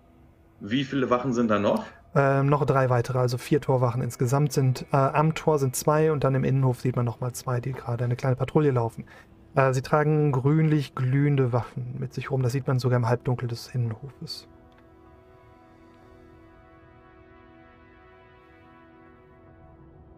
Wie 0.61 0.83
viele 0.85 1.09
Wachen 1.09 1.33
sind 1.33 1.49
da 1.49 1.59
noch? 1.61 1.85
Ähm, 2.17 2.49
noch 2.49 2.65
drei 2.67 2.91
weitere, 2.91 3.19
also 3.19 3.39
vier 3.39 3.61
Torwachen 3.61 4.03
insgesamt 4.03 4.53
sind. 4.53 4.87
Äh, 4.93 4.97
am 4.97 5.35
Tor 5.35 5.59
sind 5.61 5.77
zwei 5.77 6.11
und 6.11 6.25
dann 6.25 6.35
im 6.35 6.43
Innenhof 6.43 6.81
sieht 6.81 6.97
man 6.97 7.05
nochmal 7.05 7.33
zwei, 7.33 7.61
die 7.61 7.73
gerade 7.73 8.03
eine 8.05 8.17
kleine 8.17 8.35
Patrouille 8.35 8.73
laufen. 8.73 9.05
Äh, 9.55 9.73
sie 9.73 9.83
tragen 9.83 10.33
grünlich 10.33 10.95
glühende 10.97 11.53
Waffen 11.53 11.95
mit 11.99 12.13
sich 12.13 12.31
rum. 12.33 12.43
Das 12.43 12.53
sieht 12.53 12.67
man 12.67 12.81
sogar 12.81 12.97
im 12.97 13.07
Halbdunkel 13.07 13.47
des 13.47 13.69
Innenhofes. 13.73 14.49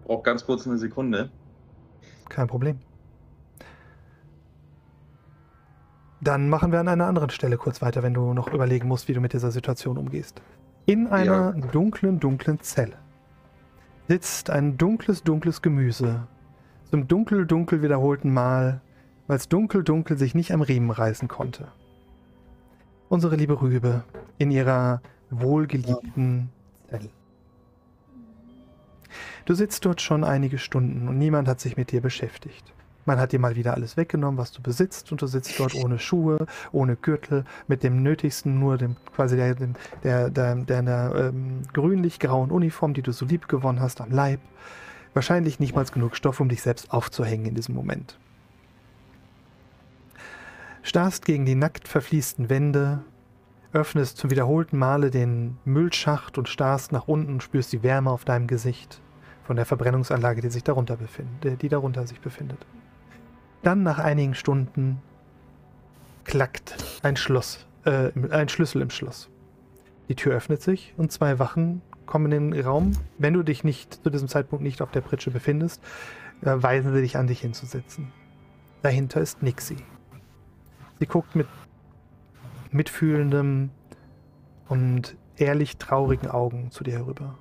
Braucht 0.05 0.25
ganz 0.25 0.45
kurz 0.45 0.67
eine 0.67 0.79
Sekunde. 0.79 1.31
Kein 2.31 2.47
Problem. 2.47 2.79
Dann 6.23 6.49
machen 6.49 6.73
wir 6.73 6.81
an 6.81 6.89
einer 6.89 7.07
anderen 7.07 7.31
Stelle 7.31 7.57
kurz 7.59 7.83
weiter, 7.83 8.03
wenn 8.03 8.15
du 8.15 8.33
noch 8.33 8.53
überlegen 8.53 8.89
musst, 8.89 9.09
wie 9.09 9.15
du 9.15 9.21
mit 9.21 9.33
dieser 9.33 9.51
Situation 9.51 9.99
umgehst. 9.99 10.41
In 10.87 11.07
einer 11.09 11.53
dunklen, 11.53 12.21
dunklen 12.21 12.61
Zelle 12.61 12.97
sitzt 14.09 14.51
ein 14.51 14.77
dunkles, 14.79 15.23
dunkles 15.23 15.63
Gemüse 15.63 16.27
zum 16.91 17.07
dunkel, 17.07 17.47
dunkel 17.47 17.83
wiederholten 17.83 18.33
Mal, 18.33 18.81
weil 19.29 19.37
es 19.37 19.49
dunkel, 19.49 19.85
dunkel 19.85 20.19
sich 20.19 20.35
nicht 20.35 20.53
am 20.53 20.63
Riemen 20.63 20.91
reißen 20.91 21.29
konnte. 21.29 21.69
Unsere 23.09 23.37
liebe 23.37 23.61
Rübe 23.61 24.05
in 24.39 24.51
ihrer 24.51 25.01
wohlgeliebten 25.31 26.51
Zelle. 26.89 27.11
Du 29.51 29.57
sitzt 29.57 29.85
dort 29.85 30.01
schon 30.01 30.23
einige 30.23 30.59
Stunden 30.59 31.09
und 31.09 31.19
niemand 31.19 31.49
hat 31.49 31.59
sich 31.59 31.77
mit 31.77 31.91
dir 31.91 32.01
beschäftigt. 32.01 32.73
Man 33.05 33.19
hat 33.19 33.33
dir 33.33 33.41
mal 33.41 33.57
wieder 33.57 33.75
alles 33.75 33.97
weggenommen, 33.97 34.39
was 34.39 34.53
du 34.53 34.63
besitzt, 34.63 35.11
und 35.11 35.23
du 35.23 35.27
sitzt 35.27 35.59
dort 35.59 35.75
ohne 35.75 35.99
Schuhe, 35.99 36.47
ohne 36.71 36.95
Gürtel, 36.95 37.45
mit 37.67 37.83
dem 37.83 38.01
Nötigsten, 38.01 38.61
nur 38.61 38.79
dem 38.79 38.95
quasi 39.13 39.35
der, 39.35 39.57
der, 40.05 40.31
der, 40.31 40.55
der 40.55 41.15
ähm, 41.17 41.63
grünlich-grauen 41.73 42.53
Uniform, 42.53 42.95
die 42.95 43.03
du 43.03 43.11
so 43.11 43.27
lieb 43.27 43.49
gewonnen 43.49 43.81
hast, 43.81 44.01
am 44.01 44.13
Leib. 44.13 44.39
Wahrscheinlich 45.15 45.59
nicht 45.59 45.75
mal 45.75 45.85
genug 45.85 46.15
Stoff, 46.15 46.39
um 46.39 46.49
dich 46.49 46.63
selbst 46.63 46.93
aufzuhängen 46.93 47.47
in 47.47 47.57
diesem 47.57 47.75
Moment. 47.75 48.21
Starrst 50.83 51.25
gegen 51.25 51.45
die 51.45 51.57
nackt 51.57 51.89
verfließten 51.89 52.51
Wände, 52.51 53.03
öffnest 53.73 54.17
zum 54.17 54.31
wiederholten 54.31 54.79
Male 54.79 55.11
den 55.11 55.59
Müllschacht 55.65 56.39
und 56.39 56.49
starrst 56.49 56.93
nach 56.93 57.09
unten 57.09 57.33
und 57.33 57.43
spürst 57.43 57.73
die 57.73 57.83
Wärme 57.83 58.13
auf 58.13 58.25
deinem 58.25 58.47
Gesicht 58.47 59.01
von 59.51 59.57
der 59.57 59.67
Verbrennungsanlage, 59.67 60.43
die 60.43 60.49
sich 60.49 60.63
darunter 60.63 60.97
befindet, 60.97 61.61
die 61.61 61.69
darunter 61.69 62.07
sich 62.07 62.21
befindet. 62.21 62.65
Dann 63.65 63.83
nach 63.83 63.99
einigen 63.99 64.37
Stunden 64.37 65.03
klackt 66.23 66.77
ein 67.03 67.17
Schloss, 67.17 67.67
äh, 67.85 68.13
ein 68.31 68.49
Schlüssel 68.49 68.81
im 68.81 68.91
Schloss. 68.91 69.29
Die 70.09 70.15
Tür 70.15 70.37
öffnet 70.37 70.63
sich 70.63 70.95
und 70.97 71.11
zwei 71.11 71.41
Wachen 71.41 71.83
kommen 72.07 72.31
in 72.31 72.53
den 72.53 72.65
Raum. 72.65 72.93
Wenn 73.19 73.35
du 73.35 73.43
dich 73.43 73.65
nicht 73.65 73.95
zu 74.05 74.11
diesem 74.11 74.29
Zeitpunkt 74.29 74.63
nicht 74.63 74.83
auf 74.83 74.93
der 74.93 75.01
Pritsche 75.01 75.33
befindest, 75.33 75.83
äh, 76.43 76.53
weisen 76.55 76.95
sie 76.95 77.01
dich 77.01 77.17
an, 77.17 77.27
dich 77.27 77.41
hinzusetzen. 77.41 78.13
Dahinter 78.83 79.21
ist 79.21 79.43
Nixie. 79.43 79.79
Sie 81.01 81.07
guckt 81.07 81.35
mit 81.35 81.49
mitfühlendem 82.71 83.71
und 84.69 85.17
ehrlich 85.39 85.77
traurigen 85.77 86.31
Augen 86.31 86.71
zu 86.71 86.85
dir 86.85 86.95
herüber. 86.95 87.37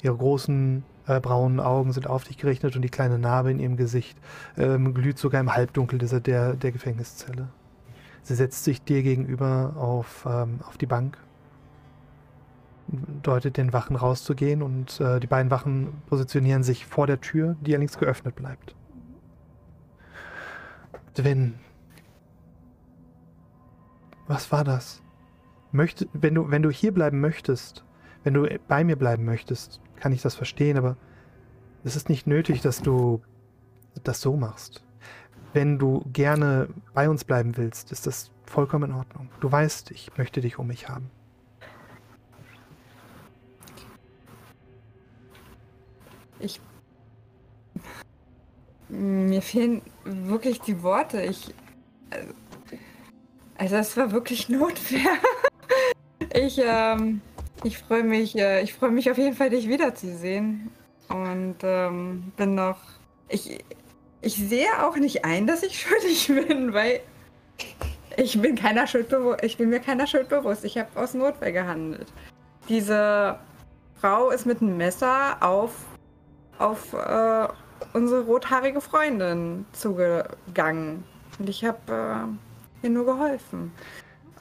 Ihre 0.00 0.16
großen 0.16 0.82
äh, 1.10 1.20
braunen 1.20 1.60
Augen 1.60 1.92
sind 1.92 2.06
auf 2.06 2.24
dich 2.24 2.38
gerichtet 2.38 2.76
und 2.76 2.82
die 2.82 2.88
kleine 2.88 3.18
Narbe 3.18 3.50
in 3.50 3.58
ihrem 3.58 3.76
Gesicht 3.76 4.16
ähm, 4.56 4.94
glüht 4.94 5.18
sogar 5.18 5.40
im 5.40 5.54
Halbdunkel 5.54 5.98
dieser, 5.98 6.20
der, 6.20 6.54
der 6.54 6.72
Gefängniszelle. 6.72 7.48
Sie 8.22 8.34
setzt 8.34 8.64
sich 8.64 8.82
dir 8.82 9.02
gegenüber 9.02 9.74
auf, 9.76 10.26
ähm, 10.28 10.60
auf 10.68 10.78
die 10.78 10.86
Bank, 10.86 11.18
deutet 13.22 13.56
den 13.56 13.72
Wachen 13.72 13.96
rauszugehen 13.96 14.62
und 14.62 15.00
äh, 15.00 15.20
die 15.20 15.26
beiden 15.26 15.50
Wachen 15.50 16.02
positionieren 16.06 16.62
sich 16.62 16.86
vor 16.86 17.06
der 17.06 17.20
Tür, 17.20 17.56
die 17.60 17.72
allerdings 17.72 17.98
geöffnet 17.98 18.36
bleibt. 18.36 18.74
Dwyn, 21.16 21.54
Was 24.28 24.52
war 24.52 24.62
das? 24.62 25.02
Möchte, 25.72 26.06
wenn 26.12 26.36
du, 26.36 26.50
wenn 26.50 26.62
du 26.62 26.70
hier 26.70 26.92
bleiben 26.94 27.20
möchtest, 27.20 27.84
wenn 28.22 28.34
du 28.34 28.46
bei 28.68 28.84
mir 28.84 28.96
bleiben 28.96 29.24
möchtest, 29.24 29.80
kann 30.00 30.12
ich 30.12 30.22
das 30.22 30.34
verstehen, 30.34 30.76
aber 30.76 30.96
es 31.84 31.94
ist 31.94 32.08
nicht 32.08 32.26
nötig, 32.26 32.62
dass 32.62 32.82
du 32.82 33.22
das 34.02 34.20
so 34.20 34.36
machst. 34.36 34.84
Wenn 35.52 35.78
du 35.78 36.04
gerne 36.12 36.68
bei 36.94 37.08
uns 37.08 37.24
bleiben 37.24 37.56
willst, 37.56 37.92
ist 37.92 38.06
das 38.06 38.30
vollkommen 38.46 38.90
in 38.90 38.96
Ordnung. 38.96 39.28
Du 39.40 39.50
weißt, 39.50 39.90
ich 39.90 40.16
möchte 40.16 40.40
dich 40.40 40.58
um 40.58 40.66
mich 40.66 40.88
haben. 40.88 41.10
Ich. 46.38 46.60
Mir 48.88 49.42
fehlen 49.42 49.82
wirklich 50.04 50.60
die 50.60 50.82
Worte. 50.82 51.22
Ich. 51.22 51.54
Also, 53.58 53.76
es 53.76 53.96
war 53.96 54.12
wirklich 54.12 54.48
Notwehr. 54.48 55.10
Ich, 56.32 56.60
ähm, 56.62 57.20
ich 57.64 57.78
freue 57.78 58.02
mich, 58.04 58.36
äh, 58.36 58.62
ich 58.62 58.74
freue 58.74 58.90
mich 58.90 59.10
auf 59.10 59.18
jeden 59.18 59.36
Fall, 59.36 59.50
dich 59.50 59.68
wiederzusehen. 59.68 60.70
Und 61.08 61.56
ähm, 61.62 62.32
bin 62.36 62.54
noch. 62.54 62.78
Ich, 63.28 63.64
ich 64.22 64.36
sehe 64.36 64.68
auch 64.84 64.96
nicht 64.96 65.24
ein, 65.24 65.46
dass 65.46 65.62
ich 65.62 65.80
schuldig 65.82 66.28
bin, 66.28 66.72
weil 66.72 67.00
ich 68.16 68.40
bin 68.40 68.54
keiner 68.56 68.86
Schuld. 68.86 69.14
Ich 69.42 69.56
bin 69.56 69.70
mir 69.70 69.80
keiner 69.80 70.06
Schuld 70.06 70.28
bewusst. 70.28 70.64
Ich 70.64 70.78
habe 70.78 70.88
aus 70.94 71.14
Notwehr 71.14 71.52
gehandelt. 71.52 72.08
Diese 72.68 73.38
Frau 74.00 74.30
ist 74.30 74.46
mit 74.46 74.62
einem 74.62 74.76
Messer 74.76 75.36
auf, 75.40 75.72
auf 76.58 76.92
äh, 76.94 77.48
unsere 77.92 78.22
rothaarige 78.22 78.80
Freundin 78.80 79.66
zugegangen. 79.72 81.04
Und 81.38 81.48
ich 81.48 81.64
habe 81.64 81.78
äh, 82.82 82.86
ihr 82.86 82.90
nur 82.90 83.06
geholfen. 83.06 83.72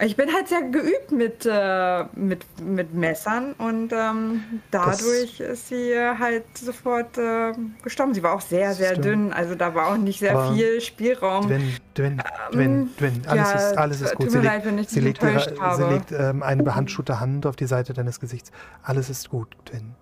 Ich 0.01 0.15
bin 0.15 0.33
halt 0.33 0.47
sehr 0.47 0.61
geübt 0.61 1.11
mit, 1.11 1.45
äh, 1.45 2.05
mit, 2.15 2.45
mit 2.61 2.93
Messern 2.93 3.51
und 3.57 3.91
ähm, 3.91 4.61
dadurch 4.71 5.39
das 5.39 5.49
ist 5.49 5.67
sie 5.67 5.93
halt 5.93 6.45
sofort 6.57 7.17
äh, 7.17 7.51
gestorben. 7.83 8.13
Sie 8.13 8.23
war 8.23 8.33
auch 8.33 8.41
sehr, 8.41 8.73
sehr 8.73 8.91
Stimmt. 8.91 9.05
dünn, 9.05 9.33
also 9.33 9.55
da 9.55 9.75
war 9.75 9.87
auch 9.87 9.97
nicht 9.97 10.19
sehr 10.19 10.37
Aber 10.37 10.53
viel 10.53 10.79
Spielraum. 10.79 11.47
Dwyn, 11.47 11.73
Dwyn, 11.95 12.11
Ähm, 12.13 12.21
Dwyn, 12.53 12.89
Dwyn, 12.97 13.21
alles, 13.27 13.51
ja, 13.51 13.51
ist, 13.51 13.77
alles 13.77 14.01
ist 14.01 14.15
gut. 14.15 14.31
Sie 14.31 14.37
leid, 14.37 14.63
legt, 14.63 14.79
ich 14.79 14.89
sie 14.89 14.99
legt, 15.01 15.21
ihre, 15.21 15.75
sie 15.75 15.83
legt 15.83 16.13
ähm, 16.13 16.43
eine 16.43 16.63
behandschuhte 16.63 17.19
Hand 17.19 17.45
auf 17.45 17.57
die 17.57 17.67
Seite 17.67 17.91
deines 17.91 18.21
Gesichts. 18.21 18.51
Alles 18.81 19.09
ist 19.09 19.29
gut, 19.29 19.53
Dwyn. 19.69 19.95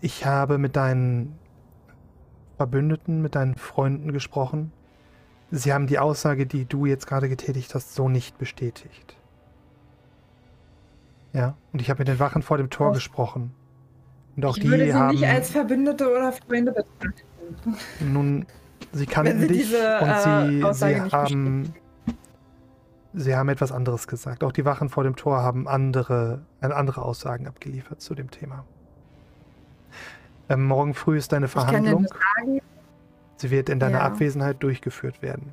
Ich 0.00 0.24
habe 0.24 0.58
mit 0.58 0.76
deinen 0.76 1.36
Verbündeten, 2.58 3.22
mit 3.22 3.34
deinen 3.34 3.56
Freunden 3.56 4.12
gesprochen. 4.12 4.70
Sie 5.50 5.72
haben 5.72 5.88
die 5.88 5.98
Aussage, 5.98 6.46
die 6.46 6.64
du 6.64 6.86
jetzt 6.86 7.08
gerade 7.08 7.28
getätigt 7.28 7.74
hast, 7.74 7.94
so 7.94 8.08
nicht 8.08 8.38
bestätigt. 8.38 9.15
Ja, 11.36 11.54
und 11.74 11.82
ich 11.82 11.90
habe 11.90 11.98
mit 11.98 12.08
den 12.08 12.18
Wachen 12.18 12.40
vor 12.40 12.56
dem 12.56 12.70
Tor 12.70 12.92
gesprochen. 12.92 13.54
Und 14.36 14.46
auch 14.46 14.56
ich 14.56 14.62
die 14.62 14.70
würde 14.70 14.86
sie 14.86 14.94
haben. 14.94 15.14
nicht 15.14 15.26
als 15.26 15.50
Verbündete 15.50 16.10
oder 16.10 16.32
Freunde 16.32 16.72
betrachten. 16.72 17.76
Nun, 18.00 18.46
sie 18.92 19.04
kannten 19.06 19.40
sie 19.40 19.48
dich 19.48 19.58
diese, 19.58 19.98
und 20.00 20.08
äh, 20.08 20.48
sie, 20.48 20.64
Aussage 20.64 20.94
sie 20.94 21.10
haben, 21.10 21.74
sie 23.12 23.36
haben 23.36 23.48
etwas 23.50 23.70
anderes 23.70 24.08
gesagt. 24.08 24.44
Auch 24.44 24.52
die 24.52 24.64
Wachen 24.64 24.88
vor 24.88 25.04
dem 25.04 25.14
Tor 25.14 25.42
haben 25.42 25.68
andere, 25.68 26.40
äh, 26.62 26.68
andere 26.68 27.02
Aussagen 27.02 27.46
abgeliefert 27.46 28.00
zu 28.00 28.14
dem 28.14 28.30
Thema. 28.30 28.64
Ähm, 30.48 30.64
morgen 30.64 30.94
früh 30.94 31.18
ist 31.18 31.32
deine 31.32 31.48
Verhandlung. 31.48 32.06
Sie 33.36 33.50
wird 33.50 33.68
in 33.68 33.78
deiner 33.78 33.98
Ja. 33.98 34.04
Abwesenheit 34.04 34.62
durchgeführt 34.62 35.20
werden. 35.20 35.52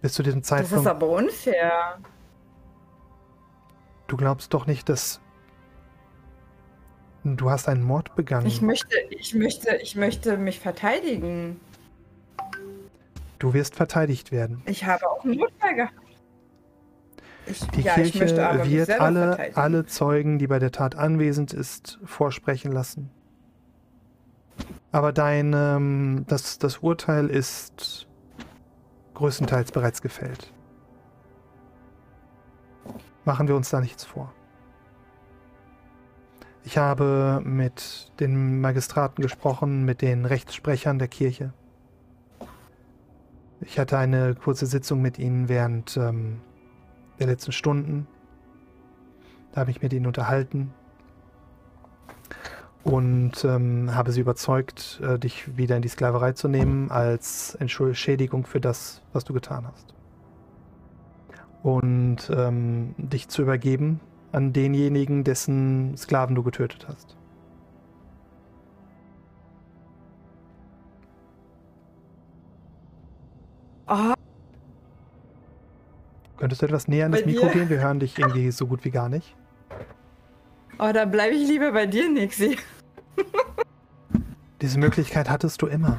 Bis 0.00 0.14
zu 0.14 0.22
diesem 0.22 0.40
das 0.40 0.48
Zeitpunkt. 0.48 0.86
ist 0.86 0.86
aber 0.86 1.08
unfair. 1.10 1.98
Du 4.10 4.16
glaubst 4.16 4.52
doch 4.54 4.66
nicht, 4.66 4.88
dass 4.88 5.20
du 7.22 7.48
hast 7.48 7.68
einen 7.68 7.84
Mord 7.84 8.16
begangen. 8.16 8.44
Ich 8.44 8.60
möchte, 8.60 8.96
ich 9.08 9.36
möchte, 9.36 9.76
ich 9.76 9.94
möchte 9.94 10.36
mich 10.36 10.58
verteidigen. 10.58 11.60
Du 13.38 13.54
wirst 13.54 13.76
verteidigt 13.76 14.32
werden. 14.32 14.62
Ich 14.66 14.84
habe 14.84 15.08
auch 15.08 15.22
einen 15.22 15.36
Notfall 15.36 15.76
gehabt. 15.76 15.94
Ich, 17.46 17.60
Die 17.68 17.82
ja, 17.82 17.94
Kirche 17.94 18.18
wird 18.18 18.90
alle, 19.00 19.56
alle 19.56 19.86
Zeugen, 19.86 20.40
die 20.40 20.48
bei 20.48 20.58
der 20.58 20.72
Tat 20.72 20.96
anwesend 20.96 21.52
ist, 21.52 22.00
vorsprechen 22.04 22.72
lassen. 22.72 23.10
Aber 24.90 25.12
dein, 25.12 25.52
ähm, 25.54 26.24
das, 26.26 26.58
das 26.58 26.78
Urteil 26.78 27.28
ist 27.28 28.08
größtenteils 29.14 29.70
bereits 29.70 30.02
gefällt. 30.02 30.52
Machen 33.24 33.48
wir 33.48 33.56
uns 33.56 33.70
da 33.70 33.80
nichts 33.80 34.04
vor. 34.04 34.32
Ich 36.64 36.78
habe 36.78 37.40
mit 37.44 38.12
den 38.20 38.60
Magistraten 38.60 39.22
gesprochen, 39.22 39.84
mit 39.84 40.02
den 40.02 40.24
Rechtssprechern 40.24 40.98
der 40.98 41.08
Kirche. 41.08 41.52
Ich 43.60 43.78
hatte 43.78 43.98
eine 43.98 44.34
kurze 44.34 44.66
Sitzung 44.66 45.02
mit 45.02 45.18
ihnen 45.18 45.48
während 45.48 45.96
ähm, 45.96 46.40
der 47.18 47.26
letzten 47.26 47.52
Stunden. 47.52 48.06
Da 49.52 49.62
habe 49.62 49.70
ich 49.70 49.82
mit 49.82 49.92
ihnen 49.92 50.06
unterhalten 50.06 50.72
und 52.84 53.44
ähm, 53.44 53.94
habe 53.94 54.12
sie 54.12 54.20
überzeugt, 54.20 55.00
äh, 55.02 55.18
dich 55.18 55.56
wieder 55.56 55.76
in 55.76 55.82
die 55.82 55.88
Sklaverei 55.88 56.32
zu 56.32 56.48
nehmen 56.48 56.90
als 56.90 57.54
Entschädigung 57.56 58.46
für 58.46 58.60
das, 58.60 59.02
was 59.12 59.24
du 59.24 59.34
getan 59.34 59.66
hast. 59.66 59.94
Und 61.62 62.30
ähm, 62.34 62.94
dich 62.96 63.28
zu 63.28 63.42
übergeben 63.42 64.00
an 64.32 64.52
denjenigen, 64.52 65.24
dessen 65.24 65.96
Sklaven 65.96 66.34
du 66.34 66.42
getötet 66.42 66.86
hast. 66.88 67.16
Oh, 73.88 74.14
Könntest 76.36 76.62
du 76.62 76.66
etwas 76.66 76.88
näher 76.88 77.06
an 77.06 77.12
das 77.12 77.26
Mikro 77.26 77.46
dir? 77.48 77.52
gehen? 77.52 77.68
Wir 77.68 77.80
hören 77.80 78.00
dich 78.00 78.18
irgendwie 78.18 78.50
so 78.50 78.66
gut 78.66 78.84
wie 78.84 78.90
gar 78.90 79.08
nicht. 79.10 79.36
oh, 80.78 80.90
da 80.92 81.04
bleibe 81.04 81.34
ich 81.34 81.46
lieber 81.46 81.72
bei 81.72 81.86
dir, 81.86 82.08
Nixie. 82.08 82.56
Diese 84.62 84.78
Möglichkeit 84.78 85.28
hattest 85.28 85.60
du 85.60 85.66
immer. 85.66 85.98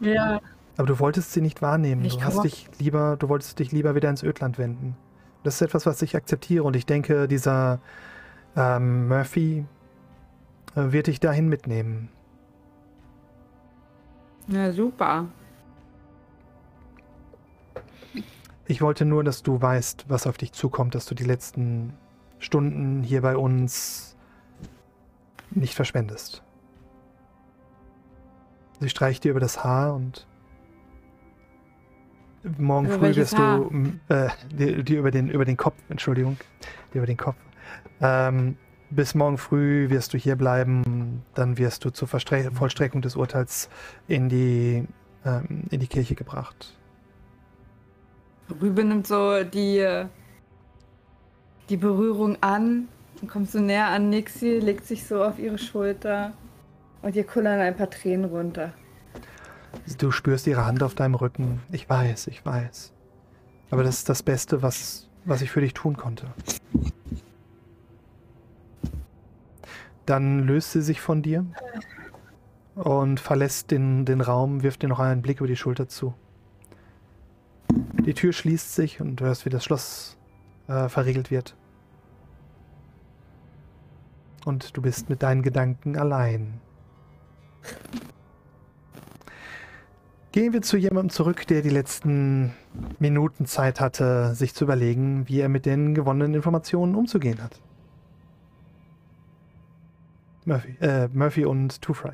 Ja. 0.00 0.40
Aber 0.76 0.86
du 0.86 0.98
wolltest 0.98 1.32
sie 1.32 1.40
nicht 1.40 1.62
wahrnehmen. 1.62 2.04
Ich 2.04 2.16
Du 2.16 2.24
hast 2.24 2.42
dich 2.42 2.68
lieber, 2.78 3.16
du 3.18 3.28
wolltest 3.28 3.58
dich 3.58 3.72
lieber 3.72 3.94
wieder 3.94 4.08
ins 4.08 4.22
Ödland 4.22 4.58
wenden. 4.58 4.96
Das 5.42 5.56
ist 5.56 5.62
etwas, 5.62 5.86
was 5.86 6.00
ich 6.02 6.16
akzeptiere 6.16 6.64
und 6.64 6.76
ich 6.76 6.86
denke, 6.86 7.28
dieser 7.28 7.80
ähm, 8.56 9.08
Murphy 9.08 9.66
äh, 10.74 10.92
wird 10.92 11.08
dich 11.08 11.20
dahin 11.20 11.48
mitnehmen. 11.48 12.08
Ja, 14.48 14.72
super. 14.72 15.26
Ich 18.66 18.80
wollte 18.80 19.04
nur, 19.04 19.24
dass 19.24 19.42
du 19.42 19.60
weißt, 19.60 20.06
was 20.08 20.26
auf 20.26 20.38
dich 20.38 20.52
zukommt, 20.52 20.94
dass 20.94 21.06
du 21.06 21.14
die 21.14 21.24
letzten 21.24 21.92
Stunden 22.38 23.02
hier 23.02 23.22
bei 23.22 23.36
uns 23.36 24.16
nicht 25.50 25.74
verschwendest. 25.74 26.42
Sie 28.80 28.88
streicht 28.88 29.24
dir 29.24 29.30
über 29.30 29.40
das 29.40 29.62
Haar 29.62 29.94
und 29.94 30.26
morgen 32.58 32.86
Über 32.86 32.98
früh 32.98 33.16
wirst 33.16 33.38
du 33.38 33.70
äh, 34.08 34.28
dir, 34.52 34.82
dir 34.82 34.98
über 34.98 35.10
den 35.10 35.28
über 35.28 35.44
den 35.44 35.56
Kopf, 35.56 35.76
Entschuldigung, 35.88 36.36
dir 36.92 36.98
über 36.98 37.06
den 37.06 37.16
Kopf. 37.16 37.36
Ähm, 38.00 38.56
bis 38.90 39.14
morgen 39.14 39.38
früh 39.38 39.88
wirst 39.88 40.12
du 40.12 40.18
hier 40.18 40.36
bleiben, 40.36 41.22
dann 41.34 41.56
wirst 41.56 41.84
du 41.84 41.90
zur 41.90 42.08
Verstre 42.08 42.50
Vollstreckung 42.50 43.00
des 43.00 43.16
Urteils 43.16 43.70
in 44.08 44.28
die 44.28 44.86
ähm, 45.24 45.64
in 45.70 45.80
die 45.80 45.86
Kirche 45.86 46.14
gebracht. 46.14 46.76
Rübe 48.60 48.84
nimmt 48.84 49.06
so 49.06 49.44
die, 49.44 49.78
äh, 49.78 50.06
die 51.68 51.76
Berührung 51.76 52.36
an 52.40 52.88
und 53.20 53.28
kommt 53.28 53.50
so 53.50 53.60
näher 53.60 53.88
an 53.88 54.10
Nixie, 54.10 54.58
legt 54.58 54.86
sich 54.86 55.06
so 55.06 55.22
auf 55.22 55.38
ihre 55.38 55.58
Schulter 55.58 56.32
und 57.02 57.14
ihr 57.16 57.24
kullern 57.24 57.60
ein 57.60 57.76
paar 57.76 57.90
Tränen 57.90 58.26
runter. 58.26 58.72
Du 59.98 60.10
spürst 60.10 60.46
ihre 60.46 60.66
Hand 60.66 60.82
auf 60.82 60.94
deinem 60.94 61.14
Rücken. 61.14 61.60
Ich 61.70 61.88
weiß, 61.88 62.26
ich 62.26 62.44
weiß. 62.44 62.92
Aber 63.70 63.82
das 63.82 63.98
ist 63.98 64.08
das 64.08 64.22
Beste, 64.22 64.62
was, 64.62 65.08
was 65.24 65.42
ich 65.42 65.50
für 65.50 65.60
dich 65.60 65.74
tun 65.74 65.96
konnte. 65.96 66.26
Dann 70.06 70.40
löst 70.40 70.72
sie 70.72 70.82
sich 70.82 71.00
von 71.00 71.22
dir 71.22 71.46
und 72.74 73.20
verlässt 73.20 73.70
den, 73.70 74.04
den 74.04 74.20
Raum, 74.20 74.62
wirft 74.62 74.82
dir 74.82 74.88
noch 74.88 74.98
einen 74.98 75.22
Blick 75.22 75.38
über 75.38 75.46
die 75.46 75.56
Schulter 75.56 75.88
zu. 75.88 76.14
Die 77.70 78.14
Tür 78.14 78.32
schließt 78.32 78.74
sich 78.74 79.00
und 79.00 79.16
du 79.16 79.24
hörst, 79.24 79.44
wie 79.44 79.50
das 79.50 79.64
Schloss 79.64 80.18
äh, 80.68 80.88
verriegelt 80.88 81.30
wird. 81.30 81.56
Und 84.44 84.76
du 84.76 84.82
bist 84.82 85.08
mit 85.08 85.22
deinen 85.22 85.42
Gedanken 85.42 85.96
allein. 85.96 86.60
Gehen 90.32 90.54
wir 90.54 90.62
zu 90.62 90.78
jemandem 90.78 91.10
zurück, 91.10 91.46
der 91.46 91.60
die 91.60 91.68
letzten 91.68 92.54
Minuten 92.98 93.44
Zeit 93.44 93.80
hatte, 93.80 94.34
sich 94.34 94.54
zu 94.54 94.64
überlegen, 94.64 95.28
wie 95.28 95.40
er 95.40 95.50
mit 95.50 95.66
den 95.66 95.94
gewonnenen 95.94 96.32
Informationen 96.32 96.94
umzugehen 96.94 97.42
hat. 97.42 97.60
Murphy, 100.46 100.76
äh, 100.80 101.08
Murphy 101.08 101.44
und 101.44 101.82
Two 101.82 101.92
Fry. 101.92 102.12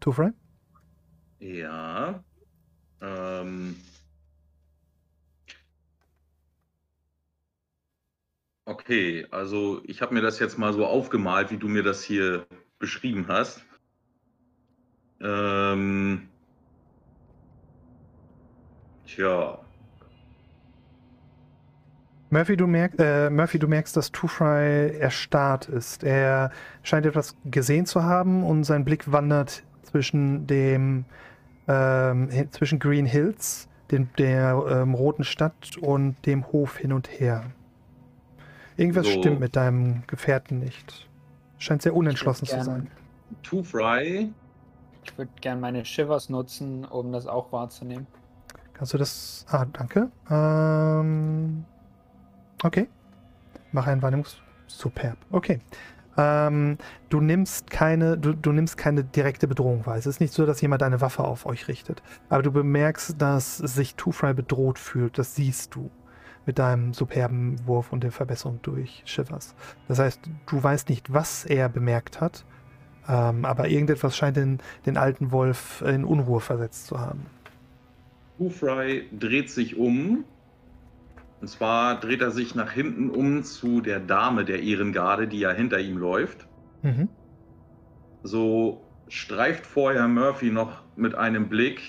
Two 0.00 0.12
Fry? 0.12 0.30
Ja. 1.38 2.24
Ähm. 3.02 3.76
Okay, 8.64 9.26
also 9.30 9.82
ich 9.84 10.00
habe 10.00 10.14
mir 10.14 10.22
das 10.22 10.38
jetzt 10.38 10.58
mal 10.58 10.72
so 10.72 10.86
aufgemalt, 10.86 11.50
wie 11.50 11.58
du 11.58 11.68
mir 11.68 11.82
das 11.82 12.02
hier 12.02 12.46
beschrieben 12.80 13.26
hast. 13.28 13.64
Ähm. 15.20 16.28
Tja, 19.06 19.60
Murphy, 22.32 22.56
du, 22.56 22.68
merk, 22.68 22.92
äh, 22.98 23.28
Murphy, 23.28 23.58
du 23.58 23.66
merkst, 23.66 23.96
dass 23.96 24.12
Two 24.12 24.28
Fry 24.28 24.96
erstarrt 24.96 25.68
ist. 25.68 26.04
Er 26.04 26.52
scheint 26.84 27.04
etwas 27.04 27.36
gesehen 27.44 27.86
zu 27.86 28.04
haben 28.04 28.44
und 28.44 28.62
sein 28.62 28.84
Blick 28.84 29.10
wandert 29.10 29.64
zwischen 29.82 30.46
dem 30.46 31.04
ähm, 31.66 32.28
zwischen 32.52 32.78
Green 32.78 33.04
Hills, 33.04 33.68
dem, 33.90 34.08
der 34.16 34.64
ähm, 34.70 34.94
roten 34.94 35.24
Stadt 35.24 35.76
und 35.80 36.14
dem 36.24 36.46
Hof 36.52 36.76
hin 36.76 36.92
und 36.92 37.10
her. 37.10 37.50
Irgendwas 38.76 39.06
So. 39.06 39.18
stimmt 39.18 39.40
mit 39.40 39.56
deinem 39.56 40.04
Gefährten 40.06 40.60
nicht. 40.60 41.09
Scheint 41.60 41.82
sehr 41.82 41.94
unentschlossen 41.94 42.46
zu 42.46 42.64
sein. 42.64 42.90
Two 43.42 43.62
Fry. 43.62 44.32
Ich 45.04 45.16
würde 45.16 45.30
gerne 45.40 45.60
meine 45.60 45.84
Shivers 45.84 46.30
nutzen, 46.30 46.84
um 46.84 47.12
das 47.12 47.26
auch 47.26 47.52
wahrzunehmen. 47.52 48.06
Kannst 48.72 48.94
du 48.94 48.98
das. 48.98 49.44
Ah, 49.50 49.66
danke. 49.66 50.10
Ähm, 50.30 51.64
okay. 52.62 52.88
Mach 53.72 53.86
einen 53.86 54.00
Wahrnehmungs. 54.00 54.38
Superb. 54.66 55.18
Okay. 55.30 55.60
Ähm, 56.16 56.78
du 57.10 57.20
nimmst 57.20 57.70
keine, 57.70 58.16
du, 58.16 58.32
du 58.32 58.52
nimmst 58.52 58.78
keine 58.78 59.04
direkte 59.04 59.46
Bedrohung 59.46 59.84
wahr. 59.84 59.96
Es 59.96 60.06
ist 60.06 60.20
nicht 60.20 60.32
so, 60.32 60.46
dass 60.46 60.62
jemand 60.62 60.82
eine 60.82 61.02
Waffe 61.02 61.24
auf 61.24 61.44
euch 61.44 61.68
richtet. 61.68 62.02
Aber 62.30 62.42
du 62.42 62.52
bemerkst, 62.52 63.20
dass 63.20 63.58
sich 63.58 63.96
Two 63.96 64.12
Fry 64.12 64.32
bedroht 64.32 64.78
fühlt. 64.78 65.18
Das 65.18 65.34
siehst 65.34 65.74
du 65.74 65.90
mit 66.46 66.58
deinem 66.58 66.94
superben 66.94 67.56
Wurf 67.66 67.92
und 67.92 68.02
der 68.02 68.12
Verbesserung 68.12 68.60
durch 68.62 69.02
Shivers. 69.04 69.54
Das 69.88 69.98
heißt, 69.98 70.20
du 70.46 70.62
weißt 70.62 70.88
nicht, 70.88 71.12
was 71.12 71.44
er 71.44 71.68
bemerkt 71.68 72.20
hat, 72.20 72.44
ähm, 73.08 73.44
aber 73.44 73.68
irgendetwas 73.68 74.16
scheint 74.16 74.36
den, 74.36 74.58
den 74.86 74.96
alten 74.96 75.32
Wolf 75.32 75.82
in 75.82 76.04
Unruhe 76.04 76.40
versetzt 76.40 76.86
zu 76.86 76.98
haben. 77.00 77.26
Two 78.38 78.50
Fry 78.50 79.08
dreht 79.12 79.50
sich 79.50 79.76
um. 79.76 80.24
Und 81.40 81.48
zwar 81.48 81.98
dreht 81.98 82.20
er 82.20 82.30
sich 82.30 82.54
nach 82.54 82.72
hinten 82.72 83.10
um 83.10 83.42
zu 83.44 83.80
der 83.80 83.98
Dame 83.98 84.44
der 84.44 84.62
Ehrengarde, 84.62 85.26
die 85.26 85.40
ja 85.40 85.50
hinter 85.50 85.78
ihm 85.78 85.96
läuft. 85.96 86.46
Mhm. 86.82 87.08
So 88.22 88.82
streift 89.08 89.66
vorher 89.66 90.06
Murphy 90.06 90.50
noch 90.50 90.82
mit 90.96 91.14
einem 91.14 91.48
Blick, 91.48 91.80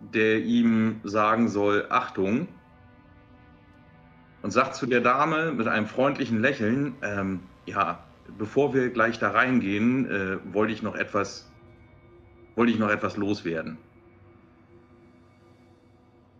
der 0.00 0.40
ihm 0.40 1.00
sagen 1.04 1.48
soll, 1.48 1.86
Achtung. 1.90 2.48
Und 4.48 4.52
sagt 4.52 4.76
zu 4.76 4.86
der 4.86 5.02
Dame 5.02 5.52
mit 5.52 5.68
einem 5.68 5.84
freundlichen 5.84 6.40
Lächeln, 6.40 6.94
ähm, 7.02 7.40
ja, 7.66 8.02
bevor 8.38 8.72
wir 8.72 8.88
gleich 8.88 9.18
da 9.18 9.32
reingehen, 9.32 10.10
äh, 10.10 10.38
wollte 10.54 10.72
ich 10.72 10.82
noch 10.82 10.94
etwas, 10.94 11.52
wollte 12.56 12.72
ich 12.72 12.78
noch 12.78 12.88
etwas 12.88 13.18
loswerden. 13.18 13.76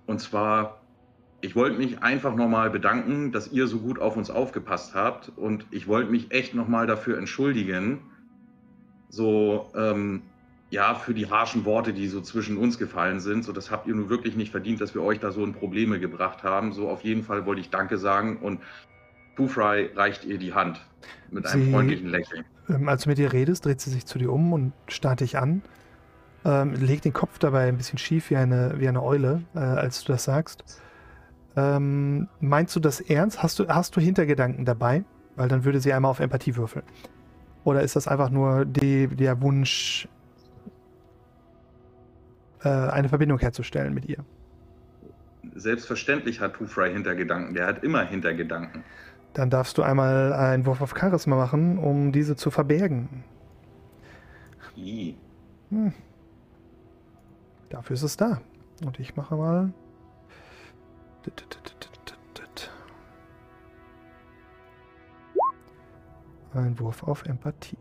Und 0.07 0.23
zwar, 0.23 0.81
ich 1.43 1.55
wollte 1.55 1.77
mich 1.77 2.03
einfach 2.03 2.35
nochmal 2.35 2.71
bedanken, 2.71 3.31
dass 3.31 3.53
ihr 3.53 3.67
so 3.67 3.79
gut 3.79 3.99
auf 3.99 4.17
uns 4.17 4.31
aufgepasst 4.31 4.95
habt. 4.95 5.31
Und 5.37 5.67
ich 5.71 5.87
wollte 5.87 6.11
mich 6.11 6.31
echt 6.31 6.55
nochmal 6.55 6.87
dafür 6.87 7.19
entschuldigen, 7.19 8.01
so, 9.11 9.71
ähm, 9.77 10.23
ja, 10.71 10.95
für 10.95 11.15
die 11.15 11.31
harschen 11.31 11.65
Worte, 11.65 11.93
die 11.93 12.09
so 12.09 12.21
zwischen 12.21 12.59
uns 12.59 12.79
gefallen 12.79 13.21
sind. 13.21 13.45
So, 13.45 13.53
das 13.53 13.71
habt 13.71 13.87
ihr 13.87 13.95
nun 13.95 14.11
wirklich 14.11 14.37
nicht 14.37 14.51
verdient, 14.51 14.81
dass 14.81 14.95
wir 14.95 15.03
euch 15.03 15.19
da 15.19 15.31
so 15.31 15.45
in 15.45 15.55
Probleme 15.55 15.99
gebracht 15.99 16.43
haben. 16.43 16.73
So, 16.73 16.89
auf 16.89 17.05
jeden 17.05 17.23
Fall 17.23 17.47
wollte 17.47 17.61
ich 17.61 17.71
Danke 17.71 17.97
sagen 17.99 18.37
und 18.39 18.61
Fry 19.47 19.91
reicht 19.95 20.25
ihr 20.25 20.37
die 20.37 20.53
Hand 20.53 20.85
mit 21.31 21.47
einem 21.47 21.65
Sie- 21.65 21.71
freundlichen 21.71 22.09
Lächeln. 22.09 22.45
Ähm, 22.69 22.89
als 22.89 23.05
du 23.05 23.09
mit 23.09 23.19
ihr 23.19 23.33
redest, 23.33 23.65
dreht 23.65 23.81
sie 23.81 23.91
sich 23.91 24.05
zu 24.05 24.19
dir 24.19 24.33
um 24.33 24.53
und 24.53 24.73
starrt 24.89 25.21
dich 25.21 25.39
an. 25.39 25.63
Ähm, 26.45 26.75
legt 26.75 27.05
den 27.05 27.13
Kopf 27.13 27.39
dabei 27.39 27.69
ein 27.69 27.77
bisschen 27.77 27.99
schief 27.99 28.31
wie 28.31 28.37
eine, 28.37 28.75
wie 28.79 28.89
eine 28.89 29.03
Eule, 29.03 29.43
äh, 29.55 29.61
als 29.61 30.03
du 30.05 30.13
das 30.13 30.25
sagst. 30.25 30.83
Ähm, 31.57 32.29
meinst 32.41 32.75
du 32.77 32.81
das 32.81 33.01
ernst? 33.01 33.43
Hast 33.43 33.59
du, 33.59 33.69
hast 33.69 33.97
du 33.97 34.01
Hintergedanken 34.01 34.65
dabei? 34.65 35.05
Weil 35.37 35.49
dann 35.49 35.65
würde 35.65 35.81
sie 35.81 35.93
einmal 35.93 36.11
auf 36.11 36.21
Empathie 36.21 36.57
würfeln. 36.57 36.85
Oder 37.65 37.83
ist 37.83 37.97
das 37.97 38.09
einfach 38.09 38.31
nur 38.31 38.65
die, 38.65 39.07
der 39.09 39.41
Wunsch, 39.41 40.09
äh, 42.65 42.69
eine 42.69 43.09
Verbindung 43.09 43.39
herzustellen 43.39 43.95
mit 43.95 44.07
ihr? 44.07 44.25
Selbstverständlich 45.55 46.41
hat 46.41 46.55
Two 46.55 46.67
Fry 46.67 46.93
Hintergedanken. 46.93 47.55
Der 47.55 47.67
hat 47.67 47.83
immer 47.85 48.05
Hintergedanken. 48.05 48.85
Dann 49.35 49.51
darfst 49.51 49.79
du 49.79 49.83
einmal 49.83 50.33
einen 50.33 50.67
Wurf 50.67 50.81
auf 50.81 50.95
Charisma 50.99 51.37
machen, 51.37 51.79
um 51.79 52.13
diese 52.13 52.37
zu 52.37 52.51
verbergen. 52.51 53.25
I. 54.77 55.17
Hm. 55.71 55.93
Dafür 57.69 57.95
ist 57.95 58.03
es 58.03 58.17
da. 58.17 58.41
Und 58.85 58.99
ich 59.01 59.17
mache 59.17 59.37
mal. 59.37 59.73
Ein 66.55 66.79
Wurf 66.79 67.03
auf 67.03 67.25
Empathie. 67.27 67.77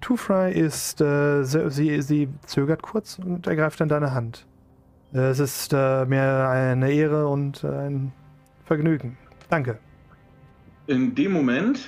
Two 0.00 0.16
Fry 0.16 0.50
ist, 0.52 1.00
äh, 1.00 1.44
sie, 1.44 2.00
sie 2.02 2.28
zögert 2.46 2.82
kurz 2.82 3.18
und 3.18 3.46
ergreift 3.46 3.80
dann 3.80 3.88
deine 3.88 4.12
Hand. 4.12 4.46
Äh, 5.12 5.18
Es 5.18 5.38
ist 5.38 5.72
äh, 5.72 6.04
mir 6.06 6.48
eine 6.48 6.90
Ehre 6.90 7.28
und 7.28 7.64
ein 7.64 8.12
Vergnügen. 8.64 9.18
Danke. 9.48 9.78
In 10.86 11.14
dem 11.14 11.32
Moment, 11.32 11.80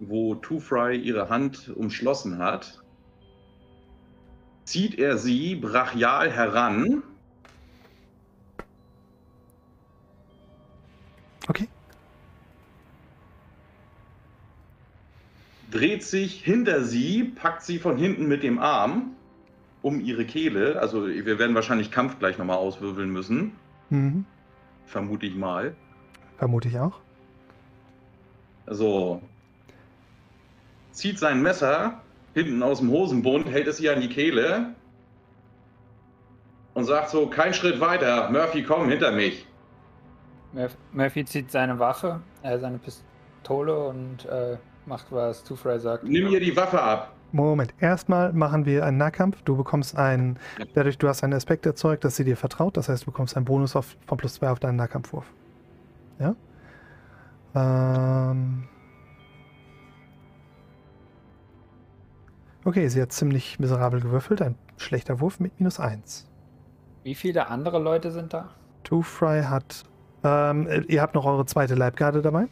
wo 0.00 0.34
Two 0.36 0.60
Fry 0.60 0.96
ihre 0.96 1.28
Hand 1.28 1.70
umschlossen 1.74 2.38
hat, 2.38 2.80
zieht 4.64 4.98
er 4.98 5.18
sie 5.18 5.56
brachial 5.56 6.30
heran. 6.30 7.02
Okay. 11.48 11.68
Dreht 15.74 16.04
sich 16.04 16.40
hinter 16.44 16.84
sie, 16.84 17.24
packt 17.24 17.62
sie 17.62 17.80
von 17.80 17.96
hinten 17.96 18.28
mit 18.28 18.44
dem 18.44 18.60
Arm 18.60 19.10
um 19.82 20.00
ihre 20.00 20.24
Kehle. 20.24 20.78
Also 20.80 21.08
wir 21.08 21.38
werden 21.40 21.56
wahrscheinlich 21.56 21.90
Kampf 21.90 22.20
gleich 22.20 22.38
nochmal 22.38 22.58
auswirbeln 22.58 23.10
müssen. 23.10 23.52
Mhm. 23.90 24.24
Vermute 24.86 25.26
ich 25.26 25.34
mal. 25.34 25.74
Vermute 26.38 26.68
ich 26.68 26.78
auch. 26.78 27.00
So. 28.68 29.20
Zieht 30.92 31.18
sein 31.18 31.42
Messer 31.42 32.00
hinten 32.34 32.62
aus 32.62 32.78
dem 32.78 32.90
Hosenbund, 32.90 33.48
hält 33.50 33.66
es 33.66 33.80
ihr 33.80 33.92
an 33.92 34.00
die 34.00 34.08
Kehle 34.08 34.74
und 36.74 36.84
sagt 36.84 37.10
so, 37.10 37.26
kein 37.26 37.52
Schritt 37.52 37.80
weiter, 37.80 38.30
Murphy, 38.30 38.62
komm 38.62 38.88
hinter 38.88 39.10
mich. 39.10 39.44
Murph- 40.54 40.76
Murphy 40.92 41.24
zieht 41.24 41.50
seine 41.50 41.80
Waffe, 41.80 42.20
äh, 42.42 42.60
seine 42.60 42.78
Pistole 42.78 43.88
und 43.88 44.24
äh, 44.26 44.56
macht, 44.86 45.10
was 45.10 45.44
Two 45.44 45.56
Fry 45.56 45.78
sagt. 45.78 46.04
Nimm 46.04 46.28
ihr 46.28 46.40
die 46.40 46.56
Waffe 46.56 46.80
ab. 46.80 47.12
Moment, 47.32 47.74
erstmal 47.80 48.32
machen 48.32 48.64
wir 48.64 48.84
einen 48.84 48.96
Nahkampf. 48.96 49.42
Du 49.42 49.56
bekommst 49.56 49.96
einen, 49.96 50.38
dadurch 50.74 50.98
du 50.98 51.08
hast 51.08 51.24
einen 51.24 51.32
Aspekt 51.32 51.66
erzeugt, 51.66 52.04
dass 52.04 52.14
sie 52.14 52.24
dir 52.24 52.36
vertraut. 52.36 52.76
Das 52.76 52.88
heißt, 52.88 53.02
du 53.02 53.06
bekommst 53.06 53.36
einen 53.36 53.44
Bonus 53.44 53.74
auf, 53.74 53.96
von 54.06 54.18
plus 54.18 54.34
zwei 54.34 54.50
auf 54.50 54.60
deinen 54.60 54.76
Nahkampfwurf. 54.76 55.26
Ja? 56.20 56.36
Ähm. 57.56 58.68
Okay, 62.64 62.86
sie 62.88 63.02
hat 63.02 63.12
ziemlich 63.12 63.58
miserabel 63.58 64.00
gewürfelt. 64.00 64.40
Ein 64.40 64.54
schlechter 64.76 65.20
Wurf 65.20 65.40
mit 65.40 65.58
minus 65.58 65.80
eins. 65.80 66.30
Wie 67.02 67.14
viele 67.14 67.48
andere 67.48 67.78
Leute 67.78 68.12
sind 68.12 68.32
da? 68.32 68.50
Two 68.84 69.02
Fry 69.02 69.42
hat. 69.42 69.84
Ähm, 70.22 70.68
äh, 70.68 70.80
ihr 70.82 71.02
habt 71.02 71.14
noch 71.14 71.26
eure 71.26 71.44
zweite 71.46 71.74
Leibgarde 71.74 72.22
dabei. 72.22 72.46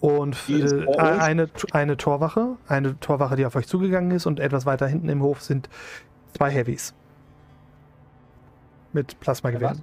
Und 0.00 0.36
äh, 0.48 0.96
eine, 0.96 1.48
eine 1.72 1.96
Torwache, 1.96 2.56
eine 2.68 2.98
Torwache, 3.00 3.36
die 3.36 3.46
auf 3.46 3.56
euch 3.56 3.66
zugegangen 3.66 4.12
ist, 4.12 4.26
und 4.26 4.38
etwas 4.38 4.64
weiter 4.64 4.86
hinten 4.86 5.08
im 5.08 5.22
Hof 5.22 5.42
sind 5.42 5.68
zwei 6.36 6.50
Heavies. 6.50 6.94
Mit 8.92 9.18
Plasmagewehren. 9.20 9.82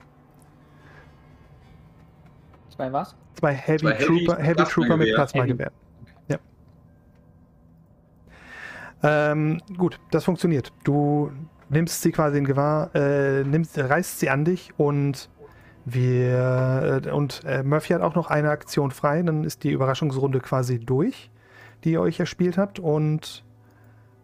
Zwei 2.69 2.91
was? 2.93 3.15
Zwei 3.35 3.53
Heavy 3.53 3.79
Zwei 3.79 3.93
Heavy 3.93 4.05
Trooper, 4.05 4.41
Heavy 4.41 4.63
Trooper 4.63 4.97
mit 4.97 5.13
Plasmagewehr. 5.13 5.71
Plasmagewehr. 6.27 6.39
Ja. 9.03 9.31
Ähm, 9.31 9.61
gut, 9.77 9.99
das 10.11 10.23
funktioniert. 10.23 10.71
Du 10.83 11.31
nimmst 11.69 12.01
sie 12.01 12.11
quasi 12.11 12.37
in 12.37 12.45
Gewahr, 12.45 12.93
äh, 12.95 13.43
nimmst, 13.43 13.77
reißt 13.77 14.19
sie 14.19 14.29
an 14.29 14.45
dich 14.45 14.71
und 14.77 15.29
wir 15.85 17.01
äh, 17.05 17.11
und 17.11 17.43
äh, 17.45 17.63
Murphy 17.63 17.93
hat 17.93 18.01
auch 18.01 18.15
noch 18.15 18.27
eine 18.27 18.49
Aktion 18.49 18.91
frei. 18.91 19.21
Dann 19.21 19.43
ist 19.43 19.63
die 19.63 19.71
Überraschungsrunde 19.71 20.39
quasi 20.39 20.79
durch, 20.79 21.29
die 21.83 21.91
ihr 21.91 22.01
euch 22.01 22.19
erspielt 22.19 22.57
habt 22.57 22.79
und 22.79 23.43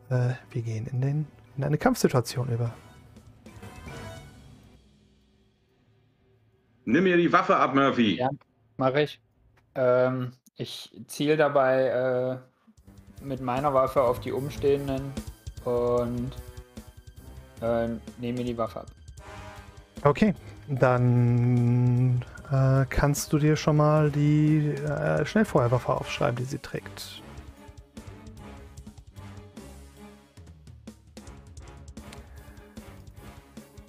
äh, 0.10 0.32
wir 0.50 0.62
gehen 0.64 0.88
in, 0.88 1.02
den, 1.02 1.28
in 1.58 1.64
eine 1.64 1.78
Kampfsituation 1.78 2.50
über. 2.50 2.74
Nimm 6.86 7.04
mir 7.04 7.16
die 7.16 7.32
Waffe 7.32 7.56
ab, 7.56 7.76
Murphy. 7.76 8.18
Ja, 8.18 8.30
mache 8.78 9.04
ich. 9.04 9.22
Ähm, 9.76 10.32
ich 10.58 10.92
ziele 11.08 11.38
dabei 11.38 12.40
äh, 13.22 13.26
mit 13.26 13.40
meiner 13.40 13.74
Waffe 13.74 14.02
auf 14.02 14.20
die 14.20 14.32
Umstehenden 14.32 15.14
und 15.64 16.32
äh, 17.62 17.88
nehme 18.20 18.40
mir 18.40 18.46
die 18.46 18.58
Waffe 18.58 18.82
ab. 18.82 18.88
Okay, 20.04 20.34
dann 20.80 22.24
äh, 22.52 22.86
kannst 22.90 23.34
du 23.34 23.40
dir 23.40 23.56
schon 23.56 23.78
mal 23.78 24.10
die 24.12 24.70
äh, 24.70 25.26
Schnellfeuerwaffe 25.26 25.92
aufschreiben, 25.94 26.36
die 26.38 26.44
sie 26.46 26.60
trägt. 26.60 27.22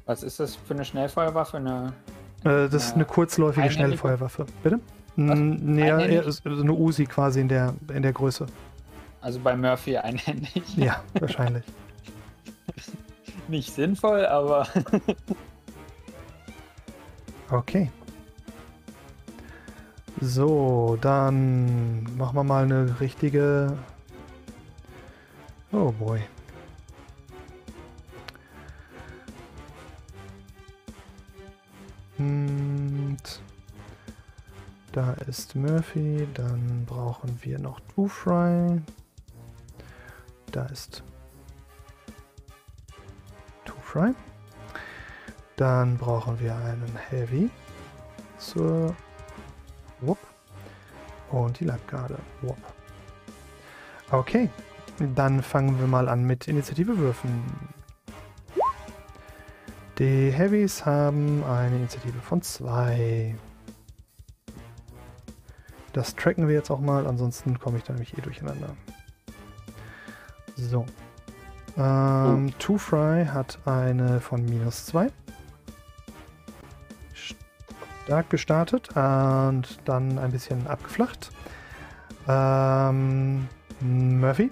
Was 0.06 0.22
ist 0.22 0.40
das 0.40 0.56
für 0.56 0.74
eine 0.74 0.84
Schnellfeuerwaffe? 0.84 1.58
Eine, 1.58 1.92
Äh, 2.44 2.68
das 2.68 2.86
ist 2.86 2.94
eine 2.94 3.04
kurzläufige 3.04 3.62
einhändige? 3.62 3.86
Schnellfeuerwaffe. 3.98 4.46
Bitte? 4.62 4.80
N- 5.16 5.74
Nee, 5.74 5.86
ja, 5.88 6.22
so 6.30 6.40
eine 6.50 6.72
Uzi 6.72 7.04
quasi 7.04 7.40
in 7.40 7.48
der, 7.48 7.74
in 7.94 8.02
der 8.02 8.12
Größe. 8.12 8.46
also 9.20 9.38
bei 9.38 9.56
Murphy 9.56 9.96
einhändig. 9.96 10.76
Ja, 10.76 11.02
wahrscheinlich. 11.20 11.64
Nicht 13.48 13.72
sinnvoll, 13.72 14.26
aber 14.26 14.66
Okay. 17.52 17.90
So, 20.22 20.96
dann 21.02 22.16
machen 22.16 22.36
wir 22.36 22.44
mal 22.44 22.64
eine 22.64 22.98
richtige. 22.98 23.76
Oh 25.70 25.92
boy. 25.92 26.22
Und 32.16 33.18
da 34.92 35.12
ist 35.26 35.54
Murphy, 35.54 36.26
dann 36.32 36.86
brauchen 36.86 37.38
wir 37.42 37.58
noch 37.58 37.80
Two 37.80 38.08
Fry. 38.08 38.80
Da 40.52 40.64
ist 40.66 41.02
Two 43.66 43.80
Fry. 43.82 44.14
Dann 45.62 45.96
brauchen 45.96 46.40
wir 46.40 46.56
einen 46.56 46.98
Heavy 47.08 47.48
zur 48.36 48.96
Whoop 50.00 50.18
und 51.30 51.60
die 51.60 51.64
Leibgarde. 51.64 52.18
Whoop. 52.40 52.56
Okay, 54.10 54.50
dann 55.14 55.40
fangen 55.40 55.78
wir 55.78 55.86
mal 55.86 56.08
an 56.08 56.24
mit 56.24 56.48
Initiative 56.48 56.98
würfen. 56.98 57.44
Die 60.00 60.32
Heavys 60.32 60.84
haben 60.84 61.44
eine 61.44 61.76
Initiative 61.76 62.18
von 62.18 62.42
2. 62.42 63.36
Das 65.92 66.16
tracken 66.16 66.48
wir 66.48 66.56
jetzt 66.56 66.72
auch 66.72 66.80
mal, 66.80 67.06
ansonsten 67.06 67.60
komme 67.60 67.78
ich 67.78 67.84
da 67.84 67.92
nämlich 67.92 68.18
eh 68.18 68.20
durcheinander. 68.20 68.70
So. 70.56 70.86
Ähm, 71.78 72.52
Two 72.58 72.78
Fry 72.78 73.26
hat 73.26 73.60
eine 73.64 74.20
von 74.20 74.44
minus 74.44 74.86
2. 74.86 75.08
Stark 78.04 78.30
gestartet 78.30 78.88
und 78.96 79.78
dann 79.84 80.18
ein 80.18 80.32
bisschen 80.32 80.66
abgeflacht. 80.66 81.30
Ähm, 82.28 83.48
Murphy? 83.80 84.50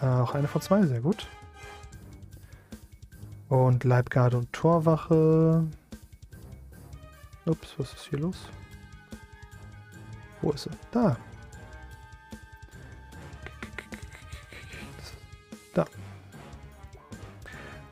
Äh, 0.00 0.06
Auch 0.06 0.34
eine 0.34 0.48
von 0.48 0.60
zwei, 0.62 0.82
sehr 0.86 1.00
gut. 1.00 1.26
Und 3.48 3.84
Leibgarde 3.84 4.38
und 4.38 4.52
Torwache. 4.52 5.64
Ups, 7.46 7.74
was 7.78 7.92
ist 7.92 8.06
hier 8.08 8.18
los? 8.18 8.48
Wo 10.40 10.50
ist? 10.52 10.68
Da. 10.92 11.10
Da. 11.10 11.33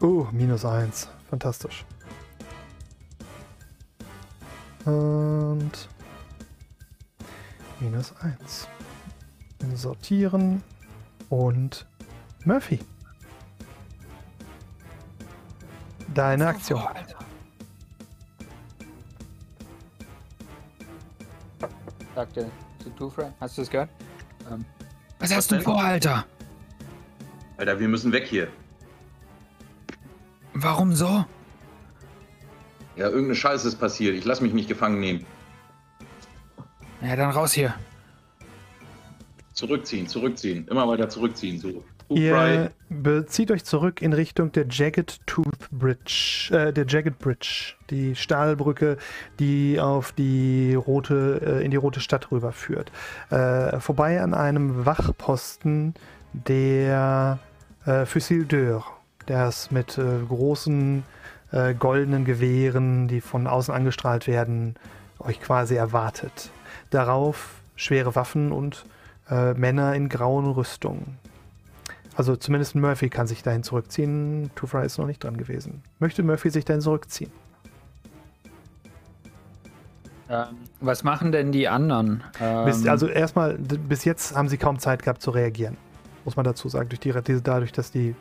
Oh, 0.02 0.26
minus 0.32 0.64
eins. 0.64 1.08
Fantastisch. 1.30 1.84
Und 4.84 5.88
minus 7.78 8.12
eins. 8.16 8.66
Sortieren 9.74 10.60
und 11.28 11.86
Murphy. 12.44 12.80
Deine 16.12 16.48
Aktion. 16.48 16.82
sagte 22.14 22.50
zu 22.82 22.90
Two-Fry. 22.90 23.26
Hast 23.40 23.56
du 23.56 23.62
es 23.62 23.70
gehört? 23.70 23.88
Ähm, 24.50 24.64
Was 25.20 25.34
hast 25.34 25.50
du 25.50 25.54
denn? 25.54 25.64
vor, 25.64 25.80
Alter? 25.80 26.26
Alter, 27.56 27.78
wir 27.78 27.88
müssen 27.88 28.12
weg 28.12 28.26
hier. 28.26 28.48
Warum 30.54 30.94
so? 30.94 31.24
Ja, 32.96 33.06
irgendeine 33.06 33.34
Scheiße 33.34 33.68
ist 33.68 33.76
passiert. 33.76 34.14
Ich 34.14 34.24
lass 34.24 34.40
mich 34.40 34.52
nicht 34.52 34.68
gefangen 34.68 35.00
nehmen. 35.00 35.24
Ja, 37.00 37.16
dann 37.16 37.30
raus 37.30 37.52
hier. 37.52 37.74
Zurückziehen, 39.54 40.06
zurückziehen. 40.06 40.66
Immer 40.68 40.86
weiter 40.88 41.08
zurückziehen. 41.08 41.58
So. 41.58 41.82
Ihr 42.08 42.72
bezieht 42.88 43.50
euch 43.50 43.64
zurück 43.64 44.02
in 44.02 44.12
Richtung 44.12 44.52
der 44.52 44.66
Jagged 44.68 45.20
Tooth 45.26 45.70
Bridge, 45.70 46.50
äh, 46.52 46.72
der 46.72 46.86
Jagged 46.86 47.18
Bridge, 47.18 47.74
die 47.90 48.14
Stahlbrücke, 48.14 48.98
die 49.38 49.80
auf 49.80 50.12
die 50.12 50.74
rote, 50.74 51.40
äh, 51.44 51.64
in 51.64 51.70
die 51.70 51.76
rote 51.76 52.00
Stadt 52.00 52.30
rüberführt. 52.30 52.92
Äh, 53.30 53.80
vorbei 53.80 54.20
an 54.20 54.34
einem 54.34 54.84
Wachposten 54.84 55.94
der 56.32 57.38
äh, 57.86 58.04
Fusil 58.04 58.44
d'Or, 58.44 58.84
der 59.28 59.48
ist 59.48 59.72
mit 59.72 59.98
äh, 59.98 60.02
großen 60.28 61.04
äh, 61.52 61.74
goldenen 61.74 62.24
Gewehren, 62.24 63.08
die 63.08 63.20
von 63.20 63.46
außen 63.46 63.72
angestrahlt 63.72 64.26
werden, 64.26 64.76
euch 65.18 65.40
quasi 65.40 65.74
erwartet. 65.74 66.50
Darauf 66.90 67.54
schwere 67.76 68.14
Waffen 68.14 68.52
und 68.52 68.84
äh, 69.30 69.54
Männer 69.54 69.94
in 69.94 70.08
grauen 70.08 70.46
Rüstungen. 70.46 71.18
Also 72.14 72.36
zumindest 72.36 72.74
Murphy 72.74 73.08
kann 73.08 73.26
sich 73.26 73.42
dahin 73.42 73.62
zurückziehen. 73.62 74.50
Two 74.54 74.66
Fry 74.66 74.84
ist 74.84 74.98
noch 74.98 75.06
nicht 75.06 75.24
dran 75.24 75.36
gewesen. 75.36 75.82
Möchte 75.98 76.22
Murphy 76.22 76.50
sich 76.50 76.64
dahin 76.64 76.82
zurückziehen? 76.82 77.30
ähm, 80.32 80.46
was 80.80 81.04
machen 81.04 81.30
denn 81.30 81.52
die 81.52 81.68
anderen? 81.68 82.24
Ähm, 82.40 82.64
bis, 82.64 82.86
also 82.86 83.06
erstmal, 83.06 83.54
bis 83.54 84.04
jetzt 84.04 84.34
haben 84.34 84.48
sie 84.48 84.56
kaum 84.56 84.78
Zeit 84.78 85.02
gehabt 85.02 85.20
zu 85.20 85.30
reagieren. 85.30 85.76
Muss 86.24 86.36
man 86.36 86.44
dazu 86.44 86.68
sagen. 86.68 86.88
Durch 86.88 87.00
die, 87.00 87.12
dadurch, 87.42 87.72
dass 87.72 87.90
die 87.90 88.14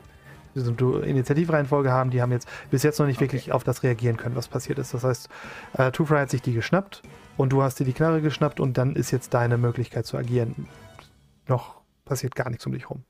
Du- 0.56 0.98
Initiativreihenfolge 1.00 1.92
haben, 1.92 2.10
die 2.12 2.22
haben 2.22 2.32
jetzt 2.32 2.48
bis 2.70 2.84
jetzt 2.84 3.00
noch 3.00 3.06
nicht 3.08 3.20
wirklich 3.22 3.52
auf 3.52 3.64
das 3.64 3.84
reagieren 3.84 4.18
können, 4.18 4.36
was 4.36 4.48
passiert 4.48 4.80
ist. 4.80 4.94
Das 4.94 5.04
heißt, 5.04 5.30
äh, 5.78 5.92
Two 5.92 6.06
Fry 6.06 6.20
hat 6.20 6.30
sich 6.30 6.42
die 6.42 6.54
geschnappt 6.54 7.02
und 7.38 7.50
du 7.52 7.62
hast 7.64 7.80
dir 7.80 7.86
die 7.86 7.94
Knarre 7.94 8.22
geschnappt 8.22 8.60
und 8.60 8.78
dann 8.78 8.96
ist 8.96 9.12
jetzt 9.12 9.34
deine 9.34 9.58
Möglichkeit 9.58 10.06
zu 10.06 10.18
agieren. 10.18 10.68
Noch 11.48 11.76
passiert 12.06 12.36
gar 12.36 12.50
nichts 12.50 12.66
um 12.66 12.74
dich 12.74 12.90
rum. 12.90 13.04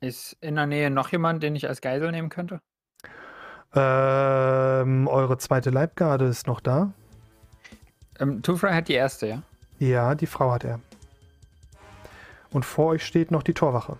ist 0.00 0.36
in 0.40 0.54
der 0.56 0.66
Nähe 0.66 0.90
noch 0.90 1.10
jemand, 1.10 1.42
den 1.42 1.56
ich 1.56 1.68
als 1.68 1.80
Geisel 1.80 2.10
nehmen 2.12 2.28
könnte? 2.28 2.60
Ähm, 3.74 5.08
eure 5.08 5.38
zweite 5.38 5.70
Leibgarde 5.70 6.26
ist 6.26 6.46
noch 6.46 6.60
da. 6.60 6.92
Ähm, 8.18 8.42
Two-Fry 8.42 8.70
hat 8.72 8.88
die 8.88 8.94
erste, 8.94 9.26
ja? 9.26 9.42
Ja, 9.78 10.14
die 10.14 10.26
Frau 10.26 10.50
hat 10.52 10.64
er. 10.64 10.80
Und 12.50 12.64
vor 12.64 12.86
euch 12.86 13.04
steht 13.04 13.30
noch 13.30 13.42
die 13.42 13.54
Torwache. 13.54 13.96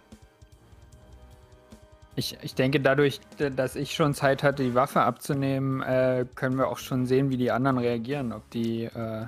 Ich, 2.19 2.36
ich 2.43 2.57
denke, 2.57 2.81
dadurch, 2.81 3.20
dass 3.55 3.77
ich 3.77 3.95
schon 3.95 4.12
Zeit 4.12 4.43
hatte, 4.43 4.65
die 4.65 4.74
Waffe 4.74 5.03
abzunehmen, 5.03 5.82
äh, 5.82 6.27
können 6.35 6.57
wir 6.57 6.66
auch 6.66 6.78
schon 6.78 7.07
sehen, 7.07 7.31
wie 7.31 7.36
die 7.36 7.53
anderen 7.53 7.78
reagieren. 7.78 8.32
Ob 8.32 8.51
die, 8.51 8.86
äh, 8.86 9.27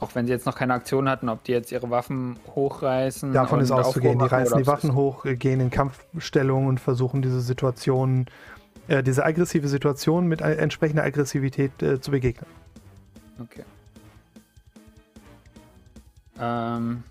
auch 0.00 0.12
wenn 0.16 0.26
sie 0.26 0.32
jetzt 0.32 0.44
noch 0.44 0.56
keine 0.56 0.74
Aktion 0.74 1.08
hatten, 1.08 1.28
ob 1.28 1.44
die 1.44 1.52
jetzt 1.52 1.70
ihre 1.70 1.88
Waffen 1.88 2.36
hochreißen. 2.56 3.32
Davon 3.32 3.60
ist 3.60 3.70
auszugehen. 3.70 4.18
Die 4.18 4.24
reißen 4.24 4.58
die 4.58 4.66
Waffen 4.66 4.96
hoch, 4.96 5.24
gehen 5.24 5.60
in 5.60 5.70
Kampfstellung 5.70 6.66
und 6.66 6.80
versuchen 6.80 7.22
diese 7.22 7.40
Situation, 7.40 8.26
äh, 8.88 9.04
diese 9.04 9.24
aggressive 9.24 9.68
Situation 9.68 10.26
mit 10.26 10.40
entsprechender 10.40 11.04
Aggressivität 11.04 11.80
äh, 11.80 12.00
zu 12.00 12.10
begegnen. 12.10 12.50
Okay. 13.40 13.62
Ähm. 16.40 17.04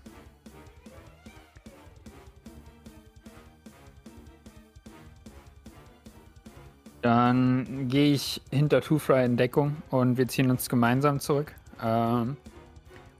Dann 7.02 7.88
gehe 7.88 8.12
ich 8.14 8.40
hinter 8.50 8.80
Two 8.80 8.98
Fry 8.98 9.24
in 9.24 9.36
Deckung 9.36 9.76
und 9.90 10.16
wir 10.16 10.28
ziehen 10.28 10.50
uns 10.50 10.68
gemeinsam 10.68 11.18
zurück. 11.20 11.52
Ähm, 11.82 12.36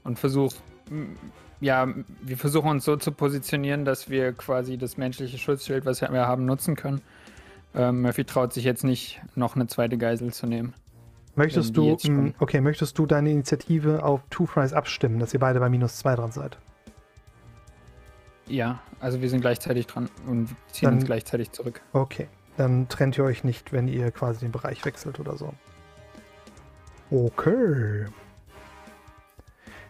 und 0.05 0.17
versuch, 0.19 0.53
m- 0.89 1.17
ja, 1.59 1.87
wir 2.21 2.37
versuchen 2.37 2.69
uns 2.69 2.85
so 2.85 2.95
zu 2.95 3.11
positionieren, 3.11 3.85
dass 3.85 4.09
wir 4.09 4.31
quasi 4.33 4.77
das 4.77 4.97
menschliche 4.97 5.37
Schutzschild, 5.37 5.85
was 5.85 6.01
wir 6.01 6.09
haben, 6.27 6.45
nutzen 6.45 6.75
können. 6.75 7.01
Ähm, 7.75 8.01
Murphy 8.01 8.23
traut 8.25 8.53
sich 8.53 8.63
jetzt 8.63 8.83
nicht, 8.83 9.21
noch 9.35 9.55
eine 9.55 9.67
zweite 9.67 9.97
Geisel 9.97 10.31
zu 10.33 10.45
nehmen. 10.47 10.73
Möchtest 11.35 11.75
du, 11.75 11.97
okay, 12.39 12.61
möchtest 12.61 12.97
du 12.99 13.05
deine 13.05 13.31
Initiative 13.31 14.03
auf 14.03 14.21
Two 14.29 14.45
Fries 14.45 14.71
abstimmen, 14.71 15.19
dass 15.19 15.33
ihr 15.33 15.39
beide 15.39 15.59
bei 15.59 15.67
minus 15.69 15.97
zwei 15.97 16.15
dran 16.15 16.31
seid? 16.31 16.57
Ja, 18.47 18.79
also 18.99 19.21
wir 19.21 19.29
sind 19.29 19.41
gleichzeitig 19.41 19.87
dran 19.87 20.09
und 20.27 20.49
ziehen 20.71 20.85
Dann- 20.87 20.93
uns 20.95 21.05
gleichzeitig 21.05 21.51
zurück. 21.51 21.81
Okay, 21.93 22.27
dann 22.57 22.87
trennt 22.89 23.17
ihr 23.17 23.23
euch 23.23 23.43
nicht, 23.43 23.71
wenn 23.73 23.87
ihr 23.87 24.11
quasi 24.11 24.41
den 24.41 24.51
Bereich 24.51 24.83
wechselt 24.85 25.19
oder 25.19 25.35
so. 25.37 25.53
Okay. 27.11 28.05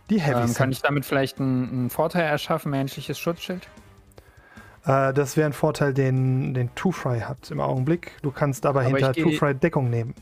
Die 0.10 0.20
Heavy 0.20 0.42
Ähm, 0.42 0.54
kann 0.54 0.72
ich 0.72 0.82
damit 0.82 1.06
vielleicht 1.06 1.40
einen, 1.40 1.70
einen 1.70 1.90
Vorteil 1.90 2.24
erschaffen, 2.24 2.72
menschliches 2.72 3.18
Schutzschild? 3.18 3.68
Äh, 4.86 5.14
das 5.14 5.38
wäre 5.38 5.48
ein 5.48 5.54
Vorteil, 5.54 5.94
den, 5.94 6.54
den 6.54 6.74
Two 6.76 6.92
Fry 6.92 7.22
hat 7.22 7.50
im 7.52 7.60
Augenblick. 7.62 8.12
Du 8.22 8.32
kannst 8.32 8.66
aber, 8.66 8.82
Aber 8.82 8.90
hinter 8.90 9.12
ich 9.12 9.16
geh- 9.16 9.24
Two 9.24 9.32
Fry 9.32 9.56
Deckung 9.56 9.90
nehmen. 9.90 10.14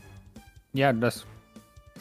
Ja, 0.72 0.92
das. 0.92 1.26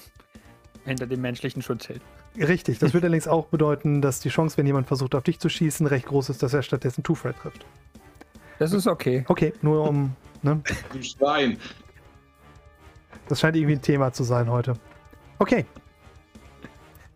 Hinter 0.85 1.07
dem 1.07 1.21
menschlichen 1.21 1.61
Schutzschild. 1.61 2.01
Richtig, 2.37 2.79
das 2.79 2.93
würde 2.93 3.07
allerdings 3.07 3.27
auch 3.27 3.47
bedeuten, 3.47 4.01
dass 4.01 4.19
die 4.19 4.29
Chance, 4.29 4.57
wenn 4.57 4.65
jemand 4.67 4.87
versucht, 4.87 5.15
auf 5.15 5.23
dich 5.23 5.39
zu 5.39 5.49
schießen, 5.49 5.85
recht 5.87 6.05
groß 6.05 6.29
ist, 6.29 6.43
dass 6.43 6.53
er 6.53 6.61
stattdessen 6.61 7.03
Two 7.03 7.15
Fry 7.15 7.33
trifft. 7.33 7.65
Das 8.61 8.73
ist 8.73 8.85
okay. 8.85 9.25
Okay, 9.27 9.53
nur 9.63 9.89
um. 9.89 10.15
Ne? 10.43 10.61
Du 10.93 11.01
Schwein. 11.01 11.57
Das 13.27 13.39
scheint 13.39 13.55
irgendwie 13.55 13.73
ein 13.73 13.81
Thema 13.81 14.13
zu 14.13 14.23
sein 14.23 14.51
heute. 14.51 14.75
Okay. 15.39 15.65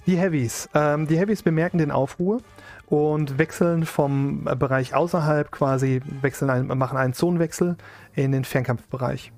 Die 0.07 0.17
Heavies. 0.17 0.67
Ähm, 0.73 1.05
die 1.05 1.19
Heavies 1.19 1.43
bemerken 1.43 1.77
den 1.77 1.91
Aufruhr 1.91 2.41
und 2.87 3.37
wechseln 3.37 3.85
vom 3.85 4.47
äh, 4.47 4.55
Bereich 4.55 4.95
außerhalb 4.95 5.51
quasi, 5.51 6.01
wechseln 6.21 6.49
ein, 6.49 6.65
machen 6.65 6.97
einen 6.97 7.13
Zonenwechsel 7.13 7.77
in 8.15 8.31
den 8.31 8.43
Fernkampfbereich. 8.43 9.31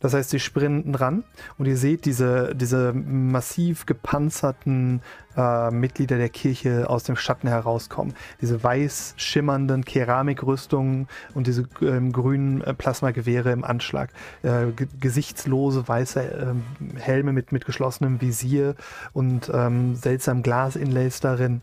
Das 0.00 0.14
heißt, 0.14 0.30
sie 0.30 0.40
sprinten 0.40 0.94
ran 0.94 1.24
und 1.58 1.66
ihr 1.66 1.76
seht 1.76 2.04
diese, 2.04 2.54
diese 2.54 2.92
massiv 2.92 3.86
gepanzerten 3.86 5.00
äh, 5.36 5.70
Mitglieder 5.70 6.16
der 6.16 6.28
Kirche 6.28 6.88
aus 6.88 7.04
dem 7.04 7.16
Schatten 7.16 7.48
herauskommen. 7.48 8.14
Diese 8.40 8.62
weiß 8.62 9.14
schimmernden 9.16 9.84
Keramikrüstungen 9.84 11.08
und 11.34 11.46
diese 11.46 11.68
ähm, 11.82 12.12
grünen 12.12 12.62
äh, 12.62 12.74
Plasmagewehre 12.74 13.52
im 13.52 13.64
Anschlag. 13.64 14.10
Äh, 14.42 14.72
ge 14.72 14.86
gesichtslose 15.00 15.86
weiße 15.86 16.20
ähm, 16.20 16.62
Helme 16.96 17.32
mit, 17.32 17.52
mit 17.52 17.66
geschlossenem 17.66 18.20
Visier 18.20 18.74
und 19.12 19.50
ähm, 19.52 19.94
seltsam 19.94 20.42
Glasinlays 20.42 21.20
darin. 21.20 21.62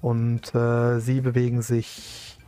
Und 0.00 0.54
äh, 0.54 1.00
sie 1.00 1.22
bewegen 1.22 1.62
sich 1.62 2.38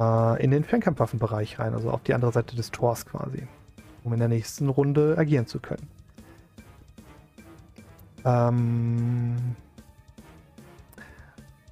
äh, 0.00 0.42
in 0.42 0.50
den 0.50 0.64
Fernkampfwaffenbereich 0.64 1.58
rein, 1.58 1.74
also 1.74 1.90
auf 1.90 2.02
die 2.02 2.14
andere 2.14 2.32
Seite 2.32 2.56
des 2.56 2.70
Tors 2.70 3.04
quasi 3.04 3.46
um 4.04 4.12
in 4.12 4.20
der 4.20 4.28
nächsten 4.28 4.68
Runde 4.68 5.16
agieren 5.18 5.46
zu 5.46 5.58
können. 5.58 5.88
Ähm, 8.24 9.56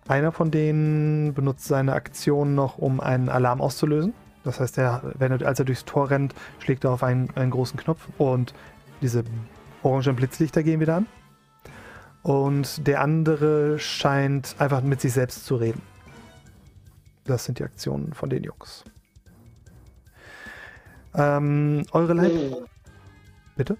einer 0.08 0.32
von 0.32 0.50
denen 0.50 1.32
benutzt 1.34 1.66
seine 1.66 1.92
Aktion 1.92 2.54
noch, 2.54 2.78
um 2.78 3.00
einen 3.00 3.28
Alarm 3.28 3.60
auszulösen. 3.60 4.14
Das 4.44 4.58
heißt, 4.58 4.76
er, 4.78 5.14
wenn 5.18 5.32
er, 5.32 5.46
als 5.46 5.60
er 5.60 5.64
durchs 5.64 5.84
Tor 5.84 6.10
rennt, 6.10 6.34
schlägt 6.58 6.84
er 6.84 6.90
auf 6.90 7.02
einen, 7.02 7.30
einen 7.36 7.50
großen 7.50 7.78
Knopf 7.78 8.08
und 8.18 8.54
diese 9.00 9.24
orangen 9.82 10.16
Blitzlichter 10.16 10.62
gehen 10.62 10.80
wieder 10.80 10.96
an. 10.96 11.06
Und 12.22 12.86
der 12.86 13.00
andere 13.00 13.78
scheint 13.78 14.56
einfach 14.58 14.82
mit 14.82 15.00
sich 15.00 15.12
selbst 15.12 15.44
zu 15.44 15.56
reden. 15.56 15.82
Das 17.24 17.44
sind 17.44 17.58
die 17.58 17.64
Aktionen 17.64 18.12
von 18.14 18.30
den 18.30 18.42
Jungs. 18.44 18.84
Ähm, 21.14 21.84
eure 21.92 22.14
Leib. 22.14 22.68
Bitte? 23.56 23.76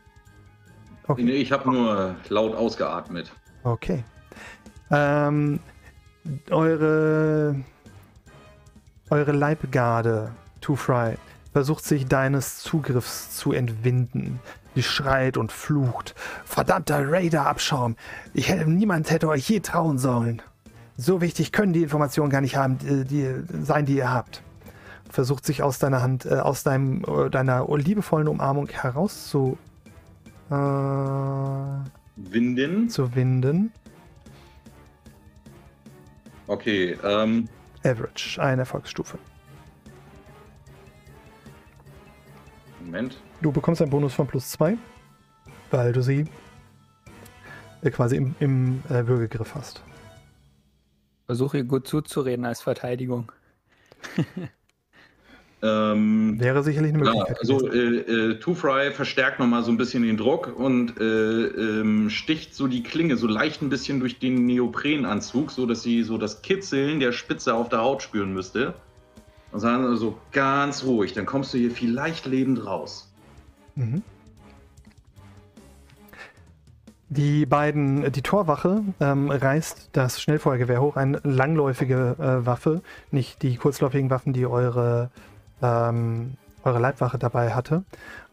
Okay. 1.07 1.23
Nee, 1.23 1.33
ich 1.33 1.53
habe 1.53 1.71
nur 1.71 2.17
laut 2.29 2.55
ausgeatmet. 2.55 3.33
Okay. 3.65 4.05
Ähm, 4.91 5.61
eure, 6.51 7.57
eure 9.11 9.33
Leibgarde, 9.33 10.33
Two 10.61 10.77
Fry, 10.77 11.17
versucht 11.53 11.85
sich 11.85 12.07
deines 12.07 12.59
Zugriffs 12.59 13.37
zu 13.37 13.53
entwinden. 13.53 14.41
Die 14.75 14.83
schreit 14.83 15.37
und 15.37 15.53
flucht. 15.53 16.15
Verdammter 16.45 17.11
Raider-Abschaum. 17.11 17.97
Ich 18.33 18.49
hätte, 18.49 18.71
niemand 18.71 19.11
hätte 19.11 19.29
euch 19.29 19.49
je 19.49 19.61
trauen 19.61 19.99
sollen. 19.99 20.41
So 20.97 21.21
wichtig 21.21 21.53
können 21.53 21.73
die 21.73 21.83
Informationen 21.83 22.31
gar 22.31 22.41
nicht 22.41 22.57
haben, 22.57 22.79
die, 22.79 23.05
die, 23.05 23.35
sein, 23.63 23.85
die 23.85 23.97
ihr 23.97 24.11
habt. 24.11 24.43
Versucht 25.13 25.45
sich 25.45 25.63
aus 25.63 25.79
deiner 25.79 26.01
Hand, 26.01 26.25
äh, 26.25 26.37
aus 26.37 26.63
deinem, 26.63 27.05
äh, 27.05 27.29
deiner 27.29 27.67
liebevollen 27.77 28.29
Umarmung 28.29 28.67
heraus 28.69 29.29
zu, 29.29 29.59
äh, 30.49 30.55
Winden. 32.17 32.89
zu 32.89 33.15
winden. 33.15 33.73
Okay, 36.47 36.97
ähm, 37.05 37.47
Average, 37.85 38.41
eine 38.43 38.63
Erfolgsstufe. 38.63 39.19
Moment. 42.81 43.21
Du 43.43 43.53
bekommst 43.53 43.83
einen 43.83 43.91
Bonus 43.91 44.15
von 44.15 44.27
plus 44.27 44.49
2, 44.53 44.79
weil 45.71 45.93
du 45.93 46.03
sie 46.03 46.27
äh, 47.83 47.91
quasi 47.91 48.17
im, 48.17 48.35
im 48.41 48.83
äh, 48.89 49.07
Würgegriff 49.07 49.55
hast. 49.55 49.83
Versuche 51.27 51.59
ihr 51.59 51.65
gut 51.65 51.87
zuzureden 51.87 52.47
als 52.47 52.63
Verteidigung. 52.63 53.31
Ähm, 55.65 56.41
Wäre 56.41 56.65
sicherlich 56.65 56.93
eine 56.93 57.05
ja, 57.05 57.11
Möglichkeit. 57.13 57.39
also 57.39 57.59
gewesen. 57.59 58.09
äh, 58.09 58.33
äh, 58.33 58.39
Two 58.41 58.55
Fry 58.55 58.91
verstärkt 58.91 59.39
nochmal 59.39 59.63
so 59.63 59.71
ein 59.71 59.77
bisschen 59.77 60.03
den 60.03 60.17
Druck 60.17 60.53
und 60.59 61.01
äh, 61.01 61.05
ähm, 61.05 62.11
sticht 62.11 62.55
so 62.55 62.67
die 62.67 62.83
Klinge 62.83 63.17
so 63.17 63.29
leicht 63.29 63.63
ein 63.63 63.69
bisschen 63.69 64.01
durch 64.01 64.19
den 64.19 64.45
Neoprenanzug, 64.47 65.53
so 65.53 65.65
dass 65.67 65.83
sie 65.83 66.03
so 66.03 66.19
das 66.19 66.43
Kitzeln 66.43 66.99
der 66.99 67.13
Spitze 67.13 67.55
auf 67.55 67.69
der 67.69 67.81
Haut 67.81 68.03
spüren 68.03 68.35
müsste. 68.35 68.75
Und 69.53 69.61
sagen 69.61 69.85
also 69.85 70.19
ganz 70.33 70.83
ruhig, 70.83 71.13
dann 71.13 71.27
kommst 71.27 71.55
du 71.55 71.59
hier 71.59 71.71
vielleicht 71.71 72.27
lebend 72.27 72.65
raus. 72.67 73.13
Mhm. 73.77 74.03
Die 77.11 77.45
beiden, 77.45 78.11
die 78.11 78.23
Torwache 78.23 78.83
ähm, 78.99 79.31
reißt 79.31 79.91
das 79.93 80.23
Schnellfeuergewehr 80.23 80.81
hoch, 80.81 80.97
eine 80.97 81.21
langläufige 81.25 82.17
äh, 82.19 82.47
Waffe, 82.47 82.81
nicht 83.11 83.43
die 83.43 83.57
kurzläufigen 83.57 84.09
Waffen, 84.09 84.33
die 84.33 84.47
eure, 84.47 85.11
ähm, 85.63 86.35
eure 86.65 86.79
Leibwache 86.79 87.19
dabei 87.19 87.55
hatte, 87.55 87.85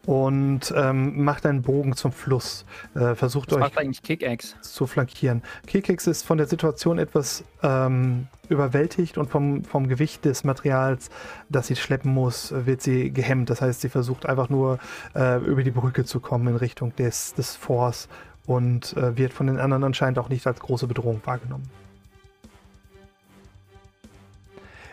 und 0.05 0.73
ähm, 0.75 1.23
macht 1.23 1.45
einen 1.45 1.61
Bogen 1.61 1.95
zum 1.95 2.11
Fluss, 2.11 2.65
äh, 2.95 3.15
versucht 3.15 3.51
Was 3.51 3.61
euch 3.61 3.77
eigentlich 3.77 4.01
Kickaxe? 4.01 4.59
zu 4.61 4.87
flankieren. 4.87 5.43
Kickex 5.67 6.07
ist 6.07 6.25
von 6.25 6.37
der 6.37 6.47
Situation 6.47 6.97
etwas 6.97 7.43
ähm, 7.61 8.27
überwältigt 8.47 9.17
und 9.17 9.29
vom, 9.29 9.63
vom 9.63 9.87
Gewicht 9.87 10.25
des 10.25 10.43
Materials, 10.43 11.09
das 11.49 11.67
sie 11.67 11.75
schleppen 11.75 12.11
muss, 12.11 12.51
wird 12.51 12.81
sie 12.81 13.11
gehemmt. 13.11 13.49
Das 13.49 13.61
heißt, 13.61 13.81
sie 13.81 13.89
versucht 13.89 14.25
einfach 14.25 14.49
nur 14.49 14.79
äh, 15.15 15.37
über 15.43 15.63
die 15.63 15.71
Brücke 15.71 16.05
zu 16.05 16.19
kommen 16.19 16.47
in 16.47 16.55
Richtung 16.55 16.95
des, 16.95 17.33
des 17.35 17.55
Forts 17.55 18.07
und 18.47 18.95
äh, 18.97 19.15
wird 19.17 19.33
von 19.33 19.47
den 19.47 19.59
anderen 19.59 19.83
anscheinend 19.83 20.17
auch 20.17 20.29
nicht 20.29 20.47
als 20.47 20.59
große 20.59 20.87
Bedrohung 20.87 21.21
wahrgenommen. 21.25 21.69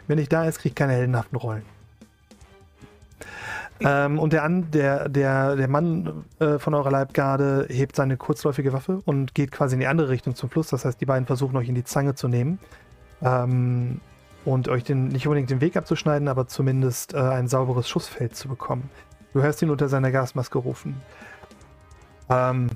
Wenn 0.09 0.19
nicht 0.19 0.33
da 0.33 0.45
ist, 0.45 0.59
kriegt 0.59 0.77
keine 0.77 0.93
heldenhaften 0.93 1.39
Rollen. 1.39 1.76
Ähm, 3.81 4.19
und 4.19 4.33
der, 4.33 4.43
An 4.43 4.71
der, 4.71 5.09
der, 5.09 5.57
der 5.57 5.69
Mann 5.69 6.25
äh, 6.39 6.59
von 6.59 6.75
eurer 6.75 6.91
Leibgarde 6.91 7.67
hebt 7.69 7.97
seine 7.97 8.17
kurzläufige 8.17 8.73
Waffe 8.73 9.03
und 9.05 9.35
geht 9.35 9.53
quasi 9.53 9.75
in 9.75 9.81
die 9.81 9.87
andere 9.87 10.09
Richtung 10.09 10.35
zum 10.35 10.49
Fluss. 10.49 10.69
Das 10.69 10.85
heißt, 10.85 11.01
die 11.01 11.07
beiden 11.07 11.27
versuchen 11.27 11.57
euch 11.57 11.69
in 11.69 11.75
die 11.75 11.85
Zange 11.85 12.15
zu 12.15 12.29
nehmen 12.29 12.59
ähm, 13.23 14.01
und 14.45 14.69
euch 14.69 14.85
den, 14.85 15.09
nicht 15.09 15.27
unbedingt 15.27 15.51
den 15.51 15.61
Weg 15.61 15.77
abzuschneiden, 15.77 16.29
aber 16.29 16.47
zumindest 16.47 17.13
äh, 17.13 17.19
ein 17.19 17.49
sauberes 17.49 17.89
Schussfeld 17.89 18.35
zu 18.35 18.49
bekommen. 18.49 18.89
Du 19.35 19.43
hörst 19.43 19.61
ihn 19.61 19.71
unter 19.71 19.89
seiner 19.89 20.11
Gasmaske 20.11 20.57
rufen. 20.57 20.97
Ähm, 22.31 22.71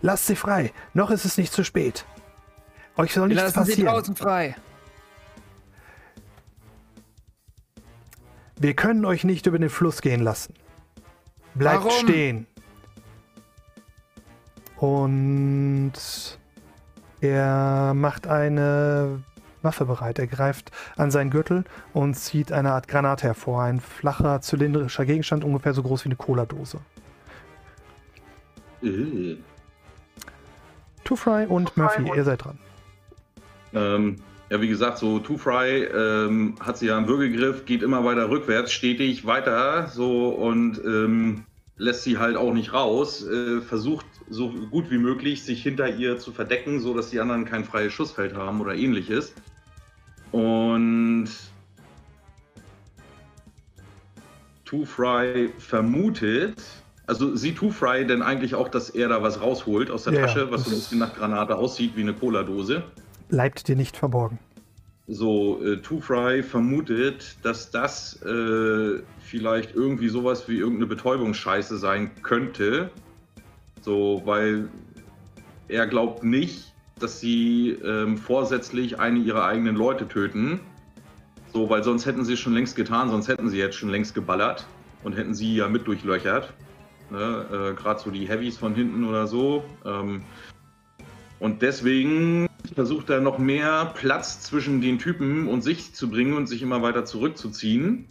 lasst 0.00 0.26
sie 0.26 0.36
frei, 0.36 0.72
noch 0.92 1.10
ist 1.10 1.24
es 1.24 1.38
nicht 1.38 1.52
zu 1.52 1.62
spät. 1.62 2.04
Euch 2.96 3.14
soll 3.14 3.28
nichts 3.28 3.42
lassen 3.42 3.64
sie 3.64 3.72
passieren. 3.72 3.94
draußen 3.94 4.16
frei. 4.16 4.56
Wir 8.62 8.74
können 8.74 9.04
euch 9.04 9.24
nicht 9.24 9.46
über 9.46 9.58
den 9.58 9.70
Fluss 9.70 10.02
gehen 10.02 10.22
lassen. 10.22 10.54
Bleibt 11.54 11.84
Warum? 11.84 12.08
stehen. 12.08 12.46
Und 14.76 15.92
er 17.20 17.92
macht 17.92 18.28
eine 18.28 19.24
Waffe 19.62 19.84
bereit. 19.84 20.20
Er 20.20 20.28
greift 20.28 20.70
an 20.96 21.10
seinen 21.10 21.30
Gürtel 21.30 21.64
und 21.92 22.14
zieht 22.14 22.52
eine 22.52 22.70
Art 22.70 22.86
Granate 22.86 23.26
hervor. 23.26 23.64
Ein 23.64 23.80
flacher, 23.80 24.40
zylindrischer 24.40 25.06
Gegenstand, 25.06 25.42
ungefähr 25.42 25.74
so 25.74 25.82
groß 25.82 26.04
wie 26.04 26.10
eine 26.10 26.16
Cola-Dose. 26.16 26.78
Äh. 28.84 29.38
Two-Fry 31.02 31.46
und 31.46 31.76
Murphy, 31.76 32.08
ihr 32.14 32.22
seid 32.22 32.44
dran. 32.44 32.58
Ähm, 33.74 34.22
ja, 34.52 34.60
wie 34.60 34.68
gesagt, 34.68 34.98
so 34.98 35.18
Two 35.18 35.38
Fry 35.38 35.84
ähm, 35.84 36.56
hat 36.60 36.76
sie 36.76 36.88
ja 36.88 36.98
im 36.98 37.08
Würgegriff, 37.08 37.64
geht 37.64 37.82
immer 37.82 38.04
weiter 38.04 38.28
rückwärts, 38.28 38.70
stetig 38.70 39.24
weiter 39.24 39.86
so 39.86 40.28
und 40.28 40.78
ähm, 40.84 41.44
lässt 41.78 42.02
sie 42.02 42.18
halt 42.18 42.36
auch 42.36 42.52
nicht 42.52 42.74
raus, 42.74 43.26
äh, 43.26 43.62
versucht 43.62 44.04
so 44.28 44.50
gut 44.70 44.90
wie 44.90 44.98
möglich 44.98 45.42
sich 45.42 45.62
hinter 45.62 45.88
ihr 45.88 46.18
zu 46.18 46.32
verdecken, 46.32 46.80
so 46.80 46.92
dass 46.92 47.08
die 47.08 47.18
anderen 47.18 47.46
kein 47.46 47.64
freies 47.64 47.94
Schussfeld 47.94 48.34
haben 48.34 48.60
oder 48.60 48.74
ähnliches. 48.74 49.32
Und 50.32 51.30
Two 54.66 54.84
Fry 54.84 55.48
vermutet, 55.56 56.62
also 57.06 57.34
sieht 57.36 57.56
Two 57.56 57.70
Fry 57.70 58.06
denn 58.06 58.20
eigentlich 58.20 58.54
auch, 58.54 58.68
dass 58.68 58.90
er 58.90 59.08
da 59.08 59.22
was 59.22 59.40
rausholt 59.40 59.90
aus 59.90 60.04
der 60.04 60.12
Ja, 60.12 60.20
Tasche, 60.26 60.50
was 60.50 60.64
so 60.64 60.72
ein 60.72 60.76
bisschen 60.76 60.98
nach 60.98 61.14
Granate 61.14 61.56
aussieht 61.56 61.96
wie 61.96 62.02
eine 62.02 62.12
Cola-Dose. 62.12 62.82
Bleibt 63.32 63.66
dir 63.66 63.76
nicht 63.76 63.96
verborgen. 63.96 64.38
So, 65.08 65.58
äh, 65.64 65.78
Two 65.78 66.02
Fry 66.02 66.42
vermutet, 66.42 67.38
dass 67.42 67.70
das 67.70 68.20
äh, 68.24 69.00
vielleicht 69.20 69.74
irgendwie 69.74 70.10
sowas 70.10 70.46
wie 70.50 70.58
irgendeine 70.58 70.86
Betäubungsscheiße 70.86 71.78
sein 71.78 72.10
könnte. 72.22 72.90
So, 73.80 74.20
weil 74.26 74.68
er 75.68 75.86
glaubt 75.86 76.22
nicht, 76.22 76.74
dass 77.00 77.20
sie 77.20 77.70
ähm, 77.82 78.18
vorsätzlich 78.18 79.00
eine 79.00 79.18
ihrer 79.20 79.46
eigenen 79.46 79.76
Leute 79.76 80.06
töten. 80.06 80.60
So, 81.54 81.70
weil 81.70 81.82
sonst 81.82 82.04
hätten 82.04 82.26
sie 82.26 82.34
es 82.34 82.38
schon 82.40 82.52
längst 82.52 82.76
getan, 82.76 83.08
sonst 83.08 83.28
hätten 83.28 83.48
sie 83.48 83.56
jetzt 83.56 83.76
schon 83.76 83.88
längst 83.88 84.14
geballert 84.14 84.66
und 85.04 85.16
hätten 85.16 85.32
sie 85.32 85.56
ja 85.56 85.68
mit 85.68 85.86
durchlöchert. 85.86 86.52
Ne? 87.10 87.46
Äh, 87.50 87.80
Gerade 87.80 87.98
so 87.98 88.10
die 88.10 88.28
Heavies 88.28 88.58
von 88.58 88.74
hinten 88.74 89.04
oder 89.04 89.26
so. 89.26 89.64
Ähm, 89.86 90.22
und 91.40 91.60
deswegen 91.60 92.46
versucht 92.74 93.10
er 93.10 93.20
noch 93.20 93.38
mehr 93.38 93.92
Platz 93.94 94.40
zwischen 94.40 94.80
den 94.80 94.98
Typen 94.98 95.48
und 95.48 95.62
sich 95.62 95.94
zu 95.94 96.08
bringen 96.10 96.34
und 96.34 96.46
sich 96.46 96.62
immer 96.62 96.82
weiter 96.82 97.04
zurückzuziehen. 97.04 98.08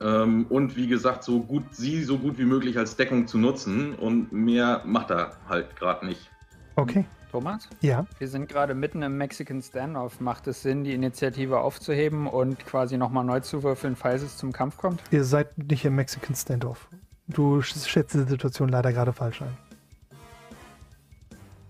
Ähm, 0.00 0.46
und 0.48 0.76
wie 0.76 0.86
gesagt, 0.86 1.24
so 1.24 1.40
gut 1.40 1.64
sie 1.72 2.02
so 2.02 2.18
gut 2.18 2.38
wie 2.38 2.44
möglich 2.44 2.78
als 2.78 2.96
Deckung 2.96 3.26
zu 3.26 3.38
nutzen. 3.38 3.94
Und 3.94 4.32
mehr 4.32 4.82
macht 4.84 5.10
er 5.10 5.36
halt 5.48 5.76
gerade 5.76 6.06
nicht. 6.06 6.30
Okay. 6.76 7.04
Thomas? 7.30 7.68
Ja. 7.80 8.06
Wir 8.18 8.28
sind 8.28 8.48
gerade 8.48 8.74
mitten 8.74 9.02
im 9.02 9.16
Mexican 9.18 9.60
Standoff. 9.60 10.20
Macht 10.20 10.46
es 10.46 10.62
Sinn, 10.62 10.84
die 10.84 10.92
Initiative 10.94 11.58
aufzuheben 11.58 12.28
und 12.28 12.64
quasi 12.64 12.96
nochmal 12.96 13.24
neu 13.24 13.40
zu 13.40 13.64
würfeln, 13.64 13.96
falls 13.96 14.22
es 14.22 14.36
zum 14.36 14.52
Kampf 14.52 14.76
kommt? 14.76 15.02
Ihr 15.10 15.24
seid 15.24 15.58
nicht 15.58 15.84
im 15.84 15.96
Mexican 15.96 16.36
Standoff. 16.36 16.88
Du 17.26 17.58
sch- 17.58 17.88
schätzt 17.88 18.14
die 18.14 18.22
Situation 18.22 18.68
leider 18.68 18.92
gerade 18.92 19.12
falsch 19.12 19.42
ein. 19.42 19.56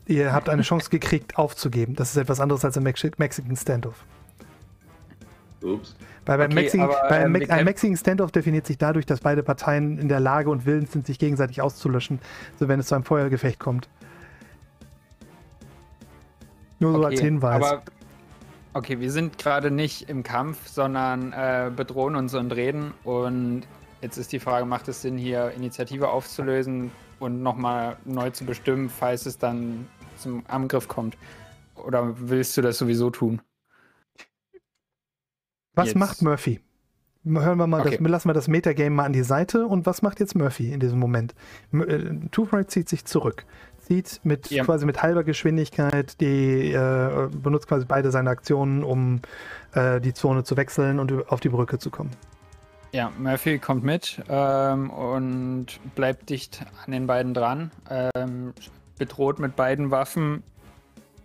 Ihr 0.06 0.32
habt 0.32 0.48
eine 0.48 0.62
Chance 0.62 0.90
gekriegt, 0.90 1.38
aufzugeben. 1.38 1.94
Das 1.94 2.10
ist 2.10 2.16
etwas 2.16 2.40
anderes 2.40 2.64
als 2.64 2.76
ein 2.76 2.82
Mexi 2.82 3.10
Mexican 3.16 3.56
Standoff. 3.56 4.04
Ups. 5.62 5.96
Weil 6.26 6.38
beim 6.38 6.50
Okay, 6.50 6.54
Mexican, 6.54 6.90
aber, 6.90 7.08
bei 7.08 7.24
einem 7.24 7.34
ähm, 7.36 7.50
ein 7.50 7.64
Mexican 7.64 7.96
Standoff 7.96 8.32
definiert 8.32 8.66
sich 8.66 8.76
dadurch, 8.76 9.06
dass 9.06 9.20
beide 9.20 9.42
Parteien 9.42 9.98
in 9.98 10.08
der 10.08 10.20
Lage 10.20 10.50
und 10.50 10.66
willens 10.66 10.92
sind, 10.92 11.06
sich 11.06 11.18
gegenseitig 11.18 11.62
auszulöschen, 11.62 12.18
so 12.58 12.68
wenn 12.68 12.80
es 12.80 12.86
zu 12.86 12.94
einem 12.94 13.04
Feuergefecht 13.04 13.58
kommt. 13.58 13.88
Nur 16.80 16.92
so 16.92 17.04
als 17.04 17.14
Okay, 17.14 17.24
Hinweis. 17.24 17.62
Aber, 17.62 17.82
okay, 18.74 19.00
wir 19.00 19.10
sind 19.10 19.38
gerade 19.38 19.70
nicht 19.70 20.10
im 20.10 20.22
Kampf, 20.22 20.68
sondern 20.68 21.32
äh, 21.32 21.70
bedrohen 21.74 22.14
uns 22.16 22.34
und 22.34 22.52
reden. 22.52 22.92
Und 23.04 23.62
jetzt 24.02 24.18
ist 24.18 24.32
die 24.32 24.40
Frage, 24.40 24.66
macht 24.66 24.88
es 24.88 25.00
Sinn, 25.00 25.16
hier 25.16 25.52
Initiative 25.56 26.08
aufzulösen 26.08 26.90
und 27.20 27.42
nochmal 27.42 27.96
neu 28.04 28.30
zu 28.30 28.44
bestimmen, 28.44 28.88
falls 28.88 29.26
es 29.26 29.38
dann 29.38 29.86
zum 30.16 30.44
Angriff 30.48 30.88
kommt? 30.88 31.16
Oder 31.76 32.14
willst 32.18 32.56
du 32.56 32.62
das 32.62 32.78
sowieso 32.78 33.10
tun? 33.10 33.40
was 35.74 35.88
jetzt- 35.88 35.96
macht 35.96 36.22
Murphy? 36.22 36.60
Hören 37.26 37.56
wir 37.58 37.66
mal, 37.66 37.80
Okay. 37.80 37.96
das, 37.98 38.06
lassen 38.10 38.28
wir 38.28 38.34
das 38.34 38.48
Metagame 38.48 38.90
mal 38.90 39.04
an 39.06 39.14
die 39.14 39.22
Seite. 39.22 39.66
Und 39.66 39.86
was 39.86 40.02
macht 40.02 40.20
jetzt 40.20 40.34
Murphy 40.36 40.70
in 40.72 40.78
diesem 40.78 40.98
Moment? 40.98 41.34
Äh, 41.72 42.28
Two 42.30 42.44
Fright 42.44 42.70
zieht 42.70 42.88
sich 42.88 43.06
zurück. 43.06 43.46
Zieht 43.78 44.20
mit 44.24 44.50
Ja. 44.50 44.62
quasi 44.62 44.84
mit 44.84 45.02
halber 45.02 45.24
Geschwindigkeit, 45.24 46.20
die 46.20 46.70
äh, 46.72 47.28
benutzt 47.34 47.66
quasi 47.66 47.86
beide 47.86 48.10
seine 48.10 48.28
Aktionen, 48.28 48.84
um 48.84 49.20
äh, 49.72 50.02
die 50.02 50.12
Zone 50.12 50.44
zu 50.44 50.56
wechseln 50.58 50.98
und 51.00 51.28
auf 51.30 51.40
die 51.40 51.48
Brücke 51.48 51.78
zu 51.78 51.90
kommen. 51.90 52.10
Ja, 52.94 53.10
Murphy 53.18 53.58
kommt 53.58 53.82
mit 53.82 54.22
ähm, 54.28 54.88
und 54.88 55.80
bleibt 55.96 56.30
dicht 56.30 56.64
an 56.86 56.92
den 56.92 57.08
beiden 57.08 57.34
dran. 57.34 57.72
Ähm, 57.90 58.54
bedroht 58.98 59.40
mit 59.40 59.56
beiden 59.56 59.90
Waffen 59.90 60.44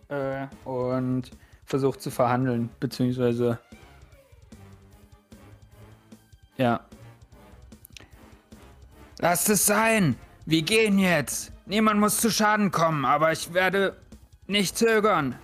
äh, 0.08 0.48
und 0.66 1.30
versucht 1.66 2.02
zu 2.02 2.10
verhandeln, 2.10 2.72
beziehungsweise. 2.80 3.60
Ja. 6.58 6.80
Lasst 9.20 9.48
es 9.50 9.68
sein! 9.68 10.16
Wir 10.48 10.64
gehen 10.64 10.98
jetzt! 10.98 11.52
Niemand 11.68 12.00
muss 12.00 12.20
zu 12.20 12.32
Schaden 12.32 12.72
kommen, 12.72 13.06
aber 13.06 13.32
ich 13.32 13.54
werde 13.54 13.96
nicht 14.48 14.76
zögern. 14.76 15.36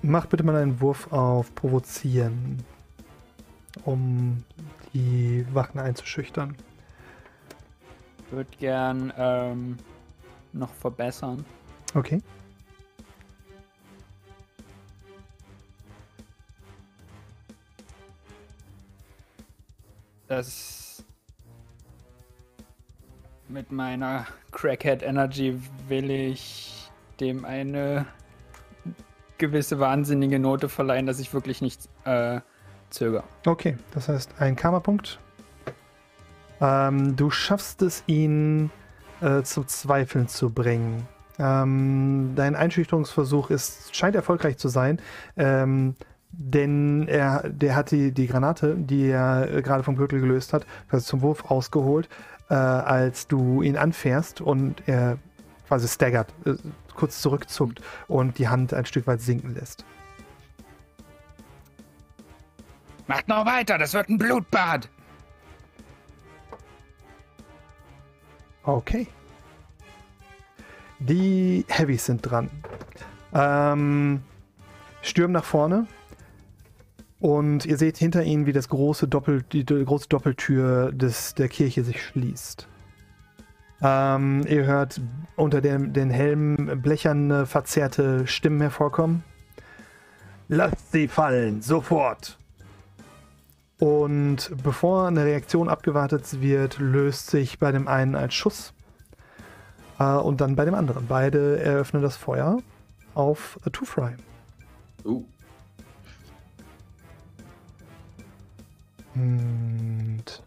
Mach 0.00 0.24
bitte 0.24 0.44
mal 0.44 0.56
einen 0.56 0.80
Wurf 0.80 1.12
auf 1.12 1.54
Provozieren, 1.54 2.64
um 3.86 4.44
die 4.92 5.46
Wachen 5.52 5.78
einzuschüchtern. 5.78 6.56
Würde 8.30 8.50
gern 8.58 9.12
ähm, 9.16 9.78
noch 10.52 10.72
verbessern. 10.74 11.44
Okay. 11.94 12.20
Das 20.28 21.04
mit 23.48 23.70
meiner 23.70 24.26
Crackhead 24.50 25.02
Energy 25.02 25.60
will 25.88 26.10
ich 26.10 26.90
dem 27.20 27.44
eine 27.44 28.06
gewisse 29.38 29.78
wahnsinnige 29.78 30.40
Note 30.40 30.68
verleihen, 30.68 31.06
dass 31.06 31.20
ich 31.20 31.32
wirklich 31.32 31.62
nicht 31.62 31.88
äh, 32.04 32.40
zöger. 32.90 33.24
Okay, 33.44 33.76
das 33.92 34.08
heißt 34.08 34.34
ein 34.38 34.56
Karma-Punkt. 34.56 35.18
Ähm, 36.60 37.16
du 37.16 37.30
schaffst 37.30 37.82
es, 37.82 38.02
ihn 38.06 38.70
äh, 39.20 39.42
zum 39.42 39.66
Zweifeln 39.68 40.28
zu 40.28 40.50
bringen. 40.50 41.06
Ähm, 41.38 42.32
dein 42.34 42.56
Einschüchterungsversuch 42.56 43.50
ist, 43.50 43.94
scheint 43.94 44.16
erfolgreich 44.16 44.56
zu 44.56 44.68
sein, 44.68 45.00
ähm, 45.36 45.94
denn 46.30 47.08
er, 47.08 47.48
der 47.48 47.76
hat 47.76 47.90
die, 47.90 48.12
die 48.12 48.26
Granate, 48.26 48.74
die 48.74 49.08
er 49.08 49.50
äh, 49.50 49.62
gerade 49.62 49.82
vom 49.82 49.96
Gürtel 49.96 50.20
gelöst 50.20 50.52
hat, 50.52 50.66
zum 50.98 51.20
Wurf 51.22 51.44
ausgeholt, 51.50 52.08
äh, 52.48 52.54
als 52.54 53.26
du 53.28 53.62
ihn 53.62 53.76
anfährst 53.76 54.40
und 54.40 54.82
er 54.86 55.18
quasi 55.68 55.88
staggert, 55.88 56.32
äh, 56.44 56.54
kurz 56.94 57.20
zurückzuckt 57.20 57.80
und 58.08 58.38
die 58.38 58.48
Hand 58.48 58.72
ein 58.72 58.86
Stück 58.86 59.06
weit 59.06 59.20
sinken 59.20 59.54
lässt. 59.54 59.84
Macht 63.06 63.28
noch 63.28 63.46
weiter, 63.46 63.78
das 63.78 63.94
wird 63.94 64.08
ein 64.08 64.18
Blutbad. 64.18 64.88
Okay. 68.64 69.06
Die 70.98 71.64
Heavys 71.68 72.06
sind 72.06 72.22
dran. 72.22 72.50
Ähm, 73.32 74.22
stürmen 75.02 75.32
nach 75.32 75.44
vorne. 75.44 75.86
Und 77.20 77.64
ihr 77.64 77.78
seht 77.78 77.96
hinter 77.96 78.24
ihnen, 78.24 78.46
wie 78.46 78.52
das 78.52 78.68
große 78.68 79.08
Doppel, 79.08 79.42
die, 79.42 79.64
die 79.64 79.84
große 79.84 80.08
Doppeltür 80.08 80.92
des, 80.92 81.34
der 81.34 81.48
Kirche 81.48 81.84
sich 81.84 82.02
schließt. 82.02 82.68
Ähm, 83.82 84.42
ihr 84.48 84.64
hört 84.64 85.00
unter 85.36 85.60
dem, 85.60 85.92
den 85.92 86.10
Helmen 86.10 86.82
blecherne, 86.82 87.46
verzerrte 87.46 88.26
Stimmen 88.26 88.60
hervorkommen. 88.60 89.22
Lasst 90.48 90.92
sie 90.92 91.08
fallen, 91.08 91.62
sofort! 91.62 92.38
Und 93.78 94.50
bevor 94.62 95.06
eine 95.06 95.24
Reaktion 95.24 95.68
abgewartet 95.68 96.40
wird, 96.40 96.78
löst 96.78 97.30
sich 97.30 97.58
bei 97.58 97.72
dem 97.72 97.88
einen 97.88 98.14
ein 98.14 98.30
Schuss. 98.30 98.72
Äh, 99.98 100.14
und 100.14 100.40
dann 100.40 100.56
bei 100.56 100.64
dem 100.64 100.74
anderen. 100.74 101.06
Beide 101.06 101.60
eröffnen 101.60 102.02
das 102.02 102.16
Feuer 102.16 102.58
auf 103.14 103.58
äh, 103.66 103.70
Two 103.70 103.84
Fry. 103.84 104.12
Uh. 105.04 105.24
Und 109.14 110.42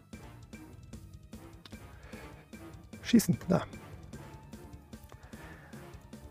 schießen. 3.02 3.38
Da. 3.48 3.62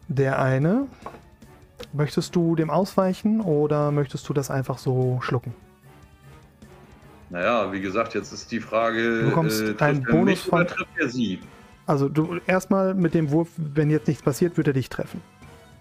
Der 0.08 0.42
eine. 0.42 0.88
Möchtest 1.92 2.36
du 2.36 2.56
dem 2.56 2.70
ausweichen 2.70 3.42
oder 3.42 3.92
möchtest 3.92 4.30
du 4.30 4.34
das 4.34 4.52
einfach 4.52 4.78
so 4.78 5.20
schlucken? 5.22 5.54
Naja, 7.30 7.72
wie 7.72 7.82
gesagt, 7.82 8.16
jetzt 8.16 8.32
ist 8.32 8.52
die 8.52 8.60
Frage, 8.60 9.22
Du 9.22 9.30
bekommst 9.30 9.62
äh, 9.62 9.76
einen 9.80 10.04
trifft 10.04 10.08
er 10.08 10.14
Bonus 10.14 10.42
von-? 10.42 10.68
Also 11.86 12.10
du 12.10 12.40
erstmal 12.46 12.94
mit 12.94 13.14
dem 13.14 13.32
Wurf, 13.32 13.50
wenn 13.58 13.90
jetzt 13.90 14.08
nichts 14.08 14.24
passiert, 14.24 14.58
wird 14.58 14.68
er 14.68 14.74
dich 14.74 14.90
treffen. 14.90 15.22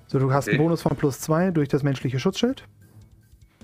So, 0.06 0.18
du 0.18 0.32
hast 0.32 0.46
Okay. 0.46 0.56
einen 0.56 0.64
Bonus 0.64 0.82
von 0.82 0.96
plus 0.96 1.20
zwei 1.20 1.50
durch 1.50 1.68
das 1.68 1.82
menschliche 1.82 2.18
Schutzschild. 2.18 2.64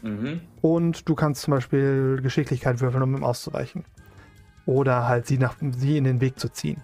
Mhm. 0.03 0.41
Und 0.61 1.09
du 1.09 1.15
kannst 1.15 1.43
zum 1.43 1.53
Beispiel 1.53 2.21
Geschicklichkeit 2.23 2.81
würfeln, 2.81 3.03
um 3.03 3.17
ihm 3.17 3.25
auszuweichen. 3.25 3.85
Oder 4.67 5.09
halt 5.09 5.27
sie, 5.27 5.39
nach, 5.39 5.57
sie 5.79 5.97
in 5.97 6.05
den 6.05 6.21
Weg 6.21 6.39
zu 6.39 6.51
ziehen. 6.51 6.83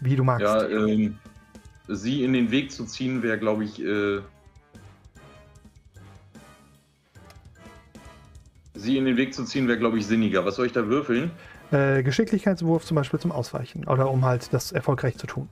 Wie 0.00 0.16
du 0.16 0.24
magst. 0.24 0.42
Ja, 0.42 0.68
ähm, 0.68 1.18
sie 1.88 2.24
in 2.24 2.32
den 2.32 2.50
Weg 2.50 2.72
zu 2.72 2.84
ziehen, 2.84 3.22
wäre, 3.22 3.38
glaube 3.38 3.64
ich, 3.64 3.80
äh, 3.80 4.20
sie 8.82 8.98
in 8.98 9.04
den 9.04 9.16
Weg 9.16 9.34
zu 9.34 9.44
ziehen, 9.44 9.68
wäre, 9.68 9.78
glaube 9.78 9.98
ich, 9.98 10.06
sinniger. 10.06 10.44
Was 10.44 10.56
soll 10.56 10.66
ich 10.66 10.72
da 10.72 10.86
würfeln? 10.86 11.30
Äh, 11.70 12.02
Geschicklichkeitswurf 12.02 12.84
zum 12.84 12.96
Beispiel 12.96 13.20
zum 13.20 13.32
Ausweichen. 13.32 13.86
Oder 13.86 14.10
um 14.10 14.24
halt 14.24 14.52
das 14.52 14.72
erfolgreich 14.72 15.16
zu 15.16 15.26
tun. 15.26 15.48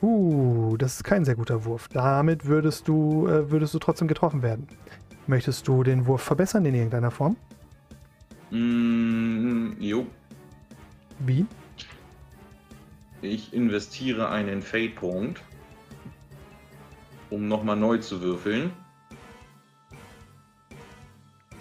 Uh, 0.00 0.76
das 0.76 0.94
ist 0.94 1.04
kein 1.04 1.24
sehr 1.24 1.34
guter 1.34 1.64
Wurf. 1.64 1.88
Damit 1.88 2.46
würdest 2.46 2.86
du, 2.86 3.26
äh, 3.26 3.50
würdest 3.50 3.74
du 3.74 3.80
trotzdem 3.80 4.06
getroffen 4.06 4.42
werden. 4.42 4.68
Möchtest 5.26 5.66
du 5.66 5.82
den 5.82 6.06
Wurf 6.06 6.22
verbessern 6.22 6.64
in 6.64 6.74
irgendeiner 6.74 7.10
Form? 7.10 7.36
Mm, 8.50 9.72
jo, 9.80 10.06
Wie? 11.18 11.44
ich 13.22 13.52
investiere 13.52 14.28
einen 14.28 14.62
Fate-Punkt, 14.62 15.42
um 17.30 17.48
nochmal 17.48 17.76
neu 17.76 17.98
zu 17.98 18.20
würfeln. 18.20 18.70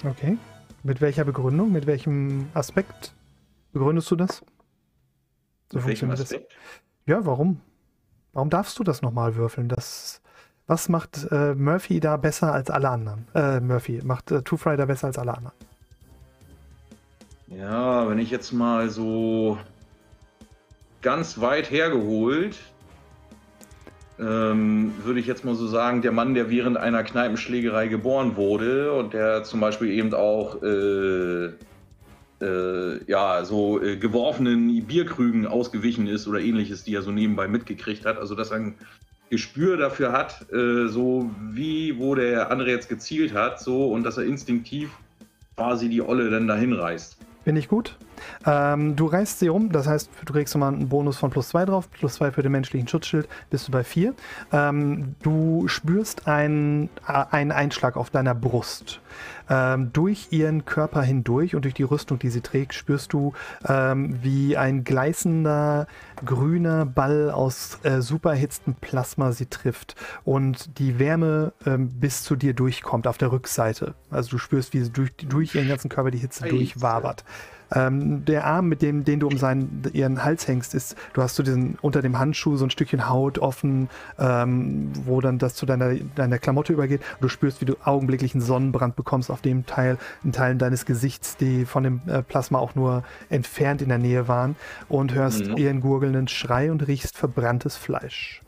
Okay. 0.06 0.38
Mit 0.84 1.02
welcher 1.02 1.26
Begründung? 1.26 1.72
Mit 1.72 1.88
welchem 1.88 2.50
Aspekt 2.54 3.14
begründest 3.74 4.10
du 4.12 4.16
das? 4.16 4.38
So 5.72 5.80
Mit 5.80 5.88
welchem 5.88 6.08
funktioniert 6.10 6.20
das. 6.20 6.32
Aspekt? 6.34 6.56
Ja, 7.06 7.26
warum? 7.26 7.62
Warum 8.34 8.50
darfst 8.50 8.78
du 8.80 8.84
das 8.84 9.02
nochmal 9.02 9.36
würfeln? 9.36 9.68
Das, 9.68 10.22
was 10.68 10.90
macht 10.90 11.28
äh, 11.32 11.56
Murphy 11.56 12.00
da 12.00 12.18
besser 12.18 12.54
als 12.54 12.70
alle 12.70 12.90
anderen? 12.90 13.28
Äh, 13.34 13.60
Murphy 13.60 14.02
macht 14.04 14.32
äh, 14.32 14.44
Two 14.44 14.58
Fry 14.58 14.78
da 14.78 14.86
besser 14.86 15.08
als 15.08 15.18
alle 15.18 15.36
anderen. 15.36 15.56
Ja, 17.48 18.08
wenn 18.10 18.20
ich 18.20 18.30
jetzt 18.30 18.52
mal 18.52 18.90
so 18.90 19.58
ganz 21.02 21.40
weit 21.40 21.72
hergeholt, 21.72 22.58
ähm, 24.20 24.94
würde 25.04 25.20
ich 25.20 25.28
jetzt 25.28 25.46
mal 25.46 25.56
so 25.56 25.68
sagen, 25.68 26.02
der 26.02 26.12
Mann, 26.12 26.34
der 26.34 26.50
während 26.50 26.78
einer 26.78 27.04
Kneipenschlägerei 27.04 27.88
geboren 27.88 28.36
wurde 28.36 28.94
und 28.94 29.14
der 29.14 29.44
zum 29.44 29.60
Beispiel 29.60 29.92
eben 29.92 30.14
auch 30.14 30.62
äh, 30.64 31.50
äh, 32.42 33.04
ja, 33.06 33.44
so 33.46 33.82
äh, 33.82 33.98
geworfenen 33.98 34.86
Bierkrügen 34.86 35.48
ausgewichen 35.48 36.08
ist 36.08 36.28
oder 36.28 36.40
ähnliches, 36.40 36.84
die 36.84 36.96
er 36.96 37.02
so 37.02 37.12
nebenbei 37.12 37.48
mitgekriegt 37.48 38.06
hat. 38.06 38.18
Also 38.18 38.36
dass 38.36 38.52
er 38.52 38.58
ein 38.58 38.76
Gespür 39.30 39.78
dafür 39.78 40.12
hat, 40.14 40.52
äh, 40.52 40.88
so 40.88 41.30
wie 41.52 42.00
wo 42.00 42.16
der 42.16 42.50
andere 42.52 42.70
jetzt 42.70 42.90
gezielt 42.90 43.34
hat, 43.34 43.60
so 43.60 43.92
und 43.92 44.04
dass 44.04 44.18
er 44.18 44.24
instinktiv 44.26 44.90
quasi 45.56 45.90
die 45.90 46.02
Olle 46.02 46.30
dann 46.30 46.48
dahin 46.48 46.74
reißt. 46.74 47.18
Finde 47.44 47.60
ich 47.60 47.68
gut. 47.68 47.96
Ähm, 48.46 48.96
du 48.96 49.06
reißt 49.06 49.40
sie 49.40 49.50
um, 49.50 49.72
das 49.72 49.88
heißt, 49.88 50.10
du 50.26 50.34
kriegst 50.34 50.54
nochmal 50.56 50.74
einen 50.74 50.90
Bonus 50.90 51.18
von 51.18 51.30
plus 51.30 51.50
2 51.50 51.66
drauf, 51.66 51.90
plus 51.92 52.16
2 52.16 52.32
für 52.32 52.44
den 52.44 52.52
menschlichen 52.52 52.88
Schutzschild, 52.88 53.28
bist 53.50 53.68
du 53.68 53.72
bei 53.72 53.84
4. 53.84 54.14
Ähm, 54.52 55.16
du 55.22 55.68
spürst 55.68 56.28
einen, 56.28 56.90
äh, 57.08 57.26
einen 57.32 57.52
Einschlag 57.52 57.98
auf 57.98 58.10
deiner 58.10 58.36
Brust. 58.36 59.02
Ähm, 59.50 59.92
durch 59.94 60.28
ihren 60.32 60.66
Körper 60.66 61.02
hindurch 61.02 61.56
und 61.56 61.64
durch 61.64 61.74
die 61.74 61.84
Rüstung, 61.84 62.20
die 62.20 62.30
sie 62.30 62.42
trägt, 62.42 62.74
spürst 62.74 63.14
du, 63.14 63.34
ähm, 63.68 64.20
wie 64.22 64.58
ein 64.58 64.84
gleißender 64.84 65.88
grüner 66.26 66.86
Ball 66.86 67.32
aus 67.32 67.80
äh, 67.84 68.02
super 68.02 68.32
erhitztem 68.32 68.76
Plasma 68.76 69.32
sie 69.32 69.46
trifft 69.46 69.96
und 70.26 70.78
die 70.80 71.00
Wärme 71.00 71.54
ähm, 71.66 71.90
bis 71.90 72.24
zu 72.24 72.36
dir 72.36 72.54
durchkommt 72.54 73.08
auf 73.08 73.18
der 73.18 73.32
Rückseite. 73.32 73.96
Also 74.10 74.32
du 74.32 74.38
spürst, 74.38 74.74
wie 74.74 74.82
sie 74.82 74.92
durch, 74.92 75.12
durch 75.16 75.56
ihren 75.56 75.70
ganzen 75.70 75.90
Körper 75.90 76.12
die 76.12 76.18
Hitze 76.18 76.48
durchwabert. 76.48 77.24
Ähm, 77.74 78.26
der 78.26 78.46
Arm, 78.46 78.68
mit 78.68 78.82
dem, 78.82 79.04
den 79.04 79.20
du 79.20 79.28
um 79.28 79.38
seinen, 79.38 79.84
ihren 79.94 80.24
Hals 80.24 80.48
hängst, 80.48 80.74
ist, 80.74 80.96
du 81.14 81.22
hast 81.22 81.36
so 81.36 81.44
diesen 81.44 81.78
unter 81.82 82.02
dem 82.02 82.18
Handschuh 82.18 82.56
so 82.58 82.66
ein 82.66 82.70
Stückchen 82.70 83.10
Haut 83.10 83.40
offen, 83.40 83.90
ähm, 84.20 84.92
wo 85.06 85.22
dann 85.22 85.38
das 85.38 85.56
zu 85.56 85.66
deiner, 85.66 85.96
deiner 86.16 86.40
Klamotte 86.40 86.74
übergeht. 86.74 87.02
Und 87.16 87.24
du 87.24 87.30
spürst, 87.30 87.62
wie 87.62 87.66
du 87.66 87.76
augenblicklich 87.84 88.34
einen 88.34 88.42
Sonnenbrand 88.42 88.96
bekommst 88.96 89.32
auf 89.32 89.42
dem 89.42 89.66
Teil, 89.66 89.98
in 90.24 90.32
Teilen 90.32 90.58
deines 90.60 90.86
Gesichts, 90.86 91.38
die 91.38 91.66
von 91.66 91.84
dem 91.84 92.02
äh, 92.08 92.22
Plasma 92.22 92.60
auch 92.60 92.76
nur 92.76 93.04
entfernt 93.30 93.82
in 93.82 93.90
der 93.90 93.98
Nähe 93.98 94.28
waren 94.28 94.56
und 94.88 95.14
hörst 95.14 95.48
Mhm. 95.48 95.58
ihren 95.58 95.82
gurgelnden 95.82 96.28
Schrei 96.28 96.72
und 96.72 96.88
riechst 96.88 97.18
verbranntes 97.18 97.78
Fleisch. 97.78 98.42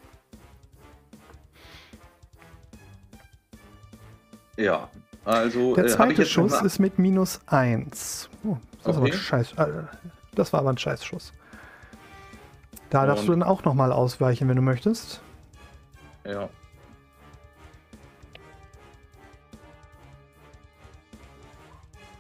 Ja, 4.58 4.90
also 5.26 5.76
Der 5.76 5.84
äh, 5.86 5.88
ich 5.88 5.94
zweite 5.94 6.22
noch 6.22 6.28
Schuss 6.28 6.62
ist 6.62 6.80
mit 6.80 6.98
minus 7.00 7.40
1. 7.48 8.30
Oh, 8.44 8.58
das, 8.84 8.98
Okay. 8.98 9.14
Scheiß, 9.14 9.54
äh, 9.54 9.68
das 10.36 10.54
war 10.54 10.62
aber 10.62 10.70
ein 10.72 10.78
Scheißschuss. 10.78 11.34
Da 12.90 13.06
darfst 13.06 13.28
du 13.28 13.34
Und- 13.34 13.42
dann 13.42 13.50
auch 13.50 13.64
nochmal 13.66 13.92
ausweichen, 13.92 14.48
wenn 14.50 14.56
du 14.56 14.62
möchtest. 14.62 15.22
Ja. 16.26 16.50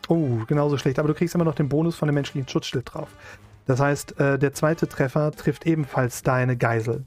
Oh, 0.08 0.40
genauso 0.48 0.78
schlecht. 0.78 0.98
Aber 1.00 1.08
du 1.08 1.14
kriegst 1.14 1.36
immer 1.36 1.44
noch 1.44 1.56
den 1.56 1.70
Bonus 1.70 1.96
von 1.96 2.08
dem 2.08 2.16
menschlichen 2.16 2.48
Schutzschild 2.48 2.94
drauf. 2.94 3.10
Das 3.66 3.80
heißt, 3.80 4.20
äh, 4.20 4.40
der 4.40 4.54
zweite 4.54 4.88
Treffer 4.88 5.32
trifft 5.32 5.68
ebenfalls 5.68 6.24
deine 6.24 6.58
Geisel. 6.58 7.06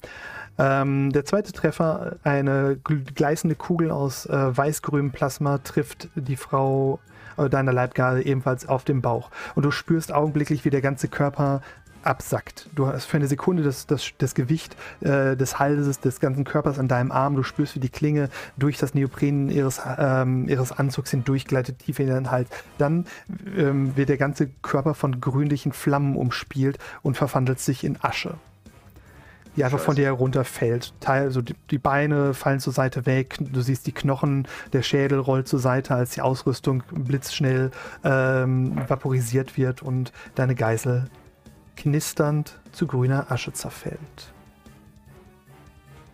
Ähm, 0.58 1.12
der 1.12 1.24
zweite 1.24 1.52
Treffer, 1.52 2.16
eine 2.24 2.74
gl- 2.84 3.12
gleißende 3.14 3.56
Kugel 3.56 3.90
aus 3.90 4.26
äh, 4.26 4.56
weißgrünem 4.56 5.10
Plasma, 5.10 5.58
trifft 5.58 6.08
die 6.14 6.36
Frau 6.36 7.00
äh, 7.36 7.48
deiner 7.48 7.72
Leibgarde 7.72 8.24
ebenfalls 8.24 8.68
auf 8.68 8.84
den 8.84 9.00
Bauch. 9.00 9.30
Und 9.54 9.64
du 9.64 9.70
spürst 9.70 10.12
augenblicklich, 10.12 10.64
wie 10.64 10.70
der 10.70 10.82
ganze 10.82 11.08
Körper 11.08 11.62
absackt. 12.04 12.68
Du 12.74 12.88
hast 12.88 13.04
für 13.04 13.16
eine 13.16 13.28
Sekunde 13.28 13.62
das, 13.62 13.86
das, 13.86 14.10
das 14.18 14.34
Gewicht 14.34 14.76
äh, 15.02 15.36
des 15.36 15.60
Halses, 15.60 16.00
des 16.00 16.18
ganzen 16.18 16.42
Körpers 16.42 16.78
an 16.80 16.88
deinem 16.88 17.12
Arm. 17.12 17.36
Du 17.36 17.44
spürst, 17.44 17.76
wie 17.76 17.80
die 17.80 17.90
Klinge 17.90 18.28
durch 18.56 18.76
das 18.76 18.92
Neopren 18.92 19.48
ihres, 19.48 19.80
ähm, 19.98 20.48
ihres 20.48 20.72
Anzugs 20.72 21.12
hindurchgleitet, 21.12 21.78
tief 21.78 22.00
in 22.00 22.08
den 22.08 22.30
Hals. 22.30 22.48
Dann 22.76 23.06
ähm, 23.56 23.96
wird 23.96 24.08
der 24.08 24.18
ganze 24.18 24.48
Körper 24.62 24.94
von 24.94 25.20
grünlichen 25.20 25.72
Flammen 25.72 26.16
umspielt 26.16 26.78
und 27.02 27.16
verwandelt 27.16 27.60
sich 27.60 27.84
in 27.84 27.96
Asche. 28.02 28.34
Die 29.56 29.64
einfach 29.64 29.78
von 29.78 29.94
Scheiße. 29.94 30.00
dir 30.02 30.06
herunterfällt. 30.06 30.94
Teil, 31.00 31.30
so 31.30 31.42
die, 31.42 31.54
die 31.70 31.78
Beine 31.78 32.32
fallen 32.32 32.58
zur 32.60 32.72
Seite 32.72 33.04
weg, 33.04 33.36
du 33.38 33.60
siehst 33.60 33.86
die 33.86 33.92
Knochen, 33.92 34.48
der 34.72 34.82
Schädel 34.82 35.18
rollt 35.18 35.46
zur 35.46 35.58
Seite, 35.58 35.94
als 35.94 36.10
die 36.12 36.22
Ausrüstung 36.22 36.82
blitzschnell 36.90 37.70
ähm, 38.02 38.76
vaporisiert 38.88 39.58
wird 39.58 39.82
und 39.82 40.12
deine 40.34 40.54
Geißel 40.54 41.10
knisternd 41.76 42.58
zu 42.72 42.86
grüner 42.86 43.30
Asche 43.30 43.52
zerfällt. 43.52 44.32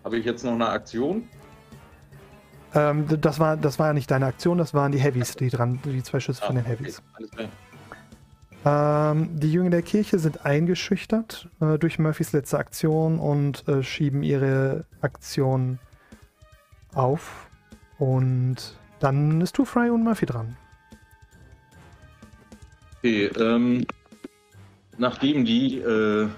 Habe 0.05 0.19
ich 0.19 0.25
jetzt 0.25 0.45
noch 0.45 0.53
eine 0.55 0.69
Aktion? 0.69 1.29
Ähm, 2.75 3.07
das, 3.21 3.39
war, 3.39 3.57
das 3.57 3.79
war 3.79 3.89
ja 3.89 3.93
nicht 3.93 4.11
deine 4.11 4.27
Aktion, 4.27 4.59
das 4.59 4.75
waren 4.75 4.93
die 4.93 4.99
Heavies, 4.99 5.37
die 5.37 5.49
dran, 5.49 5.79
die 5.85 6.03
zwei 6.03 6.21
Schüsse 6.21 6.43
von 6.43 6.57
den 6.57 6.65
Ah, 6.65 6.69
okay, 6.69 6.79
Heavies. 6.79 7.03
alles 7.15 7.31
klar. 7.31 7.49
Ähm, 8.69 9.41
die 9.41 9.51
Jünger 9.51 9.71
der 9.71 9.83
Kirche 9.83 10.19
sind 10.19 10.45
eingeschüchtert 10.45 11.49
äh, 11.61 11.79
durch 11.79 11.99
Murphys 11.99 12.33
letzte 12.33 12.59
Aktion 12.59 13.19
und 13.19 13.67
äh, 13.67 13.83
schieben 13.83 14.23
ihre 14.23 14.85
Aktion 15.01 15.79
auf. 16.93 17.49
Und 17.99 18.77
dann 19.01 19.41
ist 19.41 19.55
Two 19.55 19.65
Fry 19.65 19.91
und 19.91 20.05
Murphy 20.05 20.27
dran. 20.27 20.57
Okay, 22.99 23.27
ähm, 23.39 23.87
nachdem 24.99 25.45
die, 25.45 25.79
äh, 25.79 26.29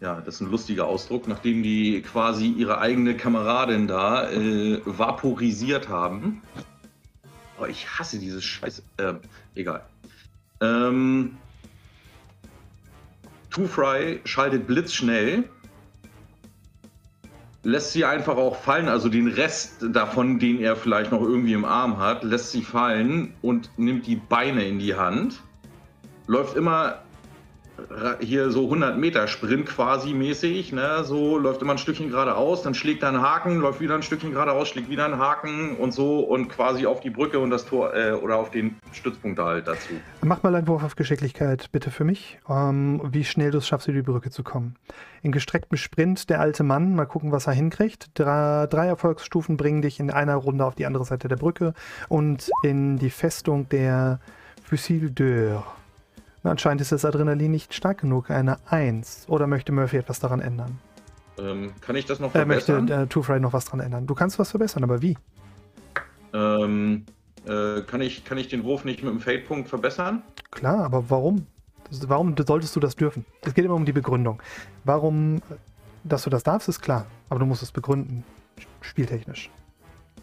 ja, 0.00 0.20
das 0.20 0.34
ist 0.34 0.40
ein 0.42 0.50
lustiger 0.50 0.86
Ausdruck, 0.86 1.28
nachdem 1.28 1.62
die 1.62 2.02
quasi 2.02 2.48
ihre 2.48 2.78
eigene 2.78 3.16
Kameradin 3.16 3.86
da 3.86 4.28
äh, 4.30 4.80
vaporisiert 4.84 5.88
haben. 5.88 6.42
Oh, 7.58 7.64
ich 7.64 7.88
hasse 7.88 8.18
dieses 8.18 8.44
Scheiß. 8.44 8.82
Äh, 8.98 9.14
egal. 9.54 9.82
Ähm, 10.60 11.36
Two 13.50 13.66
Fry 13.66 14.20
schaltet 14.24 14.66
blitzschnell, 14.66 15.48
lässt 17.62 17.92
sie 17.92 18.04
einfach 18.04 18.36
auch 18.36 18.56
fallen, 18.56 18.88
also 18.88 19.08
den 19.08 19.28
Rest 19.28 19.84
davon, 19.92 20.38
den 20.38 20.60
er 20.60 20.76
vielleicht 20.76 21.10
noch 21.10 21.20
irgendwie 21.20 21.52
im 21.52 21.64
Arm 21.64 21.98
hat, 21.98 22.22
lässt 22.22 22.52
sie 22.52 22.62
fallen 22.62 23.34
und 23.42 23.70
nimmt 23.76 24.06
die 24.06 24.16
Beine 24.16 24.64
in 24.64 24.78
die 24.78 24.94
Hand. 24.94 25.42
Läuft 26.26 26.56
immer 26.56 27.02
hier 28.20 28.50
so 28.50 28.64
100 28.64 28.98
Meter 28.98 29.26
Sprint 29.26 29.66
quasi 29.66 30.12
mäßig, 30.12 30.72
ne? 30.72 31.04
so 31.04 31.38
läuft 31.38 31.62
immer 31.62 31.72
ein 31.72 31.78
Stückchen 31.78 32.10
geradeaus, 32.10 32.62
dann 32.62 32.74
schlägt 32.74 33.02
er 33.02 33.10
einen 33.10 33.22
Haken, 33.22 33.58
läuft 33.58 33.80
wieder 33.80 33.94
ein 33.94 34.02
Stückchen 34.02 34.32
geradeaus, 34.32 34.68
schlägt 34.68 34.88
wieder 34.88 35.04
einen 35.04 35.18
Haken 35.18 35.76
und 35.76 35.92
so 35.92 36.20
und 36.20 36.48
quasi 36.48 36.86
auf 36.86 37.00
die 37.00 37.10
Brücke 37.10 37.38
und 37.38 37.50
das 37.50 37.66
Tor 37.66 37.94
äh, 37.94 38.12
oder 38.12 38.36
auf 38.36 38.50
den 38.50 38.76
Stützpunkt 38.92 39.38
halt 39.38 39.66
dazu. 39.66 39.90
Mach 40.22 40.42
mal 40.42 40.54
einen 40.54 40.66
Wurf 40.66 40.82
auf 40.82 40.96
Geschicklichkeit, 40.96 41.70
bitte 41.72 41.90
für 41.90 42.04
mich. 42.04 42.38
Ähm, 42.48 43.00
wie 43.10 43.24
schnell 43.24 43.50
du 43.50 43.58
es 43.58 43.66
schaffst, 43.66 43.88
über 43.88 43.96
die 43.96 44.02
Brücke 44.02 44.30
zu 44.30 44.42
kommen. 44.42 44.76
In 45.22 45.32
gestrecktem 45.32 45.76
Sprint 45.76 46.30
der 46.30 46.40
alte 46.40 46.62
Mann, 46.62 46.94
mal 46.94 47.06
gucken, 47.06 47.32
was 47.32 47.46
er 47.46 47.52
hinkriegt. 47.52 48.10
Drei, 48.14 48.66
drei 48.68 48.86
Erfolgsstufen 48.86 49.56
bringen 49.56 49.82
dich 49.82 50.00
in 50.00 50.10
einer 50.10 50.36
Runde 50.36 50.64
auf 50.64 50.74
die 50.74 50.86
andere 50.86 51.04
Seite 51.04 51.28
der 51.28 51.36
Brücke 51.36 51.74
und 52.08 52.50
in 52.62 52.98
die 52.98 53.10
Festung 53.10 53.68
der 53.68 54.20
Fusil 54.64 55.10
d'Eur. 55.10 55.62
Na, 56.42 56.50
Anscheinend 56.52 56.80
ist 56.80 56.92
das 56.92 57.04
Adrenalin 57.04 57.50
nicht 57.50 57.74
stark 57.74 57.98
genug, 57.98 58.30
eine 58.30 58.58
1. 58.70 59.24
Oder 59.28 59.46
möchte 59.46 59.72
Murphy 59.72 59.98
etwas 59.98 60.20
daran 60.20 60.40
ändern? 60.40 60.78
Ähm, 61.38 61.72
kann 61.80 61.96
ich 61.96 62.06
das 62.06 62.18
noch 62.18 62.34
Er 62.34 62.46
möchte 62.46 62.74
verbessern? 62.74 63.02
äh, 63.02 63.06
Two 63.06 63.22
Fry 63.22 63.40
noch 63.40 63.52
was 63.52 63.66
daran 63.66 63.80
ändern. 63.80 64.06
Du 64.06 64.14
kannst 64.14 64.38
was 64.38 64.50
verbessern, 64.50 64.84
aber 64.84 65.02
wie? 65.02 65.16
Ähm, 66.32 67.04
äh, 67.46 67.82
kann, 67.82 68.00
ich, 68.00 68.24
kann 68.24 68.38
ich 68.38 68.48
den 68.48 68.64
Wurf 68.64 68.84
nicht 68.84 69.02
mit 69.02 69.12
dem 69.12 69.20
Fade-Punkt 69.20 69.68
verbessern? 69.68 70.22
Klar, 70.50 70.84
aber 70.84 71.08
warum? 71.10 71.46
Das- 71.90 72.08
Warum 72.08 72.34
solltest 72.46 72.74
du 72.76 72.80
das 72.80 72.94
dürfen? 72.96 73.24
Es 73.42 73.54
geht 73.54 73.64
immer 73.64 73.74
um 73.74 73.84
die 73.84 73.92
Begründung. 73.92 74.40
Warum, 74.84 75.42
dass 76.04 76.22
du 76.24 76.30
das 76.30 76.42
darfst, 76.42 76.68
ist 76.68 76.80
klar, 76.80 77.06
aber 77.28 77.40
du 77.40 77.46
musst 77.46 77.62
es 77.62 77.72
begründen, 77.72 78.22
spieltechnisch. 78.80 79.50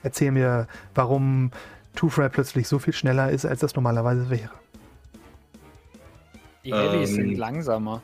Erzähl 0.03 0.31
mir, 0.31 0.67
warum 0.95 1.51
Two 1.95 2.09
Fry 2.09 2.29
plötzlich 2.29 2.67
so 2.67 2.79
viel 2.79 2.93
schneller 2.93 3.31
ist, 3.31 3.45
als 3.45 3.59
das 3.61 3.75
normalerweise 3.75 4.29
wäre. 4.29 4.51
Die 6.67 6.73
Heavys 6.73 7.11
Ähm. 7.11 7.15
sind 7.15 7.37
langsamer. 7.37 8.01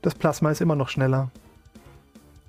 Das 0.00 0.14
Plasma 0.14 0.50
ist 0.50 0.62
immer 0.62 0.74
noch 0.74 0.88
schneller. 0.88 1.30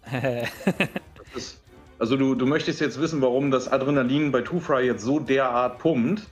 Das 0.11 1.43
ist, 1.43 1.61
also 1.99 2.15
du, 2.17 2.33
du 2.33 2.45
möchtest 2.47 2.79
jetzt 2.81 2.99
wissen, 2.99 3.21
warum 3.21 3.51
das 3.51 3.71
Adrenalin 3.71 4.31
bei 4.31 4.41
Two 4.41 4.59
Fry 4.59 4.85
jetzt 4.85 5.03
so 5.03 5.19
derart 5.19 5.77
pumpt. 5.77 6.25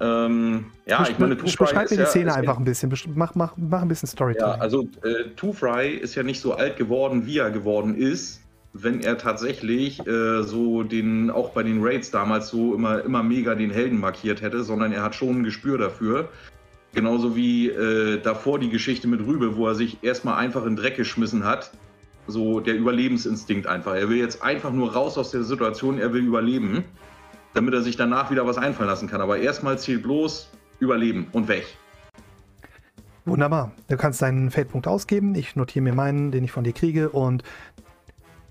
Ähm, 0.00 0.66
ja, 0.86 1.02
Besch- 1.02 1.10
ich 1.10 1.18
meine, 1.18 1.36
Two 1.36 1.48
Fry 1.48 1.64
Beschreib 1.66 1.84
ist 1.84 1.90
mir 1.90 1.96
die 1.98 2.02
ja, 2.04 2.08
Szene 2.08 2.34
einfach 2.34 2.54
ja, 2.54 2.58
ein 2.60 2.64
bisschen. 2.64 2.94
Mach, 3.14 3.34
mach, 3.34 3.52
mach 3.56 3.82
ein 3.82 3.88
bisschen 3.88 4.06
ja, 4.06 4.12
Storytelling. 4.12 4.60
also 4.60 4.88
äh, 5.02 5.30
Two 5.36 5.52
Fry 5.52 5.88
ist 5.90 6.14
ja 6.14 6.22
nicht 6.22 6.40
so 6.40 6.54
alt 6.54 6.76
geworden, 6.78 7.26
wie 7.26 7.38
er 7.38 7.50
geworden 7.50 7.94
ist, 7.96 8.40
wenn 8.72 9.00
er 9.02 9.18
tatsächlich 9.18 10.06
äh, 10.06 10.42
so 10.42 10.82
den, 10.84 11.30
auch 11.30 11.50
bei 11.50 11.62
den 11.62 11.82
Raids 11.82 12.10
damals 12.10 12.48
so 12.48 12.74
immer, 12.74 13.02
immer 13.02 13.22
mega 13.22 13.54
den 13.54 13.70
Helden 13.70 13.98
markiert 14.00 14.40
hätte, 14.40 14.62
sondern 14.64 14.92
er 14.92 15.02
hat 15.02 15.14
schon 15.14 15.40
ein 15.40 15.44
Gespür 15.44 15.76
dafür. 15.76 16.30
Genauso 16.96 17.36
wie 17.36 17.68
äh, 17.68 18.18
davor 18.22 18.58
die 18.58 18.70
Geschichte 18.70 19.06
mit 19.06 19.20
Rübe, 19.20 19.58
wo 19.58 19.68
er 19.68 19.74
sich 19.74 20.02
erstmal 20.02 20.38
einfach 20.38 20.64
in 20.64 20.76
Dreck 20.76 20.96
geschmissen 20.96 21.44
hat. 21.44 21.70
So 22.26 22.58
der 22.60 22.74
Überlebensinstinkt 22.74 23.66
einfach. 23.66 23.94
Er 23.94 24.08
will 24.08 24.16
jetzt 24.16 24.42
einfach 24.42 24.72
nur 24.72 24.94
raus 24.94 25.18
aus 25.18 25.30
der 25.30 25.42
Situation, 25.42 25.98
er 25.98 26.14
will 26.14 26.24
überleben, 26.24 26.84
damit 27.52 27.74
er 27.74 27.82
sich 27.82 27.98
danach 27.98 28.30
wieder 28.30 28.46
was 28.46 28.56
einfallen 28.56 28.88
lassen 28.88 29.08
kann. 29.08 29.20
Aber 29.20 29.36
erstmal 29.36 29.78
zählt 29.78 30.04
bloß 30.04 30.50
Überleben 30.80 31.26
und 31.32 31.48
weg. 31.48 31.66
Wunderbar. 33.26 33.72
Du 33.88 33.98
kannst 33.98 34.22
deinen 34.22 34.50
Feldpunkt 34.50 34.88
ausgeben. 34.88 35.34
Ich 35.34 35.54
notiere 35.54 35.82
mir 35.82 35.94
meinen, 35.94 36.30
den 36.30 36.44
ich 36.44 36.52
von 36.52 36.64
dir 36.64 36.72
kriege. 36.72 37.10
Und 37.10 37.42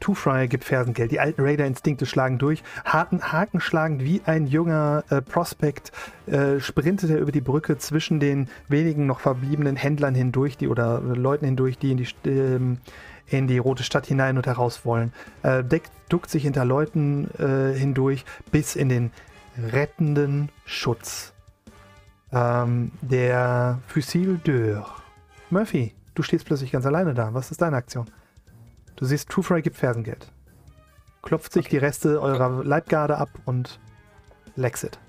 Two 0.06 0.14
Fry 0.14 0.48
gibt 0.48 0.66
Fersengeld. 0.66 1.12
Die 1.12 1.20
alten 1.20 1.42
Raider-Instinkte 1.42 2.06
schlagen 2.06 2.38
durch. 2.38 2.62
Haken, 2.86 3.32
Haken 3.32 3.60
schlagend 3.60 4.04
wie 4.04 4.22
ein 4.24 4.46
junger 4.46 5.04
äh, 5.10 5.20
Prospect 5.20 5.92
äh, 6.28 6.60
sprintet 6.60 7.10
er 7.10 7.18
über 7.18 7.32
die 7.32 7.42
Brücke 7.42 7.80
zwischen 7.80 8.20
den 8.20 8.48
wenigen 8.68 9.08
noch 9.08 9.20
verbliebenen 9.20 9.76
Händlern 9.76 10.14
hindurch, 10.14 10.58
die 10.58 10.68
oder 10.68 11.00
Leuten 11.00 11.46
hindurch, 11.46 11.80
die 11.80 11.90
in 11.90 11.98
die, 11.98 12.08
ähm, 12.30 12.78
in 13.26 13.48
die 13.48 13.58
rote 13.58 13.82
Stadt 13.82 14.06
hinein 14.06 14.38
und 14.38 14.46
heraus 14.46 14.86
wollen. 14.86 15.12
Äh, 15.42 15.64
deckt, 15.64 15.90
duckt 16.08 16.30
sich 16.30 16.44
hinter 16.44 16.66
Leuten 16.66 17.28
äh, 17.40 17.76
hindurch 17.76 18.26
bis 18.52 18.76
in 18.76 18.90
den 18.90 19.12
rettenden 19.58 20.50
Schutz 20.66 21.34
ähm, 22.32 22.92
der 23.02 23.80
Fusil 23.88 24.40
d'Eur. 24.46 24.86
Murphy, 25.50 25.96
du 26.14 26.22
stehst 26.22 26.46
plötzlich 26.46 26.72
ganz 26.72 26.86
alleine 26.86 27.16
da. 27.16 27.34
Was 27.34 27.50
ist 27.50 27.64
deine 27.64 27.78
Aktion? 27.78 28.06
Du 28.96 29.06
siehst, 29.06 29.32
Fry 29.32 29.62
gibt 29.62 29.76
Fersengeld. 29.76 30.32
Klopft 31.22 31.52
sich 31.52 31.68
die 31.68 31.78
Reste 31.78 32.22
eurer 32.22 32.64
Leibgarde 32.64 33.18
ab 33.18 33.30
und 33.46 33.80
Lexit. 34.56 35.00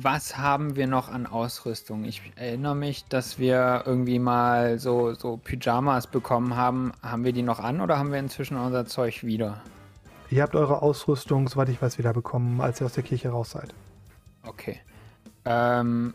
Was 0.00 0.36
haben 0.36 0.74
wir 0.74 0.86
noch 0.86 1.08
an 1.08 1.26
Ausrüstung? 1.26 2.04
Ich 2.04 2.20
erinnere 2.36 2.74
mich, 2.74 3.04
dass 3.06 3.38
wir 3.38 3.84
irgendwie 3.86 4.18
mal 4.18 4.78
so, 4.78 5.14
so 5.14 5.36
Pyjamas 5.36 6.08
bekommen 6.08 6.56
haben. 6.56 6.92
Haben 7.02 7.24
wir 7.24 7.32
die 7.32 7.42
noch 7.42 7.60
an 7.60 7.80
oder 7.80 7.98
haben 7.98 8.10
wir 8.10 8.18
inzwischen 8.18 8.56
unser 8.56 8.86
Zeug 8.86 9.22
wieder? 9.22 9.62
Ihr 10.30 10.42
habt 10.42 10.56
eure 10.56 10.82
Ausrüstung, 10.82 11.48
soweit 11.48 11.68
ich 11.68 11.80
weiß, 11.80 11.98
wieder 11.98 12.12
bekommen, 12.12 12.60
als 12.60 12.80
ihr 12.80 12.86
aus 12.86 12.94
der 12.94 13.04
Kirche 13.04 13.28
raus 13.28 13.52
seid. 13.52 13.72
Okay. 14.44 14.80
Ähm, 15.44 16.14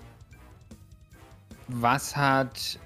was 1.68 2.18
hat 2.18 2.80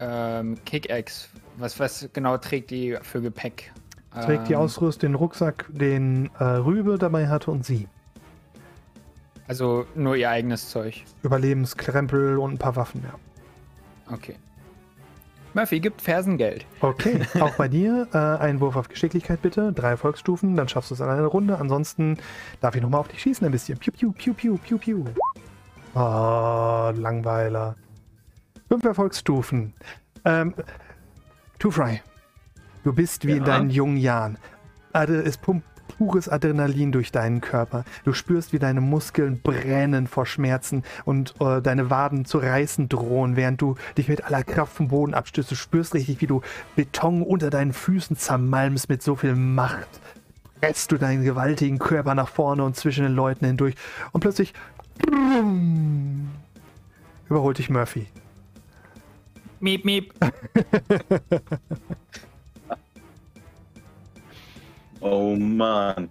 ähm, 0.00 0.58
Kickaxe? 0.66 1.28
Was, 1.58 1.78
was 1.78 2.08
genau 2.12 2.36
trägt 2.38 2.70
die 2.70 2.96
für 3.02 3.20
Gepäck? 3.20 3.72
Trägt 4.12 4.48
die 4.48 4.52
Ähm, 4.52 4.60
Ausrüstung, 4.60 5.10
den 5.10 5.14
Rucksack, 5.14 5.66
den 5.70 6.30
äh, 6.38 6.44
Rübe 6.44 6.98
dabei 6.98 7.28
hatte 7.28 7.50
und 7.50 7.64
sie. 7.64 7.88
Also 9.46 9.86
nur 9.94 10.16
ihr 10.16 10.30
eigenes 10.30 10.70
Zeug. 10.70 11.04
Überlebenskrempel 11.22 12.38
und 12.38 12.54
ein 12.54 12.58
paar 12.58 12.76
Waffen, 12.76 13.02
ja. 13.04 14.12
Okay. 14.12 14.36
Murphy 15.52 15.78
gibt 15.80 16.00
Fersengeld. 16.02 16.66
Okay, 16.80 17.20
auch 17.40 17.54
bei 17.54 17.68
dir 17.68 18.08
äh, 18.12 18.18
ein 18.18 18.60
Wurf 18.60 18.74
auf 18.76 18.88
Geschicklichkeit 18.88 19.40
bitte. 19.42 19.72
Drei 19.72 19.90
Erfolgsstufen, 19.90 20.56
dann 20.56 20.68
schaffst 20.68 20.90
du 20.90 20.94
es 20.94 21.00
in 21.00 21.06
einer 21.06 21.26
Runde. 21.26 21.58
Ansonsten 21.58 22.18
darf 22.60 22.74
ich 22.74 22.82
nochmal 22.82 23.00
auf 23.00 23.08
dich 23.08 23.20
schießen 23.20 23.44
ein 23.46 23.52
bisschen. 23.52 23.78
Piu, 23.78 23.92
piu, 23.92 24.12
piu, 24.12 24.34
piu, 24.34 24.56
piu, 24.58 24.78
piu. 24.78 25.04
Oh, 25.94 26.92
Langweiler. 26.96 27.76
Fünf 28.68 28.84
Erfolgsstufen. 28.84 29.74
Ähm, 30.24 30.54
Two 31.64 31.70
Fry, 31.70 32.02
du 32.82 32.92
bist 32.92 33.26
wie 33.26 33.30
in 33.30 33.38
Ja. 33.38 33.44
deinen 33.44 33.70
jungen 33.70 33.96
Jahren. 33.96 34.36
Es 34.92 35.38
pumpt 35.38 35.64
pures 35.96 36.28
Adrenalin 36.28 36.92
durch 36.92 37.10
deinen 37.10 37.40
Körper. 37.40 37.86
Du 38.04 38.12
spürst, 38.12 38.52
wie 38.52 38.58
deine 38.58 38.82
Muskeln 38.82 39.40
brennen 39.40 40.06
vor 40.06 40.26
Schmerzen 40.26 40.82
und 41.06 41.34
äh, 41.40 41.62
deine 41.62 41.88
Waden 41.88 42.26
zu 42.26 42.36
reißen 42.36 42.90
drohen, 42.90 43.36
während 43.36 43.62
du 43.62 43.76
dich 43.96 44.08
mit 44.08 44.24
aller 44.24 44.44
Kraft 44.44 44.74
vom 44.74 44.88
Boden 44.88 45.14
abstößt. 45.14 45.52
Du 45.52 45.54
spürst 45.54 45.94
richtig, 45.94 46.20
wie 46.20 46.26
du 46.26 46.42
Beton 46.76 47.22
unter 47.22 47.48
deinen 47.48 47.72
Füßen 47.72 48.14
zermalmst 48.18 48.90
mit 48.90 49.02
so 49.02 49.16
viel 49.16 49.34
Macht. 49.34 49.88
Presst 50.60 50.92
du 50.92 50.98
deinen 50.98 51.24
gewaltigen 51.24 51.78
Körper 51.78 52.14
nach 52.14 52.28
vorne 52.28 52.62
und 52.62 52.76
zwischen 52.76 53.04
den 53.04 53.14
Leuten 53.14 53.46
hindurch. 53.46 53.74
Und 54.12 54.20
plötzlich 54.20 54.52
überholt 57.30 57.56
dich 57.56 57.70
Murphy. 57.70 58.06
Miep, 59.64 59.82
miep. 59.86 60.12
Oh 65.00 65.36
Mann. 65.36 66.08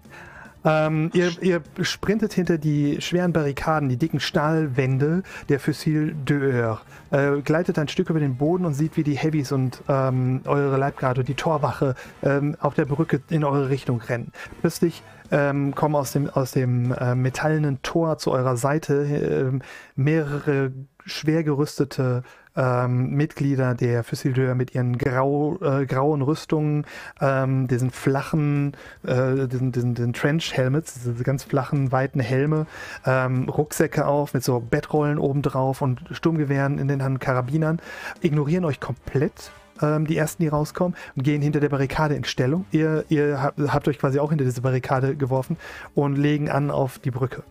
Ähm, 0.63 1.09
ihr, 1.13 1.31
ihr 1.41 1.63
sprintet 1.81 2.31
hinter 2.33 2.59
die 2.59 3.01
schweren 3.01 3.33
Barrikaden, 3.33 3.89
die 3.89 3.97
dicken 3.97 4.19
Stahlwände 4.19 5.23
der 5.49 5.59
Fusil 5.59 6.15
d'Eur, 6.25 6.77
äh, 7.09 7.41
gleitet 7.41 7.79
ein 7.79 7.87
Stück 7.87 8.11
über 8.11 8.19
den 8.19 8.37
Boden 8.37 8.65
und 8.65 8.75
sieht, 8.75 8.95
wie 8.97 9.03
die 9.03 9.17
Heavys 9.17 9.51
und 9.51 9.81
ähm, 9.89 10.41
eure 10.45 10.77
Leibgarde, 10.77 11.23
die 11.23 11.33
Torwache 11.33 11.95
ähm, 12.21 12.55
auf 12.59 12.75
der 12.75 12.85
Brücke 12.85 13.21
in 13.29 13.43
eure 13.43 13.69
Richtung 13.69 13.99
rennen. 13.99 14.31
Plötzlich 14.61 15.01
ähm, 15.31 15.73
kommen 15.73 15.95
aus 15.95 16.11
dem, 16.11 16.29
aus 16.29 16.51
dem 16.51 16.91
äh, 16.91 17.15
metallenen 17.15 17.81
Tor 17.81 18.19
zu 18.19 18.31
eurer 18.31 18.57
Seite 18.57 19.05
ähm, 19.05 19.61
mehrere 19.95 20.71
schwer 21.05 21.43
gerüstete 21.43 22.23
ähm, 22.55 23.11
Mitglieder 23.11 23.75
der 23.75 24.03
Fusil 24.03 24.33
d'Eur 24.33 24.55
mit 24.55 24.75
ihren 24.75 24.97
grau, 24.97 25.57
äh, 25.61 25.85
grauen 25.85 26.21
Rüstungen, 26.21 26.85
ähm, 27.21 27.67
diesen 27.67 27.91
flachen, 27.91 28.75
äh, 29.05 29.47
diesen, 29.47 29.71
diesen, 29.71 29.95
diesen 29.95 30.13
Trench-Helmets, 30.13 30.93
diese 30.93 31.23
ganz 31.23 31.43
flachen, 31.43 31.91
weiten 31.91 32.19
Helme, 32.19 32.67
ähm, 33.05 33.49
Rucksäcke 33.49 34.05
auf 34.05 34.33
mit 34.33 34.43
so 34.43 34.59
Bettrollen 34.59 35.17
obendrauf 35.17 35.81
und 35.81 36.03
Sturmgewehren 36.11 36.79
in 36.79 36.87
den 36.87 37.03
Hand, 37.03 37.19
Karabinern, 37.19 37.79
ignorieren 38.21 38.65
euch 38.65 38.79
komplett 38.79 39.51
ähm, 39.81 40.05
die 40.05 40.17
ersten, 40.17 40.43
die 40.43 40.49
rauskommen, 40.49 40.95
und 41.15 41.23
gehen 41.23 41.41
hinter 41.41 41.59
der 41.59 41.69
Barrikade 41.69 42.15
in 42.15 42.23
Stellung. 42.23 42.65
Ihr, 42.71 43.05
ihr 43.09 43.53
habt 43.67 43.87
euch 43.87 43.99
quasi 43.99 44.19
auch 44.19 44.29
hinter 44.29 44.45
diese 44.45 44.61
Barrikade 44.61 45.15
geworfen 45.15 45.57
und 45.95 46.15
legen 46.15 46.49
an 46.49 46.71
auf 46.71 46.99
die 46.99 47.11
Brücke. 47.11 47.43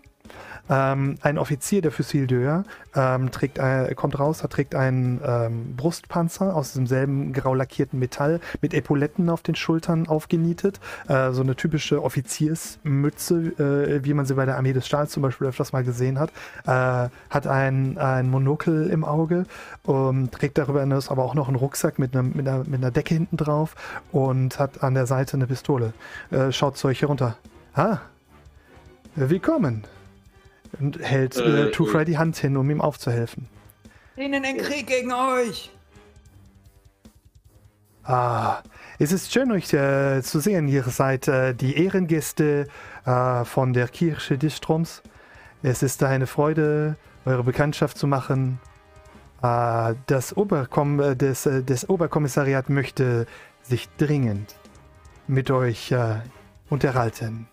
Ähm, 0.71 1.17
ein 1.23 1.39
Offizier 1.39 1.83
der 1.83 1.91
Fusil 1.91 2.27
d'Eur 2.27 2.65
ähm, 2.95 3.31
äh, 3.41 3.95
kommt 3.95 4.19
raus, 4.19 4.43
er 4.43 4.49
trägt 4.49 4.75
einen 4.75 5.21
ähm, 5.25 5.75
Brustpanzer 5.77 6.55
aus 6.55 6.73
demselben 6.73 7.33
grau 7.33 7.55
lackierten 7.55 7.99
Metall 7.99 8.41
mit 8.61 8.73
Epauletten 8.73 9.29
auf 9.29 9.43
den 9.43 9.55
Schultern 9.55 10.07
aufgenietet. 10.07 10.81
Äh, 11.09 11.33
so 11.33 11.43
eine 11.43 11.57
typische 11.57 12.03
Offiziersmütze, 12.03 13.35
äh, 13.35 14.05
wie 14.05 14.15
man 14.15 14.27
sie 14.27 14.35
bei 14.35 14.47
der 14.47 14.57
Armee 14.57 14.73
des 14.73 14.87
Stahls 14.87 15.11
zum 15.11 15.23
Beispiel 15.23 15.49
öfters 15.49 15.73
mal 15.73 15.85
gesehen 15.85 16.19
hat. 16.19 16.31
Äh, 16.65 17.09
hat 17.31 17.47
ein, 17.47 17.99
ein 17.99 18.31
Monokel 18.31 18.89
im 18.91 19.05
Auge, 19.05 19.47
um, 19.85 20.31
trägt 20.31 20.59
darüber 20.59 20.81
hinaus 20.81 21.11
aber 21.11 21.25
auch 21.25 21.35
noch 21.35 21.49
einen 21.49 21.57
Rucksack 21.57 21.99
mit 21.99 22.15
einer, 22.15 22.23
mit, 22.23 22.47
einer, 22.47 22.65
mit 22.65 22.75
einer 22.75 22.91
Decke 22.91 23.15
hinten 23.15 23.37
drauf 23.37 23.75
und 24.13 24.59
hat 24.59 24.83
an 24.83 24.95
der 24.95 25.07
Seite 25.07 25.37
eine 25.37 25.47
Pistole. 25.47 25.93
Äh, 26.31 26.53
schaut 26.53 26.77
zu 26.77 26.89
euch 26.89 27.03
herunter. 27.03 27.37
Ah, 27.75 27.99
willkommen. 29.15 29.85
Und 30.81 30.99
hält 31.01 31.37
äh, 31.37 31.69
Äh, 31.69 31.71
Two 31.71 31.87
Fry 31.87 32.05
die 32.05 32.19
Hand 32.19 32.37
hin, 32.37 32.57
um 32.57 32.69
ihm 32.71 32.81
aufzuhelfen. 32.81 33.49
Ihnen 34.17 34.43
den 34.43 34.59
Krieg 34.59 34.87
gegen 34.87 35.13
euch! 35.13 35.71
Ah, 38.05 38.63
es 38.99 39.13
ist 39.13 39.33
schön, 39.33 39.53
euch 39.53 39.73
äh, 39.73 40.23
zu 40.23 40.41
sehen. 40.41 40.67
Ihr 40.67 40.83
seid 40.85 41.29
äh, 41.29 41.55
die 41.55 41.77
Ehrengäste 41.77 42.67
äh, 43.05 43.45
von 43.45 43.73
der 43.73 43.87
Kirche 43.89 44.39
des 44.39 44.57
Stroms. 44.57 45.03
Es 45.63 45.85
ist 45.85 46.03
eine 46.03 46.27
Freude, 46.27 46.97
eure 47.25 47.45
Bekanntschaft 47.45 47.97
zu 47.97 48.09
machen. 48.09 48.59
Äh, 49.41 49.95
das, 50.07 50.37
Oberkom 50.37 50.99
äh, 50.99 51.15
des, 51.15 51.47
äh, 51.47 51.63
das 51.63 51.89
Oberkommissariat 51.89 52.71
möchte 52.71 53.27
sich 53.63 53.89
dringend 53.99 54.57
mit 55.29 55.53
euch 55.53 55.93
äh, 55.93 56.17
unterhalten. 56.69 57.47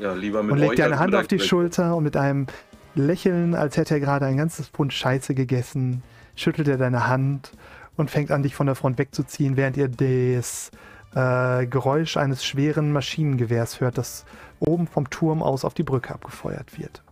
Ja, 0.00 0.14
lieber 0.14 0.42
mit 0.42 0.52
und 0.52 0.58
legt 0.58 0.78
dir 0.78 0.86
eine 0.86 0.98
Hand 0.98 1.14
auf 1.14 1.28
die 1.28 1.38
Schulter 1.38 1.94
und 1.96 2.04
mit 2.04 2.16
einem 2.16 2.46
Lächeln, 2.94 3.54
als 3.54 3.76
hätte 3.76 3.94
er 3.94 4.00
gerade 4.00 4.26
ein 4.26 4.36
ganzes 4.36 4.68
Pfund 4.68 4.92
Scheiße 4.92 5.34
gegessen, 5.34 6.02
schüttelt 6.34 6.68
er 6.68 6.78
deine 6.78 7.06
Hand 7.06 7.52
und 7.96 8.10
fängt 8.10 8.30
an, 8.30 8.42
dich 8.42 8.54
von 8.54 8.66
der 8.66 8.74
Front 8.74 8.98
wegzuziehen, 8.98 9.56
während 9.56 9.76
ihr 9.76 9.88
das 9.88 10.70
äh, 11.14 11.66
Geräusch 11.66 12.16
eines 12.16 12.44
schweren 12.44 12.92
Maschinengewehrs 12.92 13.80
hört, 13.80 13.98
das 13.98 14.24
oben 14.58 14.86
vom 14.86 15.10
Turm 15.10 15.42
aus 15.42 15.64
auf 15.64 15.74
die 15.74 15.82
Brücke 15.82 16.14
abgefeuert 16.14 16.78
wird. 16.78 17.02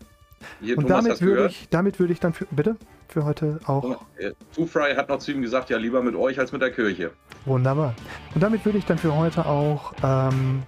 Hier, 0.60 0.78
und 0.78 0.86
Thomas, 0.86 1.05
damit 1.05 1.20
würde 1.20 1.47
ich, 1.47 1.69
damit 1.69 1.98
würde 1.98 2.12
ich 2.12 2.20
dann 2.20 2.32
für, 2.32 2.47
bitte, 2.51 2.77
für 3.09 3.24
heute 3.24 3.59
auch 3.66 4.02
Äh, 4.19 4.32
Two 4.55 4.66
Fry 4.66 4.94
hat 4.94 5.09
noch 5.09 5.19
zu 5.19 5.32
ihm 5.32 5.43
gesagt, 5.43 5.69
ja, 5.70 5.78
lieber 5.78 6.02
mit 6.02 6.15
euch 6.15 6.39
als 6.39 6.52
mit 6.52 6.62
der 6.62 6.70
Kirche. 6.70 7.10
Wunderbar. 7.44 7.94
Und 8.35 8.43
damit 8.43 8.65
würde 8.65 8.78
ich 8.78 8.86
dann 8.86 8.98
für 8.98 9.15
heute 9.15 9.47
auch 9.47 9.93
ähm, 10.02 10.62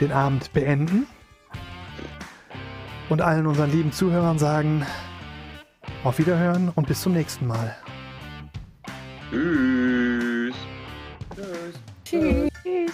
den 0.00 0.12
Abend 0.12 0.52
beenden 0.52 1.06
und 3.08 3.22
allen 3.22 3.46
unseren 3.46 3.70
lieben 3.70 3.92
Zuhörern 3.92 4.38
sagen, 4.38 4.86
auf 6.04 6.18
Wiederhören 6.18 6.70
und 6.74 6.86
bis 6.86 7.02
zum 7.02 7.12
nächsten 7.12 7.46
Mal. 7.46 7.76
Tschüss. 9.30 10.54
Tschüss. 12.04 12.50
Tschüss. 12.62 12.92